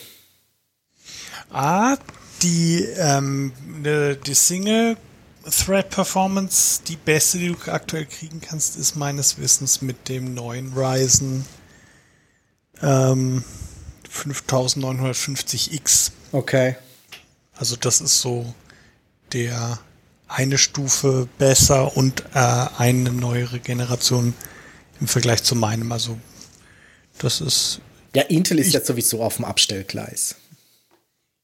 Ah, 1.50 1.96
die, 2.42 2.84
ähm, 2.98 3.52
ne, 3.82 4.16
die 4.16 4.34
Single 4.34 4.96
Thread 5.50 5.90
Performance, 5.90 6.80
die 6.86 6.96
beste, 6.96 7.38
die 7.38 7.48
du 7.48 7.70
aktuell 7.70 8.06
kriegen 8.06 8.40
kannst, 8.40 8.76
ist 8.76 8.96
meines 8.96 9.38
Wissens 9.38 9.80
mit 9.80 10.08
dem 10.08 10.34
neuen 10.34 10.72
Ryzen 10.72 11.46
ähm, 12.82 13.44
5950X. 14.12 16.10
Okay. 16.32 16.76
Also 17.54 17.76
das 17.76 18.00
ist 18.00 18.20
so 18.20 18.54
der 19.32 19.78
eine 20.28 20.58
Stufe 20.58 21.28
besser 21.38 21.96
und 21.96 22.24
äh, 22.34 22.38
eine 22.78 23.12
neuere 23.12 23.60
Generation 23.60 24.34
im 25.00 25.08
Vergleich 25.08 25.42
zu 25.42 25.54
meinem. 25.54 25.92
Also 25.92 26.18
das 27.18 27.40
ist. 27.40 27.80
Ja, 28.14 28.22
Intel 28.22 28.58
ist 28.58 28.68
ich, 28.68 28.72
jetzt 28.74 28.86
sowieso 28.86 29.22
auf 29.22 29.36
dem 29.36 29.44
Abstellgleis. 29.44 30.36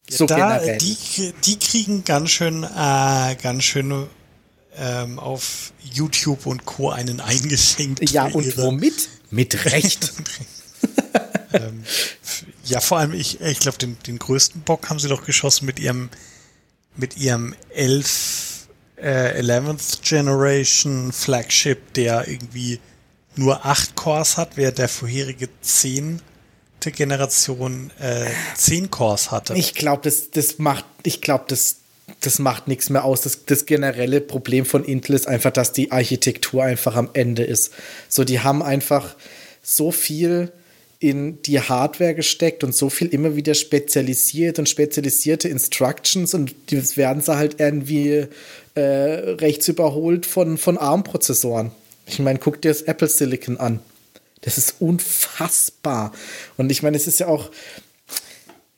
So 0.09 0.27
da, 0.27 0.37
generell. 0.37 0.79
Die, 0.79 1.33
die 1.45 1.59
kriegen 1.59 2.05
ganz 2.05 2.31
schön, 2.31 2.65
äh, 2.65 3.37
ganz 3.37 3.63
schön 3.63 4.07
ähm, 4.77 5.19
auf 5.19 5.73
YouTube 5.81 6.47
und 6.47 6.65
Co. 6.65 6.91
einen 6.91 7.21
eingeschenkt. 7.21 8.11
Ja, 8.11 8.27
und 8.27 8.57
womit? 8.57 9.09
Mit 9.31 9.65
Recht. 9.67 10.13
ähm, 11.53 11.85
ja, 12.65 12.81
vor 12.81 12.99
allem, 12.99 13.15
ich, 13.15 13.41
ich 13.41 13.61
glaube, 13.61 13.79
den, 13.79 13.97
den 14.07 14.19
größten 14.19 14.61
Bock 14.63 14.91
haben 14.91 14.99
sie 14.99 15.09
doch 15.09 15.25
geschossen 15.25 15.65
mit 15.65 15.79
ihrem, 15.79 16.11
mit 16.97 17.17
ihrem 17.17 17.55
11 17.71 18.52
äh, 19.03 19.41
11th 19.41 20.09
Generation 20.09 21.13
Flagship, 21.13 21.93
der 21.95 22.29
irgendwie 22.29 22.81
nur 23.37 23.65
8 23.65 23.97
Cores 23.97 24.37
hat, 24.37 24.57
während 24.57 24.79
der 24.79 24.89
vorherige 24.89 25.49
10. 25.61 26.21
Generation 26.81 27.93
äh, 28.01 28.27
10 28.57 28.91
Cores 28.91 29.31
hatte. 29.31 29.55
Ich 29.55 29.75
glaube, 29.75 30.03
das, 30.03 30.31
das 30.33 30.59
macht, 30.59 30.85
ich 31.05 31.21
glaube, 31.21 31.45
das, 31.47 31.77
das 32.21 32.41
macht 32.41 32.67
nichts 32.67 32.91
mehr 32.91 33.05
aus. 33.05 33.21
Das, 33.21 33.45
das 33.45 33.67
generelle 33.67 34.21
Problem 34.21 34.65
von 34.65 34.85
Intel 34.85 35.15
ist 35.15 35.29
einfach, 35.29 35.53
dass 35.53 35.73
die 35.73 35.93
Architektur 35.93 36.65
einfach 36.65 36.97
am 36.97 37.11
Ende 37.13 37.45
ist. 37.45 37.73
So, 38.09 38.25
die 38.25 38.41
haben 38.41 38.65
einfach 38.65 39.15
so 39.63 39.93
viel 39.93 40.53
in 41.03 41.43
die 41.43 41.61
Hardware 41.61 42.15
gesteckt 42.15 42.63
und 42.63 42.75
so 42.75 42.89
viel 42.89 43.09
immer 43.09 43.35
wieder 43.35 43.55
spezialisiert 43.55 44.59
und 44.61 44.69
spezialisierte 44.69 45.49
Instructions 45.49 46.33
und 46.33 46.55
die 46.71 46.97
werden 46.97 47.21
sie 47.21 47.37
halt 47.37 47.59
irgendwie 47.59 48.27
äh, 48.75 48.81
rechts 48.81 49.67
überholt 49.67 50.27
von, 50.27 50.59
von 50.59 50.79
ARM-Prozessoren. 50.79 51.73
Ich 52.07 52.21
meine, 52.21 52.39
guck 52.39 52.63
dir 52.63 52.69
das 52.69 52.83
Apple 52.83 53.09
Silicon 53.09 53.59
an. 53.59 53.81
Das 54.43 54.59
ist 54.59 54.77
unfassbar. 54.79 56.13
Und 56.57 56.71
ich 56.71 56.83
meine, 56.83 56.97
es 56.97 57.09
ist 57.09 57.21
ja 57.21 57.27
auch, 57.27 57.51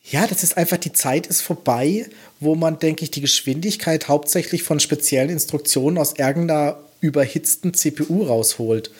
ja, 0.02 0.26
das 0.26 0.42
ist 0.42 0.56
einfach, 0.56 0.78
die 0.78 0.92
Zeit 0.92 1.26
ist 1.26 1.42
vorbei, 1.42 2.06
wo 2.40 2.54
man, 2.54 2.78
denke 2.78 3.04
ich, 3.04 3.10
die 3.10 3.22
Geschwindigkeit 3.22 4.08
hauptsächlich 4.08 4.62
von 4.62 4.80
speziellen 4.80 5.30
Instruktionen 5.30 5.98
aus 5.98 6.14
irgendeiner 6.16 6.78
überhitzten 7.00 7.74
CPU 7.74 8.22
rausholt. 8.22 8.90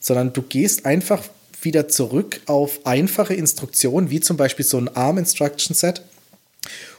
Sondern 0.00 0.32
du 0.32 0.42
gehst 0.42 0.84
einfach 0.84 1.22
wieder 1.64 1.88
zurück 1.88 2.40
auf 2.46 2.84
einfache 2.84 3.34
Instruktionen, 3.34 4.10
wie 4.10 4.20
zum 4.20 4.36
Beispiel 4.36 4.64
so 4.64 4.78
ein 4.78 4.94
ARM 4.94 5.18
Instruction 5.18 5.74
Set. 5.74 6.02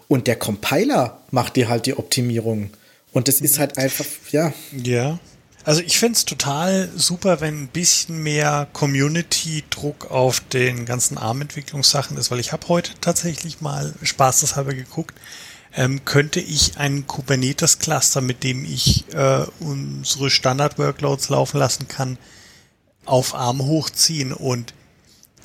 Und 0.07 0.27
der 0.27 0.35
Compiler 0.35 1.21
macht 1.31 1.55
dir 1.55 1.69
halt 1.69 1.85
die 1.85 1.97
Optimierung. 1.97 2.69
Und 3.13 3.27
das 3.27 3.41
ist 3.41 3.59
halt 3.59 3.77
einfach, 3.77 4.05
ja. 4.31 4.53
Ja. 4.71 5.19
Also 5.65 5.81
ich 5.81 5.97
finde 5.97 6.17
es 6.17 6.25
total 6.25 6.89
super, 6.95 7.39
wenn 7.39 7.63
ein 7.63 7.67
bisschen 7.69 8.21
mehr 8.21 8.67
Community-Druck 8.73 10.11
auf 10.11 10.41
den 10.41 10.85
ganzen 10.85 11.17
ARM-Entwicklungssachen 11.17 12.17
ist, 12.17 12.31
weil 12.31 12.39
ich 12.39 12.51
habe 12.51 12.67
heute 12.67 12.91
tatsächlich 12.99 13.61
mal 13.61 13.93
spaßeshalber 14.01 14.73
geguckt, 14.73 15.17
ähm, 15.75 16.03
könnte 16.03 16.41
ich 16.41 16.77
einen 16.77 17.07
Kubernetes-Cluster, 17.07 18.19
mit 18.19 18.43
dem 18.43 18.65
ich 18.65 19.05
äh, 19.13 19.45
unsere 19.59 20.29
Standard-Workloads 20.29 21.29
laufen 21.29 21.59
lassen 21.59 21.87
kann, 21.87 22.17
auf 23.05 23.35
Arm 23.35 23.63
hochziehen 23.63 24.33
und 24.33 24.73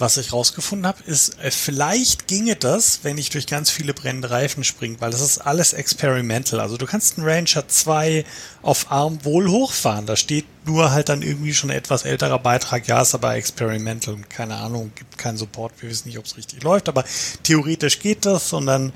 was 0.01 0.17
ich 0.17 0.33
rausgefunden 0.33 0.87
habe, 0.87 1.03
ist, 1.05 1.39
äh, 1.41 1.51
vielleicht 1.51 2.29
ginge 2.29 2.55
das, 2.55 3.01
wenn 3.03 3.19
ich 3.19 3.31
durch 3.31 3.47
ganz 3.47 3.71
viele 3.71 3.95
brennende 3.95 4.31
Reifen 4.31 4.63
springe, 4.63 5.01
weil 5.01 5.11
das 5.11 5.21
ist 5.21 5.39
alles 5.39 5.73
experimental. 5.73 6.61
Also 6.61 6.77
du 6.77 6.87
kannst 6.87 7.19
einen 7.19 7.29
Ranger 7.29 7.67
2 7.67 8.25
auf 8.63 8.93
Arm 8.93 9.25
wohl 9.25 9.49
hochfahren. 9.49 10.07
Da 10.07 10.17
steht 10.17 10.47
nur 10.67 10.93
halt 10.93 11.09
dann 11.09 11.23
irgendwie 11.23 11.53
schon 11.53 11.71
etwas 11.71 12.05
älterer 12.05 12.39
Beitrag. 12.39 12.87
Ja, 12.87 13.03
ist 13.03 13.15
aber 13.15 13.35
experimental. 13.35 14.17
Keine 14.29 14.57
Ahnung, 14.57 14.93
gibt 14.95 15.19
keinen 15.19 15.37
Support. 15.37 15.73
Wir 15.81 15.91
wissen 15.91 16.09
nicht, 16.09 16.19
ob 16.19 16.27
es 16.27 16.37
richtig 16.37 16.63
läuft, 16.63 16.89
aber 16.89 17.05
theoretisch 17.43 17.99
geht 17.99 18.25
das 18.25 18.53
und 18.53 18.67
dann 18.67 18.93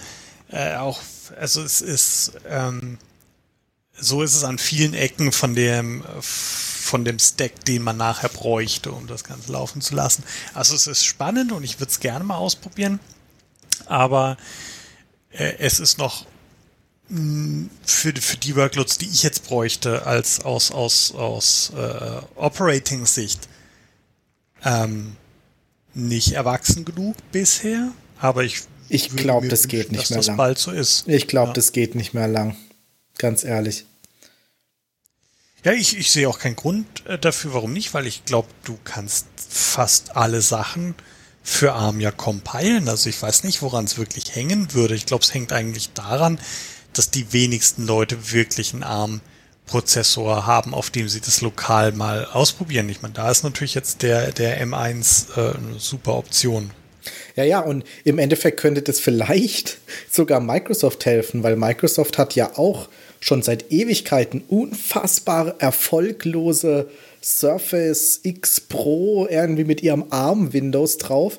äh, 0.50 0.76
auch, 0.76 1.00
also 1.38 1.62
es 1.62 1.80
ist, 1.80 2.32
ähm, 2.48 2.98
so 4.02 4.22
ist 4.22 4.34
es 4.34 4.44
an 4.44 4.58
vielen 4.58 4.94
Ecken 4.94 5.32
von 5.32 5.54
dem, 5.54 6.02
von 6.20 7.04
dem 7.04 7.18
Stack, 7.18 7.64
den 7.64 7.82
man 7.82 7.96
nachher 7.96 8.28
bräuchte, 8.28 8.92
um 8.92 9.06
das 9.06 9.24
Ganze 9.24 9.52
laufen 9.52 9.80
zu 9.80 9.94
lassen. 9.94 10.24
Also 10.54 10.74
es 10.74 10.86
ist 10.86 11.04
spannend 11.04 11.52
und 11.52 11.62
ich 11.62 11.78
würde 11.80 11.90
es 11.90 12.00
gerne 12.00 12.24
mal 12.24 12.36
ausprobieren, 12.36 13.00
aber 13.86 14.36
äh, 15.30 15.54
es 15.58 15.80
ist 15.80 15.98
noch 15.98 16.26
mh, 17.08 17.20
mm, 17.20 17.70
für, 17.84 18.12
für 18.14 18.36
die 18.36 18.56
Workloads, 18.56 18.98
die 18.98 19.08
ich 19.08 19.22
jetzt 19.22 19.46
bräuchte, 19.46 20.04
als 20.06 20.40
aus, 20.40 20.72
aus, 20.72 21.14
aus 21.14 21.72
äh, 21.76 22.20
Operating-Sicht 22.36 23.48
ähm, 24.64 25.16
nicht 25.94 26.32
erwachsen 26.32 26.84
genug 26.84 27.16
bisher, 27.30 27.92
aber 28.18 28.44
ich 28.44 28.62
ich 28.88 29.08
glaube, 29.16 29.48
das 29.48 29.68
geht 29.68 29.90
nicht 29.90 30.10
mehr 30.10 30.22
lang. 30.22 30.56
so. 30.56 30.72
Ich 31.06 31.26
glaube, 31.26 31.48
ja. 31.48 31.52
das 31.54 31.72
geht 31.72 31.94
nicht 31.94 32.12
mehr 32.12 32.28
lang. 32.28 32.56
Ganz 33.16 33.42
ehrlich. 33.42 33.86
Ja, 35.64 35.72
ich, 35.72 35.96
ich 35.96 36.10
sehe 36.10 36.28
auch 36.28 36.40
keinen 36.40 36.56
Grund 36.56 37.06
äh, 37.06 37.18
dafür, 37.18 37.54
warum 37.54 37.72
nicht, 37.72 37.94
weil 37.94 38.06
ich 38.06 38.24
glaube, 38.24 38.48
du 38.64 38.76
kannst 38.82 39.26
fast 39.48 40.16
alle 40.16 40.42
Sachen 40.42 40.96
für 41.42 41.74
ARM 41.74 42.00
ja 42.00 42.10
compilen. 42.10 42.88
Also 42.88 43.08
ich 43.08 43.20
weiß 43.20 43.44
nicht, 43.44 43.62
woran 43.62 43.84
es 43.84 43.96
wirklich 43.96 44.34
hängen 44.34 44.74
würde. 44.74 44.94
Ich 44.94 45.06
glaube, 45.06 45.22
es 45.22 45.34
hängt 45.34 45.52
eigentlich 45.52 45.92
daran, 45.92 46.40
dass 46.92 47.10
die 47.10 47.32
wenigsten 47.32 47.86
Leute 47.86 48.32
wirklich 48.32 48.74
einen 48.74 48.82
ARM-Prozessor 48.82 50.46
haben, 50.46 50.74
auf 50.74 50.90
dem 50.90 51.08
sie 51.08 51.20
das 51.20 51.40
lokal 51.42 51.92
mal 51.92 52.24
ausprobieren. 52.24 52.88
Ich 52.88 53.02
meine, 53.02 53.14
da 53.14 53.30
ist 53.30 53.44
natürlich 53.44 53.74
jetzt 53.74 54.02
der, 54.02 54.32
der 54.32 54.60
M1 54.66 55.36
äh, 55.36 55.56
eine 55.56 55.78
super 55.78 56.14
Option. 56.16 56.70
Ja, 57.36 57.44
ja, 57.44 57.60
und 57.60 57.84
im 58.04 58.18
Endeffekt 58.18 58.60
könnte 58.60 58.82
das 58.82 58.98
vielleicht 58.98 59.78
sogar 60.10 60.40
Microsoft 60.40 61.06
helfen, 61.06 61.44
weil 61.44 61.54
Microsoft 61.54 62.18
hat 62.18 62.34
ja 62.34 62.58
auch 62.58 62.88
schon 63.22 63.40
seit 63.40 63.70
Ewigkeiten 63.70 64.42
unfassbar 64.48 65.54
erfolglose 65.60 66.90
Surface 67.22 68.18
X 68.24 68.60
Pro 68.60 69.28
irgendwie 69.30 69.62
mit 69.62 69.80
ihrem 69.80 70.06
ARM 70.10 70.52
Windows 70.52 70.98
drauf, 70.98 71.38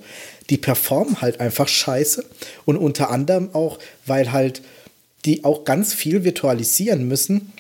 die 0.49 0.57
performen 0.57 1.19
halt 1.19 1.41
einfach 1.41 1.67
scheiße. 1.67 2.23
Und 2.63 2.77
unter 2.77 3.11
anderem 3.11 3.49
auch, 3.53 3.79
weil 4.05 4.31
halt 4.31 4.61
die 5.25 5.43
auch 5.43 5.65
ganz 5.65 5.93
viel 5.93 6.23
virtualisieren 6.23 7.05
müssen, 7.05 7.51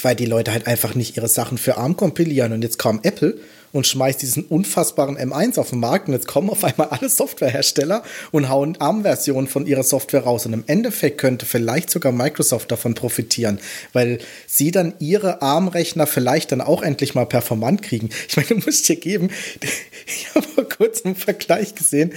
weil 0.00 0.16
die 0.16 0.26
Leute 0.26 0.52
halt 0.52 0.66
einfach 0.66 0.94
nicht 0.94 1.18
ihre 1.18 1.28
Sachen 1.28 1.58
für 1.58 1.76
ARM 1.76 1.96
kompilieren. 1.96 2.52
Und 2.54 2.62
jetzt 2.62 2.78
kam 2.78 3.00
Apple 3.02 3.38
und 3.72 3.86
schmeißt 3.86 4.20
diesen 4.22 4.44
unfassbaren 4.44 5.16
M1 5.16 5.58
auf 5.58 5.70
den 5.70 5.80
Markt 5.80 6.08
und 6.08 6.14
jetzt 6.14 6.28
kommen 6.28 6.50
auf 6.50 6.64
einmal 6.64 6.88
alle 6.88 7.08
Softwarehersteller 7.08 8.02
und 8.30 8.48
hauen 8.48 8.76
ARM-Versionen 8.80 9.48
von 9.48 9.66
ihrer 9.66 9.82
Software 9.82 10.24
raus. 10.24 10.46
Und 10.46 10.52
im 10.52 10.64
Endeffekt 10.66 11.18
könnte 11.18 11.46
vielleicht 11.46 11.90
sogar 11.90 12.12
Microsoft 12.12 12.70
davon 12.70 12.94
profitieren, 12.94 13.58
weil 13.92 14.18
sie 14.46 14.70
dann 14.70 14.94
ihre 14.98 15.42
ARM-Rechner 15.42 16.06
vielleicht 16.06 16.52
dann 16.52 16.60
auch 16.60 16.82
endlich 16.82 17.14
mal 17.14 17.26
performant 17.26 17.82
kriegen. 17.82 18.10
Ich 18.28 18.36
meine, 18.36 18.48
du 18.48 18.56
musst 18.56 18.88
dir 18.88 18.96
geben, 18.96 19.30
ich 20.06 20.34
habe 20.34 20.46
vor 20.46 20.68
kurzem 20.68 21.08
einen 21.08 21.16
Vergleich 21.16 21.74
gesehen, 21.74 22.12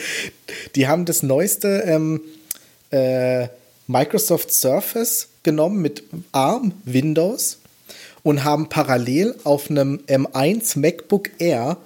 die 0.76 0.88
haben 0.88 1.06
das 1.06 1.24
neueste 1.24 1.84
ähm, 1.88 2.22
äh, 2.92 3.48
Microsoft 3.88 4.52
Surface 4.52 5.30
genommen 5.44 5.82
mit 5.82 6.04
ARM 6.32 6.74
Windows 6.84 7.60
und 8.26 8.44
haben 8.44 8.68
parallel 8.70 9.36
auf 9.44 9.70
einem 9.70 10.00
M1 10.08 10.80
MacBook 10.80 11.30
Air 11.38 11.78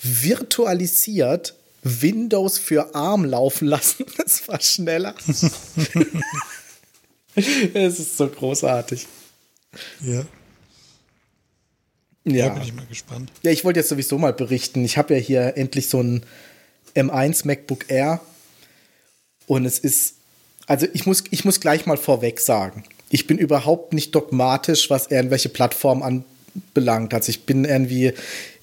virtualisiert 0.00 1.56
Windows 1.82 2.56
für 2.56 2.94
ARM 2.94 3.24
laufen 3.24 3.66
lassen. 3.66 4.06
Das 4.16 4.46
war 4.46 4.60
schneller. 4.60 5.14
Es 7.74 8.00
ist 8.00 8.16
so 8.16 8.28
großartig. 8.28 9.06
Ja. 10.00 10.24
Ja. 12.24 12.48
Da 12.48 12.54
bin 12.54 12.62
ich 12.62 12.74
mal 12.74 12.86
gespannt. 12.86 13.30
Ja, 13.42 13.52
ich 13.52 13.64
wollte 13.64 13.78
jetzt 13.80 13.88
sowieso 13.88 14.18
mal 14.18 14.32
berichten. 14.32 14.84
Ich 14.84 14.98
habe 14.98 15.14
ja 15.14 15.20
hier 15.20 15.56
endlich 15.56 15.88
so 15.88 16.00
ein 16.00 16.24
M1 16.94 17.46
MacBook 17.46 17.90
Air. 17.90 18.20
Und 19.46 19.64
es 19.64 19.78
ist, 19.78 20.14
also 20.66 20.86
ich 20.92 21.06
muss, 21.06 21.22
ich 21.30 21.44
muss 21.44 21.60
gleich 21.60 21.86
mal 21.86 21.96
vorweg 21.96 22.40
sagen, 22.40 22.84
ich 23.10 23.26
bin 23.26 23.38
überhaupt 23.38 23.92
nicht 23.92 24.14
dogmatisch, 24.14 24.90
was 24.90 25.08
irgendwelche 25.08 25.48
Plattformen 25.48 26.24
anbelangt. 26.54 27.14
Also 27.14 27.30
ich 27.30 27.44
bin 27.44 27.64
irgendwie, 27.64 28.12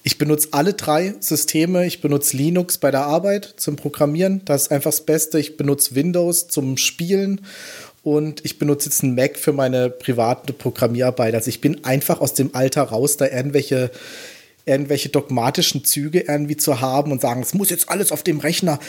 ich 0.02 0.18
benutze 0.18 0.48
alle 0.52 0.74
drei 0.74 1.14
Systeme. 1.20 1.86
Ich 1.86 2.00
benutze 2.00 2.36
Linux 2.36 2.78
bei 2.78 2.90
der 2.90 3.02
Arbeit 3.02 3.54
zum 3.56 3.76
Programmieren. 3.76 4.42
Das 4.44 4.62
ist 4.62 4.72
einfach 4.72 4.90
das 4.90 5.00
Beste. 5.00 5.38
Ich 5.38 5.56
benutze 5.56 5.94
Windows 5.94 6.48
zum 6.48 6.76
Spielen. 6.76 7.40
Und 8.02 8.44
ich 8.44 8.58
benutze 8.58 8.88
jetzt 8.88 9.02
einen 9.02 9.16
Mac 9.16 9.36
für 9.36 9.52
meine 9.52 9.90
private 9.90 10.52
Programmierarbeit. 10.52 11.34
Also 11.34 11.48
ich 11.48 11.60
bin 11.60 11.84
einfach 11.84 12.20
aus 12.20 12.34
dem 12.34 12.54
Alter 12.54 12.82
raus, 12.82 13.16
da 13.16 13.26
irgendwelche 13.26 13.90
irgendwelche 14.66 15.08
dogmatischen 15.08 15.84
Züge 15.84 16.20
irgendwie 16.20 16.56
zu 16.56 16.80
haben 16.80 17.12
und 17.12 17.20
sagen, 17.20 17.40
es 17.40 17.54
muss 17.54 17.70
jetzt 17.70 17.88
alles 17.88 18.12
auf 18.12 18.22
dem 18.24 18.40
Rechner. 18.40 18.80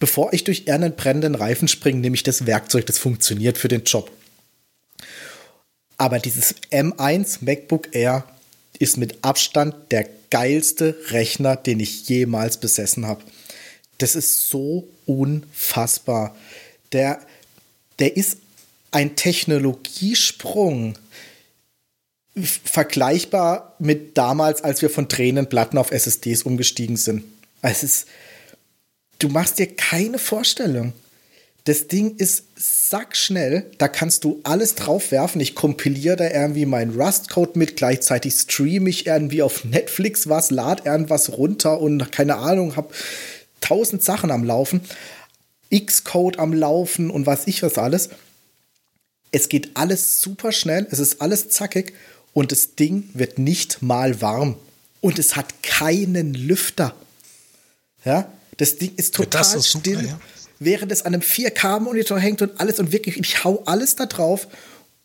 Bevor 0.00 0.32
ich 0.32 0.44
durch 0.44 0.60
irgendeinen 0.66 0.96
brennenden 0.96 1.34
Reifen 1.36 1.68
springe, 1.68 2.00
nehme 2.00 2.16
ich 2.16 2.22
das 2.22 2.46
Werkzeug, 2.46 2.86
das 2.86 2.98
funktioniert 2.98 3.56
für 3.56 3.68
den 3.68 3.84
Job. 3.84 4.10
Aber 6.00 6.18
dieses 6.18 6.54
M1 6.70 7.44
MacBook 7.44 7.94
Air 7.94 8.24
ist 8.78 8.96
mit 8.96 9.22
Abstand 9.22 9.74
der 9.92 10.08
geilste 10.30 10.96
Rechner, 11.08 11.56
den 11.56 11.78
ich 11.78 12.08
jemals 12.08 12.56
besessen 12.56 13.06
habe. 13.06 13.22
Das 13.98 14.14
ist 14.14 14.48
so 14.48 14.88
unfassbar. 15.04 16.34
Der, 16.92 17.20
der 17.98 18.16
ist 18.16 18.38
ein 18.92 19.14
Technologiesprung 19.14 20.94
vergleichbar 22.34 23.74
mit 23.78 24.16
damals, 24.16 24.64
als 24.64 24.80
wir 24.80 24.88
von 24.88 25.06
Tränenplatten 25.06 25.78
auf 25.78 25.90
SSDs 25.90 26.44
umgestiegen 26.44 26.96
sind. 26.96 27.24
Es 27.60 27.82
ist, 27.82 28.06
du 29.18 29.28
machst 29.28 29.58
dir 29.58 29.66
keine 29.66 30.18
Vorstellung. 30.18 30.94
Das 31.64 31.88
Ding 31.88 32.16
ist 32.16 32.44
sackschnell, 32.56 33.70
da 33.78 33.88
kannst 33.88 34.24
du 34.24 34.40
alles 34.44 34.74
drauf 34.76 35.10
werfen. 35.10 35.40
Ich 35.40 35.54
kompiliere 35.54 36.16
da 36.16 36.30
irgendwie 36.30 36.64
meinen 36.64 36.98
Rust-Code 36.98 37.58
mit, 37.58 37.76
gleichzeitig 37.76 38.34
streame 38.34 38.88
ich 38.88 39.06
irgendwie 39.06 39.42
auf 39.42 39.64
Netflix 39.64 40.28
was, 40.28 40.50
lad 40.50 40.86
irgendwas 40.86 41.36
runter 41.36 41.80
und 41.80 42.12
keine 42.12 42.36
Ahnung, 42.36 42.76
hab 42.76 42.94
tausend 43.60 44.02
Sachen 44.02 44.30
am 44.30 44.44
Laufen. 44.44 44.80
Xcode 45.72 46.38
am 46.38 46.52
Laufen 46.52 47.10
und 47.10 47.26
was 47.26 47.46
ich 47.46 47.62
was 47.62 47.78
alles. 47.78 48.08
Es 49.30 49.48
geht 49.48 49.70
alles 49.74 50.20
super 50.20 50.52
schnell, 50.52 50.86
es 50.90 50.98
ist 50.98 51.20
alles 51.20 51.50
zackig 51.50 51.92
und 52.32 52.52
das 52.52 52.74
Ding 52.74 53.10
wird 53.12 53.38
nicht 53.38 53.82
mal 53.82 54.20
warm. 54.20 54.56
Und 55.00 55.18
es 55.18 55.36
hat 55.36 55.62
keinen 55.62 56.34
Lüfter. 56.34 56.94
Ja, 58.04 58.30
das 58.56 58.76
Ding 58.76 58.92
ist 58.96 59.14
total 59.14 59.42
das 59.42 59.54
ist 59.54 59.70
super, 59.70 59.90
still. 59.90 60.06
ja 60.06 60.20
während 60.60 60.92
es 60.92 61.02
an 61.02 61.14
einem 61.14 61.22
4K-Monitor 61.22 62.20
hängt 62.20 62.42
und 62.42 62.60
alles 62.60 62.78
und 62.78 62.92
wirklich, 62.92 63.18
ich 63.18 63.42
hau 63.42 63.62
alles 63.66 63.96
da 63.96 64.06
drauf 64.06 64.46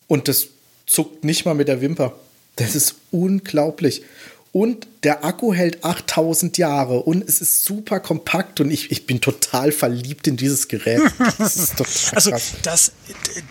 und 0.07 0.27
das 0.27 0.47
zuckt 0.85 1.23
nicht 1.23 1.45
mal 1.45 1.55
mit 1.55 1.67
der 1.67 1.81
Wimper. 1.81 2.13
Das 2.57 2.75
ist 2.75 2.95
unglaublich. 3.11 4.03
Und 4.51 4.87
der 5.03 5.25
Akku 5.25 5.53
hält 5.53 5.83
8000 5.83 6.57
Jahre 6.57 7.01
und 7.01 7.27
es 7.27 7.41
ist 7.41 7.65
super 7.65 7.99
kompakt 7.99 8.61
und 8.61 8.71
ich, 8.71 8.89
ich 8.89 9.05
bin 9.05 9.19
total 9.19 9.73
verliebt 9.73 10.27
in 10.27 10.37
dieses 10.37 10.69
Gerät. 10.69 11.01
Das 11.37 11.73
Also 12.13 12.31
das, 12.63 12.93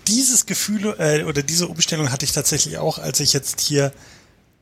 dieses 0.07 0.47
Gefühl 0.47 0.95
äh, 0.99 1.25
oder 1.25 1.43
diese 1.43 1.69
Umstellung 1.69 2.11
hatte 2.11 2.25
ich 2.25 2.33
tatsächlich 2.33 2.79
auch, 2.79 2.99
als 2.99 3.21
ich 3.21 3.35
jetzt 3.35 3.61
hier 3.61 3.93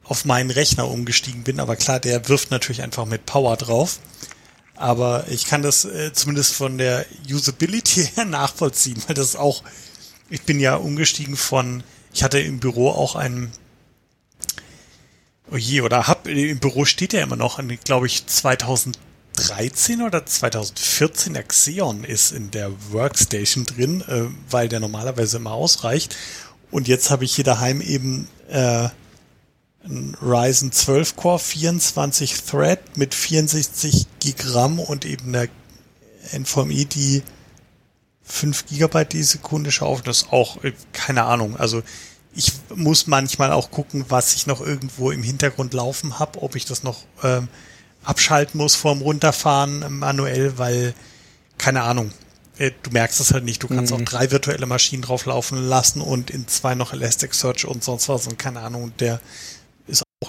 auf 0.02 0.24
meinen 0.24 0.50
Rechner 0.50 0.88
umgestiegen 0.88 1.44
bin. 1.44 1.60
Aber 1.60 1.76
klar, 1.76 2.00
der 2.00 2.28
wirft 2.28 2.50
natürlich 2.50 2.82
einfach 2.82 3.06
mit 3.06 3.24
Power 3.24 3.56
drauf. 3.56 4.00
Aber 4.76 5.26
ich 5.28 5.46
kann 5.46 5.62
das 5.62 5.84
äh, 5.84 6.12
zumindest 6.12 6.54
von 6.54 6.78
der 6.78 7.06
Usability 7.28 8.04
her 8.14 8.24
nachvollziehen, 8.24 9.02
weil 9.06 9.14
das 9.14 9.36
auch, 9.36 9.62
ich 10.30 10.42
bin 10.42 10.60
ja 10.60 10.76
umgestiegen 10.76 11.36
von, 11.36 11.82
ich 12.12 12.22
hatte 12.22 12.40
im 12.40 12.58
Büro 12.58 12.90
auch 12.90 13.16
einen, 13.16 13.52
oh 15.50 15.56
je, 15.56 15.82
oder 15.82 16.08
hab, 16.08 16.26
im 16.26 16.58
Büro 16.58 16.84
steht 16.84 17.12
ja 17.12 17.22
immer 17.22 17.36
noch, 17.36 17.60
glaube 17.84 18.06
ich, 18.06 18.26
2013 18.26 20.02
oder 20.02 20.24
2014 20.24 21.34
der 21.34 21.44
Xeon 21.44 22.04
ist 22.04 22.32
in 22.32 22.50
der 22.50 22.70
Workstation 22.90 23.66
drin, 23.66 24.02
äh, 24.02 24.24
weil 24.50 24.68
der 24.68 24.80
normalerweise 24.80 25.36
immer 25.36 25.52
ausreicht. 25.52 26.16
Und 26.70 26.88
jetzt 26.88 27.10
habe 27.10 27.24
ich 27.24 27.34
hier 27.34 27.44
daheim 27.44 27.82
eben 27.82 28.28
äh, 28.48 28.88
ein 29.84 30.16
Ryzen 30.22 30.72
12 30.72 31.16
Core 31.16 31.38
24 31.38 32.42
Thread 32.42 32.96
mit 32.96 33.14
64 33.14 34.06
Gigramm 34.20 34.78
und 34.78 35.04
eben 35.04 35.32
der 35.32 35.48
NVMe, 36.32 36.84
die 36.86 37.22
5 38.24 38.66
Gigabyte 38.66 39.12
die 39.12 39.22
Sekunde 39.22 39.72
schaufeln. 39.72 40.04
Das 40.04 40.22
ist 40.22 40.32
auch, 40.32 40.62
äh, 40.64 40.72
keine 40.92 41.24
Ahnung. 41.24 41.56
Also 41.56 41.82
ich 42.34 42.52
muss 42.74 43.06
manchmal 43.08 43.52
auch 43.52 43.70
gucken, 43.70 44.06
was 44.08 44.34
ich 44.34 44.46
noch 44.46 44.60
irgendwo 44.60 45.10
im 45.10 45.22
Hintergrund 45.22 45.74
laufen 45.74 46.18
habe, 46.18 46.42
ob 46.42 46.54
ich 46.56 46.64
das 46.64 46.82
noch 46.82 47.00
ähm, 47.22 47.48
abschalten 48.04 48.58
muss 48.58 48.74
vorm 48.74 49.02
Runterfahren 49.02 49.98
manuell, 49.98 50.56
weil, 50.58 50.94
keine 51.58 51.82
Ahnung, 51.82 52.10
äh, 52.58 52.70
du 52.82 52.90
merkst 52.90 53.20
es 53.20 53.32
halt 53.32 53.44
nicht. 53.44 53.62
Du 53.62 53.68
kannst 53.68 53.92
Mhm. 53.92 53.98
auch 53.98 54.04
drei 54.04 54.30
virtuelle 54.30 54.66
Maschinen 54.66 55.02
drauflaufen 55.02 55.58
lassen 55.68 56.00
und 56.00 56.30
in 56.30 56.48
zwei 56.48 56.74
noch 56.74 56.92
Elasticsearch 56.92 57.66
und 57.66 57.84
sonst 57.84 58.08
was 58.08 58.26
und 58.28 58.38
keine 58.38 58.60
Ahnung. 58.60 58.92
Der 58.98 59.20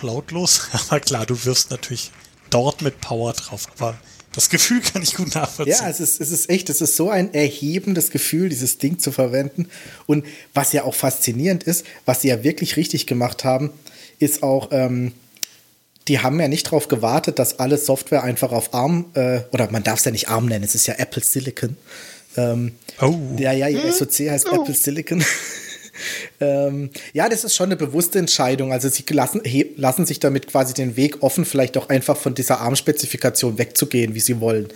auch 0.04 0.16
lautlos. 0.16 0.62
Aber 0.90 1.00
klar, 1.00 1.26
du 1.26 1.46
wirst 1.46 1.72
natürlich 1.72 2.12
dort 2.50 2.82
mit 2.82 3.02
Power 3.02 3.34
drauf. 3.34 3.68
Aber 3.78 3.96
das 4.34 4.50
Gefühl 4.50 4.82
kann 4.82 5.02
ich 5.02 5.16
gut 5.16 5.36
nachvollziehen. 5.36 5.76
Ja, 5.80 5.90
es 5.90 6.00
ist, 6.00 6.22
es 6.22 6.32
ist 6.32 6.50
echt, 6.50 6.70
es 6.70 6.82
ist 6.82 6.96
so 6.96 7.10
ein 7.10 7.34
erhebendes 7.34 8.12
Gefühl, 8.12 8.50
dieses 8.50 8.78
Ding 8.78 9.00
zu 9.00 9.12
verwenden. 9.12 9.70
Und 10.06 10.26
was 10.54 10.74
ja 10.74 10.84
auch 10.84 10.96
faszinierend 10.96 11.64
ist, 11.64 11.86
was 12.06 12.22
sie 12.22 12.30
ja 12.30 12.44
wirklich 12.44 12.78
richtig 12.78 13.08
gemacht 13.08 13.44
haben, 13.44 13.72
ist 14.20 14.44
auch, 14.44 14.70
ähm, 14.72 15.14
die 16.08 16.20
haben 16.20 16.40
ja 16.40 16.48
nicht 16.48 16.68
darauf 16.68 16.88
gewartet, 16.88 17.40
dass 17.40 17.60
alle 17.60 17.78
Software 17.78 18.24
einfach 18.24 18.52
auf 18.52 18.74
ARM, 18.74 19.06
äh, 19.14 19.42
oder 19.52 19.72
man 19.72 19.84
darf 19.84 20.00
es 20.00 20.06
ja 20.06 20.12
nicht 20.12 20.28
ARM 20.28 20.48
nennen, 20.48 20.64
es 20.64 20.76
ist 20.76 20.88
ja 20.88 20.96
Apple 20.96 21.24
Silicon. 21.24 21.78
Ähm, 22.36 22.74
Oh. 23.02 23.16
Ja, 23.38 23.52
ja, 23.52 23.68
ihr 23.68 23.92
SOC 23.92 24.30
heißt 24.30 24.48
Apple 24.52 24.74
Silicon. 24.74 25.24
Ähm, 26.40 26.90
ja, 27.14 27.30
das 27.30 27.44
ist 27.44 27.56
schon 27.56 27.68
eine 27.68 27.76
bewusste 27.76 28.20
Entscheidung. 28.20 28.72
Also 28.72 28.90
sie 28.90 29.04
lassen, 29.10 29.42
lassen 29.76 30.06
sich 30.06 30.20
damit 30.20 30.48
quasi 30.48 30.74
den 30.74 30.96
Weg 30.96 31.22
offen, 31.22 31.46
vielleicht 31.46 31.78
auch 31.78 31.90
einfach 31.90 32.18
von 32.18 32.36
dieser 32.36 32.60
ARM-Spezifikation 32.62 33.58
wegzugehen, 33.58 34.16
wie 34.16 34.20
sie 34.20 34.40
wollen. 34.40 34.68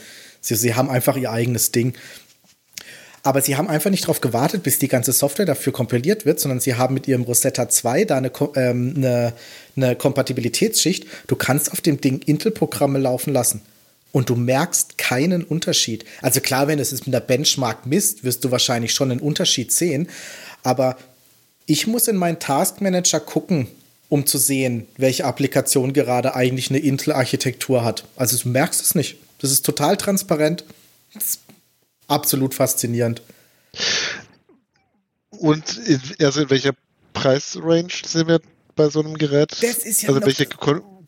Sie, 0.41 0.55
sie 0.55 0.75
haben 0.75 0.89
einfach 0.89 1.17
ihr 1.17 1.31
eigenes 1.31 1.71
Ding. 1.71 1.93
Aber 3.23 3.41
sie 3.41 3.57
haben 3.57 3.67
einfach 3.67 3.89
nicht 3.89 4.05
darauf 4.05 4.21
gewartet, 4.21 4.63
bis 4.63 4.79
die 4.79 4.87
ganze 4.87 5.11
Software 5.11 5.45
dafür 5.45 5.73
kompiliert 5.73 6.25
wird, 6.25 6.39
sondern 6.39 6.61
sie 6.61 6.75
haben 6.75 6.93
mit 6.93 7.09
ihrem 7.09 7.23
Rosetta 7.23 7.67
2 7.67 8.05
da 8.05 8.15
eine, 8.15 8.31
ähm, 8.55 8.93
eine, 8.95 9.33
eine 9.75 9.95
Kompatibilitätsschicht. 9.97 11.05
Du 11.27 11.35
kannst 11.35 11.73
auf 11.73 11.81
dem 11.81 11.99
Ding 11.99 12.21
Intel-Programme 12.25 12.99
laufen 12.99 13.33
lassen. 13.33 13.61
Und 14.13 14.29
du 14.29 14.35
merkst 14.35 14.97
keinen 14.97 15.43
Unterschied. 15.43 16.05
Also 16.21 16.39
klar, 16.39 16.67
wenn 16.67 16.79
es 16.79 16.91
mit 17.05 17.13
der 17.13 17.19
Benchmark 17.19 17.85
misst, 17.85 18.23
wirst 18.23 18.45
du 18.45 18.51
wahrscheinlich 18.51 18.93
schon 18.93 19.11
einen 19.11 19.19
Unterschied 19.19 19.73
sehen. 19.73 20.07
Aber 20.63 20.97
Ich 21.67 21.85
muss 21.85 22.07
in 22.07 22.15
meinen 22.15 22.39
Taskmanager 22.39 23.19
gucken, 23.19 23.67
um 24.09 24.25
zu 24.25 24.37
sehen, 24.37 24.87
welche 24.97 25.25
Applikation 25.25 25.93
gerade 25.93 26.33
eigentlich 26.33 26.69
eine 26.69 26.79
Intel-Architektur 26.79 27.83
hat. 27.83 28.05
Also 28.15 28.37
du 28.37 28.49
merkst 28.49 28.81
es 28.81 28.95
nicht. 28.95 29.17
Das 29.39 29.51
ist 29.51 29.65
total 29.65 29.97
transparent. 29.97 30.63
Das 31.13 31.23
ist 31.23 31.41
absolut 32.07 32.53
faszinierend. 32.55 33.21
Und 35.29 35.77
in, 35.85 36.01
also 36.21 36.41
in 36.41 36.49
welcher 36.49 36.71
Preisrange 37.13 37.91
sind 38.05 38.29
wir 38.29 38.39
bei 38.75 38.89
so 38.89 39.01
einem 39.01 39.17
Gerät? 39.17 39.51
Das 39.51 39.79
ist 39.79 40.03
ja 40.03 40.09
also 40.09 40.25
welche 40.25 40.45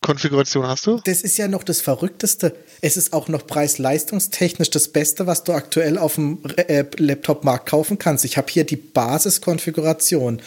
Konfiguration 0.01 0.65
hast 0.65 0.87
du? 0.87 1.01
Das 1.03 1.21
ist 1.21 1.37
ja 1.37 1.47
noch 1.47 1.63
das 1.63 1.81
Verrückteste. 1.81 2.55
Es 2.81 2.95
ist 2.95 3.11
auch 3.11 3.27
noch 3.27 3.45
preis-leistungstechnisch 3.45 4.69
das 4.69 4.87
Beste, 4.87 5.27
was 5.27 5.43
du 5.43 5.51
aktuell 5.53 5.97
auf 5.97 6.15
dem 6.15 6.39
äh, 6.55 6.85
Laptop-Markt 6.97 7.67
kaufen 7.67 7.99
kannst. 7.99 8.23
Ich 8.23 8.37
habe 8.37 8.47
hier 8.49 8.63
die 8.63 8.77
Basiskonfiguration 8.77 10.41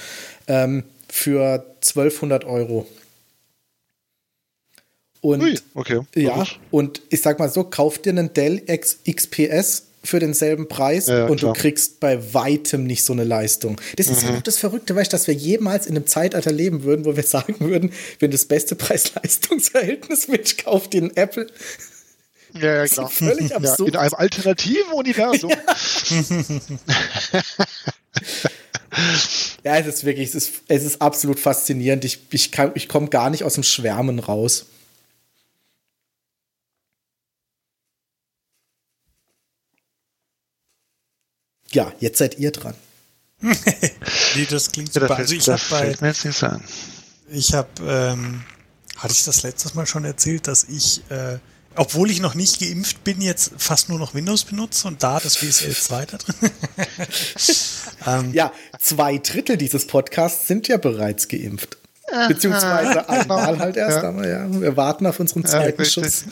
ähm, 0.47 0.85
für 1.09 1.67
1200 1.83 2.45
Euro. 2.45 2.87
Und 5.21 5.43
Ui, 5.43 5.59
okay. 5.75 6.01
ja, 6.17 6.45
und 6.71 7.01
ich 7.11 7.23
sag 7.23 7.39
mal 7.39 7.49
so, 7.49 7.63
kauf 7.63 7.99
dir 7.99 8.11
einen 8.11 8.33
Dell 8.35 8.61
X 8.67 8.99
XPS 9.09 9.85
für 10.05 10.19
denselben 10.19 10.67
Preis 10.69 11.07
Ja, 11.07 11.27
und 11.27 11.39
klar. 11.39 11.53
du 11.55 11.61
kriegst 11.61 12.01
bei 12.01 12.35
weitem 12.35 12.85
nicht 12.85 13.05
so 13.05 13.13
eine 13.13 13.25
Leistung. 13.25 13.81
Das 13.97 14.09
ist 14.09 14.23
ja 14.23 14.31
noch 14.33 14.43
das 14.43 14.59
Verrückte, 14.59 14.95
weißt 14.97 15.13
dass 15.13 15.27
wir 15.29 15.35
jemals 15.35 15.87
in 15.87 15.95
einem 15.97 16.07
Zeitalter 16.07 16.51
leben 16.53 16.83
würden, 16.83 17.05
wo 17.05 17.15
wir 17.17 17.23
sagen 17.23 17.57
würden, 17.61 17.93
wenn 18.19 18.31
das 18.33 18.45
beste 18.47 18.75
Preis-Leistungs-Verhältnis 18.75 20.29
willst, 20.29 20.65
kauf 20.65 20.89
dir 20.91 21.03
einen 21.03 21.17
Apple. 21.17 21.47
Ja, 22.55 22.75
ja, 22.75 22.83
ist 22.83 22.95
klar. 22.95 23.09
völlig 23.09 23.51
Ja, 23.51 23.57
absurd. 23.57 23.91
in 23.91 23.97
einem 23.97 24.15
alternativen 24.15 24.93
Universum. 24.93 25.53
Ja, 29.65 29.77
es 29.79 29.87
ist 29.87 30.05
wirklich, 30.05 30.29
es 30.29 30.35
ist, 30.35 30.53
es 30.69 30.85
ist 30.85 31.01
absolut 31.01 31.39
faszinierend. 31.41 32.05
Ich, 32.05 32.19
ich, 32.31 32.53
kann- 32.53 32.73
ich 32.75 32.89
komme 32.89 33.09
gar 33.09 33.31
nicht 33.31 33.43
aus 33.45 33.55
dem 33.55 33.63
Schwärmen 33.63 34.19
raus. 34.19 34.67
Ja, 41.73 41.93
jetzt 42.01 42.19
seid 42.19 42.39
ihr 42.39 42.51
dran. 42.53 42.75
Nee, 44.35 44.47
das 44.49 44.71
klingt 44.73 44.95
Ja, 44.95 45.03
super. 45.03 45.17
Also 45.17 45.35
ich 45.35 45.49
habe 45.49 45.61
bei, 45.71 45.95
ich 47.31 47.53
habe, 47.53 47.69
ähm, 47.83 48.43
hatte 48.97 49.13
ich 49.13 49.25
das 49.25 49.43
letztes 49.43 49.75
Mal 49.75 49.85
schon 49.87 50.05
erzählt, 50.07 50.47
dass 50.47 50.65
ich, 50.65 51.03
äh, 51.11 51.39
obwohl 51.77 52.11
ich 52.11 52.21
noch 52.21 52.35
nicht 52.35 52.61
geimpft 52.61 53.05
bin, 53.05 53.21
jetzt 53.21 53.53
fast 53.59 53.89
nur 53.91 53.99
noch 53.99 54.15
Windows 54.15 54.45
benutze 54.45 54.89
und 54.89 55.03
da 55.03 55.21
das 55.21 55.43
WSL 55.43 55.75
2 55.75 56.07
da 56.07 56.17
drin. 56.19 56.35
ähm, 58.07 58.33
Ja, 58.33 58.53
zwei 58.81 59.19
Drittel 59.19 59.57
dieses 59.59 59.87
Podcasts 59.87 60.47
sind 60.47 60.69
ja 60.69 60.77
bereits 60.79 61.29
geimpft. 61.29 61.77
Beziehungsweise 62.29 63.09
einmal 63.09 63.59
halt 63.59 63.77
erst, 63.77 63.99
Ja. 64.03 64.09
aber 64.09 64.29
ja, 64.29 64.61
wir 64.61 64.77
warten 64.77 65.07
auf 65.07 65.19
unseren 65.21 65.45
zweiten 65.45 65.81
richtig. 65.81 66.05
Schuss. 66.05 66.25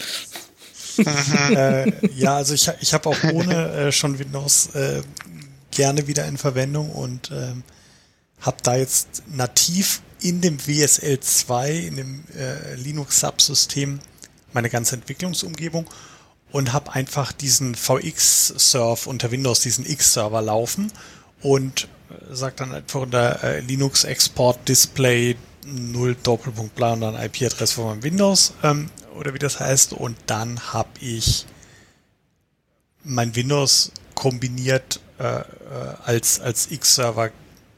Äh, 1.51 2.07
ja, 2.15 2.37
also 2.37 2.55
ich, 2.55 2.71
ich 2.81 2.93
habe 2.95 3.09
auch 3.09 3.25
ohne 3.33 3.73
äh, 3.73 3.93
schon 3.93 4.19
Windows 4.19 4.75
äh, 4.75 5.03
gerne 5.71 6.07
wieder 6.07 6.27
in 6.27 6.37
Verwendung 6.37 6.91
und 6.91 7.31
ähm, 7.31 7.63
habe 8.41 8.57
da 8.63 8.77
jetzt 8.77 9.23
nativ 9.29 10.03
in 10.21 10.41
dem 10.41 10.59
WSL 10.67 11.21
2, 11.21 11.73
in 11.73 11.97
dem 11.97 12.25
äh, 12.37 12.75
Linux-Subsystem, 12.75 14.01
meine 14.53 14.71
ganze 14.71 14.97
Entwicklungsumgebung 14.97 15.87
und 16.53 16.73
habe 16.73 16.93
einfach 16.93 17.33
diesen 17.33 17.75
VX-Surf 17.75 19.07
unter 19.07 19.31
Windows, 19.31 19.61
diesen 19.61 19.87
X-Server 19.87 20.43
laufen 20.43 20.93
und 21.43 21.89
äh, 22.11 22.35
sagt 22.35 22.61
dann 22.61 22.75
einfach 22.75 23.03
unter 23.03 23.43
äh, 23.45 23.61
Linux 23.61 24.05
Export 24.05 24.69
Display 24.69 25.37
0 25.67 26.17
Doppelpunkt 26.23 26.75
bla 26.75 26.95
und 26.95 27.03
dann 27.03 27.15
IP-Adresse 27.15 27.75
von 27.75 27.87
meinem 27.87 28.03
Windows 28.03 28.55
ähm, 28.63 28.91
oder 29.17 29.35
wie 29.35 29.39
das 29.39 29.61
heißt 29.61 29.93
und 29.93 30.17
dann 30.27 30.73
habe 30.73 30.91
ich 31.01 31.47
mein 33.03 33.35
Windows 33.35 33.93
kombiniert 34.15 35.01
äh, 35.19 35.41
äh, 35.41 35.45
als, 36.05 36.41
als 36.41 36.71
X-Server 36.71 37.31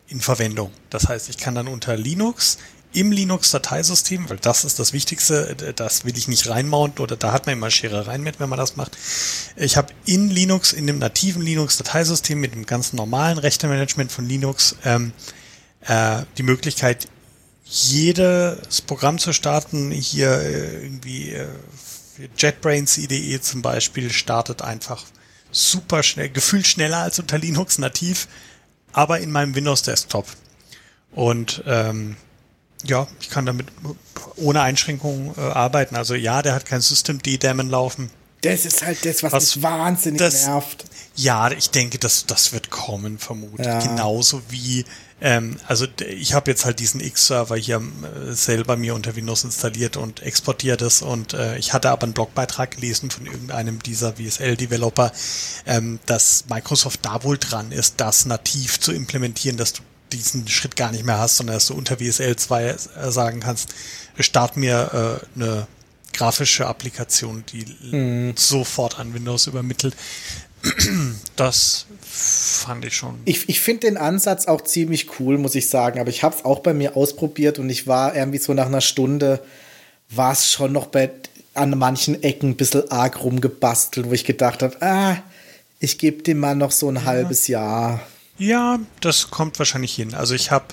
in 0.08 0.20
Verwendung. 0.20 0.72
Das 0.90 1.08
heißt, 1.08 1.28
ich 1.28 1.38
kann 1.38 1.54
dann 1.54 1.68
unter 1.68 1.96
Linux 1.96 2.58
im 2.92 3.10
Linux-Dateisystem, 3.10 4.28
weil 4.28 4.36
das 4.36 4.64
ist 4.64 4.78
das 4.78 4.92
Wichtigste, 4.92 5.56
äh, 5.60 5.72
das 5.72 6.04
will 6.04 6.16
ich 6.16 6.28
nicht 6.28 6.48
reinmounten 6.48 7.02
oder 7.02 7.16
da 7.16 7.32
hat 7.32 7.46
man 7.46 7.54
immer 7.54 7.70
Scherereien 7.70 8.22
mit, 8.22 8.40
wenn 8.40 8.48
man 8.48 8.58
das 8.58 8.76
macht. 8.76 8.96
Ich 9.56 9.76
habe 9.76 9.92
in 10.04 10.28
Linux, 10.28 10.72
in 10.72 10.86
dem 10.86 10.98
nativen 10.98 11.42
Linux-Dateisystem 11.42 12.38
mit 12.38 12.54
dem 12.54 12.66
ganz 12.66 12.92
normalen 12.92 13.38
Rechtemanagement 13.38 14.12
von 14.12 14.26
Linux 14.28 14.76
ähm, 14.84 15.12
äh, 15.86 16.22
die 16.38 16.42
Möglichkeit, 16.42 17.08
jedes 17.72 18.82
Programm 18.82 19.18
zu 19.18 19.32
starten. 19.32 19.90
Hier 19.90 20.30
äh, 20.30 20.82
irgendwie 20.84 21.30
äh, 21.30 21.46
JetBrains 22.36 22.98
IDE 22.98 23.40
zum 23.40 23.62
Beispiel 23.62 24.10
startet 24.12 24.60
einfach 24.62 25.04
super 25.50 26.02
schnell, 26.02 26.28
gefühlt 26.30 26.66
schneller 26.66 26.98
als 26.98 27.18
unter 27.18 27.38
Linux 27.38 27.78
nativ, 27.78 28.28
aber 28.92 29.20
in 29.20 29.30
meinem 29.30 29.54
Windows 29.54 29.82
Desktop. 29.82 30.26
Und 31.12 31.62
ähm, 31.66 32.16
ja, 32.84 33.06
ich 33.20 33.30
kann 33.30 33.46
damit 33.46 33.66
ohne 34.36 34.60
Einschränkungen 34.60 35.34
äh, 35.36 35.40
arbeiten. 35.40 35.96
Also 35.96 36.14
ja, 36.14 36.42
der 36.42 36.54
hat 36.54 36.66
kein 36.66 36.80
System-D-Daemon 36.80 37.70
laufen. 37.70 38.10
Das 38.42 38.64
ist 38.66 38.84
halt 38.84 39.04
das, 39.04 39.22
was, 39.22 39.32
Was- 39.32 39.56
mich 39.56 39.62
wahnsinnig 39.62 40.18
das- 40.18 40.46
nervt. 40.46 40.84
Ja, 41.14 41.50
ich 41.50 41.68
denke, 41.68 41.98
das, 41.98 42.24
das 42.24 42.52
wird 42.54 42.70
kommen, 42.70 43.18
vermutlich. 43.18 43.66
Ja. 43.66 43.78
Genauso 43.80 44.40
wie, 44.48 44.86
ähm, 45.22 45.56
also 45.66 45.86
ich 46.06 46.34
habe 46.34 46.50
jetzt 46.50 46.64
halt 46.64 46.80
diesen 46.80 47.00
X-Server 47.00 47.56
hier 47.56 47.80
selber 48.30 48.76
mir 48.76 48.94
unter 48.94 49.14
Windows 49.16 49.44
installiert 49.44 49.96
und 49.96 50.20
exportiert 50.20 50.82
es 50.82 51.00
und 51.00 51.32
äh, 51.32 51.56
ich 51.58 51.72
hatte 51.72 51.90
aber 51.90 52.02
einen 52.02 52.12
Blogbeitrag 52.12 52.72
gelesen 52.72 53.10
von 53.10 53.26
irgendeinem 53.26 53.82
dieser 53.82 54.18
WSL-Developer, 54.18 55.12
ähm, 55.66 56.00
dass 56.06 56.44
Microsoft 56.50 57.00
da 57.02 57.22
wohl 57.22 57.38
dran 57.38 57.72
ist, 57.72 57.94
das 58.00 58.26
nativ 58.26 58.80
zu 58.80 58.92
implementieren, 58.92 59.56
dass 59.56 59.72
du 59.72 59.82
diesen 60.12 60.46
Schritt 60.48 60.76
gar 60.76 60.90
nicht 60.92 61.04
mehr 61.06 61.18
hast, 61.18 61.36
sondern 61.38 61.54
dass 61.56 61.66
du 61.68 61.74
unter 61.74 61.98
WSL 62.00 62.36
2 62.36 62.64
äh, 62.64 62.76
sagen 63.10 63.40
kannst, 63.40 63.70
start 64.18 64.56
mir 64.56 65.20
äh, 65.36 65.38
eine 65.40 65.66
grafische 66.12 66.66
Applikation, 66.66 67.44
die 67.50 67.64
l- 67.92 68.34
sofort 68.36 68.98
an 68.98 69.14
Windows 69.14 69.46
übermittelt. 69.46 69.94
Das 71.36 71.86
fand 72.12 72.84
ich 72.84 72.94
schon. 72.94 73.20
Ich, 73.24 73.48
ich 73.48 73.60
finde 73.60 73.88
den 73.88 73.96
Ansatz 73.96 74.46
auch 74.46 74.60
ziemlich 74.60 75.18
cool, 75.18 75.38
muss 75.38 75.54
ich 75.54 75.68
sagen. 75.68 75.98
Aber 75.98 76.10
ich 76.10 76.22
habe 76.22 76.36
es 76.36 76.44
auch 76.44 76.60
bei 76.60 76.74
mir 76.74 76.96
ausprobiert 76.96 77.58
und 77.58 77.70
ich 77.70 77.86
war 77.86 78.14
irgendwie 78.14 78.38
so 78.38 78.52
nach 78.52 78.66
einer 78.66 78.80
Stunde, 78.80 79.42
war 80.10 80.32
es 80.32 80.50
schon 80.50 80.72
noch 80.72 80.86
bei, 80.86 81.10
an 81.54 81.78
manchen 81.78 82.22
Ecken 82.22 82.50
ein 82.50 82.56
bisschen 82.56 82.90
arg 82.90 83.22
rumgebastelt, 83.22 84.08
wo 84.08 84.12
ich 84.12 84.24
gedacht 84.24 84.62
habe, 84.62 84.76
ah, 84.82 85.16
ich 85.80 85.98
gebe 85.98 86.22
dem 86.22 86.38
mal 86.38 86.54
noch 86.54 86.70
so 86.70 86.88
ein 86.88 87.04
halbes 87.04 87.48
Jahr. 87.48 88.00
Ja, 88.38 88.78
das 89.00 89.30
kommt 89.30 89.58
wahrscheinlich 89.58 89.94
hin. 89.94 90.14
Also 90.14 90.34
ich 90.34 90.50
habe, 90.50 90.66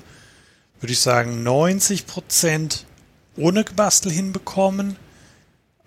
würde 0.82 0.94
ich 0.94 1.00
sagen, 1.00 1.44
90 1.44 2.06
Prozent 2.06 2.86
ohne 3.38 3.64
Gebastel 3.64 4.12
hinbekommen 4.12 4.98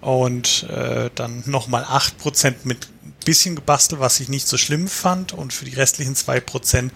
und 0.03 0.65
äh, 0.65 1.11
dann 1.15 1.45
nochmal 1.47 1.85
8 1.85 2.19
Prozent 2.19 2.67
mit 2.67 2.89
ein 3.05 3.15
bisschen 3.25 3.57
Gebastel, 3.57 4.01
was 4.01 4.21
ich 4.21 4.29
nicht 4.29 4.49
so 4.49 4.59
schlimm 4.59 4.89
fand 4.89 5.33
und 5.33 5.53
für 5.53 5.65
die 5.65 5.75
restlichen 5.75 6.17
2 6.17 6.41
Prozent, 6.41 6.93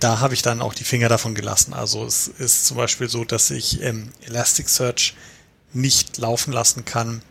da 0.00 0.20
habe 0.20 0.34
ich 0.34 0.42
dann 0.42 0.60
auch 0.60 0.74
die 0.74 0.84
Finger 0.84 1.08
davon 1.08 1.34
gelassen. 1.34 1.72
Also 1.72 2.04
es 2.04 2.28
ist 2.28 2.66
zum 2.66 2.76
Beispiel 2.76 3.08
so, 3.08 3.24
dass 3.24 3.50
ich 3.50 3.80
ähm, 3.82 4.10
Elasticsearch 4.26 5.14
nicht 5.72 6.18
laufen 6.18 6.52
lassen 6.52 6.84
kann, 6.84 7.22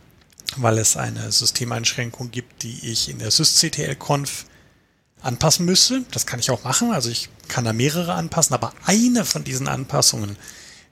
weil 0.56 0.78
es 0.78 0.96
eine 0.96 1.30
Systemeinschränkung 1.30 2.30
gibt, 2.30 2.62
die 2.62 2.90
ich 2.90 3.10
in 3.10 3.18
der 3.18 3.30
sysctl-conf 3.30 4.46
anpassen 5.20 5.66
müsste. 5.66 6.04
Das 6.10 6.26
kann 6.26 6.40
ich 6.40 6.50
auch 6.50 6.64
machen. 6.64 6.92
Also 6.92 7.10
ich 7.10 7.28
kann 7.48 7.64
da 7.64 7.74
mehrere 7.74 8.14
anpassen, 8.14 8.54
aber 8.54 8.72
eine 8.86 9.26
von 9.26 9.44
diesen 9.44 9.68
Anpassungen 9.68 10.36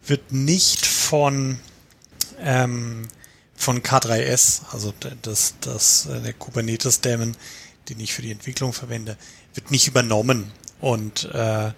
wird 0.06 0.32
nicht 0.32 0.84
von, 0.84 1.58
ähm, 2.40 3.08
von 3.56 3.82
K3S, 3.82 4.62
also 4.72 4.92
das, 5.22 5.54
das, 5.60 6.06
äh, 6.06 6.20
der 6.20 6.32
Kubernetes-Daemon, 6.34 7.36
den 7.88 8.00
ich 8.00 8.12
für 8.12 8.22
die 8.22 8.30
Entwicklung 8.30 8.72
verwende, 8.72 9.16
wird 9.54 9.70
nicht 9.70 9.88
übernommen. 9.88 10.52
Und 10.80 11.24
äh, 11.32 11.72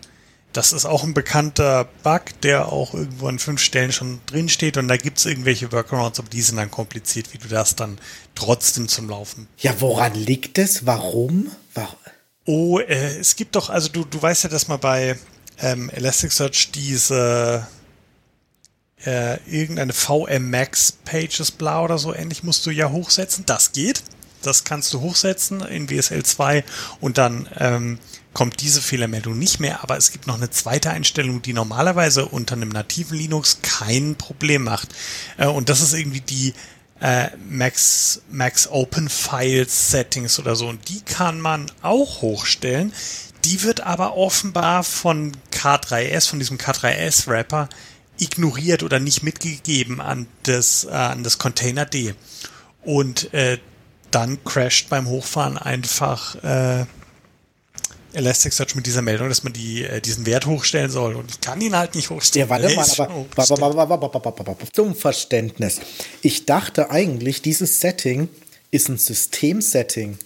das 0.52 0.72
ist 0.72 0.86
auch 0.86 1.04
ein 1.04 1.14
bekannter 1.14 1.84
Bug, 2.02 2.40
der 2.42 2.72
auch 2.72 2.94
irgendwo 2.94 3.28
an 3.28 3.38
fünf 3.38 3.60
Stellen 3.60 3.92
schon 3.92 4.20
drin 4.26 4.48
steht. 4.48 4.76
Und 4.76 4.88
da 4.88 4.96
gibt 4.96 5.18
es 5.18 5.26
irgendwelche 5.26 5.70
Workarounds, 5.72 6.18
aber 6.18 6.28
die 6.28 6.42
sind 6.42 6.56
dann 6.56 6.70
kompliziert, 6.70 7.32
wie 7.32 7.38
du 7.38 7.48
das 7.48 7.76
dann 7.76 7.98
trotzdem 8.34 8.88
zum 8.88 9.08
Laufen 9.08 9.46
Ja, 9.58 9.80
woran 9.80 10.14
liegt 10.14 10.58
es? 10.58 10.86
Warum? 10.86 11.50
Warum? 11.74 11.98
Oh, 12.44 12.78
äh, 12.78 13.18
es 13.18 13.36
gibt 13.36 13.56
doch, 13.56 13.68
also 13.68 13.90
du, 13.90 14.04
du 14.04 14.20
weißt 14.20 14.44
ja, 14.44 14.50
dass 14.50 14.68
man 14.68 14.80
bei 14.80 15.18
ähm, 15.60 15.90
Elasticsearch 15.90 16.70
diese 16.72 17.66
äh, 19.04 19.38
irgendeine 19.48 19.92
VM 19.92 20.50
Max 20.50 20.92
Pages 20.92 21.50
bla 21.50 21.82
oder 21.82 21.98
so 21.98 22.14
ähnlich 22.14 22.42
musst 22.42 22.66
du 22.66 22.70
ja 22.70 22.90
hochsetzen. 22.90 23.44
Das 23.46 23.72
geht. 23.72 24.02
Das 24.42 24.64
kannst 24.64 24.94
du 24.94 25.00
hochsetzen 25.00 25.62
in 25.62 25.90
WSL 25.90 26.22
2 26.22 26.64
und 27.00 27.18
dann 27.18 27.48
ähm, 27.58 27.98
kommt 28.34 28.60
diese 28.60 28.80
Fehlermeldung 28.80 29.36
nicht 29.36 29.58
mehr. 29.58 29.82
Aber 29.82 29.96
es 29.96 30.12
gibt 30.12 30.26
noch 30.26 30.36
eine 30.36 30.50
zweite 30.50 30.90
Einstellung, 30.90 31.42
die 31.42 31.52
normalerweise 31.52 32.26
unter 32.26 32.54
einem 32.54 32.68
nativen 32.68 33.18
Linux 33.18 33.58
kein 33.62 34.14
Problem 34.14 34.62
macht. 34.62 34.90
Äh, 35.38 35.46
und 35.46 35.68
das 35.68 35.80
ist 35.80 35.92
irgendwie 35.92 36.20
die 36.20 36.54
äh, 37.00 37.28
Max, 37.48 38.22
Max 38.30 38.68
Open 38.68 39.08
Files 39.08 39.90
Settings 39.90 40.38
oder 40.38 40.54
so. 40.54 40.68
Und 40.68 40.88
die 40.88 41.00
kann 41.00 41.40
man 41.40 41.66
auch 41.82 42.22
hochstellen. 42.22 42.92
Die 43.44 43.62
wird 43.62 43.80
aber 43.80 44.16
offenbar 44.16 44.84
von 44.84 45.32
K3S, 45.52 46.28
von 46.28 46.38
diesem 46.38 46.58
K3S-Wrapper, 46.58 47.68
ignoriert 48.18 48.82
oder 48.82 49.00
nicht 49.00 49.22
mitgegeben 49.22 50.00
an 50.00 50.26
das, 50.44 50.84
äh, 50.84 50.90
an 50.90 51.24
das 51.24 51.38
Container 51.38 51.86
D. 51.86 52.14
Und 52.82 53.32
äh, 53.34 53.58
dann 54.10 54.42
crasht 54.44 54.88
beim 54.88 55.06
Hochfahren 55.08 55.58
einfach 55.58 56.36
äh, 56.42 56.86
Elasticsearch 58.12 58.74
mit 58.74 58.86
dieser 58.86 59.02
Meldung, 59.02 59.28
dass 59.28 59.44
man 59.44 59.52
die, 59.52 59.84
äh, 59.84 60.00
diesen 60.00 60.26
Wert 60.26 60.46
hochstellen 60.46 60.90
soll. 60.90 61.14
Und 61.14 61.30
ich 61.30 61.40
kann 61.40 61.60
ihn 61.60 61.76
halt 61.76 61.94
nicht 61.94 62.10
hochstellen. 62.10 62.48
Ja, 62.48 62.50
warte 62.50 62.74
mal, 62.74 62.84
aber 64.40 64.56
zum 64.72 64.94
Verständnis. 64.94 65.80
Ich 66.22 66.46
dachte 66.46 66.90
eigentlich, 66.90 67.42
dieses 67.42 67.80
Setting 67.80 68.28
ist 68.70 68.88
ein 68.88 68.98
Systemsetting. 68.98 70.18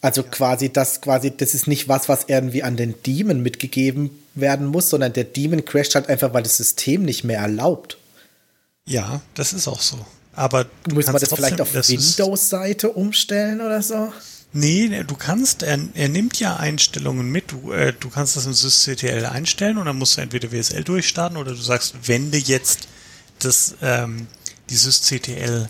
Also 0.00 0.22
quasi 0.22 0.72
das 0.72 1.00
quasi, 1.02 1.36
das 1.36 1.54
ist 1.54 1.66
nicht 1.66 1.88
was, 1.88 2.08
was 2.08 2.24
irgendwie 2.28 2.62
an 2.62 2.76
den 2.76 2.94
Demon 3.02 3.42
mitgegeben 3.42 4.10
werden 4.34 4.66
muss, 4.66 4.88
sondern 4.90 5.12
der 5.12 5.24
Demon 5.24 5.64
crasht 5.64 5.94
halt 5.94 6.08
einfach, 6.08 6.32
weil 6.32 6.42
das 6.42 6.56
System 6.56 7.02
nicht 7.02 7.24
mehr 7.24 7.40
erlaubt. 7.40 7.98
Ja, 8.86 9.20
das 9.34 9.52
ist 9.52 9.68
auch 9.68 9.80
so. 9.80 9.98
Aber 10.34 10.66
muss 10.90 11.06
man 11.06 11.16
das 11.16 11.28
vielleicht 11.28 11.60
auf 11.60 11.74
Windows-Seite 11.74 12.90
umstellen 12.90 13.60
oder 13.60 13.82
so? 13.82 14.10
Nee, 14.52 15.04
du 15.06 15.14
kannst, 15.14 15.62
er, 15.62 15.78
er 15.94 16.08
nimmt 16.08 16.40
ja 16.40 16.56
Einstellungen 16.56 17.30
mit. 17.30 17.52
Du, 17.52 17.70
äh, 17.72 17.92
du 17.92 18.10
kannst 18.10 18.36
das 18.36 18.46
im 18.46 18.52
sysctl 18.52 19.26
einstellen 19.26 19.78
und 19.78 19.86
dann 19.86 19.96
musst 19.96 20.16
du 20.16 20.22
entweder 20.22 20.50
WSL 20.50 20.82
durchstarten 20.82 21.36
oder 21.36 21.52
du 21.52 21.60
sagst, 21.60 22.08
wende 22.08 22.36
jetzt 22.38 22.88
das, 23.38 23.76
ähm, 23.80 24.26
die 24.68 24.76
sysctl-conf 24.76 25.68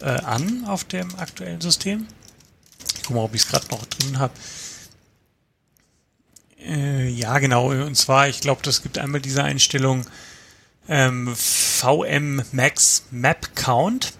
äh, 0.00 0.06
an 0.06 0.64
auf 0.66 0.82
dem 0.84 1.14
aktuellen 1.16 1.60
System. 1.60 2.08
Guck 3.06 3.16
mal, 3.16 3.22
ob 3.22 3.34
ich 3.34 3.42
es 3.42 3.48
gerade 3.48 3.68
noch 3.68 3.84
drin 3.86 4.18
habe. 4.18 4.34
Äh, 6.58 7.08
ja, 7.08 7.38
genau. 7.38 7.70
Und 7.70 7.96
zwar, 7.96 8.28
ich 8.28 8.40
glaube, 8.40 8.62
das 8.62 8.82
gibt 8.82 8.98
einmal 8.98 9.20
diese 9.20 9.44
Einstellung 9.44 10.06
ähm, 10.88 11.34
VM 11.34 12.42
Max 12.52 13.04
Map 13.10 13.54
Count. 13.54 14.12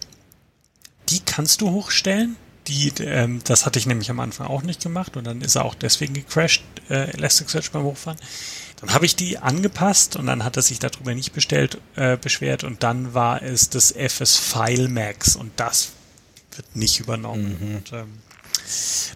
Die 1.09 1.21
kannst 1.21 1.61
du 1.61 1.71
hochstellen 1.71 2.37
die, 2.69 2.93
ähm, 3.01 3.41
das 3.45 3.67
hatte 3.67 3.79
ich 3.79 3.87
nämlich 3.87 4.11
am 4.11 4.21
Anfang 4.21 4.47
auch 4.49 4.63
nicht 4.63 4.83
gemacht 4.83 5.17
und 5.17 5.25
dann 5.25 5.41
ist 5.41 5.55
er 5.55 5.65
auch 5.65 5.75
deswegen 5.75 6.15
gecrashed, 6.15 6.63
äh, 6.89 7.11
Elasticsearch 7.13 7.71
beim 7.71 7.85
Hochfahren. 7.85 8.19
Dann 8.81 8.93
habe 8.93 9.07
ich 9.07 9.17
die 9.17 9.39
angepasst 9.39 10.17
und 10.17 10.27
dann 10.27 10.45
hat 10.45 10.57
er 10.57 10.63
sich 10.63 10.79
darüber 10.79 11.15
nicht 11.15 11.33
bestellt, 11.33 11.79
äh, 11.95 12.17
beschwert 12.17 12.65
und 12.65 12.83
dann 12.83 13.15
war 13.15 13.43
es 13.43 13.71
das 13.71 13.93
FS 13.93 14.37
File 14.37 14.89
Max 14.89 15.37
und 15.37 15.53
das 15.57 15.93
wird 16.55 16.77
nicht 16.77 17.01
übernommen. 17.01 17.57
Mhm. 17.61 17.77
Und, 17.77 17.93
ähm, 17.93 18.19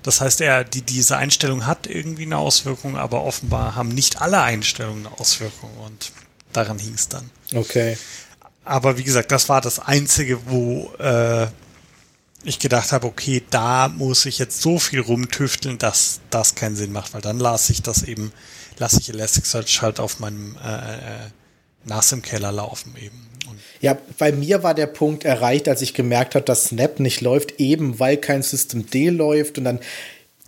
das 0.03 0.21
heißt, 0.21 0.41
er, 0.41 0.65
die, 0.65 0.83
diese 0.83 1.17
Einstellung 1.17 1.67
hat 1.67 1.87
irgendwie 1.87 2.25
eine 2.25 2.39
Auswirkung, 2.39 2.97
aber 2.97 3.25
offenbar 3.25 3.75
haben 3.75 3.89
nicht 3.89 4.21
alle 4.21 4.41
Einstellungen 4.41 5.07
eine 5.07 5.21
Auswirkung 5.21 5.71
und 5.79 6.13
daran 6.53 6.79
hing 6.79 6.95
es 6.95 7.09
dann. 7.09 7.31
Okay. 7.55 7.97
Aber 8.65 8.99
wie 8.99 9.05
gesagt, 9.05 9.33
das 9.33 9.49
war 9.49 9.61
das 9.61 9.79
Einzige, 9.79 10.47
wo 10.47 10.93
äh, 10.99 11.49
ich 12.45 12.59
gedacht 12.59 12.93
habe, 12.93 13.07
okay, 13.07 13.43
da 13.51 13.89
muss 13.89 14.27
ich 14.27 14.39
jetzt 14.39 14.63
so 14.63 14.79
viel 14.79 15.01
rumtüfteln, 15.01 15.79
dass 15.79 16.21
das 16.31 16.55
keinen 16.55 16.77
Sinn 16.77 16.93
macht, 16.93 17.15
weil 17.15 17.21
dann 17.21 17.39
lasse 17.39 17.73
ich 17.73 17.83
das 17.83 18.03
eben, 18.03 18.33
lasse 18.79 19.01
ich 19.01 19.09
Elasticsearch 19.09 19.83
halt 19.83 20.01
auf 20.01 20.21
meinem 20.21 20.57
äh, 20.65 20.95
äh, 20.95 21.31
NAS 21.85 22.13
im 22.13 22.23
Keller 22.23 22.53
laufen 22.53 22.95
eben. 22.97 23.30
Ja, 23.81 23.97
bei 24.19 24.33
mir 24.33 24.63
war 24.63 24.75
der 24.75 24.87
Punkt 24.87 25.25
erreicht, 25.25 25.69
als 25.69 25.83
ich 25.83 25.95
gemerkt 25.95 26.35
habe, 26.35 26.45
dass 26.45 26.67
Snap 26.67 27.01
nicht 27.01 27.21
läuft, 27.21 27.61
eben 27.61 27.99
weil 27.99 28.17
kein 28.17 28.43
System 28.43 28.89
D 28.89 29.09
läuft 29.09 29.59
und 29.59 29.65
dann 29.65 29.81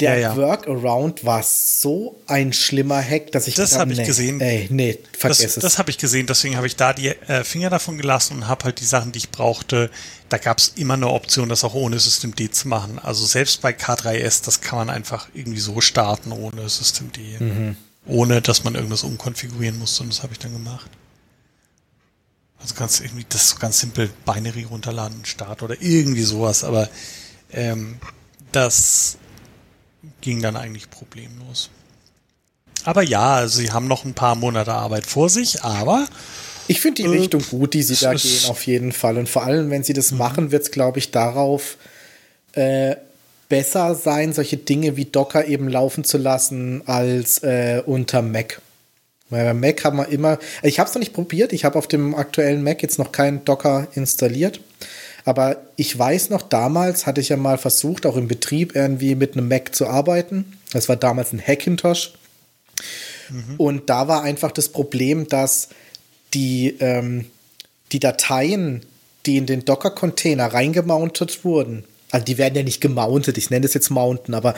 der 0.02 0.18
ja, 0.18 0.34
ja. 0.34 0.36
Workaround 0.36 1.24
war 1.24 1.42
so 1.44 2.20
ein 2.26 2.52
schlimmer 2.52 3.00
Hack, 3.00 3.30
dass 3.30 3.46
ich 3.46 3.54
das 3.54 3.78
habe 3.78 3.92
ich 3.92 3.98
nee, 3.98 4.04
gesehen. 4.04 4.40
Ey, 4.40 4.66
nee, 4.68 4.98
vergiss 5.16 5.38
das, 5.38 5.56
es. 5.58 5.62
Das 5.62 5.78
habe 5.78 5.90
ich 5.90 5.98
gesehen, 5.98 6.26
deswegen 6.26 6.56
habe 6.56 6.66
ich 6.66 6.74
da 6.74 6.92
die 6.92 7.08
äh, 7.08 7.44
Finger 7.44 7.70
davon 7.70 7.98
gelassen 7.98 8.36
und 8.36 8.48
habe 8.48 8.64
halt 8.64 8.80
die 8.80 8.84
Sachen, 8.84 9.12
die 9.12 9.18
ich 9.18 9.30
brauchte. 9.30 9.90
Da 10.28 10.38
gab 10.38 10.58
es 10.58 10.72
immer 10.76 10.94
eine 10.94 11.08
Option, 11.08 11.48
das 11.48 11.62
auch 11.62 11.74
ohne 11.74 12.00
System 12.00 12.34
D 12.34 12.50
zu 12.50 12.66
machen. 12.66 12.98
Also 12.98 13.24
selbst 13.26 13.60
bei 13.60 13.70
K3S, 13.70 14.44
das 14.44 14.60
kann 14.60 14.78
man 14.78 14.90
einfach 14.90 15.28
irgendwie 15.34 15.60
so 15.60 15.80
starten 15.80 16.32
ohne 16.32 16.68
System 16.68 17.12
D, 17.12 17.38
mhm. 17.38 17.76
ohne 18.06 18.42
dass 18.42 18.64
man 18.64 18.74
irgendwas 18.74 19.04
umkonfigurieren 19.04 19.78
muss. 19.78 20.00
Und 20.00 20.08
das 20.08 20.24
habe 20.24 20.32
ich 20.32 20.38
dann 20.40 20.52
gemacht. 20.52 20.90
Also 22.62 22.74
kannst 22.76 23.00
du 23.00 23.04
irgendwie 23.04 23.26
das 23.28 23.50
so 23.50 23.56
ganz 23.56 23.80
simpel 23.80 24.08
Binary 24.24 24.62
runterladen, 24.64 25.24
Start 25.24 25.62
oder 25.62 25.76
irgendwie 25.80 26.22
sowas. 26.22 26.64
Aber 26.64 26.88
ähm, 27.52 27.96
das 28.52 29.18
ging 30.20 30.40
dann 30.40 30.56
eigentlich 30.56 30.88
problemlos. 30.88 31.70
Aber 32.84 33.02
ja, 33.02 33.46
sie 33.48 33.70
haben 33.70 33.86
noch 33.86 34.04
ein 34.04 34.14
paar 34.14 34.34
Monate 34.34 34.72
Arbeit 34.72 35.06
vor 35.06 35.28
sich, 35.28 35.62
aber. 35.62 36.06
Ich 36.68 36.80
finde 36.80 37.02
die 37.02 37.08
äh, 37.08 37.18
Richtung 37.18 37.42
gut, 37.50 37.74
die 37.74 37.82
sie 37.82 37.96
da 37.96 38.14
gehen, 38.14 38.48
auf 38.48 38.66
jeden 38.66 38.92
Fall. 38.92 39.18
Und 39.18 39.28
vor 39.28 39.44
allem, 39.44 39.70
wenn 39.70 39.84
sie 39.84 39.92
das 39.92 40.12
mhm. 40.12 40.18
machen, 40.18 40.50
wird 40.52 40.62
es, 40.62 40.70
glaube 40.70 40.98
ich, 40.98 41.10
darauf 41.10 41.76
äh, 42.52 42.96
besser 43.48 43.94
sein, 43.94 44.32
solche 44.32 44.56
Dinge 44.56 44.96
wie 44.96 45.04
Docker 45.04 45.46
eben 45.46 45.68
laufen 45.68 46.04
zu 46.04 46.18
lassen, 46.18 46.82
als 46.86 47.42
äh, 47.42 47.82
unter 47.84 48.22
Mac. 48.22 48.60
Weil 49.32 49.46
bei 49.46 49.54
Mac 49.54 49.82
haben 49.82 49.96
wir 49.96 50.08
immer, 50.08 50.38
ich 50.62 50.78
habe 50.78 50.88
es 50.88 50.94
noch 50.94 51.00
nicht 51.00 51.14
probiert, 51.14 51.54
ich 51.54 51.64
habe 51.64 51.78
auf 51.78 51.88
dem 51.88 52.14
aktuellen 52.14 52.62
Mac 52.62 52.82
jetzt 52.82 52.98
noch 52.98 53.12
keinen 53.12 53.44
Docker 53.46 53.88
installiert. 53.94 54.60
Aber 55.24 55.56
ich 55.76 55.98
weiß 55.98 56.28
noch, 56.28 56.42
damals 56.42 57.06
hatte 57.06 57.22
ich 57.22 57.30
ja 57.30 57.38
mal 57.38 57.56
versucht, 57.56 58.04
auch 58.04 58.16
im 58.16 58.28
Betrieb 58.28 58.76
irgendwie 58.76 59.14
mit 59.14 59.32
einem 59.32 59.48
Mac 59.48 59.74
zu 59.74 59.86
arbeiten. 59.86 60.58
Das 60.72 60.90
war 60.90 60.96
damals 60.96 61.32
ein 61.32 61.40
Hackintosh. 61.40 62.12
Mhm. 63.30 63.54
Und 63.56 63.88
da 63.88 64.06
war 64.06 64.22
einfach 64.22 64.52
das 64.52 64.68
Problem, 64.68 65.26
dass 65.28 65.70
die, 66.34 66.76
ähm, 66.80 67.24
die 67.92 68.00
Dateien, 68.00 68.84
die 69.24 69.38
in 69.38 69.46
den 69.46 69.64
Docker-Container 69.64 70.52
reingemountet 70.52 71.42
wurden, 71.42 71.84
also 72.12 72.24
die 72.24 72.38
werden 72.38 72.54
ja 72.54 72.62
nicht 72.62 72.80
gemountet, 72.80 73.38
ich 73.38 73.50
nenne 73.50 73.66
es 73.66 73.74
jetzt 73.74 73.90
Mounten, 73.90 74.34
aber 74.34 74.54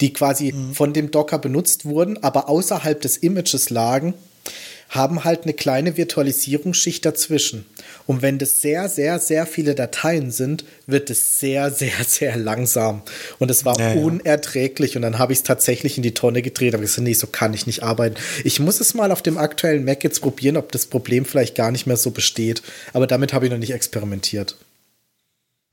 die 0.00 0.12
quasi 0.12 0.52
mhm. 0.52 0.74
von 0.74 0.92
dem 0.92 1.10
Docker 1.10 1.38
benutzt 1.38 1.86
wurden, 1.86 2.22
aber 2.22 2.48
außerhalb 2.48 3.00
des 3.00 3.16
Images 3.16 3.70
lagen, 3.70 4.14
haben 4.90 5.24
halt 5.24 5.42
eine 5.42 5.52
kleine 5.52 5.96
Virtualisierungsschicht 5.96 7.04
dazwischen. 7.04 7.66
Und 8.06 8.22
wenn 8.22 8.38
das 8.38 8.62
sehr, 8.62 8.88
sehr, 8.88 9.18
sehr 9.18 9.46
viele 9.46 9.74
Dateien 9.74 10.30
sind, 10.30 10.64
wird 10.86 11.10
es 11.10 11.38
sehr, 11.40 11.70
sehr, 11.70 11.92
sehr 12.06 12.36
langsam. 12.36 13.02
Und 13.38 13.50
es 13.50 13.66
war 13.66 13.78
ja. 13.78 13.92
unerträglich. 13.92 14.96
Und 14.96 15.02
dann 15.02 15.18
habe 15.18 15.34
ich 15.34 15.40
es 15.40 15.42
tatsächlich 15.42 15.98
in 15.98 16.02
die 16.02 16.14
Tonne 16.14 16.40
gedreht. 16.40 16.74
Aber 16.74 16.84
ich 16.84 16.90
gesagt, 16.90 17.04
nee, 17.04 17.12
so 17.12 17.26
kann 17.26 17.52
ich 17.52 17.66
nicht 17.66 17.82
arbeiten. 17.82 18.16
Ich 18.44 18.60
muss 18.60 18.80
es 18.80 18.94
mal 18.94 19.12
auf 19.12 19.20
dem 19.20 19.36
aktuellen 19.36 19.84
Mac 19.84 20.04
jetzt 20.04 20.20
probieren, 20.20 20.56
ob 20.56 20.72
das 20.72 20.86
Problem 20.86 21.26
vielleicht 21.26 21.54
gar 21.54 21.70
nicht 21.70 21.86
mehr 21.86 21.98
so 21.98 22.10
besteht. 22.10 22.62
Aber 22.94 23.06
damit 23.06 23.34
habe 23.34 23.44
ich 23.44 23.52
noch 23.52 23.58
nicht 23.58 23.74
experimentiert. 23.74 24.56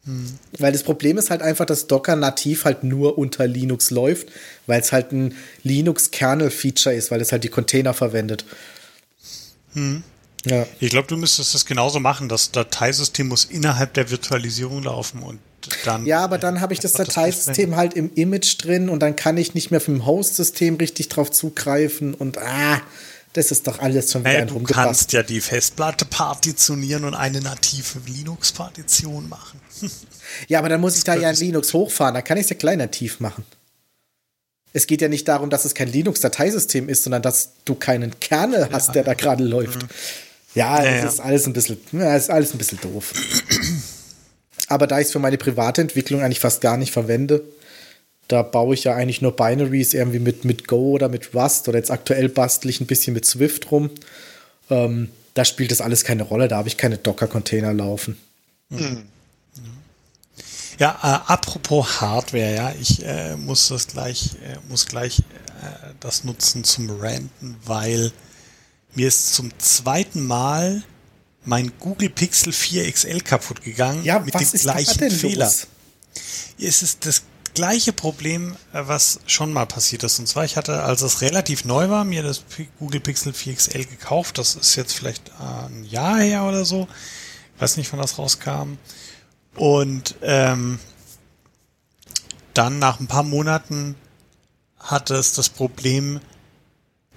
Hm. 0.05 0.37
Weil 0.59 0.71
das 0.71 0.83
Problem 0.83 1.17
ist 1.17 1.29
halt 1.29 1.41
einfach, 1.41 1.65
dass 1.65 1.87
Docker 1.87 2.15
nativ 2.15 2.65
halt 2.65 2.83
nur 2.83 3.17
unter 3.17 3.47
Linux 3.47 3.89
läuft, 3.89 4.29
weil 4.67 4.79
es 4.79 4.91
halt 4.91 5.11
ein 5.11 5.35
Linux-Kernel-Feature 5.63 6.95
ist, 6.95 7.11
weil 7.11 7.21
es 7.21 7.31
halt 7.31 7.43
die 7.43 7.49
Container 7.49 7.93
verwendet. 7.93 8.45
Hm. 9.73 10.03
Ja. 10.45 10.65
Ich 10.79 10.91
glaube, 10.91 11.07
du 11.07 11.17
müsstest 11.17 11.55
das 11.55 11.65
genauso 11.65 11.99
machen. 11.99 12.29
Das 12.29 12.51
Dateisystem 12.51 13.27
muss 13.27 13.45
innerhalb 13.45 13.95
der 13.95 14.11
Virtualisierung 14.11 14.83
laufen 14.83 15.23
und 15.23 15.39
dann. 15.83 16.05
Ja, 16.05 16.23
aber 16.23 16.37
dann 16.37 16.61
habe 16.61 16.73
ich 16.73 16.79
das 16.79 16.93
Dateisystem 16.93 17.71
das 17.71 17.79
halt 17.79 17.93
im 17.95 18.13
Image 18.13 18.63
drin 18.63 18.89
und 18.89 18.99
dann 18.99 19.15
kann 19.15 19.37
ich 19.37 19.55
nicht 19.55 19.71
mehr 19.71 19.81
vom 19.81 20.05
Host-System 20.05 20.75
richtig 20.75 21.09
drauf 21.09 21.31
zugreifen 21.31 22.13
und 22.13 22.37
ah, 22.37 22.81
das 23.36 23.51
ist 23.51 23.67
doch 23.67 23.79
alles 23.79 24.11
schon 24.11 24.21
wieder 24.21 24.33
naja, 24.33 24.41
ein 24.41 24.47
Du 24.47 24.61
kannst 24.61 25.13
ja 25.13 25.23
die 25.23 25.41
Festplatte 25.41 26.05
partitionieren 26.05 27.03
und 27.03 27.13
eine 27.13 27.41
native 27.41 27.99
Linux-Partition 28.05 29.29
machen. 29.29 29.59
ja, 30.47 30.59
aber 30.59 30.69
dann 30.69 30.81
muss 30.81 30.97
ich 30.97 31.03
da 31.03 31.15
ja 31.15 31.29
ein 31.29 31.36
Linux 31.36 31.73
hochfahren, 31.73 32.15
da 32.15 32.21
kann 32.21 32.38
ich 32.38 32.43
es 32.45 32.49
ja 32.49 32.55
klein 32.55 32.79
nativ 32.79 33.19
machen 33.19 33.45
es 34.75 34.88
geht 34.88 35.01
ja 35.01 35.07
nicht 35.07 35.25
darum, 35.29 35.49
dass 35.49 35.63
es 35.63 35.73
kein 35.73 35.89
Linux-Dateisystem 35.89 36.89
ist, 36.89 37.03
sondern 37.03 37.21
dass 37.21 37.51
du 37.63 37.75
keinen 37.75 38.19
Kernel 38.19 38.67
hast, 38.73 38.93
der 38.93 39.05
da 39.05 39.13
gerade 39.13 39.41
läuft. 39.41 39.83
Mhm. 39.83 39.88
Ja, 40.53 40.83
ja, 40.83 41.01
das 41.01 41.13
ist 41.13 41.19
alles 41.21 41.47
ein 41.47 41.53
bisschen, 41.53 41.77
ja, 41.93 42.13
ist 42.13 42.29
alles 42.29 42.53
ein 42.53 42.57
bisschen 42.57 42.79
doof. 42.81 43.13
Aber 44.67 44.86
da 44.86 44.99
ich 44.99 45.05
es 45.05 45.13
für 45.13 45.19
meine 45.19 45.38
private 45.38 45.79
Entwicklung 45.79 46.21
eigentlich 46.21 46.41
fast 46.41 46.59
gar 46.59 46.75
nicht 46.75 46.91
verwende, 46.91 47.41
da 48.28 48.41
baue 48.41 48.73
ich 48.73 48.84
ja 48.84 48.95
eigentlich 48.95 49.21
nur 49.21 49.36
Binaries 49.36 49.93
irgendwie 49.93 50.19
mit, 50.19 50.45
mit 50.45 50.67
Go 50.67 50.91
oder 50.91 51.09
mit 51.09 51.34
Rust 51.36 51.67
oder 51.67 51.78
jetzt 51.78 51.91
aktuell 51.91 52.30
bastel 52.30 52.69
ich 52.69 52.82
ein 52.82 52.88
bisschen 52.88 53.13
mit 53.13 53.26
Swift 53.26 53.71
rum. 53.71 53.89
Ähm, 54.69 55.09
da 55.36 55.45
spielt 55.45 55.71
das 55.71 55.82
alles 55.82 56.03
keine 56.03 56.23
Rolle, 56.23 56.47
da 56.47 56.57
habe 56.57 56.67
ich 56.67 56.78
keine 56.78 56.97
Docker-Container 56.97 57.73
laufen. 57.73 58.17
Mhm. 58.69 59.03
Ja, 60.80 60.91
äh, 61.03 61.32
apropos 61.32 62.01
Hardware, 62.01 62.53
ja, 62.55 62.73
ich 62.80 63.03
äh, 63.05 63.36
muss 63.38 63.69
das 63.69 63.88
gleich, 63.88 64.32
äh, 64.43 64.57
muss 64.67 64.86
gleich 64.88 65.19
äh, 65.19 65.93
das 65.99 66.23
nutzen 66.23 66.63
zum 66.63 66.89
Ranten, 66.99 67.55
weil 67.63 68.11
mir 68.93 69.07
ist 69.07 69.34
zum 69.34 69.51
zweiten 69.57 70.26
Mal 70.26 70.84
mein 71.45 71.71
Google 71.80 72.09
Pixel 72.09 72.51
4 72.51 72.91
XL 72.91 73.21
kaputt 73.21 73.61
gegangen 73.61 74.03
Ja, 74.03 74.19
mit 74.19 74.34
dem 74.34 74.49
gleichen 74.51 75.11
Fehler. 75.11 75.45
los? 75.45 75.67
Es 76.59 76.82
ist 76.82 77.05
das 77.05 77.21
gleiche 77.55 77.91
Problem, 77.91 78.55
äh, 78.73 78.83
was 78.85 79.19
schon 79.25 79.51
mal 79.51 79.65
passiert 79.65 80.03
ist. 80.03 80.19
Und 80.19 80.27
zwar, 80.27 80.45
ich 80.45 80.57
hatte, 80.57 80.83
als 80.83 81.01
es 81.01 81.21
relativ 81.21 81.65
neu 81.65 81.89
war, 81.89 82.03
mir 82.03 82.21
das 82.21 82.43
Google 82.77 83.01
Pixel 83.01 83.33
4 83.33 83.55
XL 83.55 83.85
gekauft. 83.85 84.37
Das 84.37 84.55
ist 84.55 84.75
jetzt 84.75 84.93
vielleicht 84.93 85.29
äh, 85.29 85.65
ein 85.67 85.83
Jahr 85.85 86.19
her 86.19 86.43
oder 86.43 86.65
so. 86.65 86.87
Ich 87.55 87.61
weiß 87.61 87.77
nicht, 87.77 87.91
wann 87.91 88.01
das 88.01 88.19
rauskam. 88.19 88.77
Und 89.55 90.15
ähm, 90.21 90.79
dann 92.53 92.79
nach 92.79 92.99
ein 92.99 93.07
paar 93.07 93.23
Monaten 93.23 93.95
hatte 94.79 95.15
es 95.15 95.33
das 95.33 95.49
Problem, 95.49 96.21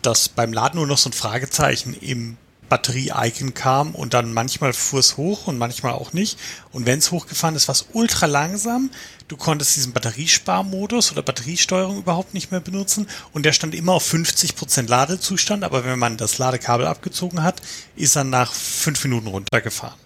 dass 0.03 0.29
beim 0.29 0.53
Laden 0.53 0.79
nur 0.79 0.87
noch 0.87 0.99
so 0.99 1.11
ein 1.11 1.13
Fragezeichen 1.13 1.95
im 1.95 2.39
Batterie-Icon 2.69 3.55
kam 3.55 3.95
und 3.95 4.15
dann 4.15 4.33
manchmal 4.33 4.73
fuhr 4.73 5.01
es 5.01 5.17
hoch 5.17 5.47
und 5.47 5.59
manchmal 5.59 5.93
auch 5.93 6.13
nicht. 6.13 6.39
Und 6.73 6.87
wenn 6.87 6.99
es 6.99 7.11
hochgefahren 7.11 7.57
ist, 7.57 7.69
war 7.69 7.75
es 7.75 7.87
ultra 7.93 8.27
langsam. 8.27 8.91
Du 9.29 9.37
konntest 9.37 9.77
diesen 9.77 9.93
Batteriesparmodus 9.93 11.13
oder 11.13 11.23
Batteriesteuerung 11.23 11.99
überhaupt 11.99 12.35
nicht 12.35 12.51
mehr 12.51 12.61
benutzen 12.61 13.09
und 13.33 13.45
der 13.45 13.53
stand 13.53 13.75
immer 13.75 13.93
auf 13.93 14.13
50% 14.13 14.89
Ladezustand, 14.89 15.65
aber 15.65 15.85
wenn 15.85 15.99
man 15.99 16.17
das 16.17 16.39
Ladekabel 16.39 16.87
abgezogen 16.87 17.43
hat, 17.43 17.61
ist 17.97 18.17
er 18.17 18.25
nach 18.25 18.53
fünf 18.53 19.05
Minuten 19.05 19.27
runtergefahren. 19.27 19.99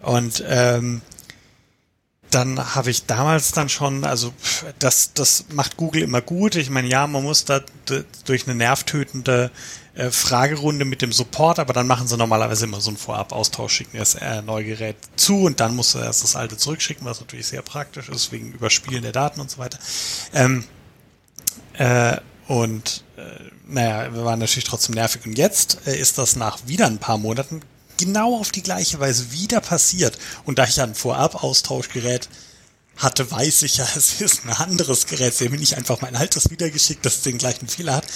Und 0.00 0.44
ähm, 0.46 1.02
dann 2.30 2.74
habe 2.74 2.90
ich 2.90 3.06
damals 3.06 3.52
dann 3.52 3.68
schon, 3.68 4.04
also 4.04 4.32
das, 4.78 5.12
das 5.14 5.46
macht 5.52 5.76
Google 5.76 6.02
immer 6.02 6.20
gut. 6.20 6.56
Ich 6.56 6.70
meine, 6.70 6.88
ja, 6.88 7.06
man 7.06 7.22
muss 7.22 7.44
da 7.44 7.60
durch 8.24 8.46
eine 8.46 8.54
nervtötende 8.54 9.50
äh, 9.94 10.10
Fragerunde 10.10 10.84
mit 10.84 11.02
dem 11.02 11.12
Support, 11.12 11.58
aber 11.58 11.72
dann 11.72 11.86
machen 11.86 12.06
sie 12.06 12.16
normalerweise 12.16 12.66
immer 12.66 12.80
so 12.80 12.90
einen 12.90 12.96
Vorab-Austausch, 12.96 13.72
schicken 13.72 13.98
das 13.98 14.14
äh, 14.14 14.42
neue 14.42 14.64
Gerät 14.64 14.96
zu 15.16 15.44
und 15.44 15.60
dann 15.60 15.74
musst 15.74 15.94
du 15.94 15.98
erst 15.98 16.22
das 16.22 16.36
alte 16.36 16.56
zurückschicken, 16.56 17.04
was 17.06 17.20
natürlich 17.20 17.48
sehr 17.48 17.62
praktisch 17.62 18.08
ist, 18.08 18.30
wegen 18.30 18.52
Überspielen 18.52 19.02
der 19.02 19.12
Daten 19.12 19.40
und 19.40 19.50
so 19.50 19.58
weiter. 19.58 19.78
Ähm, 20.34 20.64
äh, 21.74 22.16
und 22.46 23.04
äh, 23.16 23.22
naja, 23.66 24.14
wir 24.14 24.24
waren 24.24 24.38
natürlich 24.38 24.64
trotzdem 24.64 24.94
nervig. 24.94 25.24
Und 25.26 25.36
jetzt 25.36 25.86
äh, 25.86 25.98
ist 25.98 26.18
das 26.18 26.36
nach 26.36 26.58
wieder 26.66 26.86
ein 26.86 26.98
paar 26.98 27.18
Monaten 27.18 27.62
genau 27.98 28.36
auf 28.36 28.50
die 28.50 28.62
gleiche 28.62 28.98
Weise 29.00 29.32
wieder 29.32 29.60
passiert. 29.60 30.18
Und 30.44 30.58
da 30.58 30.64
ich 30.64 30.76
ja 30.76 30.84
ein 30.84 30.94
Vorab-Austauschgerät 30.94 32.28
hatte, 32.98 33.30
weiß 33.30 33.62
ich 33.62 33.78
ja, 33.78 33.86
es 33.96 34.20
ist 34.20 34.44
ein 34.44 34.52
anderes 34.52 35.06
Gerät. 35.06 35.34
Sie 35.34 35.44
haben 35.44 35.52
mir 35.52 35.58
nicht 35.58 35.76
einfach 35.76 36.00
mein 36.00 36.16
altes 36.16 36.50
wiedergeschickt, 36.50 37.04
das 37.06 37.22
den 37.22 37.38
gleichen 37.38 37.68
Fehler 37.68 37.96
hat. 37.96 38.06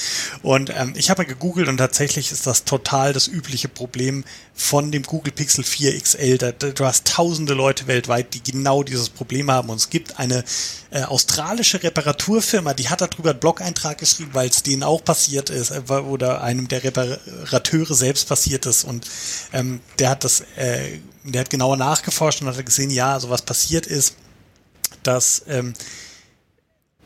Und 0.42 0.70
ähm, 0.70 0.92
ich 0.96 1.10
habe 1.10 1.22
ja 1.22 1.28
gegoogelt 1.28 1.68
und 1.68 1.78
tatsächlich 1.78 2.32
ist 2.32 2.46
das 2.46 2.64
total 2.64 3.12
das 3.12 3.28
übliche 3.28 3.68
Problem 3.68 4.24
von 4.54 4.92
dem 4.92 5.04
Google 5.04 5.32
Pixel 5.32 5.64
4 5.64 6.00
XL. 6.00 6.38
Da, 6.38 6.52
da, 6.52 6.70
du 6.70 6.84
hast 6.84 7.06
tausende 7.06 7.54
Leute 7.54 7.86
weltweit, 7.86 8.34
die 8.34 8.42
genau 8.42 8.82
dieses 8.82 9.08
Problem 9.08 9.50
haben. 9.50 9.70
Und 9.70 9.76
es 9.76 9.90
gibt 9.90 10.18
eine 10.18 10.44
äh, 10.90 11.02
australische 11.04 11.82
Reparaturfirma, 11.82 12.74
die 12.74 12.88
hat 12.88 13.00
darüber 13.00 13.30
einen 13.30 13.40
Blog-Eintrag 13.40 13.98
geschrieben, 13.98 14.30
weil 14.32 14.48
es 14.48 14.62
denen 14.62 14.82
auch 14.82 15.02
passiert 15.02 15.50
ist 15.50 15.70
äh, 15.70 15.80
oder 15.92 16.42
einem 16.42 16.68
der 16.68 16.84
Reparateure 16.84 17.94
selbst 17.94 18.28
passiert 18.28 18.66
ist. 18.66 18.84
Und 18.84 19.06
ähm, 19.52 19.80
der 19.98 20.10
hat 20.10 20.24
das, 20.24 20.42
äh, 20.56 20.98
der 21.24 21.42
hat 21.42 21.50
genauer 21.50 21.76
nachgeforscht 21.76 22.42
und 22.42 22.48
hat 22.48 22.66
gesehen, 22.66 22.90
ja, 22.90 23.14
also 23.14 23.30
was 23.30 23.42
passiert 23.42 23.86
ist, 23.86 24.16
dass 25.02 25.44
ähm, 25.48 25.74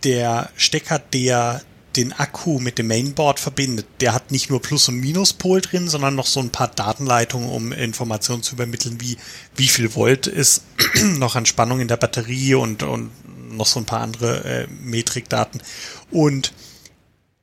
der 0.04 0.50
Stecker, 0.56 0.98
der 0.98 1.62
den 1.96 2.12
Akku 2.12 2.58
mit 2.58 2.78
dem 2.78 2.88
Mainboard 2.88 3.40
verbindet, 3.40 3.86
der 4.00 4.12
hat 4.12 4.30
nicht 4.30 4.50
nur 4.50 4.60
Plus- 4.60 4.88
und 4.88 5.00
Minuspol 5.00 5.62
drin, 5.62 5.88
sondern 5.88 6.14
noch 6.14 6.26
so 6.26 6.40
ein 6.40 6.50
paar 6.50 6.68
Datenleitungen, 6.68 7.48
um 7.48 7.72
Informationen 7.72 8.42
zu 8.42 8.54
übermitteln, 8.54 9.00
wie 9.00 9.16
wie 9.54 9.68
viel 9.68 9.94
Volt 9.94 10.26
ist 10.26 10.62
noch 11.16 11.36
an 11.36 11.46
Spannung 11.46 11.80
in 11.80 11.88
der 11.88 11.96
Batterie 11.96 12.54
und, 12.54 12.82
und 12.82 13.10
noch 13.56 13.66
so 13.66 13.80
ein 13.80 13.86
paar 13.86 14.00
andere 14.00 14.44
äh, 14.44 14.66
Metrikdaten. 14.82 15.62
Und 16.10 16.52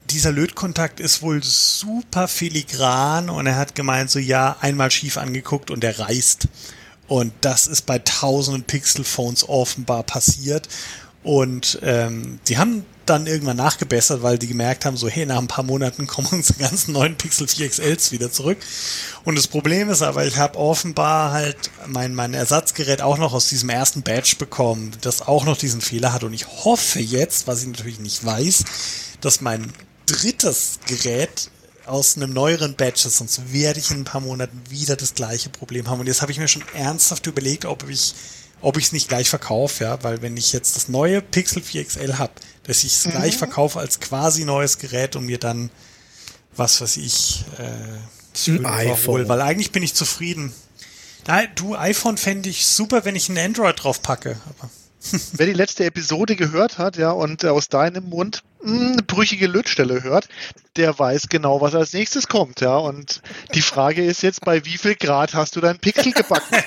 dieser 0.10 0.32
Lötkontakt 0.32 1.00
ist 1.00 1.22
wohl 1.22 1.42
super 1.42 2.28
filigran 2.28 3.30
und 3.30 3.48
er 3.48 3.56
hat 3.56 3.74
gemeint, 3.74 4.12
so 4.12 4.20
ja, 4.20 4.58
einmal 4.60 4.92
schief 4.92 5.18
angeguckt 5.18 5.72
und 5.72 5.84
er 5.84 5.98
reißt. 5.98 6.48
Und 7.14 7.32
das 7.42 7.68
ist 7.68 7.86
bei 7.86 8.00
tausenden 8.00 8.64
Pixel-Phones 8.64 9.48
offenbar 9.48 10.02
passiert. 10.02 10.68
Und 11.22 11.78
ähm, 11.84 12.40
die 12.48 12.58
haben 12.58 12.88
dann 13.06 13.28
irgendwann 13.28 13.58
nachgebessert, 13.58 14.24
weil 14.24 14.40
die 14.40 14.48
gemerkt 14.48 14.84
haben, 14.84 14.98
so 14.98 15.08
hey, 15.08 15.28
nach 15.28 15.38
ein 15.38 15.48
paar 15.48 15.64
Monaten 15.64 16.08
kommen 16.08 16.28
unsere 16.32 16.58
ganzen 16.58 16.94
neuen 16.94 17.16
Pixel 17.16 17.48
4 17.48 17.70
XLs 17.70 18.14
wieder 18.14 18.32
zurück. 18.32 18.58
Und 19.26 19.38
das 19.38 19.46
Problem 19.48 19.92
ist 19.92 20.02
aber, 20.02 20.26
ich 20.26 20.38
habe 20.38 20.58
offenbar 20.58 21.34
halt 21.34 21.70
mein, 21.86 22.16
mein 22.16 22.34
Ersatzgerät 22.34 23.04
auch 23.04 23.20
noch 23.20 23.34
aus 23.34 23.48
diesem 23.48 23.70
ersten 23.70 24.02
Batch 24.02 24.40
bekommen, 24.40 24.90
das 25.02 25.22
auch 25.22 25.46
noch 25.46 25.58
diesen 25.58 25.82
Fehler 25.82 26.14
hat. 26.14 26.24
Und 26.24 26.34
ich 26.34 26.48
hoffe 26.48 27.00
jetzt, 27.00 27.46
was 27.46 27.62
ich 27.62 27.68
natürlich 27.68 28.00
nicht 28.00 28.26
weiß, 28.26 28.64
dass 29.22 29.40
mein 29.40 29.72
drittes 30.08 30.80
Gerät 30.88 31.52
aus 31.86 32.16
einem 32.16 32.34
neueren 32.34 32.76
Batch 32.76 33.06
ist, 33.06 33.18
sonst 33.18 33.52
werde 33.52 33.80
ich 33.80 33.92
in 33.92 34.02
ein 34.02 34.04
paar 34.06 34.22
Monaten 34.22 34.62
wieder 34.70 34.96
das 34.96 35.14
gleiche 35.14 35.50
Problem 35.50 35.90
haben. 35.90 36.00
Und 36.00 36.08
jetzt 36.08 36.22
habe 36.22 36.32
ich 36.32 36.40
mir 36.40 36.48
schon 36.48 36.64
ernsthaft 36.74 37.28
überlegt, 37.28 37.66
ob 37.66 37.90
ich 37.90 38.14
ob 38.62 38.78
ich 38.78 38.86
es 38.86 38.92
nicht 38.94 39.10
gleich 39.10 39.30
verkaufe, 39.30 39.84
ja, 39.84 40.02
weil 40.04 40.22
wenn 40.22 40.38
ich 40.38 40.54
jetzt 40.54 40.78
das 40.78 40.88
neue 40.88 41.22
Pixel 41.22 41.62
4 41.62 41.84
XL 41.84 42.18
habe, 42.18 42.32
dass 42.64 42.86
ich 42.86 42.94
es 42.94 43.06
mhm. 43.06 43.12
gleich 43.12 43.38
verkaufe 43.38 43.78
als 43.80 44.00
quasi 44.00 44.46
neues 44.46 44.78
Gerät 44.78 45.18
und 45.18 45.26
mir 45.26 45.38
dann 45.38 45.70
was 46.56 46.80
weiß 46.80 46.96
ich 46.98 47.44
äh, 47.58 48.52
ein 48.52 48.66
iPhone, 48.66 49.28
weil 49.28 49.42
eigentlich 49.42 49.72
bin 49.72 49.84
ich 49.84 49.94
zufrieden. 49.94 50.54
Na, 51.28 51.46
du 51.46 51.76
iPhone 51.76 52.18
fände 52.18 52.48
ich 52.48 52.66
super, 52.66 53.04
wenn 53.04 53.18
ich 53.18 53.28
ein 53.28 53.38
Android 53.38 53.84
drauf 53.84 54.02
packe, 54.02 54.38
aber 54.46 54.70
Wer 55.34 55.46
die 55.46 55.54
letzte 55.54 55.84
Episode 55.86 56.36
gehört 56.36 56.78
hat, 56.78 56.98
ja, 56.98 57.12
und 57.12 57.44
aus 57.46 57.70
deinem 57.70 58.10
Mund 58.10 58.44
brüchige 59.08 59.48
Lötstelle 59.48 60.04
hört, 60.04 60.30
der 60.76 60.98
weiß 60.98 61.28
genau, 61.30 61.62
was 61.62 61.76
als 61.76 61.94
nächstes 61.94 62.28
kommt, 62.28 62.62
ja. 62.62 62.78
Und 62.78 63.22
die 63.54 63.62
Frage 63.62 64.04
ist 64.04 64.24
jetzt, 64.24 64.42
bei 64.42 64.64
wie 64.66 64.78
viel 64.78 64.96
Grad 64.96 65.34
hast 65.34 65.56
du 65.56 65.62
dein 65.62 65.80
Pixel 65.80 66.14
gebacken? 66.14 66.58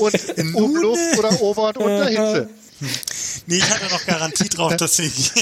und 0.00 0.54
Umluft 0.54 1.18
oder 1.18 1.40
Ober- 1.40 1.68
und 1.68 1.78
Unterhitze? 1.78 2.48
Nee, 3.46 3.56
ich 3.56 3.70
hatte 3.70 3.92
noch 3.92 4.04
Garantie 4.04 4.48
drauf, 4.48 4.76
dass 4.76 4.98
ich. 4.98 5.32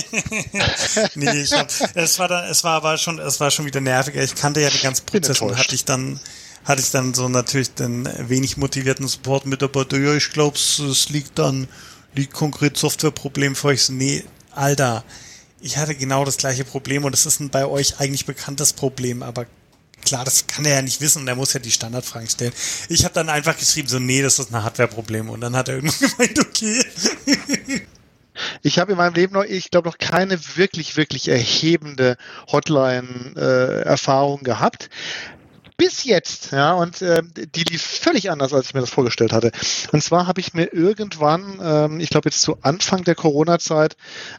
nee, 1.14 1.42
ich 1.42 1.52
hab, 1.52 1.70
es 1.94 2.18
war 2.18 2.28
dann, 2.28 2.44
es 2.50 2.62
war 2.62 2.76
aber 2.76 2.98
schon, 2.98 3.18
es 3.18 3.40
war 3.40 3.50
schon 3.50 3.64
wieder 3.64 3.80
nerviger. 3.80 4.22
Ich 4.22 4.34
kannte 4.34 4.60
ja 4.60 4.70
den 4.70 4.82
ganzen 4.82 5.06
Prozess 5.06 5.40
und 5.40 5.56
hatte 5.56 5.74
ich 5.74 5.84
dann, 5.84 6.20
hatte 6.64 6.82
ich 6.82 6.90
dann 6.90 7.14
so 7.14 7.28
natürlich 7.28 7.74
den 7.74 8.08
wenig 8.28 8.56
motivierten 8.56 9.08
Support-Mitarbeiter, 9.08 9.98
ja, 9.98 10.14
ich 10.14 10.30
glaube, 10.30 10.56
es 10.56 11.08
liegt 11.08 11.38
dann, 11.38 11.68
liegt 12.14 12.32
konkret 12.34 12.76
Softwareproblem 12.76 13.56
vor 13.56 13.70
euch. 13.70 13.88
Nee, 13.88 14.24
Alter, 14.54 15.04
ich 15.60 15.76
hatte 15.76 15.94
genau 15.94 16.24
das 16.24 16.36
gleiche 16.36 16.64
Problem 16.64 17.04
und 17.04 17.14
es 17.14 17.26
ist 17.26 17.40
ein 17.40 17.50
bei 17.50 17.66
euch 17.66 18.00
eigentlich 18.00 18.26
bekanntes 18.26 18.72
Problem, 18.72 19.22
aber 19.22 19.46
klar, 20.04 20.24
das 20.24 20.46
kann 20.46 20.64
er 20.64 20.74
ja 20.74 20.82
nicht 20.82 21.00
wissen 21.00 21.22
und 21.22 21.28
er 21.28 21.36
muss 21.36 21.52
ja 21.52 21.60
die 21.60 21.70
Standardfragen 21.70 22.28
stellen. 22.28 22.52
Ich 22.88 23.04
habe 23.04 23.14
dann 23.14 23.28
einfach 23.28 23.56
geschrieben, 23.56 23.88
so, 23.88 23.98
nee, 23.98 24.22
das 24.22 24.38
ist 24.38 24.52
ein 24.52 24.62
Hardware-Problem 24.62 25.30
und 25.30 25.40
dann 25.40 25.56
hat 25.56 25.68
er 25.68 25.76
irgendwann 25.76 26.10
gemeint, 26.16 26.38
okay. 26.40 26.84
Ich 28.62 28.78
habe 28.78 28.92
in 28.92 28.98
meinem 28.98 29.14
Leben 29.14 29.34
noch, 29.34 29.44
ich 29.44 29.70
glaube, 29.70 29.88
noch 29.88 29.98
keine 29.98 30.38
wirklich, 30.56 30.96
wirklich 30.96 31.28
erhebende 31.28 32.16
Hotline-Erfahrung 32.50 34.40
äh, 34.40 34.44
gehabt 34.44 34.88
bis 35.76 36.04
jetzt, 36.04 36.52
ja, 36.52 36.72
und 36.72 37.02
äh, 37.02 37.22
die 37.54 37.64
lief 37.64 37.82
völlig 37.82 38.30
anders, 38.30 38.52
als 38.52 38.66
ich 38.66 38.74
mir 38.74 38.80
das 38.80 38.90
vorgestellt 38.90 39.32
hatte. 39.32 39.52
Und 39.92 40.02
zwar 40.02 40.26
habe 40.26 40.40
ich 40.40 40.54
mir 40.54 40.72
irgendwann, 40.72 41.60
ähm, 41.62 42.00
ich 42.00 42.10
glaube 42.10 42.28
jetzt 42.28 42.40
zu 42.40 42.58
Anfang 42.62 43.04
der 43.04 43.14
Corona-Zeit, 43.14 43.96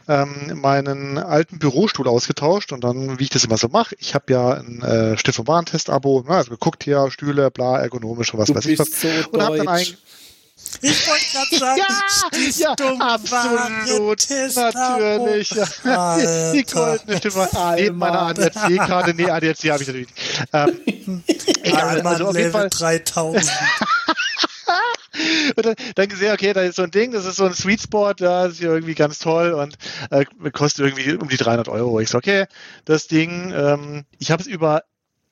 ähm, 0.08 0.60
meinen 0.60 1.18
alten 1.18 1.58
Bürostuhl 1.58 2.08
ausgetauscht 2.08 2.72
und 2.72 2.82
dann, 2.84 3.18
wie 3.18 3.24
ich 3.24 3.30
das 3.30 3.44
immer 3.44 3.56
so 3.56 3.68
mache, 3.68 3.94
ich 3.98 4.14
habe 4.14 4.32
ja 4.32 4.54
ein 4.54 4.82
äh, 4.82 5.18
Stift- 5.18 5.38
und 5.38 5.48
Warentest-Abo, 5.48 6.24
also 6.28 6.50
geguckt 6.50 6.84
hier, 6.84 7.10
Stühle, 7.10 7.50
bla, 7.50 7.78
ergonomisch 7.78 8.32
und 8.32 8.40
was 8.40 8.48
du 8.48 8.54
weiß 8.54 8.66
ich 8.66 8.78
was. 8.78 9.00
So 9.00 9.08
und 9.30 9.42
habe 9.42 9.58
dann 9.58 9.68
eigentlich 9.68 9.96
ich 10.82 11.08
wollte 11.08 11.24
gerade 11.32 11.58
sagen, 11.58 11.80
ja, 11.80 12.74
ja, 12.76 12.96
absolut, 12.98 14.30
natürlich. 14.56 15.50
Ja. 15.84 16.16
Die 16.52 16.64
goldene 16.64 17.16
Stimme 17.18 17.48
neben 17.76 17.98
meiner 17.98 18.22
ADAC-Karte. 18.22 19.14
Nee, 19.14 19.30
ADAC 19.30 19.70
habe 19.70 19.82
ich 19.82 19.88
natürlich 19.88 20.08
nicht. 20.08 20.48
Ähm, 20.52 21.22
egal, 21.62 22.00
also 22.06 22.28
auf 22.28 22.36
jeden 22.36 22.52
Fall 22.52 22.70
3000. 22.70 23.50
und 25.56 25.66
dann, 25.66 25.74
dann 25.94 26.08
gesehen, 26.08 26.32
okay, 26.32 26.52
da 26.52 26.62
ist 26.62 26.76
so 26.76 26.82
ein 26.82 26.90
Ding, 26.90 27.12
das 27.12 27.24
ist 27.24 27.36
so 27.36 27.44
ein 27.44 27.54
Sweet 27.54 27.82
Spot, 27.82 28.12
da 28.14 28.46
ist 28.46 28.60
irgendwie 28.60 28.94
ganz 28.94 29.18
toll 29.18 29.52
und 29.52 29.76
äh, 30.10 30.24
kostet 30.50 30.86
irgendwie 30.86 31.14
um 31.14 31.28
die 31.28 31.36
300 31.36 31.68
Euro. 31.68 32.00
Ich 32.00 32.10
so, 32.10 32.18
okay, 32.18 32.46
das 32.84 33.06
Ding, 33.06 33.52
ähm, 33.54 34.04
ich 34.18 34.30
habe 34.30 34.42
es 34.42 34.48
über, 34.48 34.82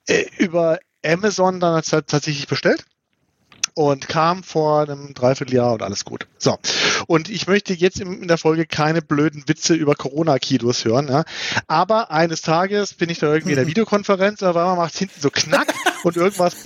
äh, 0.06 0.24
über 0.38 0.78
Amazon 1.04 1.60
dann 1.60 1.82
tatsächlich 1.82 2.46
bestellt 2.46 2.84
und 3.74 4.08
kam 4.08 4.42
vor 4.42 4.82
einem 4.82 5.14
Dreivierteljahr 5.14 5.72
und 5.72 5.82
alles 5.82 6.04
gut. 6.04 6.26
So. 6.38 6.58
Und 7.06 7.30
ich 7.30 7.46
möchte 7.46 7.72
jetzt 7.72 8.00
in 8.00 8.28
der 8.28 8.38
Folge 8.38 8.66
keine 8.66 9.02
blöden 9.02 9.44
Witze 9.46 9.74
über 9.74 9.94
Corona-Kilos 9.94 10.84
hören. 10.84 11.08
Ja. 11.08 11.24
Aber 11.66 12.10
eines 12.10 12.42
Tages 12.42 12.94
bin 12.94 13.10
ich 13.10 13.18
da 13.18 13.32
irgendwie 13.32 13.52
in 13.52 13.56
der 13.56 13.66
Videokonferenz, 13.68 14.42
aber 14.42 14.66
man 14.66 14.76
macht 14.76 14.96
hinten 14.96 15.20
so 15.20 15.30
knack 15.30 15.72
und 16.04 16.16
irgendwas 16.16 16.56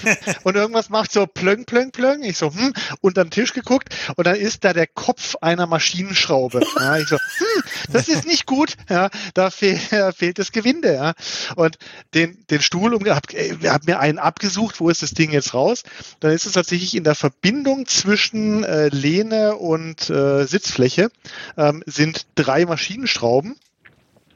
und 0.44 0.56
irgendwas 0.56 0.88
macht 0.88 1.12
so 1.12 1.26
plöng, 1.26 1.64
plöng, 1.64 1.92
plöng. 1.92 2.22
Ich 2.22 2.38
so, 2.38 2.52
hm, 2.52 2.72
unter 3.00 3.24
den 3.24 3.30
Tisch 3.30 3.52
geguckt 3.52 3.94
und 4.16 4.26
dann 4.26 4.36
ist 4.36 4.64
da 4.64 4.72
der 4.72 4.86
Kopf 4.86 5.36
einer 5.40 5.66
Maschinenschraube. 5.66 6.60
Ja, 6.78 6.98
ich 6.98 7.08
so, 7.08 7.16
hm, 7.16 7.62
das 7.92 8.08
ist 8.08 8.26
nicht 8.26 8.46
gut. 8.46 8.76
Ja, 8.88 9.10
da, 9.34 9.50
fehl, 9.50 9.78
da 9.90 10.12
fehlt 10.12 10.38
das 10.38 10.52
Gewinde. 10.52 10.94
Ja. 10.94 11.14
Und 11.54 11.78
den, 12.14 12.44
den 12.50 12.62
Stuhl 12.62 12.94
umgehabt, 12.94 13.32
wir 13.34 13.72
haben 13.72 13.84
mir 13.86 14.00
einen 14.00 14.18
abgesucht, 14.18 14.80
wo 14.80 14.90
ist 14.90 15.02
das 15.02 15.12
Ding 15.12 15.32
jetzt 15.32 15.54
raus? 15.54 15.82
Dann 16.20 16.32
ist 16.32 16.46
es 16.46 16.52
tatsächlich 16.52 16.94
in 16.96 17.04
der 17.04 17.14
Verbindung 17.14 17.86
zwischen 17.86 18.64
äh, 18.64 18.88
Lehne 18.88 19.56
und 19.56 20.10
äh, 20.10 20.44
Sitzfläche 20.46 21.10
ähm, 21.56 21.82
sind 21.86 22.26
drei 22.34 22.64
Maschinenschrauben 22.64 23.56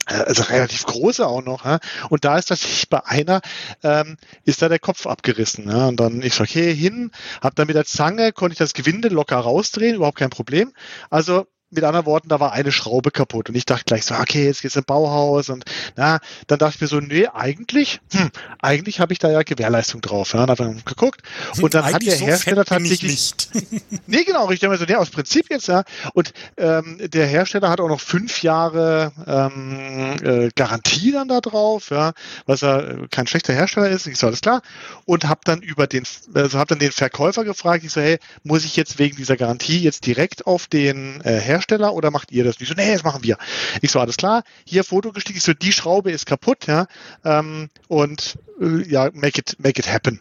äh, 0.06 0.14
also 0.14 0.42
relativ 0.44 0.84
große 0.84 1.26
auch 1.26 1.42
noch. 1.42 1.64
Ja? 1.64 1.80
Und 2.10 2.24
da 2.24 2.38
ist 2.38 2.46
tatsächlich 2.46 2.88
bei 2.88 3.04
einer, 3.04 3.40
ähm, 3.82 4.16
ist 4.44 4.62
da 4.62 4.68
der 4.68 4.78
Kopf 4.78 5.06
abgerissen. 5.06 5.68
Ja? 5.68 5.88
Und 5.88 5.98
dann 5.98 6.22
ich 6.22 6.34
so, 6.34 6.44
okay, 6.44 6.74
hin, 6.74 7.12
hab 7.40 7.54
dann 7.56 7.66
mit 7.66 7.76
der 7.76 7.86
Zange, 7.86 8.32
konnte 8.32 8.52
ich 8.52 8.58
das 8.58 8.74
Gewinde 8.74 9.08
locker 9.08 9.38
rausdrehen, 9.38 9.96
überhaupt 9.96 10.18
kein 10.18 10.30
Problem. 10.30 10.72
Also 11.08 11.46
mit 11.70 11.84
anderen 11.84 12.06
Worten, 12.06 12.28
da 12.28 12.40
war 12.40 12.52
eine 12.52 12.72
Schraube 12.72 13.10
kaputt. 13.10 13.48
Und 13.48 13.54
ich 13.54 13.64
dachte 13.64 13.84
gleich 13.84 14.04
so, 14.04 14.14
okay, 14.14 14.46
jetzt 14.46 14.62
geht's 14.62 14.76
im 14.76 14.84
Bauhaus. 14.84 15.48
Und 15.50 15.64
na, 15.96 16.18
dann 16.48 16.58
dachte 16.58 16.74
ich 16.76 16.80
mir 16.80 16.86
so, 16.88 17.00
nee, 17.00 17.26
eigentlich, 17.28 18.00
hm, 18.12 18.30
eigentlich 18.60 19.00
habe 19.00 19.12
ich 19.12 19.20
da 19.20 19.30
ja 19.30 19.42
Gewährleistung 19.42 20.00
drauf. 20.00 20.34
Ja, 20.34 20.44
und 20.44 20.58
dann 20.58 20.84
geguckt. 20.84 21.22
Und 21.60 21.74
dann 21.74 21.84
hat 21.84 22.02
der 22.02 22.16
so 22.16 22.26
Hersteller 22.26 22.64
tatsächlich. 22.64 23.34
nee, 24.06 24.24
genau, 24.24 24.50
ich 24.50 24.58
denke 24.58 24.74
mir 24.74 24.78
so, 24.78 24.84
nee, 24.84 24.96
aus 24.96 25.10
Prinzip 25.10 25.46
jetzt, 25.50 25.68
ja. 25.68 25.84
Und 26.12 26.32
ähm, 26.56 26.98
der 27.00 27.26
Hersteller 27.26 27.70
hat 27.70 27.80
auch 27.80 27.88
noch 27.88 28.00
fünf 28.00 28.42
Jahre 28.42 29.12
ähm, 29.26 30.16
äh, 30.22 30.50
Garantie 30.54 31.12
dann 31.12 31.28
da 31.28 31.40
drauf, 31.40 31.90
ja, 31.90 32.12
was 32.46 32.62
er 32.62 32.88
äh, 32.88 33.08
kein 33.10 33.28
schlechter 33.28 33.52
Hersteller 33.52 33.88
ist. 33.88 34.08
Ich 34.08 34.18
so, 34.18 34.26
alles 34.26 34.40
klar. 34.40 34.62
Und 35.04 35.28
habe 35.28 35.40
dann 35.44 35.62
über 35.62 35.86
den, 35.86 36.02
also 36.34 36.58
habe 36.58 36.68
dann 36.68 36.78
den 36.80 36.92
Verkäufer 36.92 37.44
gefragt, 37.44 37.84
ich 37.84 37.92
so, 37.92 38.00
hey, 38.00 38.18
muss 38.42 38.64
ich 38.64 38.74
jetzt 38.74 38.98
wegen 38.98 39.16
dieser 39.16 39.36
Garantie 39.36 39.78
jetzt 39.78 40.04
direkt 40.06 40.46
auf 40.46 40.66
den 40.66 41.20
äh, 41.20 41.38
Hersteller 41.38 41.59
Hersteller 41.60 41.92
oder 41.94 42.10
macht 42.10 42.32
ihr 42.32 42.44
das? 42.44 42.56
Die 42.56 42.64
so, 42.64 42.74
nee, 42.74 42.92
das 42.92 43.04
machen 43.04 43.22
wir. 43.22 43.36
Ich 43.82 43.90
so, 43.90 44.00
alles 44.00 44.16
klar, 44.16 44.42
hier 44.64 44.82
Foto 44.82 45.12
gestiegen, 45.12 45.36
ich 45.36 45.44
so, 45.44 45.52
die 45.52 45.72
Schraube 45.72 46.10
ist 46.10 46.26
kaputt, 46.26 46.66
ja, 46.66 46.86
ähm, 47.24 47.68
und 47.88 48.38
äh, 48.60 48.82
ja, 48.88 49.10
make 49.12 49.38
it, 49.38 49.56
make 49.58 49.78
it 49.78 49.92
happen 49.92 50.20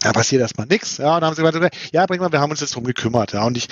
da 0.00 0.12
passiert 0.12 0.40
erstmal 0.40 0.66
nichts. 0.66 0.96
Ja, 0.96 1.14
und 1.14 1.20
dann 1.20 1.30
haben 1.30 1.36
sie 1.36 1.42
gesagt, 1.42 1.76
ja, 1.92 2.06
bring 2.06 2.20
mal, 2.20 2.32
wir 2.32 2.40
haben 2.40 2.50
uns 2.50 2.60
jetzt 2.60 2.74
drum 2.74 2.84
gekümmert. 2.84 3.32
Ja, 3.32 3.44
und 3.44 3.56
ich 3.56 3.68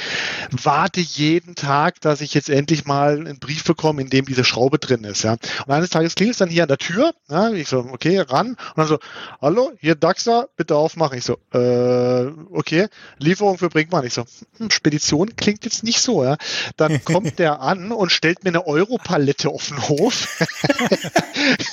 warte 0.50 1.00
jeden 1.00 1.54
Tag, 1.54 2.00
dass 2.00 2.20
ich 2.20 2.34
jetzt 2.34 2.50
endlich 2.50 2.84
mal 2.84 3.18
einen 3.18 3.38
Brief 3.38 3.64
bekomme, 3.64 4.02
in 4.02 4.10
dem 4.10 4.26
diese 4.26 4.44
Schraube 4.44 4.78
drin 4.78 5.04
ist. 5.04 5.22
Ja, 5.22 5.32
und 5.32 5.72
eines 5.72 5.90
Tages 5.90 6.14
klingelt 6.14 6.34
es 6.34 6.38
dann 6.38 6.50
hier 6.50 6.62
an 6.62 6.68
der 6.68 6.78
Tür. 6.78 7.12
Ja, 7.30 7.50
ich 7.50 7.68
so, 7.68 7.78
okay, 7.78 8.18
ran. 8.20 8.48
Und 8.48 8.58
dann 8.76 8.86
so, 8.86 8.98
hallo, 9.40 9.72
hier 9.80 9.94
Daxa, 9.94 10.46
bitte 10.56 10.76
aufmachen. 10.76 11.16
Ich 11.16 11.24
so, 11.24 11.38
äh, 11.52 12.30
okay, 12.50 12.88
Lieferung 13.18 13.56
für 13.58 13.70
Brinkmann. 13.70 14.04
Ich 14.04 14.14
so, 14.14 14.24
hm, 14.58 14.70
Spedition 14.70 15.34
klingt 15.36 15.64
jetzt 15.64 15.82
nicht 15.82 16.00
so. 16.00 16.24
Ja, 16.24 16.36
dann 16.76 17.02
kommt 17.04 17.38
der 17.38 17.62
an 17.62 17.90
und 17.90 18.12
stellt 18.12 18.44
mir 18.44 18.50
eine 18.50 18.66
Europalette 18.66 19.48
auf 19.48 19.68
den 19.68 19.88
Hof. 19.88 20.38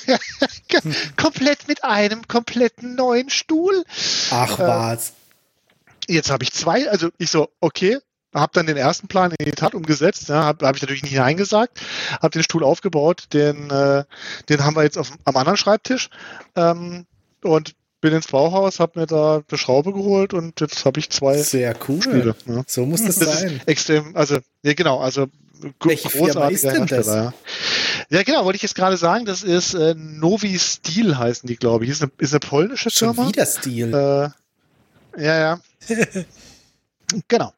Komplett 1.18 1.68
mit 1.68 1.84
einem 1.84 2.28
kompletten 2.28 2.95
neuen 2.95 3.30
Stuhl. 3.30 3.84
Ach 4.48 4.60
äh, 4.60 4.68
was. 4.68 5.14
Jetzt 6.08 6.30
habe 6.30 6.43
ich 6.43 6.54
zwei, 6.54 6.89
also 6.89 7.10
ich 7.18 7.32
so, 7.32 7.50
okay, 7.60 7.98
habe 8.34 8.52
dann 8.54 8.68
den 8.68 8.78
ersten 8.78 9.08
Plan 9.08 9.34
in 9.38 9.46
die 9.46 9.52
Tat 9.52 9.74
umgesetzt, 9.74 10.30
ja, 10.30 10.43
habe 10.43 10.68
hab 10.68 10.76
ich 10.76 10.82
natürlich 10.82 11.04
nicht 11.04 11.14
hineingesagt, 11.14 11.80
habe 12.22 12.30
den 12.30 12.43
Stuhl 12.43 12.64
aufgebaut, 12.64 13.28
den, 13.34 13.70
äh, 13.72 14.04
den 14.50 14.64
haben 14.64 14.76
wir 14.76 14.84
jetzt 14.84 14.98
auf, 14.98 15.12
am 15.24 15.38
anderen 15.38 15.58
Schreibtisch 15.58 16.10
ähm, 16.56 17.06
und 17.43 17.76
bin 18.02 18.14
ins 18.14 18.28
Bauhaus, 18.28 18.80
habe 18.80 19.00
mir 19.00 19.08
da 19.08 19.41
eine 19.50 19.58
Schraube 19.58 19.93
geholt 19.93 20.34
und 20.34 20.60
jetzt 20.60 20.86
habe 20.86 21.00
ich 21.00 21.10
zwei 21.10 21.38
Sehr 21.38 21.76
cool. 21.88 22.02
Spiele. 22.02 22.36
Ja. 22.46 22.64
So 22.68 22.86
muss 22.86 23.04
das, 23.04 23.18
das 23.18 23.39
sein. 23.39 23.62
extrem, 23.66 24.16
also 24.16 24.38
ja, 24.64 24.74
genau, 24.74 25.00
also 25.00 25.28
Welche 25.84 26.10
großartiger 26.10 26.72
Hersteller. 26.72 27.34
Ja. 28.10 28.18
ja. 28.18 28.24
genau, 28.24 28.45
wollte 28.45 28.58
ich 28.58 28.64
jetzt 28.64 28.76
gerade 28.76 28.97
sagen, 28.97 29.26
das 29.26 29.43
ist 29.43 29.74
äh, 29.74 29.95
Novi 29.95 30.58
Steel 30.60 31.18
heißen 31.18 31.47
die, 31.47 31.56
glaube 31.56 31.86
ich. 31.86 31.91
Ist 31.91 32.01
eine, 32.01 32.12
ist 32.18 32.34
eine 32.34 32.39
polnische 32.39 32.89
Firma. 32.89 33.16
Schon 33.16 33.28
wieder 33.30 33.45
Steel. 33.45 33.93
Äh, 33.93 35.24
ja, 35.24 35.39
ja. 35.39 35.60
genau. 37.28 37.53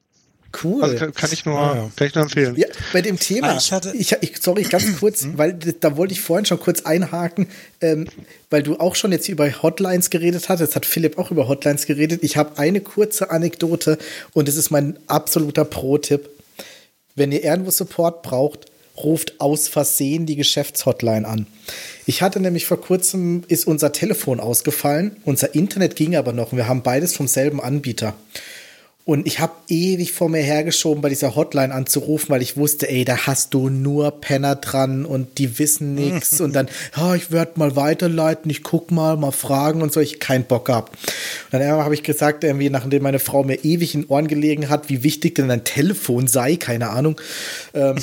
Cool. 0.63 0.83
Also 0.83 0.95
kann, 0.95 1.13
kann, 1.13 1.29
ich 1.31 1.45
nur, 1.45 1.59
ah, 1.59 1.75
ja. 1.75 1.91
kann 1.95 2.07
ich 2.07 2.15
nur 2.15 2.23
empfehlen. 2.23 2.55
Ja, 2.55 2.67
bei 2.93 3.01
dem 3.01 3.19
Thema, 3.19 3.49
ah, 3.49 3.57
ich 3.57 3.71
hatte, 3.71 3.91
ich, 3.95 4.15
ich, 4.21 4.37
sorry, 4.41 4.63
ganz 4.63 4.85
kurz, 4.99 5.23
mhm. 5.23 5.37
weil 5.37 5.53
da 5.53 5.97
wollte 5.97 6.13
ich 6.13 6.21
vorhin 6.21 6.45
schon 6.45 6.59
kurz 6.59 6.81
einhaken, 6.81 7.47
ähm, 7.81 8.07
weil 8.49 8.63
du 8.63 8.79
auch 8.79 8.95
schon 8.95 9.11
jetzt 9.11 9.27
über 9.27 9.49
Hotlines 9.61 10.09
geredet 10.09 10.49
hast. 10.49 10.61
Jetzt 10.61 10.75
hat 10.75 10.85
Philipp 10.85 11.17
auch 11.17 11.31
über 11.31 11.47
Hotlines 11.47 11.85
geredet. 11.85 12.23
Ich 12.23 12.37
habe 12.37 12.57
eine 12.57 12.81
kurze 12.81 13.29
Anekdote 13.29 13.97
und 14.33 14.47
es 14.49 14.55
ist 14.55 14.71
mein 14.71 14.97
absoluter 15.07 15.65
Pro-Tipp. 15.65 16.29
Wenn 17.17 17.31
ihr 17.31 17.43
irgendwo 17.43 17.71
Support 17.71 18.21
braucht, 18.21 18.67
ruft 18.95 19.41
aus 19.41 19.67
Versehen 19.67 20.27
die 20.27 20.35
Geschäftshotline 20.35 21.27
an. 21.27 21.47
Ich 22.05 22.21
hatte 22.21 22.39
nämlich 22.39 22.67
vor 22.67 22.79
kurzem, 22.79 23.43
ist 23.47 23.65
unser 23.65 23.91
Telefon 23.91 24.39
ausgefallen, 24.39 25.17
unser 25.25 25.55
Internet 25.55 25.95
ging 25.95 26.15
aber 26.15 26.31
noch 26.31 26.51
und 26.51 26.59
wir 26.59 26.67
haben 26.67 26.83
beides 26.83 27.15
vom 27.15 27.27
selben 27.27 27.59
Anbieter. 27.59 28.13
Und 29.07 29.25
ich 29.25 29.39
habe 29.39 29.53
ewig 29.69 30.11
vor 30.11 30.27
mir 30.27 30.41
hergeschoben, 30.41 31.01
bei 31.01 31.07
dieser 31.07 31.33
Hotline 31.33 31.73
anzurufen, 31.73 32.27
weil 32.27 32.41
ich 32.41 32.57
wusste, 32.57 32.89
ey, 32.89 33.05
da 33.05 33.25
hast 33.25 33.53
du 33.53 33.69
nur 33.69 34.11
Penner 34.11 34.55
dran 34.55 35.05
und 35.05 35.37
die 35.37 35.59
wissen 35.59 35.95
nichts. 35.95 36.41
und 36.41 36.53
dann, 36.53 36.67
ja, 36.93 37.15
ich 37.15 37.31
werde 37.31 37.53
mal 37.55 37.77
weiterleiten, 37.77 38.51
ich 38.51 38.63
guck 38.63 38.91
mal, 38.91 39.15
mal 39.15 39.31
fragen 39.31 39.81
und 39.81 39.93
so. 39.93 40.01
Ich 40.01 40.19
keinen 40.19 40.43
Bock 40.43 40.65
gehabt. 40.65 40.97
Und 41.53 41.57
dann 41.57 41.65
habe 41.69 41.93
ich 41.93 42.03
gesagt, 42.03 42.43
irgendwie, 42.43 42.69
nachdem 42.69 43.03
meine 43.03 43.19
Frau 43.19 43.45
mir 43.45 43.63
ewig 43.63 43.95
in 43.95 44.03
Ohren 44.07 44.27
gelegen 44.27 44.67
hat, 44.67 44.89
wie 44.89 45.03
wichtig 45.03 45.35
denn 45.35 45.49
ein 45.51 45.63
Telefon 45.63 46.27
sei, 46.27 46.57
keine 46.57 46.89
Ahnung. 46.89 47.21
Ähm, 47.73 47.95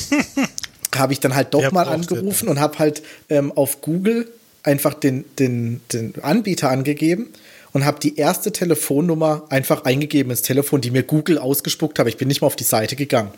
habe 0.96 1.12
ich 1.12 1.20
dann 1.20 1.34
halt 1.34 1.52
doch 1.52 1.60
Wer 1.60 1.74
mal 1.74 1.86
angerufen 1.86 2.48
und 2.48 2.60
habe 2.60 2.78
halt 2.78 3.02
ähm, 3.28 3.52
auf 3.52 3.82
Google 3.82 4.26
einfach 4.62 4.94
den, 4.94 5.26
den, 5.38 5.82
den 5.92 6.14
Anbieter 6.22 6.70
angegeben 6.70 7.28
und 7.74 7.84
habe 7.84 8.00
die 8.00 8.16
erste 8.16 8.52
Telefonnummer 8.52 9.44
einfach 9.50 9.84
eingegeben 9.84 10.30
ins 10.30 10.42
Telefon, 10.42 10.80
die 10.80 10.92
mir 10.92 11.02
Google 11.02 11.38
ausgespuckt 11.38 11.98
habe. 11.98 12.08
Ich 12.08 12.16
bin 12.16 12.28
nicht 12.28 12.40
mal 12.40 12.46
auf 12.46 12.56
die 12.56 12.64
Seite 12.64 12.96
gegangen. 12.96 13.32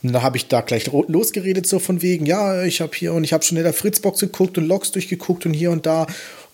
Und 0.00 0.12
da 0.12 0.22
habe 0.22 0.36
ich 0.36 0.46
da 0.46 0.60
gleich 0.60 0.86
losgeredet, 0.86 1.66
so 1.66 1.80
von 1.80 2.00
wegen, 2.00 2.24
ja, 2.24 2.62
ich 2.62 2.80
habe 2.80 2.92
hier 2.94 3.12
und 3.12 3.24
ich 3.24 3.32
habe 3.32 3.42
schon 3.42 3.58
in 3.58 3.64
der 3.64 3.72
Fritzbox 3.72 4.20
geguckt 4.20 4.56
und 4.58 4.68
Logs 4.68 4.92
durchgeguckt 4.92 5.44
und 5.44 5.54
hier 5.54 5.72
und 5.72 5.86
da. 5.86 6.04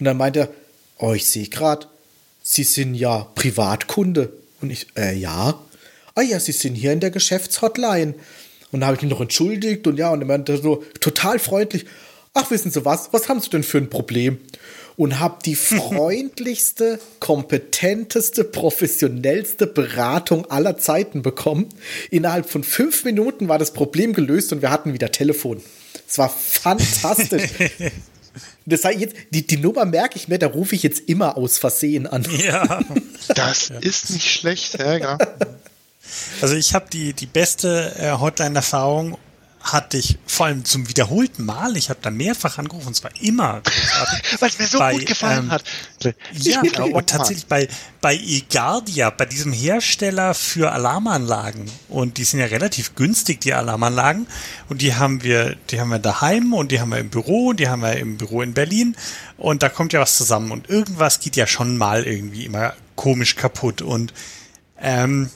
Und 0.00 0.06
dann 0.06 0.16
meinte 0.16 0.40
er, 0.40 0.48
oh, 0.98 1.12
ich 1.12 1.26
sehe 1.26 1.46
gerade, 1.48 1.86
Sie 2.42 2.64
sind 2.64 2.94
ja 2.94 3.26
Privatkunde. 3.34 4.32
Und 4.62 4.70
ich, 4.70 4.86
äh, 4.96 5.14
ja. 5.14 5.60
Ah 6.14 6.22
ja, 6.22 6.40
Sie 6.40 6.52
sind 6.52 6.74
hier 6.74 6.92
in 6.92 7.00
der 7.00 7.10
Geschäftshotline. 7.10 8.14
Und 8.72 8.80
da 8.80 8.86
habe 8.86 8.96
ich 8.96 9.02
ihn 9.02 9.10
noch 9.10 9.20
entschuldigt 9.20 9.86
und 9.86 9.98
ja, 9.98 10.10
und 10.10 10.22
er 10.22 10.26
meinte 10.26 10.56
so 10.56 10.82
total 11.00 11.38
freundlich, 11.38 11.84
ach, 12.32 12.50
wissen 12.50 12.70
Sie 12.70 12.84
was, 12.86 13.12
was 13.12 13.28
haben 13.28 13.40
Sie 13.40 13.50
denn 13.50 13.62
für 13.62 13.78
ein 13.78 13.90
Problem? 13.90 14.38
Und 14.96 15.18
habe 15.18 15.38
die 15.44 15.56
freundlichste, 15.56 17.00
kompetenteste, 17.20 18.44
professionellste 18.44 19.66
Beratung 19.66 20.50
aller 20.50 20.78
Zeiten 20.78 21.22
bekommen. 21.22 21.68
Innerhalb 22.10 22.48
von 22.48 22.62
fünf 22.62 23.04
Minuten 23.04 23.48
war 23.48 23.58
das 23.58 23.72
Problem 23.72 24.12
gelöst 24.12 24.52
und 24.52 24.62
wir 24.62 24.70
hatten 24.70 24.92
wieder 24.92 25.10
Telefon. 25.10 25.62
Es 26.08 26.18
war 26.18 26.28
fantastisch. 26.28 27.50
Das 28.66 28.84
heißt 28.84 28.98
jetzt, 28.98 29.16
die, 29.30 29.46
die 29.46 29.58
Nummer 29.58 29.84
merke 29.84 30.16
ich 30.16 30.28
mir, 30.28 30.38
da 30.38 30.46
rufe 30.46 30.74
ich 30.74 30.82
jetzt 30.82 31.08
immer 31.08 31.36
aus 31.36 31.58
Versehen 31.58 32.06
an. 32.06 32.26
Ja. 32.38 32.80
Das 33.28 33.70
ist 33.70 34.10
nicht 34.10 34.30
schlecht, 34.30 34.78
ja, 34.78 34.98
genau. 34.98 35.18
Also 36.40 36.54
ich 36.56 36.74
habe 36.74 36.86
die, 36.92 37.12
die 37.12 37.26
beste 37.26 37.94
äh, 37.98 38.12
Hotline-Erfahrung 38.12 39.18
hatte 39.64 39.96
ich 39.96 40.18
vor 40.26 40.46
allem 40.46 40.64
zum 40.64 40.88
wiederholten 40.88 41.44
Mal, 41.44 41.76
ich 41.76 41.88
habe 41.88 41.98
da 42.02 42.10
mehrfach 42.10 42.58
angerufen, 42.58 42.88
und 42.88 42.94
zwar 42.94 43.10
immer 43.20 43.62
Weil 44.40 44.48
es 44.50 44.58
mir 44.58 44.66
so 44.66 44.78
bei, 44.78 44.92
gut 44.92 45.06
gefallen 45.06 45.44
ähm, 45.44 45.50
hat. 45.50 45.64
Ja, 46.34 46.60
und 46.60 47.08
tatsächlich 47.08 47.46
bei, 47.46 47.68
bei 48.02 48.14
eGardia, 48.14 49.08
bei 49.08 49.24
diesem 49.24 49.52
Hersteller 49.52 50.34
für 50.34 50.72
Alarmanlagen. 50.72 51.64
Und 51.88 52.18
die 52.18 52.24
sind 52.24 52.40
ja 52.40 52.46
relativ 52.46 52.94
günstig, 52.94 53.40
die 53.40 53.54
Alarmanlagen. 53.54 54.26
Und 54.68 54.82
die 54.82 54.94
haben 54.94 55.22
wir, 55.22 55.56
die 55.70 55.80
haben 55.80 55.88
wir 55.88 55.98
daheim 55.98 56.52
und 56.52 56.70
die 56.70 56.80
haben 56.80 56.90
wir 56.90 56.98
im 56.98 57.08
Büro 57.08 57.48
und 57.48 57.60
die 57.60 57.68
haben 57.68 57.80
wir 57.80 57.96
im 57.96 58.18
Büro 58.18 58.42
in 58.42 58.52
Berlin. 58.52 58.96
Und 59.38 59.62
da 59.62 59.70
kommt 59.70 59.94
ja 59.94 60.00
was 60.00 60.16
zusammen. 60.16 60.50
Und 60.50 60.68
irgendwas 60.68 61.20
geht 61.20 61.36
ja 61.36 61.46
schon 61.46 61.78
mal 61.78 62.04
irgendwie 62.04 62.44
immer 62.44 62.74
komisch 62.96 63.36
kaputt. 63.36 63.80
Und 63.80 64.12
ähm, 64.78 65.30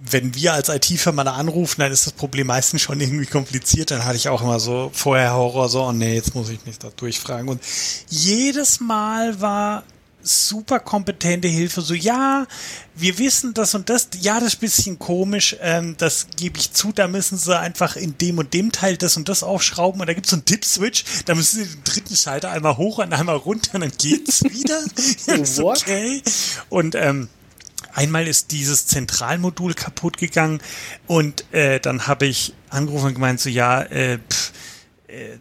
wenn 0.00 0.34
wir 0.34 0.52
als 0.52 0.68
IT-Firma 0.68 1.24
da 1.24 1.32
anrufen, 1.32 1.80
dann 1.80 1.92
ist 1.92 2.06
das 2.06 2.12
Problem 2.12 2.46
meistens 2.46 2.82
schon 2.82 3.00
irgendwie 3.00 3.26
kompliziert. 3.26 3.90
Dann 3.90 4.04
hatte 4.04 4.16
ich 4.16 4.28
auch 4.28 4.42
immer 4.42 4.60
so 4.60 4.90
vorher 4.92 5.34
Horror, 5.34 5.68
so, 5.68 5.82
oh 5.82 5.92
nee, 5.92 6.14
jetzt 6.14 6.34
muss 6.34 6.48
ich 6.50 6.64
mich 6.66 6.78
da 6.78 6.88
durchfragen. 6.94 7.48
Und 7.48 7.60
jedes 8.08 8.80
Mal 8.80 9.40
war 9.40 9.82
super 10.22 10.78
kompetente 10.80 11.48
Hilfe. 11.48 11.80
So, 11.80 11.94
ja, 11.94 12.46
wir 12.94 13.18
wissen 13.18 13.54
das 13.54 13.74
und 13.74 13.88
das. 13.88 14.08
Ja, 14.20 14.40
das 14.40 14.54
ist 14.54 14.56
ein 14.56 14.60
bisschen 14.60 14.98
komisch. 14.98 15.56
Ähm, 15.60 15.96
das 15.98 16.28
gebe 16.36 16.58
ich 16.58 16.72
zu. 16.72 16.92
Da 16.92 17.08
müssen 17.08 17.38
sie 17.38 17.58
einfach 17.58 17.96
in 17.96 18.16
dem 18.18 18.38
und 18.38 18.54
dem 18.54 18.72
Teil 18.72 18.96
das 18.96 19.16
und 19.16 19.28
das 19.28 19.42
aufschrauben. 19.42 20.00
Und 20.00 20.06
da 20.06 20.14
gibt 20.14 20.26
es 20.26 20.30
so 20.30 20.36
einen 20.36 20.44
Tipp-Switch. 20.44 21.04
Da 21.24 21.34
müssen 21.34 21.64
sie 21.64 21.70
den 21.70 21.84
dritten 21.84 22.16
Schalter 22.16 22.50
einmal 22.50 22.76
hoch 22.76 22.98
und 22.98 23.12
einmal 23.12 23.36
runter 23.36 23.74
und 23.74 23.80
dann 23.80 23.92
geht's 23.96 24.42
wieder. 24.44 24.80
okay. 25.64 26.22
Und 26.68 26.94
ähm, 26.94 27.28
einmal 27.98 28.28
ist 28.28 28.52
dieses 28.52 28.86
Zentralmodul 28.86 29.74
kaputt 29.74 30.18
gegangen 30.18 30.60
und 31.06 31.52
äh, 31.52 31.80
dann 31.80 32.06
habe 32.06 32.26
ich 32.26 32.54
angerufen 32.70 33.06
und 33.06 33.14
gemeint 33.14 33.40
so, 33.40 33.50
ja, 33.50 33.82
äh, 33.82 34.18
pff, 34.18 34.52
äh, 35.08 35.36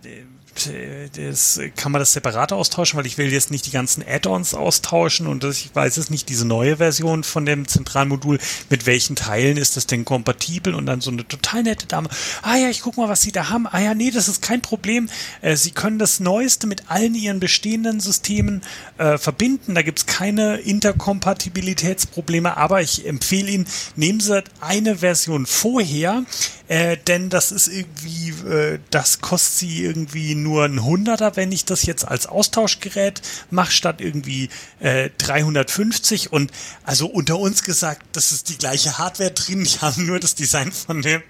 das 1.16 1.60
kann 1.76 1.92
man 1.92 2.00
das 2.00 2.14
separat 2.14 2.54
austauschen, 2.54 2.98
weil 2.98 3.06
ich 3.06 3.18
will 3.18 3.32
jetzt 3.32 3.52
nicht 3.52 3.66
die 3.66 3.72
ganzen 3.72 4.04
Add-ons 4.08 4.54
austauschen 4.54 5.28
und 5.28 5.44
das, 5.44 5.58
ich 5.58 5.74
weiß 5.74 5.98
es 5.98 6.10
nicht, 6.10 6.30
diese 6.30 6.46
neue 6.46 6.78
Version 6.78 7.24
von 7.24 7.46
dem 7.46 7.68
Zentralmodul, 7.68 8.40
mit 8.70 8.86
welchen 8.86 9.16
Teilen 9.16 9.58
ist 9.58 9.78
das 9.78 9.88
denn 9.88 10.06
kompatibel? 10.06 10.74
Und 10.74 10.86
dann 10.86 11.02
so 11.02 11.12
eine 11.12 11.28
total 11.28 11.64
nette 11.64 11.88
Dame, 11.88 12.10
ah 12.42 12.56
ja, 12.56 12.70
ich 12.70 12.82
guck 12.82 12.98
mal, 12.98 13.10
was 13.10 13.22
sie 13.22 13.32
da 13.32 13.50
haben, 13.50 13.68
ah 13.68 13.80
ja, 13.80 13.94
nee, 13.94 14.12
das 14.12 14.28
ist 14.28 14.42
kein 14.42 14.62
Problem, 14.62 15.10
äh, 15.42 15.56
sie 15.56 15.72
können 15.72 16.00
das 16.00 16.20
Neueste 16.20 16.68
mit 16.68 16.90
allen 16.90 17.16
ihren 17.16 17.40
bestehenden 17.40 18.00
Systemen 18.00 18.62
äh, 18.98 19.18
verbinden, 19.18 19.76
da 19.76 19.82
gibt's 19.82 20.06
keine 20.06 20.58
Interkompatibilitätsprobleme, 20.58 22.58
aber 22.58 22.82
ich 22.82 23.06
empfehle 23.06 23.52
Ihnen, 23.52 23.68
nehmen 23.96 24.20
Sie 24.20 24.44
eine 24.62 24.98
Version 24.98 25.46
vorher, 25.46 26.24
äh, 26.68 26.98
denn 27.08 27.30
das 27.30 27.52
ist 27.52 27.68
irgendwie, 27.68 28.30
äh, 28.50 28.80
das 28.90 29.22
kostet 29.22 29.58
Sie 29.58 29.84
irgendwie 29.84 30.36
nur 30.36 30.47
nur 30.48 30.64
ein 30.64 30.84
Hunderter, 30.84 31.36
wenn 31.36 31.52
ich 31.52 31.66
das 31.66 31.86
jetzt 31.86 32.08
als 32.08 32.26
Austauschgerät 32.26 33.22
mache, 33.50 33.72
statt 33.72 34.00
irgendwie 34.00 34.50
äh, 34.80 35.10
350. 35.18 36.32
Und 36.32 36.52
also 36.84 37.08
unter 37.08 37.38
uns 37.38 37.64
gesagt, 37.64 38.04
das 38.14 38.32
ist 38.32 38.50
die 38.50 38.58
gleiche 38.58 38.98
Hardware 38.98 39.32
drin. 39.32 39.62
Ich 39.62 39.82
habe 39.82 40.02
nur 40.02 40.20
das 40.20 40.36
Design 40.36 40.72
von 40.72 41.02
dem 41.02 41.22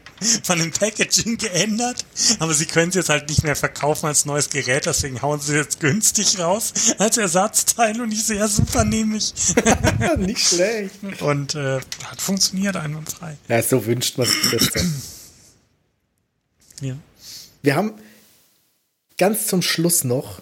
von 0.42 0.58
dem 0.58 0.72
Packaging 0.72 1.38
geändert, 1.38 2.04
aber 2.40 2.52
sie 2.56 2.66
können 2.66 2.90
es 2.90 2.96
jetzt 2.96 3.10
halt 3.10 3.30
nicht 3.30 3.44
mehr 3.44 3.56
verkaufen 3.56 4.08
als 4.08 4.26
neues 4.26 4.50
Gerät, 4.50 4.88
deswegen 4.88 5.22
hauen 5.22 5.40
sie 5.40 5.54
jetzt 5.54 5.80
günstig 5.80 6.40
raus 6.40 6.74
als 6.98 7.18
Ersatzteil 7.18 8.02
und 8.02 8.12
ich 8.12 8.24
sehe, 8.24 8.38
ja 8.38 8.48
super, 8.48 8.84
nehme 8.84 9.18
ich. 9.18 9.32
nicht 10.18 10.48
schlecht. 10.48 11.22
Und 11.22 11.54
äh, 11.54 11.80
hat 12.04 12.20
funktioniert 12.20 12.78
einwandfrei. 12.78 13.38
Ja, 13.48 13.62
so 13.62 13.86
wünscht 13.86 14.18
man 14.18 14.26
sich 14.26 14.50
das. 14.50 14.72
Ja. 16.82 16.96
Wir 17.62 17.76
haben 17.76 17.94
ganz 19.18 19.48
zum 19.48 19.62
Schluss 19.62 20.04
noch, 20.04 20.42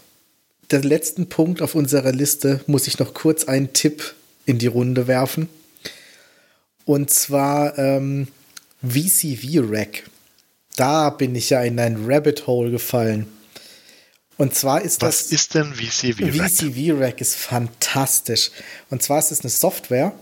der 0.71 0.83
letzten 0.83 1.29
Punkt 1.29 1.61
auf 1.61 1.75
unserer 1.75 2.11
Liste, 2.11 2.61
muss 2.67 2.87
ich 2.87 2.99
noch 2.99 3.13
kurz 3.13 3.45
einen 3.45 3.73
Tipp 3.73 4.15
in 4.45 4.57
die 4.57 4.67
Runde 4.67 5.07
werfen. 5.07 5.49
Und 6.85 7.09
zwar 7.09 7.77
ähm, 7.77 8.27
VCV 8.81 9.71
Rack. 9.71 10.03
Da 10.75 11.09
bin 11.09 11.35
ich 11.35 11.49
ja 11.49 11.63
in 11.63 11.79
ein 11.79 12.05
Rabbit 12.05 12.47
Hole 12.47 12.71
gefallen. 12.71 13.27
Und 14.37 14.53
zwar 14.53 14.81
ist 14.81 15.01
Was 15.01 15.19
das. 15.19 15.25
Was 15.25 15.31
ist 15.31 15.53
denn 15.55 15.73
VCV 15.73 16.21
Rack? 16.21 16.51
VCV 16.51 16.99
Rack 16.99 17.21
ist 17.21 17.35
fantastisch. 17.35 18.51
Und 18.89 19.01
zwar 19.01 19.19
ist 19.19 19.31
es 19.31 19.41
eine 19.41 19.49
Software, 19.49 20.13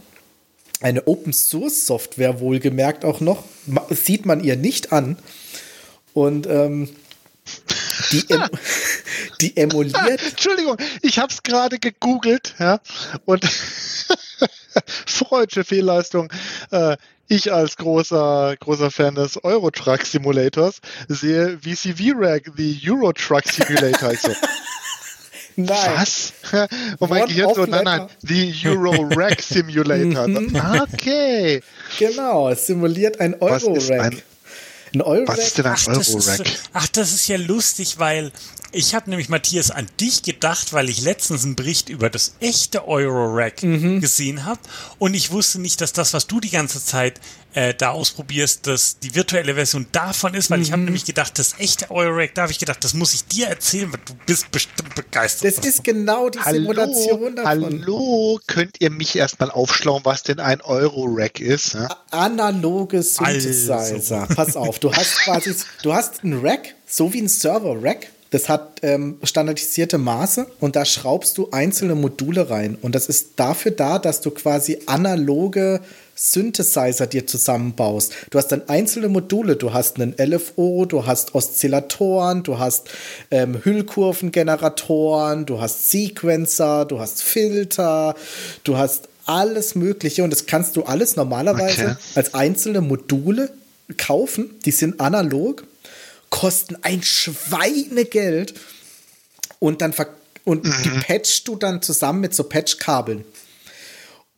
eine 0.81 1.07
Open 1.07 1.33
Source 1.33 1.85
Software, 1.85 2.39
wohlgemerkt 2.39 3.05
auch 3.05 3.19
noch. 3.19 3.43
Sieht 3.89 4.25
man 4.25 4.43
ihr 4.43 4.55
nicht 4.55 4.91
an. 4.91 5.17
Und 6.13 6.45
ähm, 6.47 6.89
die, 8.13 8.29
em 8.29 8.43
die 9.41 9.57
emuliert. 9.57 10.21
Entschuldigung, 10.29 10.77
ich 11.01 11.19
habe 11.19 11.33
es 11.33 11.43
gerade 11.43 11.79
gegoogelt, 11.79 12.55
ja, 12.59 12.79
und 13.25 13.43
freudsche 15.05 15.63
Fehlleistung. 15.63 16.31
Äh, 16.71 16.97
ich 17.27 17.51
als 17.51 17.77
großer, 17.77 18.55
großer 18.59 18.91
Fan 18.91 19.15
des 19.15 19.43
Euro 19.43 19.71
Truck 19.71 20.05
Simulators 20.05 20.81
sehe 21.07 21.57
VCV 21.59 22.13
Rag, 22.15 22.43
the 22.57 22.79
Euro 22.87 23.13
Truck 23.13 23.45
Simulator. 23.47 24.11
Ich 24.11 24.19
so, 24.19 24.31
Nein. 25.55 25.67
Was? 25.95 26.33
Und 26.99 27.09
mein 27.09 27.27
Gehirn 27.27 27.53
so, 27.53 27.65
nein, 27.65 27.83
nein, 27.83 28.07
the 28.21 28.53
Euro 28.65 29.07
Rack 29.15 29.41
Simulator. 29.41 30.27
Mhm. 30.27 30.55
okay. 30.81 31.61
Genau, 31.99 32.49
es 32.49 32.67
simuliert 32.67 33.19
ein 33.19 33.35
Euro 33.39 33.73
Rack. 33.73 34.23
Ein 34.93 35.01
Euro 35.01 35.27
Was 35.27 35.39
ist 35.39 35.57
denn 35.57 35.65
ein 35.65 35.77
Euro-Rack? 35.87 36.59
Ach, 36.73 36.87
das 36.87 37.13
ist 37.13 37.27
ja 37.27 37.37
lustig, 37.37 37.97
weil 37.97 38.31
ich 38.73 38.95
habe 38.95 39.09
nämlich, 39.09 39.29
Matthias, 39.29 39.71
an 39.71 39.87
dich 39.99 40.23
gedacht, 40.23 40.73
weil 40.73 40.89
ich 40.89 41.01
letztens 41.01 41.43
einen 41.43 41.55
Bericht 41.55 41.89
über 41.89 42.09
das 42.09 42.35
echte 42.39 42.87
Euro-Rack 42.87 43.61
mhm. 43.63 44.01
gesehen 44.01 44.45
habe 44.45 44.59
und 44.97 45.13
ich 45.13 45.31
wusste 45.31 45.61
nicht, 45.61 45.79
dass 45.79 45.93
das, 45.93 46.13
was 46.13 46.27
du 46.27 46.39
die 46.39 46.49
ganze 46.49 46.83
Zeit 46.83 47.21
äh, 47.53 47.75
da 47.75 47.91
ausprobierst, 47.91 48.65
dass 48.65 48.97
die 48.97 49.13
virtuelle 49.13 49.53
Version 49.53 49.85
davon 49.91 50.33
ist, 50.33 50.49
weil 50.49 50.57
mhm. 50.57 50.63
ich 50.63 50.71
habe 50.71 50.81
nämlich 50.81 51.05
gedacht, 51.05 51.37
das 51.37 51.59
echte 51.59 51.91
Eurorack, 51.91 52.33
da 52.33 52.43
habe 52.43 52.51
ich 52.51 52.57
gedacht, 52.57 52.83
das 52.83 52.95
muss 52.95 53.13
ich 53.13 53.25
dir 53.25 53.47
erzählen, 53.47 53.93
weil 53.93 53.99
du 54.05 54.13
bist 54.25 54.49
bestimmt 54.51 54.95
begeistert. 54.95 55.55
Das 55.55 55.63
ist 55.63 55.83
genau 55.83 56.29
die 56.29 56.39
hallo, 56.39 56.57
Simulation 56.57 57.35
davon. 57.35 57.63
Hallo, 57.63 58.39
könnt 58.47 58.81
ihr 58.81 58.89
mich 58.89 59.15
erstmal 59.15 59.51
aufschlauen, 59.51 60.01
was 60.03 60.23
denn 60.23 60.39
ein 60.39 60.61
Eurorack 60.61 61.39
ist? 61.39 61.75
Ja? 61.75 61.95
Analoge 62.09 63.03
Synthesizer. 63.03 63.77
Also. 63.77 64.35
Pass 64.35 64.55
auf, 64.55 64.79
du 64.79 64.91
hast 64.91 65.17
quasi, 65.19 65.55
du 65.83 65.93
hast 65.93 66.23
ein 66.23 66.39
Rack, 66.43 66.73
so 66.87 67.13
wie 67.13 67.21
ein 67.21 67.29
Server-Rack, 67.29 68.07
das 68.33 68.49
hat 68.49 68.79
ähm, 68.81 69.19
standardisierte 69.21 69.99
Maße 69.99 70.47
und 70.59 70.75
da 70.75 70.85
schraubst 70.85 71.37
du 71.37 71.49
einzelne 71.51 71.93
Module 71.93 72.49
rein. 72.49 72.75
Und 72.81 72.95
das 72.95 73.05
ist 73.05 73.33
dafür 73.35 73.69
da, 73.69 73.99
dass 73.99 74.21
du 74.21 74.31
quasi 74.31 74.79
analoge 74.87 75.81
Synthesizer 76.15 77.05
dir 77.05 77.27
zusammenbaust. 77.27 78.11
Du 78.31 78.39
hast 78.39 78.47
dann 78.47 78.67
einzelne 78.69 79.07
Module, 79.07 79.55
du 79.55 79.71
hast 79.71 79.99
einen 79.99 80.15
LFO, 80.17 80.85
du 80.85 81.05
hast 81.05 81.35
Oszillatoren, 81.35 82.41
du 82.41 82.57
hast 82.57 82.89
ähm, 83.29 83.63
Hüllkurvengeneratoren, 83.63 85.45
du 85.45 85.61
hast 85.61 85.91
Sequencer, 85.91 86.85
du 86.85 86.99
hast 86.99 87.21
Filter, 87.21 88.15
du 88.63 88.77
hast 88.77 89.09
alles 89.27 89.75
Mögliche 89.75 90.23
und 90.23 90.31
das 90.31 90.47
kannst 90.47 90.75
du 90.75 90.85
alles 90.85 91.15
normalerweise 91.15 91.83
okay. 91.83 91.95
als 92.15 92.33
einzelne 92.33 92.81
Module 92.81 93.51
kaufen. 93.97 94.59
Die 94.65 94.71
sind 94.71 94.99
analog, 94.99 95.65
kosten 96.33 96.77
ein 96.81 97.03
Schweinegeld 97.03 98.55
und 99.59 99.81
dann 99.81 99.93
und 100.45 100.65
mhm. 100.65 100.73
die 100.83 100.89
patchst 100.89 101.47
du 101.47 101.55
dann 101.55 101.83
zusammen 101.83 102.21
mit 102.21 102.33
so 102.33 102.43
Patchkabeln. 102.43 103.23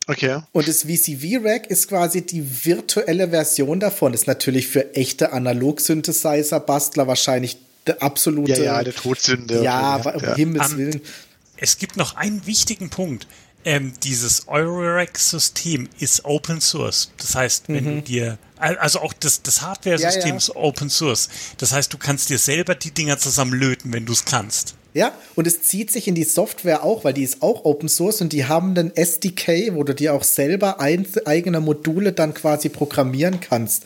Okay. 0.06 0.42
Und 0.52 0.68
das 0.68 0.82
VCV-Rack 0.82 1.68
ist 1.68 1.88
quasi 1.88 2.20
die 2.20 2.66
virtuelle 2.66 3.30
Version 3.30 3.80
davon. 3.80 4.12
Ist 4.12 4.26
natürlich 4.26 4.68
für 4.68 4.94
echte 4.94 5.32
Analog-Synthesizer-Bastler 5.32 7.06
wahrscheinlich 7.06 7.56
der 7.86 8.02
absolute. 8.02 8.52
Ja, 8.52 8.76
ja, 8.76 8.84
der 8.84 8.94
Todsünde. 8.94 9.62
Ja, 9.64 9.96
um 9.96 10.22
ja. 10.22 10.36
Himmels 10.36 10.72
um, 10.72 10.78
Willen. 10.78 11.00
Es 11.56 11.78
gibt 11.78 11.96
noch 11.96 12.14
einen 12.14 12.46
wichtigen 12.46 12.90
Punkt. 12.90 13.26
Ähm, 13.64 13.94
dieses 14.04 14.46
Eurorack-System 14.46 15.88
ist 15.98 16.24
Open 16.24 16.60
Source. 16.60 17.10
Das 17.16 17.34
heißt, 17.34 17.64
wenn 17.68 17.84
mhm. 17.84 17.94
du 17.96 18.02
dir, 18.02 18.38
also 18.58 19.00
auch 19.00 19.12
das, 19.12 19.42
das 19.42 19.62
Hardware-System 19.62 20.22
ja, 20.22 20.28
ja. 20.28 20.36
ist 20.36 20.54
Open 20.54 20.88
Source. 20.88 21.28
Das 21.58 21.72
heißt, 21.72 21.92
du 21.92 21.98
kannst 21.98 22.30
dir 22.30 22.38
selber 22.38 22.74
die 22.74 22.92
Dinger 22.92 23.18
zusammen 23.18 23.52
löten, 23.52 23.92
wenn 23.92 24.06
du 24.06 24.12
es 24.12 24.24
kannst. 24.24 24.74
Ja, 24.96 25.12
und 25.34 25.46
es 25.46 25.60
zieht 25.60 25.92
sich 25.92 26.08
in 26.08 26.14
die 26.14 26.24
Software 26.24 26.82
auch, 26.82 27.04
weil 27.04 27.12
die 27.12 27.22
ist 27.22 27.42
auch 27.42 27.66
Open 27.66 27.86
Source 27.86 28.22
und 28.22 28.32
die 28.32 28.46
haben 28.46 28.70
einen 28.70 28.96
SDK, 28.96 29.74
wo 29.74 29.84
du 29.84 29.94
dir 29.94 30.14
auch 30.14 30.22
selber 30.22 30.80
eigene 30.80 31.60
Module 31.60 32.14
dann 32.14 32.32
quasi 32.32 32.70
programmieren 32.70 33.40
kannst. 33.40 33.84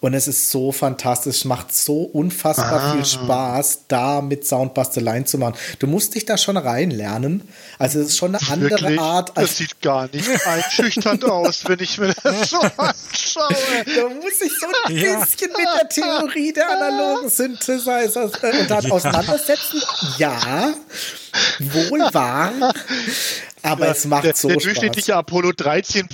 Und 0.00 0.14
es 0.14 0.28
ist 0.28 0.50
so 0.50 0.72
fantastisch, 0.72 1.44
macht 1.44 1.74
so 1.74 2.02
unfassbar 2.02 2.80
ah. 2.80 2.92
viel 2.92 3.04
Spaß, 3.04 3.80
da 3.88 4.22
mit 4.22 4.46
Soundbasteleien 4.46 5.26
zu 5.26 5.36
machen. 5.36 5.54
Du 5.78 5.86
musst 5.86 6.14
dich 6.14 6.24
da 6.24 6.38
schon 6.38 6.56
reinlernen. 6.56 7.46
Also 7.78 8.00
es 8.00 8.08
ist 8.08 8.16
schon 8.16 8.34
eine 8.34 8.48
andere 8.50 8.70
Wirklich? 8.70 8.98
Art. 8.98 9.32
das 9.36 9.58
sieht 9.58 9.80
gar 9.82 10.08
nicht 10.08 10.28
einschüchternd 10.46 11.24
aus, 11.24 11.64
wenn 11.66 11.80
ich 11.80 11.98
mir 11.98 12.14
das 12.22 12.50
so 12.50 12.60
anschaue. 12.60 13.54
Da 13.94 14.08
muss 14.08 14.40
ich 14.40 14.52
so 14.58 14.66
ein 14.86 14.96
ja. 14.96 15.20
bisschen 15.20 15.50
mit 15.50 15.66
der 15.80 15.88
Theorie 15.90 16.52
der 16.54 16.70
analogen 16.70 17.28
Synthesizer 17.28 18.30
äh, 18.42 18.60
und 18.60 18.70
dann 18.70 18.84
ja. 18.84 18.90
auseinandersetzen. 18.90 19.82
Ja, 20.16 20.72
wohl 21.58 22.00
wahr. 22.12 22.52
Aber 23.62 23.88
es 23.88 24.04
macht 24.04 24.24
der, 24.24 24.34
so 24.34 24.48
Der 24.48 24.56
durchschnittliche 24.56 25.14
Apollo 25.14 25.52
13 25.52 26.08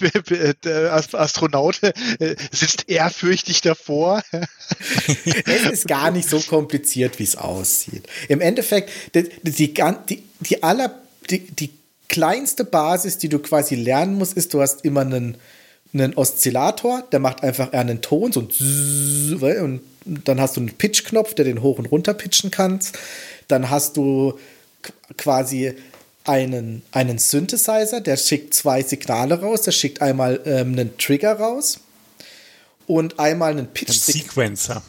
Astronaut 1.12 1.82
äh, 1.82 2.36
sitzt 2.50 2.88
ehrfürchtig 2.88 3.60
davor. 3.60 4.22
es 5.46 5.64
ist 5.70 5.88
gar 5.88 6.10
nicht 6.10 6.28
so 6.28 6.40
kompliziert, 6.40 7.18
wie 7.18 7.24
es 7.24 7.36
aussieht. 7.36 8.06
Im 8.28 8.40
Endeffekt, 8.40 8.90
die, 9.14 9.28
die, 9.42 9.74
die, 9.74 10.22
die, 10.40 10.62
aller, 10.62 10.94
die, 11.30 11.40
die 11.40 11.70
kleinste 12.08 12.64
Basis, 12.64 13.18
die 13.18 13.28
du 13.28 13.38
quasi 13.38 13.74
lernen 13.74 14.16
musst, 14.16 14.36
ist, 14.36 14.54
du 14.54 14.60
hast 14.60 14.84
immer 14.84 15.02
einen, 15.02 15.36
einen 15.92 16.14
Oszillator, 16.14 17.02
der 17.12 17.20
macht 17.20 17.42
einfach 17.42 17.72
einen 17.72 18.00
Ton, 18.00 18.32
so 18.32 18.40
ein 18.40 19.80
und 20.06 20.28
dann 20.28 20.40
hast 20.40 20.56
du 20.56 20.60
einen 20.60 20.70
Pitch-Knopf, 20.70 21.34
der 21.34 21.44
den 21.44 21.62
hoch 21.62 21.78
und 21.78 21.86
runter 21.86 22.14
pitchen 22.14 22.52
kannst. 22.52 22.96
Dann 23.48 23.70
hast 23.70 23.96
du 23.96 24.38
quasi 25.16 25.74
einen, 26.26 26.82
einen 26.92 27.18
Synthesizer, 27.18 28.00
der 28.00 28.16
schickt 28.16 28.54
zwei 28.54 28.82
Signale 28.82 29.40
raus. 29.40 29.62
Der 29.62 29.72
schickt 29.72 30.02
einmal 30.02 30.40
ähm, 30.44 30.72
einen 30.72 30.98
Trigger 30.98 31.34
raus 31.34 31.80
und 32.86 33.18
einmal 33.18 33.52
einen 33.52 33.68
pitch 33.68 33.90
Ein 33.90 33.94
Sequencer. 33.94 34.82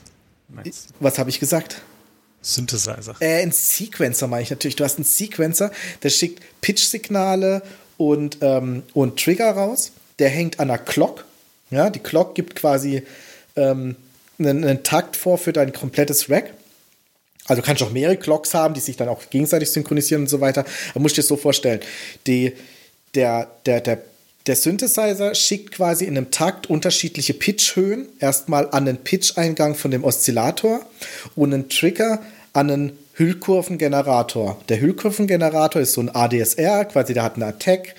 Was 1.00 1.20
habe 1.20 1.30
ich 1.30 1.40
gesagt? 1.40 1.82
Synthesizer. 2.42 3.16
Äh, 3.20 3.44
ein 3.44 3.52
Sequencer 3.52 4.28
meine 4.28 4.44
ich 4.44 4.50
natürlich. 4.50 4.76
Du 4.76 4.84
hast 4.84 4.98
einen 4.98 5.06
Sequencer, 5.06 5.72
der 6.04 6.10
schickt 6.10 6.42
Pitch-Signale 6.62 7.62
und, 7.98 8.38
ähm, 8.42 8.84
und 8.94 9.20
Trigger 9.20 9.52
raus. 9.52 9.92
Der 10.20 10.30
hängt 10.30 10.60
an 10.60 10.70
der 10.70 10.78
Clock. 10.78 11.26
Ja, 11.70 11.90
die 11.90 12.00
Clock 12.00 12.36
gibt 12.36 12.56
quasi 12.56 13.04
ähm, 13.56 13.96
einen, 14.40 14.64
einen 14.64 14.84
Takt 14.84 15.16
vor 15.16 15.38
für 15.38 15.52
dein 15.52 15.74
komplettes 15.74 16.30
Rack. 16.30 16.54
Also 17.48 17.62
kannst 17.62 17.82
du 17.82 17.86
auch 17.86 17.92
mehrere 17.92 18.18
Clocks 18.18 18.54
haben, 18.54 18.74
die 18.74 18.80
sich 18.80 18.98
dann 18.98 19.10
auch 19.10 19.30
gegenseitig 19.30 19.72
synchronisieren 19.72 20.24
und 20.24 20.30
so 20.30 20.42
weiter. 20.42 20.66
Aber 20.92 21.00
musst 21.00 21.18
du 21.18 21.22
dir 21.22 21.24
das 21.24 21.30
so 21.30 21.38
vorstellen. 21.38 21.80
Die, 22.28 22.54
der, 23.16 23.50
der, 23.66 23.82
der, 23.82 24.02
der 24.46 24.56
Synthesizer 24.56 25.34
schickt 25.34 25.72
quasi 25.72 26.06
in 26.06 26.18
einem 26.18 26.32
Takt 26.32 26.70
unterschiedliche 26.70 27.34
Pitchhöhen. 27.34 28.08
Erstmal 28.20 28.70
an 28.72 28.86
den 28.86 28.98
Pitch-Eingang 28.98 29.76
von 29.76 29.92
dem 29.92 30.04
Oszillator 30.04 30.82
und 31.36 31.54
einen 31.54 31.70
Trigger 31.70 32.22
an 32.54 32.72
einen 32.72 32.98
Hüllkurvengenerator. 33.14 34.62
Der 34.70 34.80
Hüllkurvengenerator 34.80 35.82
ist 35.82 35.94
so 35.94 36.02
ein 36.02 36.14
ADSR, 36.14 36.86
quasi 36.86 37.14
der 37.14 37.24
hat 37.24 37.36
einen 37.36 37.44
Attack, 37.44 37.96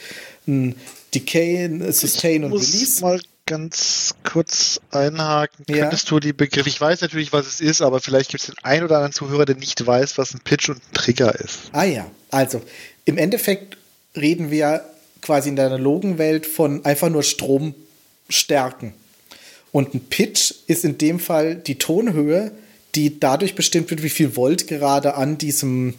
ein 0.46 0.76
Decay, 1.14 1.64
ein 1.64 1.92
Sustain 1.92 2.44
und 2.44 2.52
Release. 2.52 3.00
mal 3.02 3.20
ganz 3.48 4.14
kurz 4.24 4.80
einhaken. 4.90 5.64
Ja. 5.68 5.78
Könntest 5.78 6.10
du 6.10 6.20
die 6.20 6.32
Begriffe, 6.32 6.68
ich 6.68 6.80
weiß 6.80 7.00
natürlich, 7.00 7.32
was 7.32 7.46
es 7.46 7.60
ist, 7.60 7.80
aber 7.80 8.00
vielleicht 8.00 8.30
gibt 8.30 8.42
es 8.42 8.46
den 8.46 8.62
einen 8.62 8.84
oder 8.84 8.96
anderen 8.96 9.12
Zuhörer, 9.12 9.46
der 9.46 9.56
nicht 9.56 9.84
weiß, 9.84 10.18
was 10.18 10.34
ein 10.34 10.40
Pitch 10.44 10.68
und 10.68 10.76
ein 10.76 10.94
Trigger 10.94 11.34
ist. 11.34 11.70
Ah 11.72 11.84
ja, 11.84 12.10
also 12.30 12.62
im 13.04 13.18
Endeffekt 13.18 13.76
reden 14.14 14.50
wir 14.50 14.84
quasi 15.22 15.48
in 15.48 15.56
der 15.56 15.66
analogen 15.66 16.18
Welt 16.18 16.46
von 16.46 16.84
einfach 16.84 17.08
nur 17.08 17.22
Stromstärken. 17.22 18.92
Und 19.72 19.94
ein 19.94 20.00
Pitch 20.00 20.52
ist 20.66 20.84
in 20.84 20.98
dem 20.98 21.18
Fall 21.18 21.56
die 21.56 21.78
Tonhöhe, 21.78 22.52
die 22.94 23.18
dadurch 23.18 23.54
bestimmt 23.54 23.90
wird, 23.90 24.02
wie 24.02 24.10
viel 24.10 24.36
Volt 24.36 24.66
gerade 24.66 25.14
an 25.14 25.38
diesem, 25.38 25.94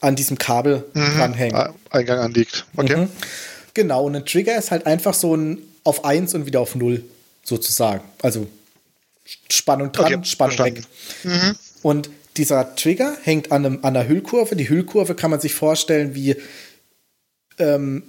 an 0.00 0.16
diesem 0.16 0.38
Kabel 0.38 0.84
dranhängt. 0.94 1.54
Ah, 1.54 1.74
Eingang 1.90 2.18
anliegt. 2.18 2.64
Okay. 2.76 2.96
Mhm. 2.96 3.08
Genau, 3.74 4.04
und 4.04 4.16
ein 4.16 4.26
Trigger 4.26 4.56
ist 4.58 4.70
halt 4.70 4.86
einfach 4.86 5.14
so 5.14 5.36
ein 5.36 5.58
auf 5.84 6.04
1 6.04 6.34
und 6.34 6.46
wieder 6.46 6.60
auf 6.60 6.74
0 6.74 7.02
sozusagen. 7.44 8.02
Also 8.22 8.46
Spannung 9.50 9.92
dran, 9.92 10.14
Okay, 10.14 10.24
Spannung 10.24 10.58
weg. 10.58 10.82
verstanden. 11.22 11.56
Und 11.82 12.10
dieser 12.36 12.74
Trigger 12.76 13.16
hängt 13.22 13.52
an, 13.52 13.64
einem, 13.66 13.78
an 13.82 13.96
einer 13.96 14.08
Hüllkurve. 14.08 14.56
Die 14.56 14.68
Hüllkurve 14.68 15.14
kann 15.14 15.30
man 15.30 15.40
sich 15.40 15.54
vorstellen, 15.54 16.14
wie, 16.14 16.36
ähm, 17.58 18.02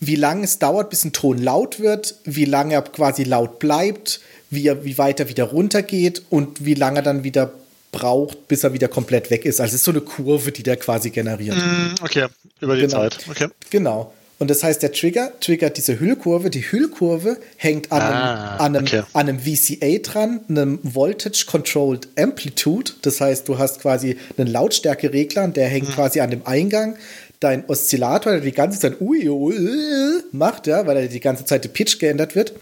wie 0.00 0.16
lange 0.16 0.44
es 0.44 0.58
dauert, 0.58 0.90
bis 0.90 1.04
ein 1.04 1.12
Ton 1.12 1.38
laut 1.38 1.78
wird, 1.78 2.16
wie 2.24 2.44
lange 2.44 2.74
er 2.74 2.82
quasi 2.82 3.22
laut 3.24 3.58
bleibt, 3.58 4.20
wie, 4.50 4.66
er, 4.66 4.84
wie 4.84 4.98
weit 4.98 5.20
er 5.20 5.28
wieder 5.28 5.44
runtergeht 5.44 6.22
und 6.30 6.64
wie 6.64 6.74
lange 6.74 6.98
er 7.00 7.02
dann 7.02 7.22
wieder 7.24 7.52
braucht, 7.92 8.48
bis 8.48 8.64
er 8.64 8.72
wieder 8.72 8.88
komplett 8.88 9.30
weg 9.30 9.44
ist. 9.44 9.60
Also 9.60 9.70
es 9.74 9.80
ist 9.80 9.84
so 9.84 9.90
eine 9.92 10.00
Kurve, 10.00 10.50
die 10.50 10.62
der 10.62 10.76
quasi 10.78 11.10
generiert. 11.10 11.56
Mm, 11.56 11.94
Okay, 12.02 12.26
über 12.60 12.74
die 12.74 12.82
Genau. 12.82 12.96
Zeit. 13.08 13.18
Okay. 13.28 13.48
Genau. 13.70 14.12
Und 14.42 14.50
das 14.50 14.64
heißt, 14.64 14.82
der 14.82 14.90
Trigger 14.90 15.32
triggert 15.38 15.76
diese 15.76 16.00
Hüllkurve. 16.00 16.50
Die 16.50 16.62
Hüllkurve 16.62 17.36
hängt 17.56 17.92
an, 17.92 18.02
Ah, 18.02 18.56
einem, 18.56 18.60
an, 18.60 18.76
einem, 18.76 18.86
okay. 18.86 19.02
an 19.12 19.28
einem 19.28 19.38
VCA 19.38 19.98
dran, 20.02 20.40
einem 20.48 20.80
Voltage 20.82 21.44
Controlled 21.46 22.08
Amplitude. 22.18 22.90
Das 23.02 23.20
heißt, 23.20 23.48
du 23.48 23.58
hast 23.58 23.80
quasi 23.80 24.16
einen 24.36 24.48
Lautstärkeregler, 24.48 25.46
der 25.46 25.68
hängt 25.68 25.90
Mhm. 25.90 25.92
quasi 25.92 26.18
an 26.18 26.30
dem 26.30 26.44
Eingang. 26.44 26.96
Dein 27.38 27.64
Oszillator, 27.68 28.32
der 28.32 28.40
die 28.40 28.50
ganze 28.50 28.80
Zeit 28.80 29.00
ui, 29.00 29.28
ui, 29.28 29.54
ui, 29.56 30.22
macht, 30.32 30.66
ja, 30.66 30.88
weil 30.88 30.96
er 30.96 31.06
die 31.06 31.20
ganze 31.20 31.44
Zeit 31.44 31.62
der 31.62 31.68
Pitch 31.70 32.00
geändert 32.00 32.34
wird. 32.34 32.52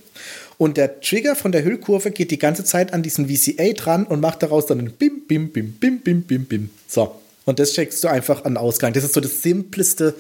Und 0.58 0.76
der 0.76 1.00
Trigger 1.00 1.34
von 1.34 1.50
der 1.50 1.64
Hüllkurve 1.64 2.10
geht 2.10 2.30
die 2.30 2.38
ganze 2.38 2.62
Zeit 2.64 2.92
an 2.92 3.02
diesen 3.02 3.28
VCA 3.30 3.72
dran 3.72 4.04
und 4.04 4.20
macht 4.20 4.42
daraus 4.42 4.66
dann 4.66 4.80
ein 4.80 4.90
Bim, 4.92 5.22
Bim, 5.26 5.48
Bim, 5.50 5.72
Bim, 5.72 6.00
Bim, 6.00 6.20
Bim, 6.24 6.44
Bim. 6.44 6.68
So. 6.86 7.14
Und 7.46 7.58
das 7.58 7.72
checkst 7.72 8.04
du 8.04 8.08
einfach 8.08 8.44
an 8.44 8.58
Ausgang. 8.58 8.92
Das 8.92 9.02
ist 9.02 9.14
so 9.14 9.22
das 9.22 9.40
simpleste, 9.40 10.14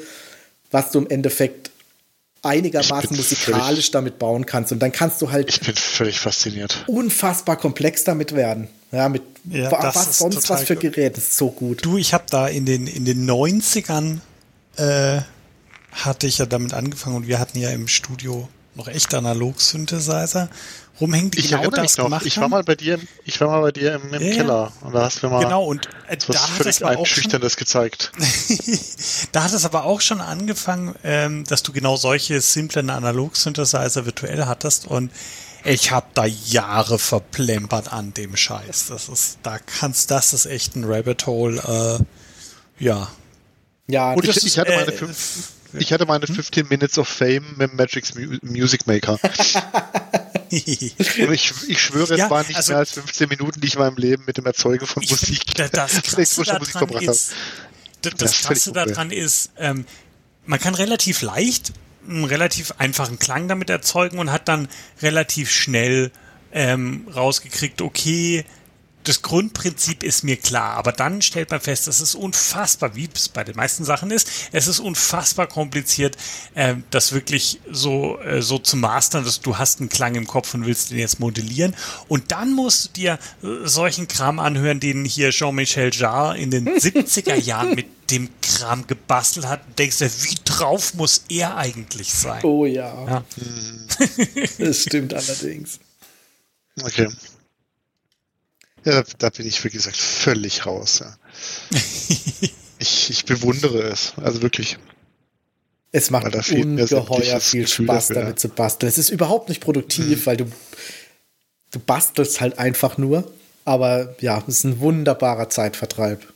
was 0.70 0.90
du 0.90 1.00
im 1.00 1.08
Endeffekt 1.10 1.70
einigermaßen 2.42 3.14
musikalisch 3.16 3.64
völlig- 3.68 3.90
damit 3.90 4.18
bauen 4.18 4.46
kannst. 4.46 4.72
Und 4.72 4.78
dann 4.80 4.92
kannst 4.92 5.20
du 5.20 5.30
halt 5.30 5.48
Ich 5.50 5.60
bin 5.60 5.74
völlig 5.76 6.18
fasziniert. 6.20 6.84
unfassbar 6.86 7.56
komplex 7.56 8.04
damit 8.04 8.34
werden. 8.34 8.68
Ja, 8.92 9.08
mit 9.08 9.22
Ja, 9.50 9.70
was 9.70 10.08
ist 10.08 10.18
sonst 10.18 10.34
total 10.42 10.58
was 10.60 10.66
für. 10.66 10.76
Geräte. 10.76 11.16
Das 11.16 11.24
ist 11.24 11.36
so 11.36 11.50
gut. 11.50 11.84
Du, 11.84 11.96
ich 11.98 12.14
habe 12.14 12.24
da 12.30 12.48
in 12.48 12.64
den, 12.66 12.86
in 12.86 13.04
den 13.04 13.28
90ern 13.30 14.18
äh, 14.76 15.20
hatte 15.92 16.26
ich 16.26 16.38
ja 16.38 16.46
damit 16.46 16.72
angefangen 16.72 17.16
und 17.16 17.28
wir 17.28 17.38
hatten 17.38 17.58
ja 17.58 17.70
im 17.70 17.88
Studio 17.88 18.48
noch 18.80 18.88
echt 18.88 19.12
Analog-Synthesizer 19.14 20.48
rumhängen, 21.00 21.30
die 21.30 21.38
Ich 21.40 21.48
genau 21.50 21.70
das 21.70 21.96
noch. 21.96 22.04
gemacht 22.06 22.26
Ich 22.26 22.36
war 22.38 22.48
mal 22.48 22.62
bei 22.62 22.74
dir, 22.74 22.94
im- 22.94 23.08
ich 23.24 23.40
war 23.40 23.48
mal 23.48 23.60
bei 23.62 23.72
dir 23.72 23.94
im, 23.94 24.12
im 24.12 24.22
Ja. 24.22 24.34
Keller 24.34 24.72
und 24.82 24.94
da 24.94 25.04
hast 25.04 25.22
du 25.22 25.26
mir 25.28 25.34
mal 25.34 25.44
Genau, 25.44 25.64
und 25.64 25.86
äh, 26.08 26.16
was 26.26 26.36
da 26.36 26.42
hat 26.42 26.50
es 26.50 26.56
völlig 26.56 26.84
aber 26.84 26.98
auch 26.98 27.06
schon, 27.06 27.40
gezeigt. 27.56 28.12
da 29.32 29.44
hat 29.44 29.52
es 29.52 29.64
aber 29.64 29.84
auch 29.84 30.00
schon 30.00 30.20
angefangen, 30.20 30.94
ähm, 31.04 31.44
dass 31.44 31.62
du 31.62 31.72
genau 31.72 31.96
solche 31.96 32.40
simplen 32.40 32.90
Analog-Synthesizer 32.90 34.04
virtuell 34.04 34.44
hattest 34.46 34.86
und 34.86 35.10
ich 35.64 35.90
habe 35.90 36.06
da 36.14 36.24
Jahre 36.24 36.98
verplempert 36.98 37.92
an 37.92 38.14
dem 38.14 38.34
Scheiß. 38.36 38.86
Das 38.88 39.08
ist, 39.10 39.38
da 39.42 39.58
kannst, 39.58 40.10
das 40.10 40.32
ist 40.32 40.46
echt 40.46 40.74
ein 40.74 40.84
Rabbit 40.84 41.26
Hole. 41.26 41.98
Äh, 42.80 42.82
ja. 42.84 43.08
Ja, 43.86 44.12
Und 44.12 44.24
Ich, 44.24 44.34
das 44.34 44.36
ich, 44.38 44.44
ist, 44.46 44.58
hatte 44.58 44.72
äh, 44.72 44.76
meine 44.76 44.92
fünf, 44.92 45.48
ich 45.74 45.92
hatte 45.92 46.06
meine 46.06 46.26
15 46.26 46.68
Minutes 46.68 46.98
of 46.98 47.08
Fame 47.08 47.44
mit 47.56 47.74
Magic's 47.74 48.14
Mu 48.14 48.36
Music 48.42 48.86
Maker. 48.86 49.18
Und 50.52 51.32
ich, 51.32 51.52
ich 51.68 51.80
schwöre, 51.80 52.16
Ja, 52.16 52.24
es 52.24 52.30
waren 52.30 52.46
nicht 52.46 52.56
also- 52.56 52.72
mehr 52.72 52.78
als 52.80 52.92
15 52.92 53.28
Minuten, 53.28 53.60
die 53.60 53.68
ich 53.68 53.74
in 53.74 53.80
meinem 53.80 53.96
Leben 53.96 54.24
mit 54.26 54.36
dem 54.36 54.46
Erzeugen 54.46 54.86
von 54.86 55.02
Ich 55.02 55.10
Musik, 55.10 55.54
das 55.54 55.70
Krasse 55.72 56.02
elektronischer 56.16 56.58
Musik 56.58 56.72
verbracht 56.78 57.02
habe. 57.02 57.12
ist, 57.12 57.32
das, 58.02 58.14
Das 58.16 58.32
das 58.32 58.42
Krasse 58.42 58.72
daran 58.72 59.10
ist, 59.10 59.52
ähm, 59.58 59.84
man 60.46 60.58
kann 60.58 60.74
relativ 60.74 61.22
leicht 61.22 61.72
einen 62.08 62.24
relativ 62.24 62.72
einfachen 62.78 63.18
Klang 63.18 63.46
damit 63.46 63.70
erzeugen 63.70 64.18
und 64.18 64.32
hat 64.32 64.48
dann 64.48 64.68
relativ 65.02 65.50
schnell 65.50 66.10
ähm, 66.52 67.06
rausgekriegt, 67.14 67.82
okay, 67.82 68.44
das 69.04 69.22
Grundprinzip 69.22 70.02
ist 70.02 70.24
mir 70.24 70.36
klar, 70.36 70.74
aber 70.74 70.92
dann 70.92 71.22
stellt 71.22 71.50
man 71.50 71.60
fest, 71.60 71.88
es 71.88 72.00
ist 72.00 72.14
unfassbar, 72.14 72.94
wie 72.94 73.08
es 73.12 73.28
bei 73.28 73.44
den 73.44 73.56
meisten 73.56 73.84
Sachen 73.84 74.10
ist, 74.10 74.28
es 74.52 74.68
ist 74.68 74.80
unfassbar 74.80 75.46
kompliziert, 75.46 76.16
ähm, 76.54 76.84
das 76.90 77.12
wirklich 77.12 77.60
so, 77.70 78.18
äh, 78.20 78.42
so 78.42 78.58
zu 78.58 78.76
mastern, 78.76 79.24
dass 79.24 79.40
du 79.40 79.58
hast 79.58 79.80
einen 79.80 79.88
Klang 79.88 80.14
im 80.14 80.26
Kopf 80.26 80.54
und 80.54 80.66
willst 80.66 80.90
den 80.90 80.98
jetzt 80.98 81.20
modellieren 81.20 81.74
und 82.08 82.30
dann 82.32 82.52
musst 82.52 82.88
du 82.88 82.92
dir 83.00 83.18
äh, 83.42 83.66
solchen 83.66 84.06
Kram 84.06 84.38
anhören, 84.38 84.80
den 84.80 85.04
hier 85.04 85.30
Jean-Michel 85.30 85.94
Jarre 85.94 86.38
in 86.38 86.50
den 86.50 86.68
70er 86.68 87.36
Jahren 87.36 87.74
mit 87.74 87.86
dem 88.10 88.28
Kram 88.42 88.86
gebastelt 88.86 89.46
hat 89.46 89.66
und 89.66 89.78
denkst 89.78 89.98
dir, 89.98 90.10
wie 90.22 90.36
drauf 90.44 90.94
muss 90.94 91.24
er 91.28 91.56
eigentlich 91.56 92.12
sein? 92.12 92.42
oh 92.42 92.66
ja. 92.66 93.06
Ja. 93.06 93.24
Das 94.58 94.82
stimmt 94.82 95.14
allerdings. 95.14 95.78
Okay. 96.82 97.08
Ja, 98.84 99.02
da, 99.02 99.04
da 99.18 99.30
bin 99.30 99.46
ich, 99.46 99.62
wie 99.64 99.70
gesagt, 99.70 99.96
völlig 99.96 100.66
raus. 100.66 101.00
Ja. 101.00 101.16
ich, 102.78 103.10
ich 103.10 103.24
bewundere 103.24 103.82
es. 103.82 104.14
Also 104.16 104.42
wirklich. 104.42 104.78
Es 105.92 106.10
macht 106.10 106.34
ungeheuer 106.52 107.40
viel 107.40 107.62
Gefühl 107.62 107.86
Spaß 107.86 108.08
dafür, 108.08 108.22
damit 108.22 108.40
zu 108.40 108.48
basteln. 108.48 108.88
Es 108.88 108.96
ist 108.98 109.10
überhaupt 109.10 109.48
nicht 109.48 109.60
produktiv, 109.60 110.20
Mhm. 110.20 110.26
weil 110.26 110.36
du, 110.36 110.44
du 111.72 111.78
bastelst 111.80 112.40
halt 112.40 112.58
einfach 112.58 112.96
nur. 112.96 113.30
Aber 113.64 114.14
ja, 114.20 114.38
es 114.46 114.58
ist 114.58 114.64
ein 114.64 114.80
wunderbarer 114.80 115.50
Zeitvertreib. 115.50 116.26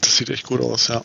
Das 0.00 0.16
sieht 0.16 0.30
echt 0.30 0.46
gut 0.46 0.60
aus, 0.60 0.88
ja. 0.88 1.04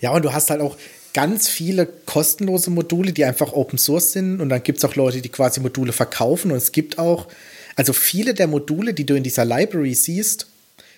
Ja, 0.00 0.10
und 0.10 0.22
du 0.24 0.32
hast 0.32 0.50
halt 0.50 0.60
auch 0.60 0.76
ganz 1.14 1.48
viele 1.48 1.86
kostenlose 1.86 2.70
Module, 2.70 3.12
die 3.12 3.24
einfach 3.24 3.52
Open 3.52 3.78
Source 3.78 4.12
sind. 4.12 4.40
Und 4.40 4.48
dann 4.50 4.62
gibt 4.62 4.78
es 4.78 4.84
auch 4.84 4.96
Leute, 4.96 5.22
die 5.22 5.28
quasi 5.30 5.60
Module 5.60 5.92
verkaufen. 5.92 6.50
Und 6.50 6.58
es 6.58 6.72
gibt 6.72 6.98
auch, 6.98 7.28
also 7.76 7.92
viele 7.92 8.34
der 8.34 8.46
Module, 8.46 8.94
die 8.94 9.06
du 9.06 9.14
in 9.14 9.22
dieser 9.22 9.44
Library 9.44 9.94
siehst, 9.94 10.46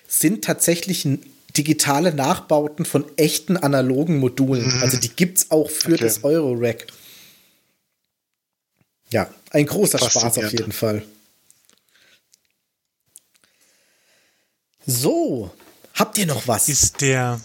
sind 0.07 0.43
tatsächlich 0.43 1.07
digitale 1.55 2.13
Nachbauten 2.13 2.85
von 2.85 3.05
echten 3.17 3.57
analogen 3.57 4.19
Modulen. 4.19 4.81
Also 4.81 4.97
die 4.97 5.09
gibt 5.09 5.39
es 5.39 5.51
auch 5.51 5.69
für 5.69 5.93
Okay. 5.93 6.03
das 6.03 6.23
Eurorack. 6.23 6.87
Ja, 9.09 9.29
ein 9.51 9.65
großer 9.65 9.97
Spaß 9.99 10.37
auf 10.37 10.51
jeden 10.51 10.71
Fall. 10.71 11.03
So, 14.85 15.51
habt 15.93 16.17
ihr 16.17 16.25
noch 16.25 16.47
was? 16.47 16.69
Ist 16.69 17.01
der 17.01 17.41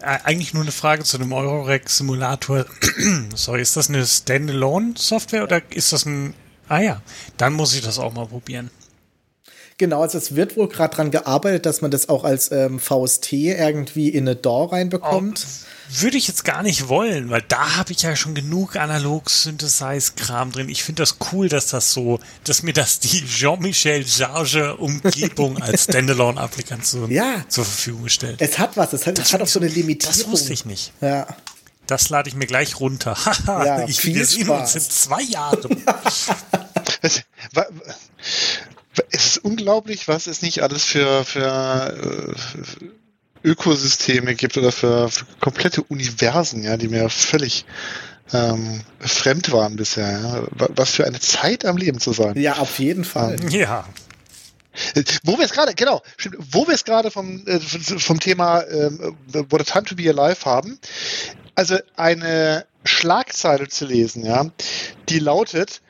äh, 0.00 0.04
eigentlich 0.24 0.54
nur 0.54 0.62
eine 0.62 0.72
Frage 0.72 1.04
zu 1.04 1.16
einem 1.16 1.32
Eurorack-Simulator? 1.32 2.66
Sorry, 3.34 3.62
ist 3.62 3.76
das 3.76 3.88
eine 3.88 4.06
Standalone-Software 4.06 5.42
oder 5.44 5.62
ist 5.72 5.92
das 5.92 6.06
ein. 6.06 6.34
Ah 6.70 6.80
ja, 6.80 7.02
dann 7.36 7.52
muss 7.52 7.74
ich 7.74 7.82
das 7.82 7.98
auch 7.98 8.12
mal 8.14 8.26
probieren. 8.26 8.70
Genau, 9.76 10.02
also 10.02 10.18
es 10.18 10.36
wird 10.36 10.58
wohl 10.58 10.68
gerade 10.68 10.94
dran 10.94 11.10
gearbeitet, 11.10 11.64
dass 11.64 11.80
man 11.80 11.90
das 11.90 12.10
auch 12.10 12.22
als 12.22 12.52
ähm, 12.52 12.78
VST 12.78 13.32
irgendwie 13.32 14.10
in 14.10 14.28
eine 14.28 14.36
DAW 14.36 14.70
reinbekommt. 14.72 15.44
Oh, 15.46 16.02
würde 16.02 16.18
ich 16.18 16.28
jetzt 16.28 16.44
gar 16.44 16.62
nicht 16.62 16.88
wollen, 16.88 17.30
weil 17.30 17.42
da 17.48 17.76
habe 17.78 17.90
ich 17.92 18.02
ja 18.02 18.14
schon 18.14 18.34
genug 18.34 18.76
analog 18.76 19.30
Synthesize-Kram 19.30 20.52
drin. 20.52 20.68
Ich 20.68 20.84
finde 20.84 21.02
das 21.02 21.16
cool, 21.32 21.48
dass 21.48 21.68
das 21.68 21.92
so, 21.92 22.20
dass 22.44 22.62
mir 22.62 22.74
das 22.74 23.00
die 23.00 23.24
Jean-Michel 23.26 24.04
Jarge 24.06 24.76
Umgebung 24.76 25.56
als 25.62 25.84
Standalone-Applikation 25.84 27.10
Ja. 27.10 27.42
zur 27.48 27.64
Verfügung 27.64 28.08
stellt. 28.10 28.40
Es 28.42 28.58
hat 28.58 28.76
was, 28.76 28.92
es 28.92 29.06
hat, 29.06 29.18
es 29.18 29.32
hat 29.32 29.40
auch 29.40 29.46
so 29.48 29.60
eine 29.60 29.68
Limitierung. 29.68 30.14
Das 30.14 30.28
wusste 30.30 30.52
ich 30.52 30.66
nicht. 30.66 30.92
Ja. 31.00 31.26
Das 31.86 32.10
lade 32.10 32.28
ich 32.28 32.36
mir 32.36 32.46
gleich 32.46 32.78
runter. 32.78 33.16
Haha, 33.16 33.64
Ja, 33.80 33.88
ich, 33.88 34.04
wir 34.04 34.24
sehen 34.26 34.48
uns 34.50 34.72
Spaß. 34.72 34.74
in 34.76 34.80
zwei 34.82 35.22
Jahren. 35.22 35.82
Es, 37.02 37.22
wa- 37.52 37.66
wa- 37.70 39.04
es 39.10 39.26
ist 39.26 39.38
unglaublich, 39.38 40.08
was 40.08 40.26
es 40.26 40.42
nicht 40.42 40.62
alles 40.62 40.84
für, 40.84 41.24
für 41.24 42.34
äh, 43.42 43.48
Ökosysteme 43.48 44.34
gibt 44.34 44.56
oder 44.58 44.70
für, 44.72 45.08
für 45.08 45.24
komplette 45.40 45.82
Universen, 45.84 46.62
ja, 46.62 46.76
die 46.76 46.88
mir 46.88 47.08
völlig 47.08 47.64
ähm, 48.32 48.82
fremd 49.00 49.50
waren 49.52 49.76
bisher. 49.76 50.10
Ja. 50.10 50.42
Wa- 50.50 50.68
Was 50.76 50.90
für 50.90 51.06
eine 51.06 51.20
Zeit 51.20 51.64
am 51.64 51.76
Leben 51.76 52.00
zu 52.00 52.12
sein. 52.12 52.38
ja, 52.38 52.56
auf 52.58 52.78
jeden 52.78 53.04
Fall. 53.04 53.36
ja. 53.50 53.88
Äh, 54.94 55.02
Wo 55.24 55.36
wir 55.38 55.44
es 55.44 55.52
gerade, 55.52 55.74
genau, 55.74 56.00
stimmt, 56.16 56.36
wo 56.52 56.66
wir 56.66 56.74
es 56.74 56.84
gerade 56.84 57.10
vom, 57.10 57.44
äh, 57.46 57.58
vom 57.58 58.20
Thema 58.20 58.62
ähm, 58.68 59.16
What 59.48 59.62
a 59.62 59.64
Time 59.64 59.84
to 59.84 59.96
Be 59.96 60.08
Alive 60.08 60.44
haben, 60.44 60.78
also 61.56 61.76
eine 61.96 62.66
Schlagzeile 62.84 63.66
zu 63.68 63.84
lesen, 63.86 64.24
ja, 64.24 64.46
die 65.08 65.18
lautet, 65.18 65.80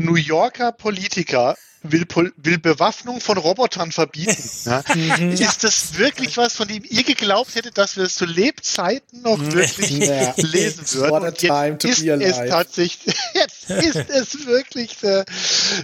New 0.00 0.14
Yorker 0.14 0.70
Politiker 0.70 1.56
will, 1.82 2.06
Pol 2.06 2.32
will 2.36 2.58
Bewaffnung 2.58 3.20
von 3.20 3.38
Robotern 3.38 3.92
verbieten. 3.92 4.36
Ja. 4.68 4.80
Ist 5.28 5.64
das 5.64 5.98
wirklich 5.98 6.36
was, 6.36 6.54
von 6.56 6.68
dem 6.68 6.82
ihr 6.88 7.02
geglaubt 7.02 7.54
hättet, 7.54 7.78
dass 7.78 7.96
wir 7.96 8.04
es 8.04 8.16
zu 8.16 8.26
Lebzeiten 8.26 9.22
noch 9.22 9.38
wirklich 9.40 9.90
Ja. 9.98 10.34
lesen 10.36 10.84
würden? 10.92 11.10
What 11.10 11.42
jetzt 11.42 11.84
ist 11.84 12.02
es 12.02 12.36
tatsächlich, 12.50 13.16
jetzt 13.34 13.70
ist 13.70 14.10
es 14.10 14.46
wirklich, 14.46 15.02
äh, 15.02 15.24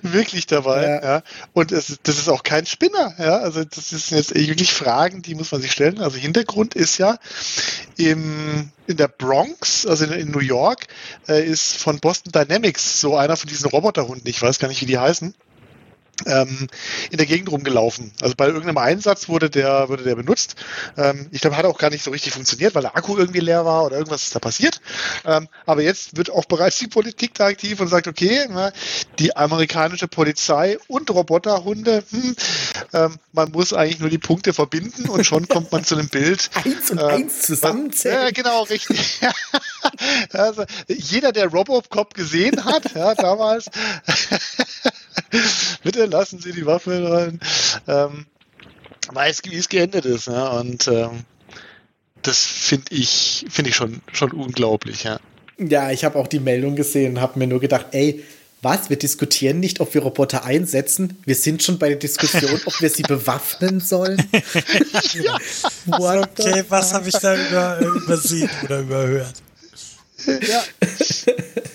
wirklich 0.03 0.47
dabei. 0.47 0.83
Ja. 0.83 1.03
Ja. 1.03 1.23
Und 1.53 1.73
es, 1.73 1.99
das 2.03 2.19
ist 2.19 2.29
auch 2.29 2.43
kein 2.43 2.67
Spinner. 2.67 3.15
Ja. 3.19 3.39
Also 3.39 3.65
das 3.65 3.91
sind 3.91 4.11
jetzt 4.11 4.35
wirklich 4.35 4.73
Fragen, 4.73 5.23
die 5.23 5.35
muss 5.35 5.53
man 5.53 5.63
sich 5.63 5.73
stellen. 5.73 5.99
Also 6.01 6.17
Hintergrund 6.19 6.75
ist 6.75 6.99
ja 6.99 7.19
im, 7.97 8.71
in 8.87 8.97
der 8.97 9.09
Bronx, 9.09 9.87
also 9.87 10.05
in, 10.05 10.13
in 10.13 10.31
New 10.31 10.41
York, 10.41 10.87
äh, 11.29 11.45
ist 11.45 11.77
von 11.77 12.01
Boston 12.01 12.33
Dynamics 12.33 13.01
so 13.01 13.17
einer 13.17 13.37
von 13.37 13.49
diesen 13.49 13.69
Roboterhunden, 13.71 14.29
ich 14.29 14.41
weiß 14.41 14.59
gar 14.59 14.69
nicht, 14.69 14.81
wie 14.83 14.87
die 14.87 14.99
heißen, 14.99 15.35
ähm, 16.27 16.69
in 17.11 17.17
der 17.19 17.27
Gegend 17.27 17.51
rumgelaufen. 17.51 18.13
Also 18.21 18.35
bei 18.37 18.47
irgendeinem 18.47 18.79
Einsatz 18.79 19.29
wurde 19.29 19.51
der, 19.51 19.89
wurde 19.89 20.05
der 20.05 20.15
benutzt. 20.15 20.57
Ähm, 20.97 21.29
ich 21.31 21.41
glaube, 21.41 21.57
hat 21.57 21.65
auch 21.65 21.79
gar 21.79 21.91
nicht 21.91 22.05
so 22.05 22.11
richtig 22.11 22.33
funktioniert, 22.33 22.75
weil 22.75 22.83
der 22.83 22.97
Akku 22.97 23.17
irgendwie 23.17 23.41
leer 23.41 23.65
war 23.65 23.85
oder 23.85 23.97
irgendwas 23.97 24.23
ist 24.25 24.35
da 24.35 24.39
passiert. 24.39 24.81
Ähm, 25.25 25.49
aber 25.67 25.83
jetzt 25.83 26.17
wird 26.17 26.31
auch 26.31 26.45
bereits 26.45 26.79
die 26.79 26.89
Politik 26.89 27.35
da 27.35 27.47
aktiv 27.47 27.81
und 27.81 27.89
sagt, 27.89 28.09
okay, 28.09 28.47
na, 28.51 28.73
die 29.19 29.37
amerikanische 29.37 30.09
Polizei 30.09 30.79
und 30.89 31.11
Roboterhunde, 31.11 32.03
hm, 32.11 32.37
ähm, 32.93 33.19
man 33.33 33.51
muss 33.51 33.73
eigentlich 33.73 34.01
nur 34.01 34.11
die 34.11 34.19
Punkte 34.19 34.53
verbinden 34.53 35.09
und 35.09 35.25
schon 35.25 35.49
kommt 35.49 35.73
man 35.73 35.85
zu 35.85 35.97
einem 35.97 36.09
Bild. 36.09 36.51
Eins 36.65 36.91
und 36.91 36.99
Ähm, 36.99 37.07
eins 37.07 37.43
zusammenzählen. 37.43 38.23
Ja, 38.23 38.31
genau, 38.31 38.63
richtig. 38.63 39.21
also, 40.33 40.65
jeder, 40.89 41.33
der 41.33 41.49
Robocop 41.49 42.15
gesehen 42.15 42.65
hat, 42.65 42.95
ja, 42.95 43.15
damals, 43.15 43.67
bitte 45.83 46.07
lassen 46.15 46.41
Sie 46.41 46.53
die 46.53 46.67
Waffe 46.67 47.11
rein, 47.11 47.41
ähm, 47.89 48.27
weiß, 49.13 49.43
wie 49.45 49.57
es 49.57 49.69
geendet 49.69 50.05
ist. 50.05 50.29
Ja, 50.29 50.49
und 50.61 50.87
ähm, 50.89 51.25
das 52.23 52.45
finde 52.45 52.87
ich, 52.91 53.45
finde 53.51 53.71
ich 53.71 53.77
schon, 53.77 54.01
schon 54.13 54.31
unglaublich. 54.31 55.05
Ja. 55.05 55.21
Ja, 55.59 55.91
ich 55.91 56.05
habe 56.05 56.19
auch 56.19 56.27
die 56.27 56.41
Meldung 56.41 56.75
gesehen 56.75 57.17
und 57.17 57.21
habe 57.21 57.39
mir 57.39 57.47
nur 57.47 57.61
gedacht, 57.61 57.87
ey, 57.93 58.25
was? 58.63 58.89
Wir 58.89 58.97
diskutieren 58.97 59.61
nicht, 59.61 59.81
ob 59.81 59.93
wir 59.93 60.03
Roboter 60.03 60.45
einsetzen. 60.45 61.19
Wir 61.27 61.35
sind 61.35 61.63
schon 61.63 61.79
bei 61.79 61.89
der 61.89 61.99
Diskussion, 61.99 62.61
ob 62.65 62.81
wir 62.81 62.89
sie 62.89 63.03
bewaffnen 63.09 63.81
sollen. 63.81 64.19
What 65.87 66.31
the 66.37 66.43
Okay, 66.49 66.65
was 66.69 66.95
habe 66.95 67.09
ich 67.09 67.15
da 67.15 67.37
über, 67.37 67.79
übersehen 67.81 68.51
oder 68.65 68.81
überhört? 68.81 69.35
Ja. 70.27 70.65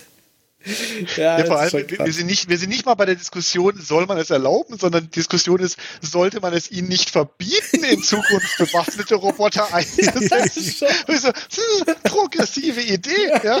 ja, 1.16 1.38
Ja, 1.38 1.44
vor 1.46 1.58
allem, 1.58 1.72
wir, 1.88 2.12
sind 2.12 2.26
nicht, 2.26 2.48
wir 2.48 2.58
sind 2.58 2.68
nicht 2.68 2.84
mal 2.86 2.94
bei 2.94 3.06
der 3.06 3.14
Diskussion, 3.14 3.80
soll 3.80 4.06
man 4.06 4.18
es 4.18 4.30
erlauben, 4.30 4.78
sondern 4.78 5.04
die 5.04 5.10
Diskussion 5.10 5.60
ist, 5.60 5.78
sollte 6.00 6.40
man 6.40 6.52
es 6.52 6.70
ihnen 6.70 6.88
nicht 6.88 7.10
verbieten, 7.10 7.84
in 7.84 8.02
Zukunft 8.02 8.58
bewaffnete 8.58 9.14
Roboter 9.14 9.72
einzusetzen? 9.74 10.86
ich 11.08 11.20
so, 11.20 11.28
hm, 11.28 11.94
progressive 12.04 12.80
Idee, 12.80 13.30
ja, 13.42 13.60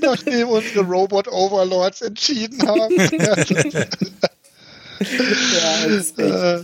nachdem 0.00 0.48
unsere 0.48 0.80
Robot-Overlords 0.84 2.02
entschieden 2.02 2.66
haben. 2.66 2.94
Ja, 3.18 3.36
Ja, 5.02 5.86
das 5.86 5.92
ist 5.92 6.18
echt 6.18 6.30
äh, 6.30 6.62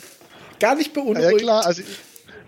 gar 0.60 0.74
nicht 0.74 0.94
ja 0.94 1.02
beunruhigend. 1.02 1.40
klar, 1.40 1.66
also 1.66 1.82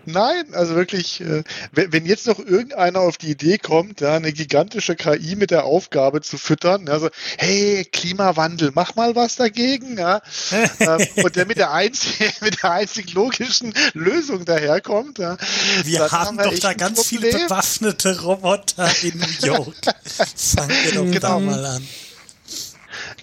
Nein, 0.05 0.53
also 0.53 0.75
wirklich, 0.75 1.21
äh, 1.21 1.43
wenn, 1.71 1.93
wenn 1.93 2.05
jetzt 2.05 2.27
noch 2.27 2.39
irgendeiner 2.39 2.99
auf 2.99 3.17
die 3.17 3.31
Idee 3.31 3.57
kommt, 3.57 4.01
ja, 4.01 4.15
eine 4.15 4.33
gigantische 4.33 4.95
KI 4.95 5.35
mit 5.35 5.51
der 5.51 5.65
Aufgabe 5.65 6.21
zu 6.21 6.37
füttern, 6.37 6.87
ja, 6.87 6.99
so, 6.99 7.09
hey, 7.37 7.85
Klimawandel, 7.91 8.71
mach 8.73 8.95
mal 8.95 9.15
was 9.15 9.35
dagegen, 9.35 9.97
ja, 9.97 10.21
ähm, 10.79 11.07
und 11.23 11.35
der 11.35 11.45
mit 11.45 11.57
der, 11.57 11.71
einzigen, 11.71 12.31
mit 12.41 12.61
der 12.63 12.71
einzig 12.71 13.13
logischen 13.13 13.73
Lösung 13.93 14.45
daherkommt, 14.45 15.19
ja, 15.19 15.37
Wir 15.83 15.99
dann 15.99 16.11
haben 16.11 16.37
wir 16.37 16.45
doch 16.45 16.59
da 16.59 16.73
ganz 16.73 17.05
viele 17.05 17.31
bewaffnete 17.31 18.21
Roboter 18.21 18.89
in 19.03 19.17
New 19.17 19.47
York. 19.47 19.75
Fangen 20.35 20.75
wir 20.83 20.91
doch 20.93 21.19
da 21.19 21.37
Genau. 21.37 21.39
mal 21.39 21.65
an. 21.65 21.87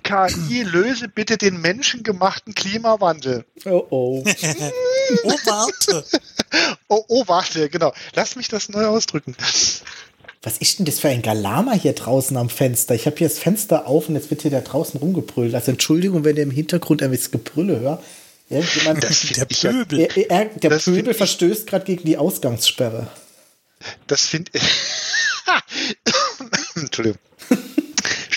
KI, 0.03 0.63
löse 0.63 1.09
bitte 1.09 1.37
den 1.37 1.61
menschengemachten 1.61 2.55
Klimawandel. 2.55 3.45
Oh 3.67 3.87
oh. 3.91 4.25
Oh, 5.25 5.35
warte. 5.45 6.05
Oh, 6.89 7.05
oh, 7.09 7.25
warte, 7.27 7.69
genau. 7.69 7.93
Lass 8.15 8.35
mich 8.35 8.49
das 8.49 8.71
neu 8.71 8.87
ausdrücken. 8.87 9.37
Was 10.43 10.57
ist 10.59 10.79
denn 10.79 10.87
das 10.87 10.99
für 10.99 11.09
ein 11.09 11.21
Galama 11.21 11.75
hier 11.75 11.93
draußen 11.93 12.35
am 12.39 12.49
Fenster? 12.49 12.95
Ich 12.95 13.05
habe 13.05 13.17
hier 13.19 13.29
das 13.29 13.39
Fenster 13.39 13.87
auf 13.87 14.09
und 14.09 14.15
jetzt 14.15 14.31
wird 14.31 14.41
hier 14.41 14.51
da 14.51 14.63
draußen 14.63 14.99
rumgebrüllt. 14.99 15.55
Also 15.55 15.73
Entschuldigung, 15.73 16.25
wenn 16.25 16.37
ihr 16.39 16.45
im 16.45 16.51
Hintergrund 16.51 17.03
ein 17.03 17.11
bisschen 17.11 17.33
Gebrülle 17.33 17.81
hört. 17.81 18.03
Irgendjemand, 18.49 19.05
Das 19.05 19.21
Der 19.21 19.47
ich 19.51 19.61
Pöbel. 19.61 19.99
er, 20.01 20.31
er, 20.31 20.45
der 20.47 20.71
das 20.71 20.85
Pöbel 20.85 21.13
verstößt 21.13 21.67
gerade 21.67 21.85
gegen 21.85 22.05
die 22.07 22.17
Ausgangssperre. 22.17 23.09
Das 24.07 24.25
finde 24.27 24.51
ich. 24.55 24.63
Entschuldigung. 26.77 27.19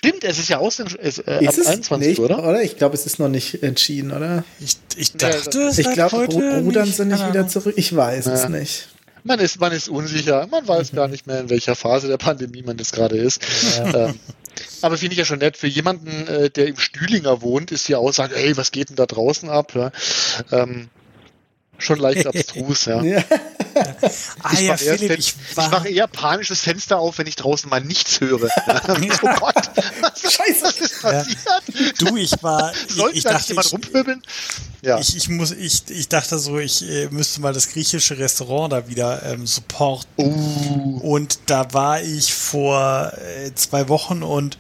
Stimmt, 0.04 0.24
es 0.24 0.40
ist 0.40 0.50
ja 0.50 0.58
aus, 0.58 0.80
es, 0.80 1.20
äh, 1.20 1.32
ab 1.36 1.42
Ist 1.44 1.60
es 1.60 1.68
21, 1.68 2.08
nicht, 2.10 2.20
oder? 2.20 2.62
Ich 2.64 2.76
glaube, 2.78 2.96
es 2.96 3.06
ist 3.06 3.20
noch 3.20 3.30
nicht 3.30 3.62
entschieden, 3.62 4.12
oder? 4.12 4.44
Ich, 4.60 4.78
ich 4.96 5.14
dachte, 5.14 5.62
es 5.68 5.78
Ich 5.78 5.92
glaube, 5.94 6.26
rudern 6.26 6.86
nicht. 6.86 6.98
sie 6.98 7.06
nicht 7.06 7.28
wieder 7.28 7.48
zurück. 7.48 7.76
Ich 7.78 7.96
weiß 7.96 8.26
es 8.26 8.44
Ja. 8.44 8.50
nicht. 8.50 8.88
Man 9.24 9.38
ist, 9.40 9.60
man 9.60 9.72
ist 9.72 9.88
unsicher, 9.90 10.48
man 10.50 10.68
weiß 10.68 10.94
gar 10.94 11.08
nicht 11.08 11.28
mehr, 11.28 11.42
in 11.42 11.52
welcher 11.52 11.76
Phase 11.76 12.08
der 12.08 12.18
Pandemie 12.18 12.64
man 12.64 12.80
jetzt 12.80 12.94
gerade 12.94 13.16
ist. 13.18 13.44
Ähm, 13.94 14.20
aber 14.82 14.98
finde 14.98 15.14
ich 15.14 15.20
ja 15.20 15.26
schon 15.26 15.38
nett, 15.38 15.56
für 15.58 15.68
jemanden, 15.68 16.28
äh, 16.28 16.50
der 16.50 16.66
im 16.70 16.78
Stühlinger 16.78 17.44
wohnt, 17.44 17.72
ist 17.72 17.88
die 17.88 17.94
Aussage, 17.94 18.36
ey, 18.36 18.58
was 18.58 18.72
geht 18.72 18.90
denn 18.90 18.96
da 18.96 19.06
draußen 19.06 19.48
ab? 19.52 19.76
Ja? 19.76 19.92
Ähm, 20.52 20.90
schon 21.78 22.00
leicht 22.00 22.26
abstrus, 22.36 22.86
ja. 22.86 23.04
Ja. 23.04 23.24
Ah 24.44 24.60
ja, 24.60 24.78
Philipp, 24.78 25.12
ich 25.18 25.36
ich 25.50 25.58
war... 25.58 25.70
mache 25.70 25.90
eher 25.90 26.08
panisch 26.08 26.50
das 26.50 26.62
Fenster 26.62 26.98
auf, 27.00 27.18
wenn 27.18 27.28
ich 27.28 27.36
draußen 27.36 27.70
mal 27.70 27.82
nichts 27.82 28.20
höre. 28.20 28.50
oh 28.68 29.28
Gott, 29.40 29.56
was, 30.02 30.34
Scheiße. 30.34 30.64
was 30.64 30.78
ist 30.80 31.02
passiert? 31.02 31.38
Du, 32.02 32.16
ich 32.18 32.32
war... 32.42 32.74
Sollte 32.88 33.12
ich, 33.12 33.18
ich 33.20 33.24
da 33.24 33.34
dachte, 33.34 33.50
jemand 33.50 33.68
ich, 33.68 33.74
rumpöbeln? 33.74 34.24
Ja. 34.82 35.00
ich, 35.00 35.16
ich, 35.16 35.30
muss, 35.30 35.52
ich, 35.52 35.84
ich 35.90 36.08
dachte 36.10 36.40
so, 36.40 36.58
ich 36.58 36.88
äh, 36.90 37.08
müsste 37.10 37.42
mal 37.42 37.54
das 37.54 37.70
griechische 37.70 38.18
Restaurant 38.18 38.74
da 38.74 38.88
wieder 38.88 39.24
ähm, 39.24 39.46
supporten. 39.46 40.10
Uh, 40.18 41.00
Und 41.04 41.40
da 41.46 41.72
war 41.74 42.02
ich 42.02 42.34
vor 42.34 43.14
äh, 43.14 43.54
zwei 43.54 43.90
Wochen 43.90 44.24
und 44.24 44.58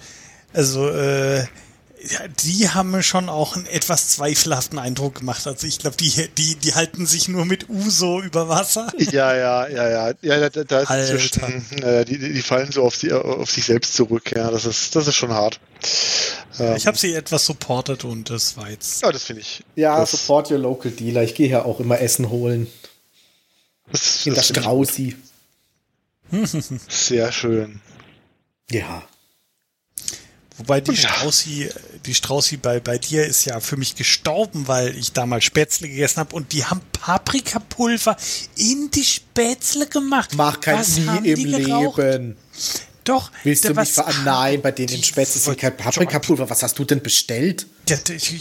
also 0.53 0.89
äh, 0.89 1.45
ja, 2.03 2.27
die 2.27 2.69
haben 2.69 2.91
mir 2.91 3.03
schon 3.03 3.29
auch 3.29 3.55
einen 3.55 3.67
etwas 3.67 4.09
zweifelhaften 4.09 4.79
Eindruck 4.79 5.15
gemacht. 5.19 5.45
Also 5.45 5.67
ich 5.67 5.77
glaube, 5.79 5.97
die, 5.97 6.11
die, 6.37 6.55
die 6.55 6.73
halten 6.73 7.05
sich 7.05 7.27
nur 7.27 7.45
mit 7.45 7.69
Uso 7.69 8.21
über 8.21 8.49
Wasser. 8.49 8.91
ja, 8.97 9.35
ja, 9.35 9.67
ja, 9.67 9.89
ja. 9.89 10.13
Ja, 10.21 10.49
da, 10.49 10.63
da 10.63 10.79
ist 10.81 11.37
äh, 11.83 12.05
die, 12.05 12.17
die 12.17 12.41
fallen 12.41 12.71
so 12.71 12.83
auf, 12.83 12.95
sie, 12.95 13.11
auf 13.13 13.51
sich 13.51 13.65
selbst 13.65 13.93
zurück. 13.93 14.31
Ja, 14.35 14.49
das 14.49 14.65
ist, 14.65 14.95
das 14.95 15.07
ist 15.07 15.15
schon 15.15 15.31
hart. 15.31 15.59
Ähm, 16.59 16.75
Ich 16.75 16.87
habe 16.87 16.97
sie 16.97 17.13
etwas 17.13 17.45
supportet 17.45 18.03
und 18.03 18.29
das 18.29 18.57
war 18.57 18.69
jetzt. 18.69 19.01
ja, 19.03 19.11
das 19.11 19.23
finde 19.25 19.41
ich. 19.41 19.63
Ja, 19.75 19.99
das, 19.99 20.11
support 20.11 20.49
your 20.49 20.57
local 20.57 20.91
dealer. 20.91 21.23
Ich 21.23 21.35
gehe 21.35 21.49
ja 21.49 21.63
auch 21.63 21.79
immer 21.79 21.99
Essen 21.99 22.29
holen. 22.29 22.67
das, 23.91 24.25
In 24.25 24.33
das 24.33 24.47
finde 24.47 24.61
Straußi. 24.61 25.15
ich 26.31 26.49
sehr 26.87 27.31
schön. 27.31 27.81
Ja. 28.71 29.03
Wobei 30.61 30.79
die 30.79 30.95
Straußi, 30.95 31.69
die 32.05 32.13
Straußi 32.13 32.57
bei, 32.57 32.79
bei 32.79 32.99
dir 32.99 33.25
ist 33.25 33.45
ja 33.45 33.59
für 33.59 33.77
mich 33.77 33.95
gestorben, 33.95 34.67
weil 34.67 34.95
ich 34.95 35.11
damals 35.11 35.43
Spätzle 35.43 35.87
gegessen 35.89 36.17
habe 36.19 36.35
und 36.35 36.51
die 36.53 36.63
haben 36.65 36.81
Paprikapulver 36.91 38.15
in 38.57 38.91
die 38.91 39.03
Spätzle 39.03 39.87
gemacht. 39.87 40.29
Mach 40.35 40.59
kein 40.59 40.77
Was 40.79 40.97
nie 40.97 41.29
im? 41.31 41.45
Leben. 41.45 42.37
Doch. 43.03 43.31
Willst 43.43 43.63
du 43.63 43.69
mich 43.69 43.77
was- 43.77 43.89
ver 43.91 44.13
Nein, 44.23 44.61
bei 44.61 44.71
denen 44.71 45.03
Spätzle 45.03 45.41
sind 45.41 45.57
kein 45.57 45.75
Paprikapulver. 45.75 46.47
Was 46.47 46.61
hast 46.61 46.77
du 46.77 46.85
denn 46.85 47.01
bestellt? 47.01 47.65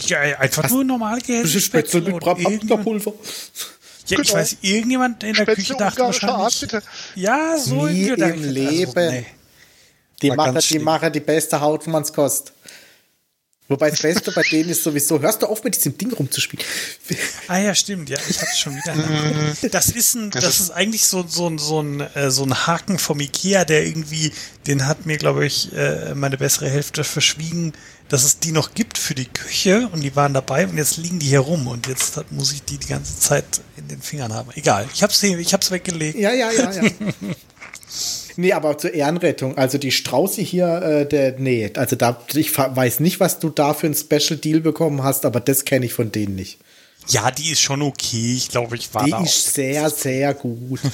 Ja, 0.05 0.23
ja, 0.23 0.37
einfach 0.37 0.69
nur 0.69 0.83
normal 0.83 1.19
gegessen. 1.21 1.59
Spätzle 1.59 2.01
mit 2.01 2.19
Paprikapulver. 2.19 3.13
Ja, 4.07 4.19
ich 4.19 4.27
Genau. 4.27 4.33
weiß, 4.39 4.57
irgendjemand 4.61 5.23
in 5.23 5.33
der 5.33 5.43
Spätzle 5.43 5.55
Küche 5.63 5.75
dachte 5.75 6.01
ungarischer 6.01 6.29
Art, 6.29 6.39
wahrscheinlich. 6.41 6.71
bitte. 6.71 6.83
Ja, 7.15 7.57
so 7.57 7.87
Nie 7.87 8.09
in 8.09 8.15
der 8.17 8.33
im 8.35 8.39
also, 8.39 8.49
Leben. 8.51 8.93
nee. 8.95 9.25
Die 10.21 10.29
machen, 10.31 10.57
die 10.69 10.79
machen 10.79 11.11
die 11.13 11.19
beste 11.19 11.59
Haut, 11.61 11.85
wo 11.85 11.89
man 11.91 12.03
es 12.03 12.13
kostet. 12.13 12.53
Wobei 13.67 13.89
das 13.89 14.01
Beste 14.01 14.33
bei 14.33 14.41
denen 14.51 14.69
ist 14.69 14.83
sowieso, 14.83 15.21
hörst 15.21 15.41
du 15.41 15.45
auf 15.47 15.63
mit 15.63 15.73
diesem 15.77 15.97
Ding 15.97 16.11
rumzuspielen. 16.11 16.65
Ah 17.47 17.57
ja, 17.59 17.73
stimmt, 17.73 18.09
ja, 18.09 18.17
ich 18.27 18.41
hab's 18.41 18.59
schon 18.59 18.75
wieder. 18.75 18.93
Das 19.69 19.87
ist 19.87 20.13
ein, 20.15 20.29
das 20.29 20.59
ist 20.59 20.71
eigentlich 20.71 21.05
so, 21.05 21.25
so, 21.25 21.47
ein- 21.47 21.57
so, 21.57 21.79
ein, 21.81 22.01
äh, 22.01 22.31
so 22.31 22.43
ein 22.43 22.67
Haken 22.67 22.99
vom 22.99 23.21
Ikea, 23.21 23.63
der 23.63 23.85
irgendwie, 23.85 24.33
den 24.67 24.87
hat 24.87 25.05
mir, 25.05 25.17
glaube 25.17 25.45
ich, 25.45 25.71
äh, 25.71 26.13
meine 26.15 26.37
bessere 26.37 26.69
Hälfte 26.69 27.05
verschwiegen, 27.05 27.71
dass 28.09 28.25
es 28.25 28.39
die 28.39 28.51
noch 28.51 28.73
gibt 28.73 28.97
für 28.97 29.15
die 29.15 29.27
Küche 29.27 29.87
und 29.93 30.01
die 30.01 30.17
waren 30.17 30.33
dabei 30.33 30.67
und 30.67 30.75
jetzt 30.77 30.97
liegen 30.97 31.19
die 31.19 31.27
hier 31.27 31.39
rum 31.39 31.67
und 31.67 31.87
jetzt 31.87 32.19
muss 32.31 32.51
ich 32.51 32.63
die 32.63 32.77
die 32.77 32.87
ganze 32.87 33.19
Zeit 33.19 33.45
in 33.77 33.87
den 33.87 34.01
Fingern 34.01 34.33
haben. 34.33 34.49
Egal, 34.55 34.85
ich 34.93 35.01
hab's, 35.01 35.23
ich 35.23 35.53
hab's 35.53 35.71
weggelegt. 35.71 36.19
Ja, 36.19 36.33
ja, 36.33 36.51
ja, 36.51 36.71
ja. 36.73 36.81
nee, 38.35 38.53
aber 38.53 38.77
zur 38.77 38.93
Ehrenrettung. 38.93 39.57
Also 39.57 39.77
die 39.77 39.91
Strauße 39.91 40.41
hier, 40.41 40.81
äh, 40.81 41.05
der, 41.07 41.39
nee, 41.39 41.71
also 41.75 41.95
da, 41.95 42.21
ich 42.33 42.57
weiß 42.57 42.99
nicht, 42.99 43.19
was 43.19 43.39
du 43.39 43.49
da 43.49 43.73
für 43.73 43.87
ein 43.87 43.95
Special 43.95 44.37
Deal 44.37 44.59
bekommen 44.61 45.03
hast, 45.03 45.25
aber 45.25 45.39
das 45.39 45.65
kenne 45.65 45.85
ich 45.85 45.93
von 45.93 46.11
denen 46.11 46.35
nicht. 46.35 46.59
Ja, 47.07 47.31
die 47.31 47.51
ist 47.51 47.61
schon 47.61 47.81
okay, 47.81 48.35
ich 48.35 48.49
glaube, 48.49 48.75
ich 48.75 48.93
war 48.93 49.05
Die 49.05 49.11
da 49.11 49.17
auch. 49.17 49.25
ist 49.25 49.53
sehr, 49.53 49.89
sehr 49.89 50.33
gut. 50.33 50.79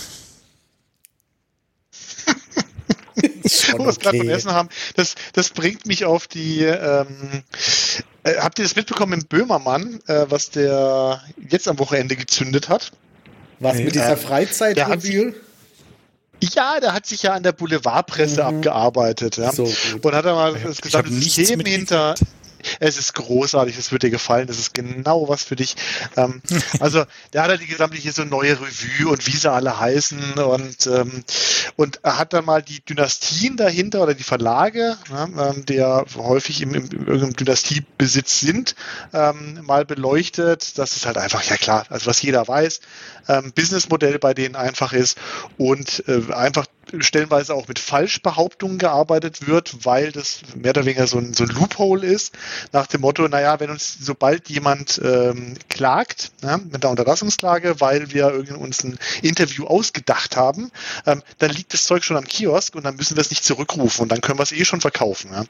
Schon 3.48 3.80
wir 3.80 3.88
es 3.88 4.00
gerade 4.00 4.18
beim 4.18 4.28
okay. 4.28 4.36
Essen 4.36 4.52
haben, 4.52 4.70
das, 4.96 5.16
das 5.34 5.50
bringt 5.50 5.86
mich 5.86 6.06
auf 6.06 6.28
die. 6.28 6.62
Ähm, 6.64 7.44
äh, 8.24 8.36
habt 8.38 8.60
ihr 8.60 8.66
das 8.66 8.76
mitbekommen 8.76 9.14
im 9.14 9.26
Böhmermann, 9.26 10.00
äh, 10.08 10.26
was 10.30 10.52
der 10.52 11.22
jetzt 11.50 11.68
am 11.68 11.80
Wochenende 11.80 12.16
gezündet 12.16 12.70
hat? 12.70 12.92
Was 13.60 13.78
mit 13.78 13.96
dieser 13.96 14.04
Ähm, 14.04 14.10
der 14.10 14.18
hat 14.18 14.20
Freizeitrevue? 14.20 15.34
Ja, 16.42 16.80
der 16.80 16.94
hat 16.94 17.06
sich 17.06 17.24
ja 17.24 17.34
an 17.34 17.44
der 17.44 17.52
Boulevardpresse 17.52 18.46
abgearbeitet. 18.46 19.38
Ja? 19.38 19.52
Mhm. 19.52 19.56
So. 19.56 19.70
Und 20.02 20.14
hat 20.14 20.26
er 20.26 20.36
mal 20.36 20.56
Ich 20.56 20.64
das 20.64 20.82
gesamte 20.82 21.12
System 21.12 21.62
hinter. 21.62 22.16
Es 22.80 22.98
ist 22.98 23.14
großartig, 23.14 23.78
es 23.78 23.92
wird 23.92 24.04
dir 24.04 24.10
gefallen, 24.10 24.48
das 24.48 24.60
ist 24.60 24.74
genau 24.74 25.30
was 25.30 25.44
für 25.44 25.56
dich. 25.56 25.76
Ähm, 26.16 26.42
also, 26.80 27.04
der 27.34 27.44
hat 27.44 27.50
halt 27.50 27.62
die 27.62 27.68
gesamte 27.68 27.98
hier 27.98 28.14
so 28.14 28.24
neue 28.24 28.60
Revue 28.60 29.10
und 29.10 29.26
wie 29.28 29.36
sie 29.36 29.52
alle 29.52 29.80
heißen 29.80 30.34
und, 30.34 30.88
ähm, 30.88 31.24
und 31.76 32.00
er 32.04 32.18
hat 32.18 32.34
dann 32.34 32.46
mal 32.46 32.62
die 32.62 32.82
Dynastien 32.82 33.58
dahinter 33.58 34.04
oder 34.04 34.14
die 34.14 34.24
Verlage, 34.24 34.98
ja, 35.10 35.24
ähm, 35.26 35.66
die 35.66 35.76
ja 35.76 36.04
häufig 36.16 36.62
im, 36.62 36.74
im, 36.74 36.86
in 36.86 37.08
irgendeinem 37.08 37.36
Dynastiebesitz 37.36 38.40
sind, 38.40 38.76
ähm, 39.14 39.60
mal 39.64 39.86
beleuchtet. 39.86 40.78
Das 40.78 40.96
ist 40.96 41.06
halt 41.06 41.18
einfach, 41.18 41.44
ja 41.44 41.58
klar, 41.58 41.86
also 41.90 42.08
was 42.08 42.22
jeder 42.22 42.48
weiß, 42.48 42.82
ähm, 43.28 43.52
Businessmodell 43.54 44.20
bei 44.20 44.34
denen 44.34 44.56
einfach 44.56 44.94
ist 44.94 45.18
und 45.58 46.04
äh, 46.08 46.34
einfach 46.34 46.66
stellenweise 47.00 47.54
auch 47.54 47.68
mit 47.68 47.80
Falschbehauptungen 47.80 48.78
gearbeitet 48.78 49.48
wird, 49.48 49.86
weil 49.86 50.12
das 50.12 50.42
mehr 50.56 50.72
oder 50.72 50.86
weniger 50.86 51.08
so 51.08 51.18
ein, 51.18 51.34
so 51.34 51.44
ein 51.44 51.50
Loophole 51.50 52.06
ist, 52.06 52.34
nach 52.72 52.88
dem 52.88 53.02
Motto, 53.02 53.28
naja, 53.28 53.60
wenn 53.60 53.70
uns 53.70 53.98
sobald 54.00 54.50
jemand 54.50 55.00
ähm, 55.04 55.56
klagt, 55.70 56.32
ja, 56.42 56.58
mit 56.58 56.84
einer 56.84 56.92
Unterlassungsklage, 56.92 57.80
weil 57.80 58.12
wir 58.14 58.46
uns 58.58 58.84
ein 58.84 58.98
Interview 59.22 59.66
ausgedacht 59.66 60.36
haben, 60.36 60.72
ähm, 61.06 61.24
dann 61.40 61.52
liegt 61.52 61.74
das 61.74 61.86
Zeug 61.86 62.04
schon 62.04 62.18
am 62.18 62.26
Kiosk 62.26 62.76
und 62.76 62.84
dann 62.84 62.96
müssen 62.96 63.16
wir 63.16 63.22
es 63.22 63.30
nicht 63.30 63.44
zurückrufen 63.44 64.04
und 64.04 64.12
dann 64.12 64.22
können 64.22 64.40
wir 64.40 64.44
es 64.44 64.52
eh 64.52 64.66
schon 64.66 64.82
verkaufen. 64.82 65.32
Ja. 65.32 65.46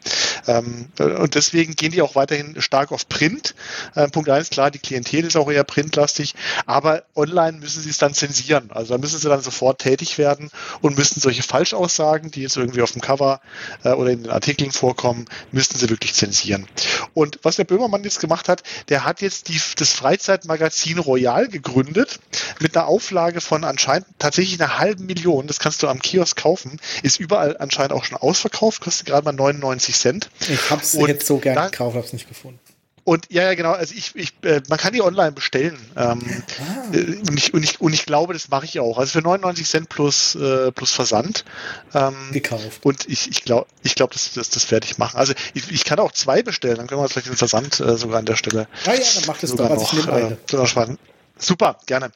Ähm, 0.48 0.88
äh, 1.00 1.04
und 1.04 1.36
deswegen 1.36 1.76
gehen 1.76 1.92
die 1.92 2.02
auch 2.02 2.16
weiterhin 2.16 2.62
stark 2.62 2.92
auf 2.92 3.08
Print. 3.10 3.56
Äh, 3.96 4.08
Punkt 4.10 4.30
eins, 4.30 4.50
klar, 4.50 4.72
die 4.72 4.80
Klientel 4.80 5.26
ist 5.26 5.36
auch 5.36 5.52
eher 5.52 5.64
printlastig, 5.64 6.36
aber 6.66 7.04
online 7.16 7.60
müssen 7.60 7.82
sie 7.82 7.90
es 7.90 7.98
dann 7.98 8.14
zensieren. 8.14 8.70
Also 8.72 8.94
da 8.94 8.98
müssen 8.98 9.20
sie 9.20 9.30
dann 9.30 9.42
sofort 9.42 9.80
tätig 9.80 10.18
werden 10.18 10.50
und 10.82 10.98
müssen 10.98 11.20
solche 11.28 11.44
Falschaussagen, 11.44 12.32
die 12.32 12.42
jetzt 12.44 12.56
irgendwie 12.56 12.82
auf 12.82 12.94
dem 12.94 13.02
Cover 13.02 13.42
äh, 13.84 13.90
oder 13.90 14.12
in 14.12 14.24
den 14.24 14.32
Artikeln 14.32 14.72
vorkommen, 14.72 15.26
müssten 15.52 15.78
sie 15.78 15.90
wirklich 15.90 16.14
zensieren. 16.14 16.66
Und 17.14 17.40
was 17.44 17.58
der 17.58 17.66
Böhmermann 17.66 18.02
jetzt 18.06 18.22
gemacht 18.22 18.48
hat, 18.48 18.64
der 18.88 19.04
hat 19.04 19.22
jetzt 19.22 19.50
die, 19.50 19.60
das 19.78 19.92
Freizeitmagazin 19.92 21.00
Royal 21.00 21.50
gegründet 21.50 22.20
mit 22.62 22.78
einer 22.78 22.88
Auflage 22.88 23.42
von 23.42 23.66
anscheinend 23.66 24.08
tatsächlich 24.20 24.62
einer 24.62 24.78
halben 24.80 25.06
Million. 25.06 25.48
Das 25.48 25.60
kannst 25.60 25.84
du 25.84 25.90
am 25.90 26.00
Kiosk 26.02 26.38
kaufen. 26.38 26.80
Ist 27.04 27.20
überall 27.20 27.58
anscheinend 27.58 27.92
auch 27.92 28.06
schon 28.06 28.18
ausverkauft, 28.18 28.82
kostet 28.82 29.08
gerade 29.08 29.26
mal 29.26 29.34
99 29.34 29.96
Cent. 29.96 30.30
Ich 30.48 30.70
hab's 30.70 30.96
Und 30.96 31.10
jetzt 31.10 31.28
so 31.28 31.40
gern 31.40 31.56
dann- 31.56 31.72
gekauft, 31.72 31.98
hab's 31.98 32.14
nicht 32.14 32.30
gefunden. 32.30 32.60
Und 33.08 33.26
ja, 33.30 33.44
ja, 33.44 33.54
genau. 33.54 33.72
Also 33.72 33.96
ich, 33.96 34.14
ich 34.16 34.34
äh, 34.42 34.62
man 34.68 34.78
kann 34.78 34.92
die 34.92 35.02
online 35.02 35.32
bestellen. 35.32 35.80
Ähm, 35.96 36.44
äh, 36.92 36.98
und, 37.30 37.38
ich, 37.38 37.54
und, 37.54 37.64
ich, 37.64 37.80
und 37.80 37.94
ich 37.94 38.06
glaube, 38.06 38.34
das 38.34 38.50
mache 38.50 38.66
ich 38.66 38.82
auch. 38.82 38.98
Also 38.98 39.14
für 39.14 39.22
99 39.22 39.66
Cent 39.66 39.88
plus, 39.88 40.36
äh, 40.36 40.74
plus 40.74 40.92
Versand. 40.92 41.46
Ähm, 41.94 42.16
Gekauft. 42.34 42.84
und 42.84 43.08
ich, 43.08 43.30
ich 43.30 43.46
glaube, 43.46 43.68
ich 43.82 43.96
glaub, 43.96 44.12
das, 44.12 44.34
das, 44.34 44.50
das 44.50 44.70
werde 44.72 44.86
ich 44.88 44.98
machen. 44.98 45.18
Also 45.18 45.32
ich, 45.54 45.72
ich 45.72 45.86
kann 45.86 46.00
auch 46.00 46.12
zwei 46.12 46.44
bestellen, 46.44 46.76
dann 46.76 46.88
können 46.88 47.00
wir 47.00 47.08
vielleicht 47.08 47.30
den 47.30 47.38
Versand 47.38 47.80
äh, 47.80 47.96
sogar 47.96 48.20
an 48.20 48.26
der 48.26 48.36
Stelle 48.36 48.68
Ah 48.86 48.94
ja, 48.94 49.00
dann 49.16 49.26
macht 49.26 49.42
es 49.42 49.52
doch. 49.52 49.58
sogar 49.58 49.72
Also 49.72 49.86
ich 49.86 50.06
noch, 50.06 50.14
nehme 50.52 50.68
sparen. 50.68 50.98
Super, 51.38 51.80
gerne. 51.86 52.12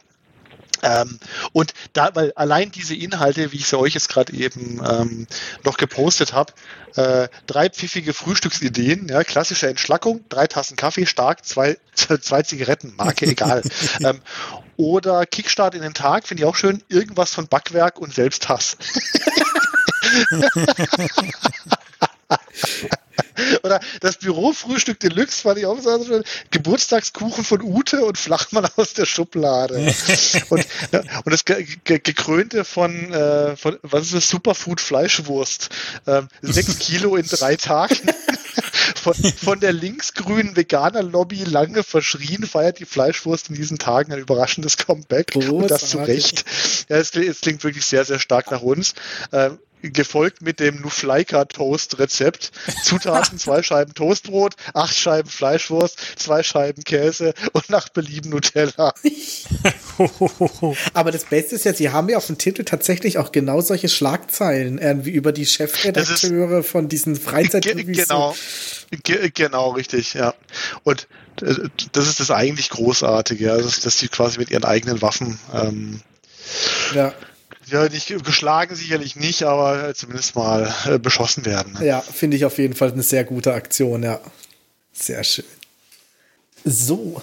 Ähm, 0.84 1.20
und 1.54 1.74
da, 1.94 2.12
weil 2.14 2.32
allein 2.34 2.72
diese 2.72 2.96
Inhalte, 2.96 3.52
wie 3.52 3.58
ich 3.58 3.68
sie 3.68 3.78
euch 3.78 3.94
jetzt 3.94 4.10
gerade 4.10 4.34
eben 4.34 4.82
ähm, 4.88 5.28
noch 5.64 5.78
gepostet 5.78 6.34
habe, 6.34 6.54
äh, 6.96 7.28
drei 7.48 7.70
pfiffige 7.70 8.14
Frühstücksideen, 8.14 9.08
ja, 9.08 9.24
klassische 9.24 9.68
Entschlackung, 9.68 10.26
drei 10.30 10.48
Tassen 10.48 10.76
Kaffee, 10.76 11.06
stark, 11.06 11.46
zwei, 11.46 11.78
zwei 11.96 12.42
Zigaretten, 12.42 12.94
Marke, 12.98 13.28
egal. 13.28 13.62
ähm, 14.04 14.20
oder 14.78 15.26
Kickstart 15.26 15.76
in 15.76 15.82
den 15.82 15.94
Tag, 15.94 16.28
finde 16.28 16.44
ich 16.44 16.50
auch 16.50 16.56
schön, 16.56 16.82
irgendwas 16.90 17.34
von 17.34 17.48
Backwerk 17.48 18.00
und 18.00 18.14
Selbsthass. 18.14 18.78
Oder 23.64 23.80
das 24.00 24.18
Bürofrühstück 24.18 25.00
Deluxe 25.00 25.42
fand 25.42 25.60
ich 25.60 25.66
auch 25.66 25.80
so 25.80 26.04
schön. 26.06 26.24
Geburtstagskuchen 26.52 27.44
von 27.44 27.62
Ute 27.62 28.04
und 28.06 28.18
Flachmann 28.18 28.68
aus 28.76 28.94
der 28.94 29.06
Schublade. 29.06 29.76
und, 30.50 30.66
ja, 30.92 31.00
und 31.24 31.32
das 31.32 31.46
ge 31.46 31.66
ge 31.84 32.00
gekrönte 32.00 32.64
von, 32.66 33.14
äh, 33.14 33.56
von, 33.58 33.78
was 33.84 34.04
ist 34.06 34.14
das, 34.14 34.30
Superfood 34.30 34.82
Fleischwurst. 34.82 35.70
Ähm, 36.08 36.28
sechs 36.42 36.80
Kilo 36.80 37.16
in 37.16 37.26
drei 37.28 37.56
Tagen. 37.56 37.98
Von, 39.02 39.14
von 39.14 39.60
der 39.60 39.74
linksgrünen 39.74 40.56
Veganer-Lobby 40.56 41.44
lange 41.46 41.84
verschrien, 41.84 42.46
feiert 42.46 42.80
die 42.80 42.86
Fleischwurst 42.86 43.50
in 43.50 43.56
diesen 43.56 43.80
Tagen 43.80 44.12
ein 44.14 44.20
überraschendes 44.20 44.78
Comeback. 44.78 45.32
Und 45.36 45.70
das 45.70 45.90
zu 45.90 45.98
Großartig. 45.98 46.08
Recht. 46.08 46.46
Ja, 46.90 46.98
es, 46.98 47.12
klingt- 47.12 47.30
es 47.30 47.42
klingt 47.42 47.64
wirklich 47.64 47.86
sehr, 47.86 48.06
sehr 48.06 48.20
stark 48.20 48.52
nach 48.52 48.62
uns. 48.62 48.94
Ähm, 49.32 49.58
gefolgt 49.82 50.42
mit 50.42 50.60
dem 50.60 50.82
Nufleika 50.82 51.46
Toast 51.46 52.00
Rezept. 52.00 52.52
Zutaten 52.84 53.38
zwei 53.38 53.64
Scheiben 53.64 53.94
Toastbrot, 53.94 54.56
acht 54.74 54.96
Scheiben 54.96 55.30
Fleischwurst, 55.30 56.00
zwei 56.18 56.44
Scheiben 56.44 56.84
Käse 56.84 57.34
und 57.54 57.70
nach 57.70 57.90
Belieben 57.90 58.30
Nutella. 58.30 58.94
Aber 60.94 61.12
das 61.12 61.26
Beste 61.26 61.56
ist 61.56 61.66
ja, 61.66 61.74
sie 61.74 61.90
haben 61.90 62.10
ja 62.10 62.18
auf 62.18 62.28
dem 62.28 62.38
Titel 62.38 62.64
tatsächlich 62.64 63.18
auch 63.18 63.32
genau 63.32 63.62
solche 63.62 63.90
Schlagzeilen, 63.90 64.78
irgendwie 64.78 65.12
über 65.12 65.32
die 65.32 65.46
Chefredakteure 65.46 66.64
von 66.64 66.88
diesen 66.88 67.16
Ge 67.16 67.24
Freizeitreviews. 67.24 68.08
genau, 68.08 68.36
Ge 69.04 69.32
genau, 69.34 69.72
richtig, 69.72 70.14
ja. 70.14 70.34
Und 70.84 71.08
äh, 71.42 71.56
das 71.92 72.08
ist 72.08 72.20
das 72.20 72.32
eigentlich 72.32 72.70
Großartige, 72.70 73.46
ja, 73.46 73.58
dass, 73.58 73.80
dass 73.80 73.98
die 73.98 74.08
quasi 74.08 74.40
mit 74.40 74.52
ihren 74.52 74.64
eigenen 74.64 75.02
Waffen 75.02 75.40
ähm, 75.54 76.02
Ja, 76.94 77.14
ja, 77.72 77.88
nicht 77.90 78.08
geschlagen 78.24 78.76
sicherlich 78.76 79.16
nicht, 79.16 79.44
aber 79.44 79.94
zumindest 79.96 80.36
mal 80.36 80.74
äh, 80.86 81.00
beschossen 81.00 81.46
werden. 81.46 81.74
ne? 81.74 81.86
ja 81.86 82.02
finde 82.02 82.38
ich 82.38 82.46
auf 82.46 82.58
jeden 82.58 82.76
Fall 82.76 82.92
eine 82.92 83.04
sehr 83.04 83.24
gute 83.24 83.54
Aktion, 83.54 84.04
ja. 84.04 84.20
Sehr 84.94 85.24
schön. 85.24 85.46
So, 86.66 87.22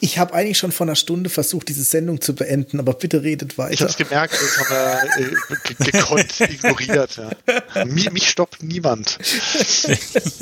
ich 0.00 0.18
habe 0.18 0.34
eigentlich 0.34 0.58
schon 0.58 0.72
vor 0.72 0.84
einer 0.86 0.96
Stunde 0.96 1.30
versucht, 1.30 1.68
diese 1.68 1.84
Sendung 1.84 2.20
zu 2.20 2.34
beenden, 2.34 2.80
aber 2.80 2.92
bitte 2.94 3.22
redet 3.22 3.52
Ich 3.52 3.58
weiter. 3.58 3.80
habe 3.82 3.90
es 3.90 3.96
gemerkt, 3.96 4.34
das 4.34 4.58
haben 4.58 4.70
wir 4.70 5.26
äh, 5.26 5.74
ge- 5.74 5.92
gekonnt 5.92 6.40
ignoriert. 6.40 7.16
Ja. 7.16 7.84
Mich, 7.84 8.10
mich 8.10 8.28
stoppt 8.28 8.62
niemand. 8.64 9.16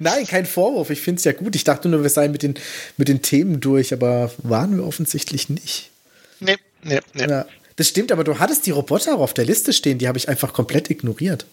Nein, 0.00 0.26
kein 0.26 0.46
Vorwurf. 0.46 0.90
Ich 0.90 1.00
finde 1.00 1.18
es 1.18 1.24
ja 1.24 1.32
gut. 1.32 1.56
Ich 1.56 1.64
dachte 1.64 1.88
nur, 1.88 2.02
wir 2.02 2.10
seien 2.10 2.32
mit 2.32 2.42
den, 2.42 2.54
mit 2.96 3.08
den 3.08 3.22
Themen 3.22 3.60
durch, 3.60 3.92
aber 3.92 4.30
waren 4.38 4.76
wir 4.76 4.84
offensichtlich 4.86 5.48
nicht. 5.48 5.90
Nee, 6.40 6.56
nee, 6.82 7.00
nee. 7.14 7.26
Ja, 7.28 7.46
das 7.76 7.88
stimmt, 7.88 8.10
aber 8.12 8.24
du 8.24 8.38
hattest 8.38 8.66
die 8.66 8.70
Roboter 8.70 9.16
auch 9.16 9.20
auf 9.20 9.34
der 9.34 9.44
Liste 9.44 9.72
stehen, 9.72 9.98
die 9.98 10.08
habe 10.08 10.18
ich 10.18 10.28
einfach 10.28 10.52
komplett 10.52 10.90
ignoriert. 10.90 11.46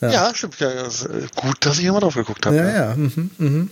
Ja, 0.00 0.10
ja 0.10 0.34
stimmt. 0.34 0.60
Ja, 0.60 0.88
gut, 1.36 1.56
dass 1.60 1.78
ich 1.78 1.84
immer 1.84 2.00
drauf 2.00 2.14
geguckt 2.14 2.46
habe. 2.46 2.56
Ja, 2.56 2.70
ja. 2.70 2.94
Mhm, 2.94 3.30
mhm. 3.38 3.70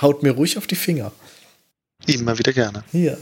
Haut 0.00 0.22
mir 0.22 0.32
ruhig 0.32 0.58
auf 0.58 0.66
die 0.66 0.76
Finger. 0.76 1.12
Immer 2.06 2.38
wieder 2.38 2.52
gerne. 2.52 2.84
Ja. 2.92 3.16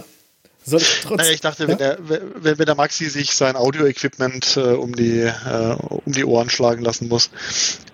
Soll 0.66 0.80
ich 0.80 1.00
trotzdem. 1.02 1.16
Naja, 1.18 1.30
ich 1.30 1.40
dachte, 1.40 1.62
ja? 1.64 1.68
wenn, 1.68 1.78
der, 1.78 1.98
wenn, 2.00 2.58
wenn 2.58 2.64
der 2.64 2.74
Maxi 2.74 3.08
sich 3.10 3.34
sein 3.34 3.54
Audio-Equipment 3.54 4.56
äh, 4.56 4.60
um, 4.60 4.96
die, 4.96 5.20
äh, 5.20 5.76
um 5.78 6.12
die 6.12 6.24
Ohren 6.24 6.48
schlagen 6.48 6.82
lassen 6.82 7.08
muss, 7.08 7.30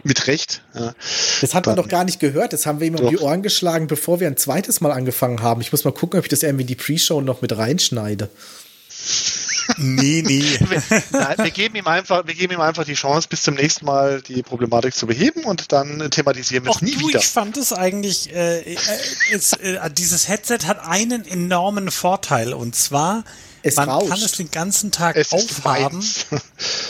mit 0.05 0.29
Recht. 0.29 0.63
Ja, 0.75 0.95
das 1.41 1.55
hat 1.55 1.67
man 1.67 1.77
doch 1.77 1.89
gar 1.89 2.05
nicht 2.05 2.21
gehört. 2.21 2.53
Das 2.53 2.67
haben 2.67 2.81
wir 2.81 2.87
ihm 2.87 2.95
um 2.95 3.09
die 3.09 3.19
Ohren 3.19 3.43
geschlagen, 3.43 3.89
bevor 3.89 4.21
wir 4.21 4.29
ein 4.29 4.37
zweites 4.37 4.81
Mal 4.81 4.93
angefangen 4.93 5.43
haben. 5.43 5.61
Ich 5.61 5.73
muss 5.73 5.85
mal 5.85 5.93
gucken, 5.93 6.19
ob 6.19 6.25
ich 6.25 6.31
das 6.31 6.45
irgendwie 6.45 6.63
in 6.63 6.69
die 6.69 6.77
Pre-Show 6.77 7.21
noch 7.21 7.43
mit 7.43 7.57
reinschneide. 7.57 8.31
Nee, 9.77 10.23
nee. 10.27 10.43
Nein, 11.11 11.39
wir, 11.39 11.51
geben 11.51 11.77
ihm 11.77 11.87
einfach, 11.87 12.27
wir 12.27 12.35
geben 12.35 12.55
ihm 12.55 12.61
einfach 12.61 12.85
die 12.85 12.95
Chance, 12.95 13.29
bis 13.29 13.43
zum 13.43 13.55
nächsten 13.55 13.85
Mal 13.85 14.23
die 14.23 14.43
Problematik 14.43 14.95
zu 14.95 15.07
beheben 15.07 15.45
und 15.45 15.73
dann 15.73 16.11
thematisieren 16.11 16.65
wir 16.65 16.73
es 16.73 16.83
nie 16.83 16.93
du, 16.97 17.09
wieder. 17.09 17.19
Ich 17.21 17.27
fand 17.27 17.57
es 17.57 17.73
eigentlich, 17.73 18.33
äh, 18.33 18.61
äh, 18.61 18.77
es, 19.33 19.53
äh, 19.55 19.79
dieses 19.91 20.29
Headset 20.29 20.61
hat 20.67 20.87
einen 20.87 21.27
enormen 21.27 21.91
Vorteil 21.91 22.53
und 22.53 22.75
zwar, 22.75 23.25
es 23.63 23.77
man 23.77 23.89
rauscht. 23.89 24.09
kann 24.09 24.23
es 24.23 24.33
den 24.33 24.51
ganzen 24.51 24.93
Tag 24.93 25.17
es 25.17 25.33
aufhaben. 25.33 26.05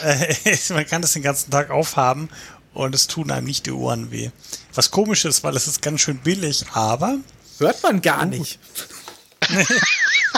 Äh, 0.03 0.57
man 0.69 0.87
kann 0.87 1.03
es 1.03 1.13
den 1.13 1.21
ganzen 1.21 1.51
Tag 1.51 1.69
aufhaben 1.69 2.29
und 2.73 2.95
es 2.95 3.05
tun 3.07 3.29
einem 3.29 3.45
nicht 3.45 3.67
die 3.67 3.71
Ohren 3.71 4.11
weh. 4.11 4.31
Was 4.73 4.89
komisch 4.89 5.25
ist, 5.25 5.43
weil 5.43 5.55
es 5.55 5.67
ist 5.67 5.81
ganz 5.81 6.01
schön 6.01 6.17
billig, 6.17 6.65
aber. 6.73 7.17
Hört 7.59 7.83
man 7.83 8.01
gar 8.01 8.25
nicht. 8.25 8.59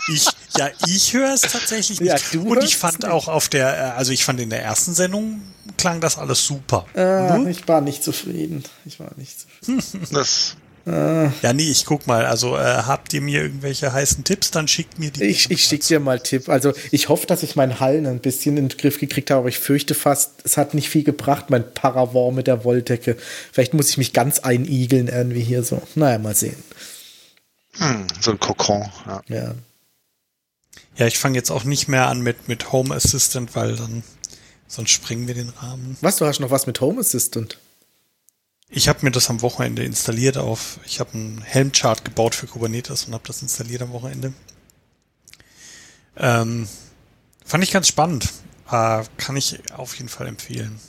ich, 0.08 0.28
ja, 0.58 0.70
ich 0.88 1.14
höre 1.14 1.34
es 1.34 1.42
tatsächlich 1.42 2.00
nicht. 2.00 2.34
Ja, 2.34 2.40
und 2.40 2.64
ich 2.64 2.78
fand 2.78 3.06
auch 3.06 3.28
auf 3.28 3.50
der, 3.50 3.78
äh, 3.78 3.82
also 3.98 4.12
ich 4.12 4.24
fand 4.26 4.40
in 4.40 4.50
der 4.50 4.64
ersten 4.64 4.94
Sendung 4.94 5.42
klang 5.78 6.02
das 6.02 6.18
alles 6.18 6.46
super. 6.46 6.86
Äh, 6.94 7.34
hm? 7.34 7.48
Ich 7.48 7.68
war 7.68 7.82
nicht 7.82 8.04
zufrieden. 8.04 8.64
Ich 8.86 9.00
war 9.00 9.12
nicht 9.18 9.40
zufrieden. 9.40 10.08
das 10.12 10.58
äh. 10.86 11.30
Ja, 11.42 11.54
nee, 11.54 11.70
ich 11.70 11.86
guck 11.86 12.08
mal. 12.08 12.26
Also 12.26 12.58
äh, 12.58 12.60
habt 12.60 13.14
ihr 13.14 13.22
mir 13.22 13.42
irgendwelche 13.42 13.94
heißen 13.94 14.24
Tipps, 14.24 14.52
dann 14.52 14.68
schickt 14.68 15.00
mir 15.00 15.12
die. 15.12 15.24
Ich, 15.24 15.50
ich 15.50 15.64
schick 15.64 15.86
dir 15.86 16.00
mal 16.00 16.20
Tipp. 16.20 16.50
Also 16.50 16.74
ich 16.92 17.10
hoffe, 17.10 17.26
dass 17.26 17.44
ich 17.44 17.56
meinen 17.56 17.80
Hallen 17.80 18.06
ein 18.06 18.20
bisschen 18.20 18.58
in 18.58 18.68
den 18.68 18.78
Griff 18.78 19.00
gekriegt 19.00 19.32
habe, 19.32 19.40
aber 19.40 19.50
ich 19.50 19.60
fürchte 19.60 19.96
fast, 19.96 20.42
es 20.44 20.58
hat 20.58 20.74
nicht 20.74 20.90
viel 20.90 21.04
gebracht, 21.04 21.50
mein 21.50 21.74
Paravor 21.74 22.34
mit 22.34 22.48
der 22.48 22.66
Wolldecke. 22.66 23.18
Vielleicht 23.52 23.74
muss 23.74 23.90
ich 23.90 23.98
mich 23.98 24.14
ganz 24.14 24.40
einigeln 24.40 25.08
irgendwie 25.08 25.42
hier 25.42 25.64
so. 25.64 25.82
Naja, 25.96 26.18
mal 26.18 26.36
sehen. 26.36 26.62
Hm, 27.78 28.06
so 28.20 28.32
ein 28.32 28.40
Kokon, 28.40 28.86
ja. 29.08 29.22
Ja, 29.30 29.56
ja 30.98 31.08
ich 31.08 31.18
fange 31.18 31.36
jetzt 31.38 31.52
auch 31.52 31.64
nicht 31.64 31.88
mehr 31.88 32.08
an 32.08 32.22
mit, 32.22 32.48
mit 32.48 32.72
Home 32.72 32.94
Assistant, 32.94 33.56
weil 33.56 33.76
dann 33.76 34.04
sonst 34.68 34.92
sprengen 34.92 35.28
wir 35.28 35.36
den 35.36 35.50
Rahmen. 35.50 35.98
Was, 36.02 36.18
du 36.18 36.26
hast 36.26 36.40
noch 36.40 36.52
was 36.52 36.68
mit 36.68 36.82
Home 36.82 37.00
Assistant? 37.00 37.60
Ich 38.70 38.88
habe 38.88 39.00
mir 39.04 39.12
das 39.12 39.30
am 39.30 39.42
Wochenende 39.42 39.84
installiert 39.84 40.38
auf, 40.38 40.80
ich 40.86 41.00
habe 41.00 41.14
einen 41.14 41.42
Helmchart 41.42 42.04
gebaut 42.06 42.34
für 42.34 42.48
Kubernetes 42.48 43.06
und 43.06 43.14
habe 43.14 43.24
das 43.28 43.42
installiert 43.42 43.84
am 43.84 43.92
Wochenende. 43.92 44.34
Ähm, 46.18 46.68
fand 47.46 47.64
ich 47.64 47.72
ganz 47.72 47.88
spannend. 47.88 48.30
Äh, 48.72 49.04
kann 49.18 49.36
ich 49.36 49.60
auf 49.74 49.96
jeden 49.96 50.10
Fall 50.10 50.28
empfehlen. 50.28 50.80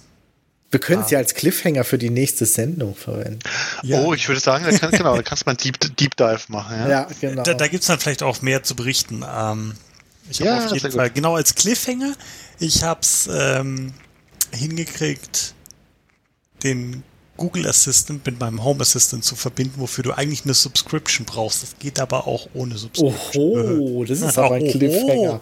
Wir 0.70 0.81
können 0.81 1.02
es 1.02 1.09
ah. 1.09 1.12
ja 1.12 1.18
als 1.18 1.35
Cliffhanger 1.35 1.85
für 1.85 1.98
die 1.98 2.10
nächste 2.10 2.47
Sendung 2.47 2.97
verwenden. 2.97 3.39
Ja. 3.82 4.01
Oh, 4.01 4.12
ich 4.12 4.26
würde 4.28 4.40
sagen, 4.40 4.64
da, 4.64 4.76
kann, 4.76 4.90
genau, 4.90 5.14
da 5.14 5.22
kannst 5.22 5.43
du 5.43 5.47
mal 5.47 5.52
einen 5.52 5.59
Deep, 5.59 5.97
Deep 5.97 6.16
Dive 6.16 6.40
machen. 6.48 6.76
Ja, 6.76 6.89
ja 6.89 7.09
genau. 7.20 7.43
Da, 7.43 7.55
da 7.55 7.68
gibt 7.68 7.82
es 7.82 7.86
dann 7.86 8.01
vielleicht 8.01 8.22
auch 8.22 8.43
mehr 8.43 8.62
zu 8.62 8.74
berichten. 8.74 9.24
Ähm, 9.28 9.74
ich 10.30 10.40
habe 10.40 10.51
ja, 10.51 10.66
auf 10.66 10.72
jeden 10.72 10.92
Fall, 10.92 11.10
genau 11.10 11.36
als 11.36 11.55
Cliffhanger, 11.55 12.14
ich 12.59 12.82
habe 12.82 13.01
es 13.01 13.28
ähm, 13.32 13.92
hingekriegt, 14.52 15.55
den 16.62 17.02
Google 17.36 17.66
Assistant 17.66 18.24
mit 18.24 18.38
meinem 18.38 18.62
Home 18.62 18.80
Assistant 18.80 19.24
zu 19.24 19.34
verbinden, 19.34 19.74
wofür 19.78 20.05
du 20.05 20.12
eigentlich 20.12 20.44
eine 20.44 20.55
Subscription 20.55 21.26
brauchst. 21.26 21.62
Das 21.64 21.78
geht 21.78 21.98
aber 21.98 22.28
auch 22.28 22.48
ohne 22.55 22.78
Subscription. 22.78 23.80
Oho, 23.80 24.05
das 24.05 24.20
ist 24.20 24.38
aber 24.38 24.55
ein 24.55 24.70
Cliffhanger. 24.70 25.40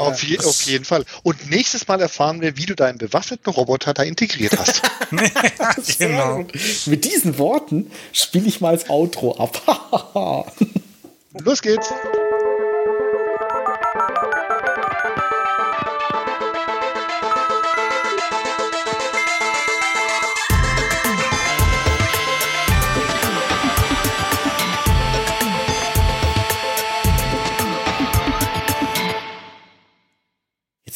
auf, 0.00 0.22
je, 0.22 0.38
auf, 0.38 0.62
jeden 0.62 0.84
Fall. 0.84 1.04
Und 1.24 1.50
nächstes 1.50 1.88
Mal 1.88 2.00
erfahren 2.00 2.40
wir, 2.40 2.56
wie 2.56 2.66
du 2.66 2.76
deinen 2.76 2.98
bewaffneten 2.98 3.52
Roboter 3.52 3.94
da 3.94 4.04
integriert 4.04 4.56
hast. 4.56 4.82
genau. 5.98 6.44
Mit 6.86 7.04
diesen 7.04 7.36
Worten 7.38 7.90
spiele 8.12 8.46
ich 8.46 8.60
mal 8.60 8.70
als 8.70 8.88
Outro 8.88 9.36
ab. 9.38 10.54
Los 11.44 11.62
geht's. 11.62 11.88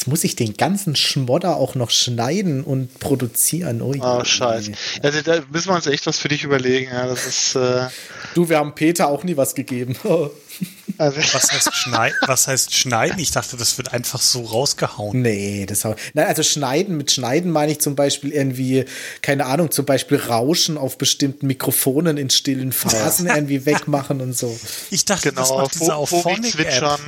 Muss 0.07 0.25
ich 0.25 0.37
den 0.37 0.57
ganzen 0.57 0.97
Schmodder 0.97 1.57
auch 1.57 1.75
noch 1.75 1.91
schneiden 1.91 2.63
und 2.65 2.99
produzieren. 2.99 3.83
Oh, 3.83 3.95
oh 4.01 4.25
scheiße. 4.25 4.73
Also 5.03 5.21
da 5.23 5.43
müssen 5.51 5.69
wir 5.69 5.75
uns 5.75 5.87
echt 5.87 6.07
was 6.07 6.19
für 6.19 6.29
dich 6.29 6.45
überlegen. 6.45 6.91
Ja, 6.93 7.07
das 7.07 7.27
ist, 7.27 7.57
äh 7.57 7.89
du, 8.35 8.49
wir 8.49 8.59
haben 8.59 8.75
Peter 8.75 9.09
auch 9.09 9.25
nie 9.25 9.37
was 9.37 9.55
gegeben. 9.55 9.97
also. 10.99 11.19
was, 11.19 11.53
heißt 11.53 11.75
schneiden? 11.75 12.17
was 12.27 12.49
heißt 12.49 12.75
schneiden? 12.75 13.19
Ich 13.19 13.31
dachte, 13.31 13.57
das 13.57 13.79
wird 13.79 13.93
einfach 13.93 14.21
so 14.21 14.43
rausgehauen. 14.43 15.23
Nee, 15.23 15.67
das 15.67 15.85
Nein, 15.85 15.97
also 16.27 16.43
schneiden, 16.43 16.97
mit 16.97 17.11
schneiden 17.11 17.51
meine 17.51 17.73
ich 17.73 17.81
zum 17.81 17.97
Beispiel 17.97 18.33
irgendwie, 18.33 18.85
keine 19.23 19.47
Ahnung, 19.47 19.71
zum 19.71 19.85
Beispiel 19.85 20.19
Rauschen 20.19 20.79
auf 20.79 20.99
bestimmten 20.99 21.47
Mikrofonen 21.47 22.17
in 22.17 22.31
stillen 22.31 22.73
Phasen 22.73 23.27
irgendwie 23.27 23.67
wegmachen 23.67 24.21
und 24.21 24.37
so. 24.37 24.59
Ich 24.91 25.05
dachte, 25.05 25.31
genau, 25.31 25.41
das 25.41 25.51
macht 25.51 25.75
diese 25.75 25.95
Auphonic-App. 25.95 26.99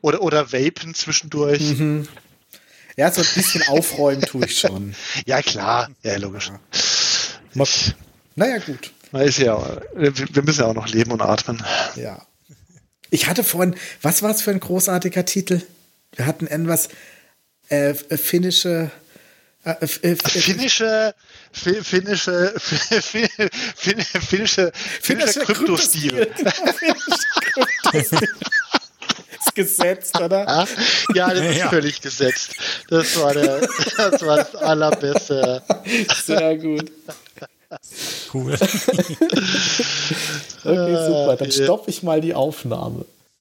Oder, 0.00 0.22
oder 0.22 0.52
Vapen 0.52 0.94
zwischendurch. 0.94 1.60
Mhm. 1.60 2.08
Ja, 2.96 3.12
so 3.12 3.20
ein 3.20 3.28
bisschen 3.34 3.62
aufräumen 3.68 4.22
tue 4.22 4.44
ich 4.46 4.58
schon. 4.58 4.94
ja, 5.26 5.40
klar. 5.42 5.90
Ja, 6.02 6.16
logisch. 6.16 6.50
Ja. 7.54 7.64
Naja, 8.34 8.58
gut. 8.58 8.92
Na, 9.12 9.22
ist 9.22 9.38
ja, 9.38 9.80
wir 9.94 10.42
müssen 10.42 10.60
ja 10.60 10.66
auch 10.66 10.74
noch 10.74 10.88
leben 10.88 11.10
und 11.12 11.22
atmen. 11.22 11.62
Ja. 11.96 12.26
Ich 13.10 13.26
hatte 13.26 13.42
vorhin, 13.42 13.74
was 14.02 14.22
war 14.22 14.30
es 14.30 14.42
für 14.42 14.50
ein 14.50 14.60
großartiger 14.60 15.24
Titel? 15.24 15.62
Wir 16.14 16.26
hatten 16.26 16.46
irgendwas 16.46 16.88
äh, 17.68 17.94
finnische. 17.94 18.90
Äh, 19.64 19.86
finnische, 19.86 21.14
finnische, 21.52 22.54
finnische, 22.60 23.50
finnische, 24.20 24.72
finnische 24.74 25.40
Kryptostil. 25.40 26.30
gesetzt, 29.54 30.20
oder? 30.20 30.66
Ja, 31.14 31.34
das 31.34 31.40
ist 31.40 31.58
ja. 31.58 31.68
völlig 31.68 32.00
gesetzt. 32.00 32.56
Das 32.88 33.20
war, 33.20 33.34
der, 33.34 33.60
das 33.96 34.22
war 34.22 34.36
das 34.38 34.54
Allerbeste. 34.56 35.62
Sehr 36.24 36.56
gut. 36.56 36.90
Cool. 38.32 38.54
okay, 38.54 38.66
super. 40.64 41.36
Dann 41.38 41.52
stoppe 41.52 41.90
ich 41.90 42.02
mal 42.02 42.20
die 42.20 42.34
Aufnahme. 42.34 43.04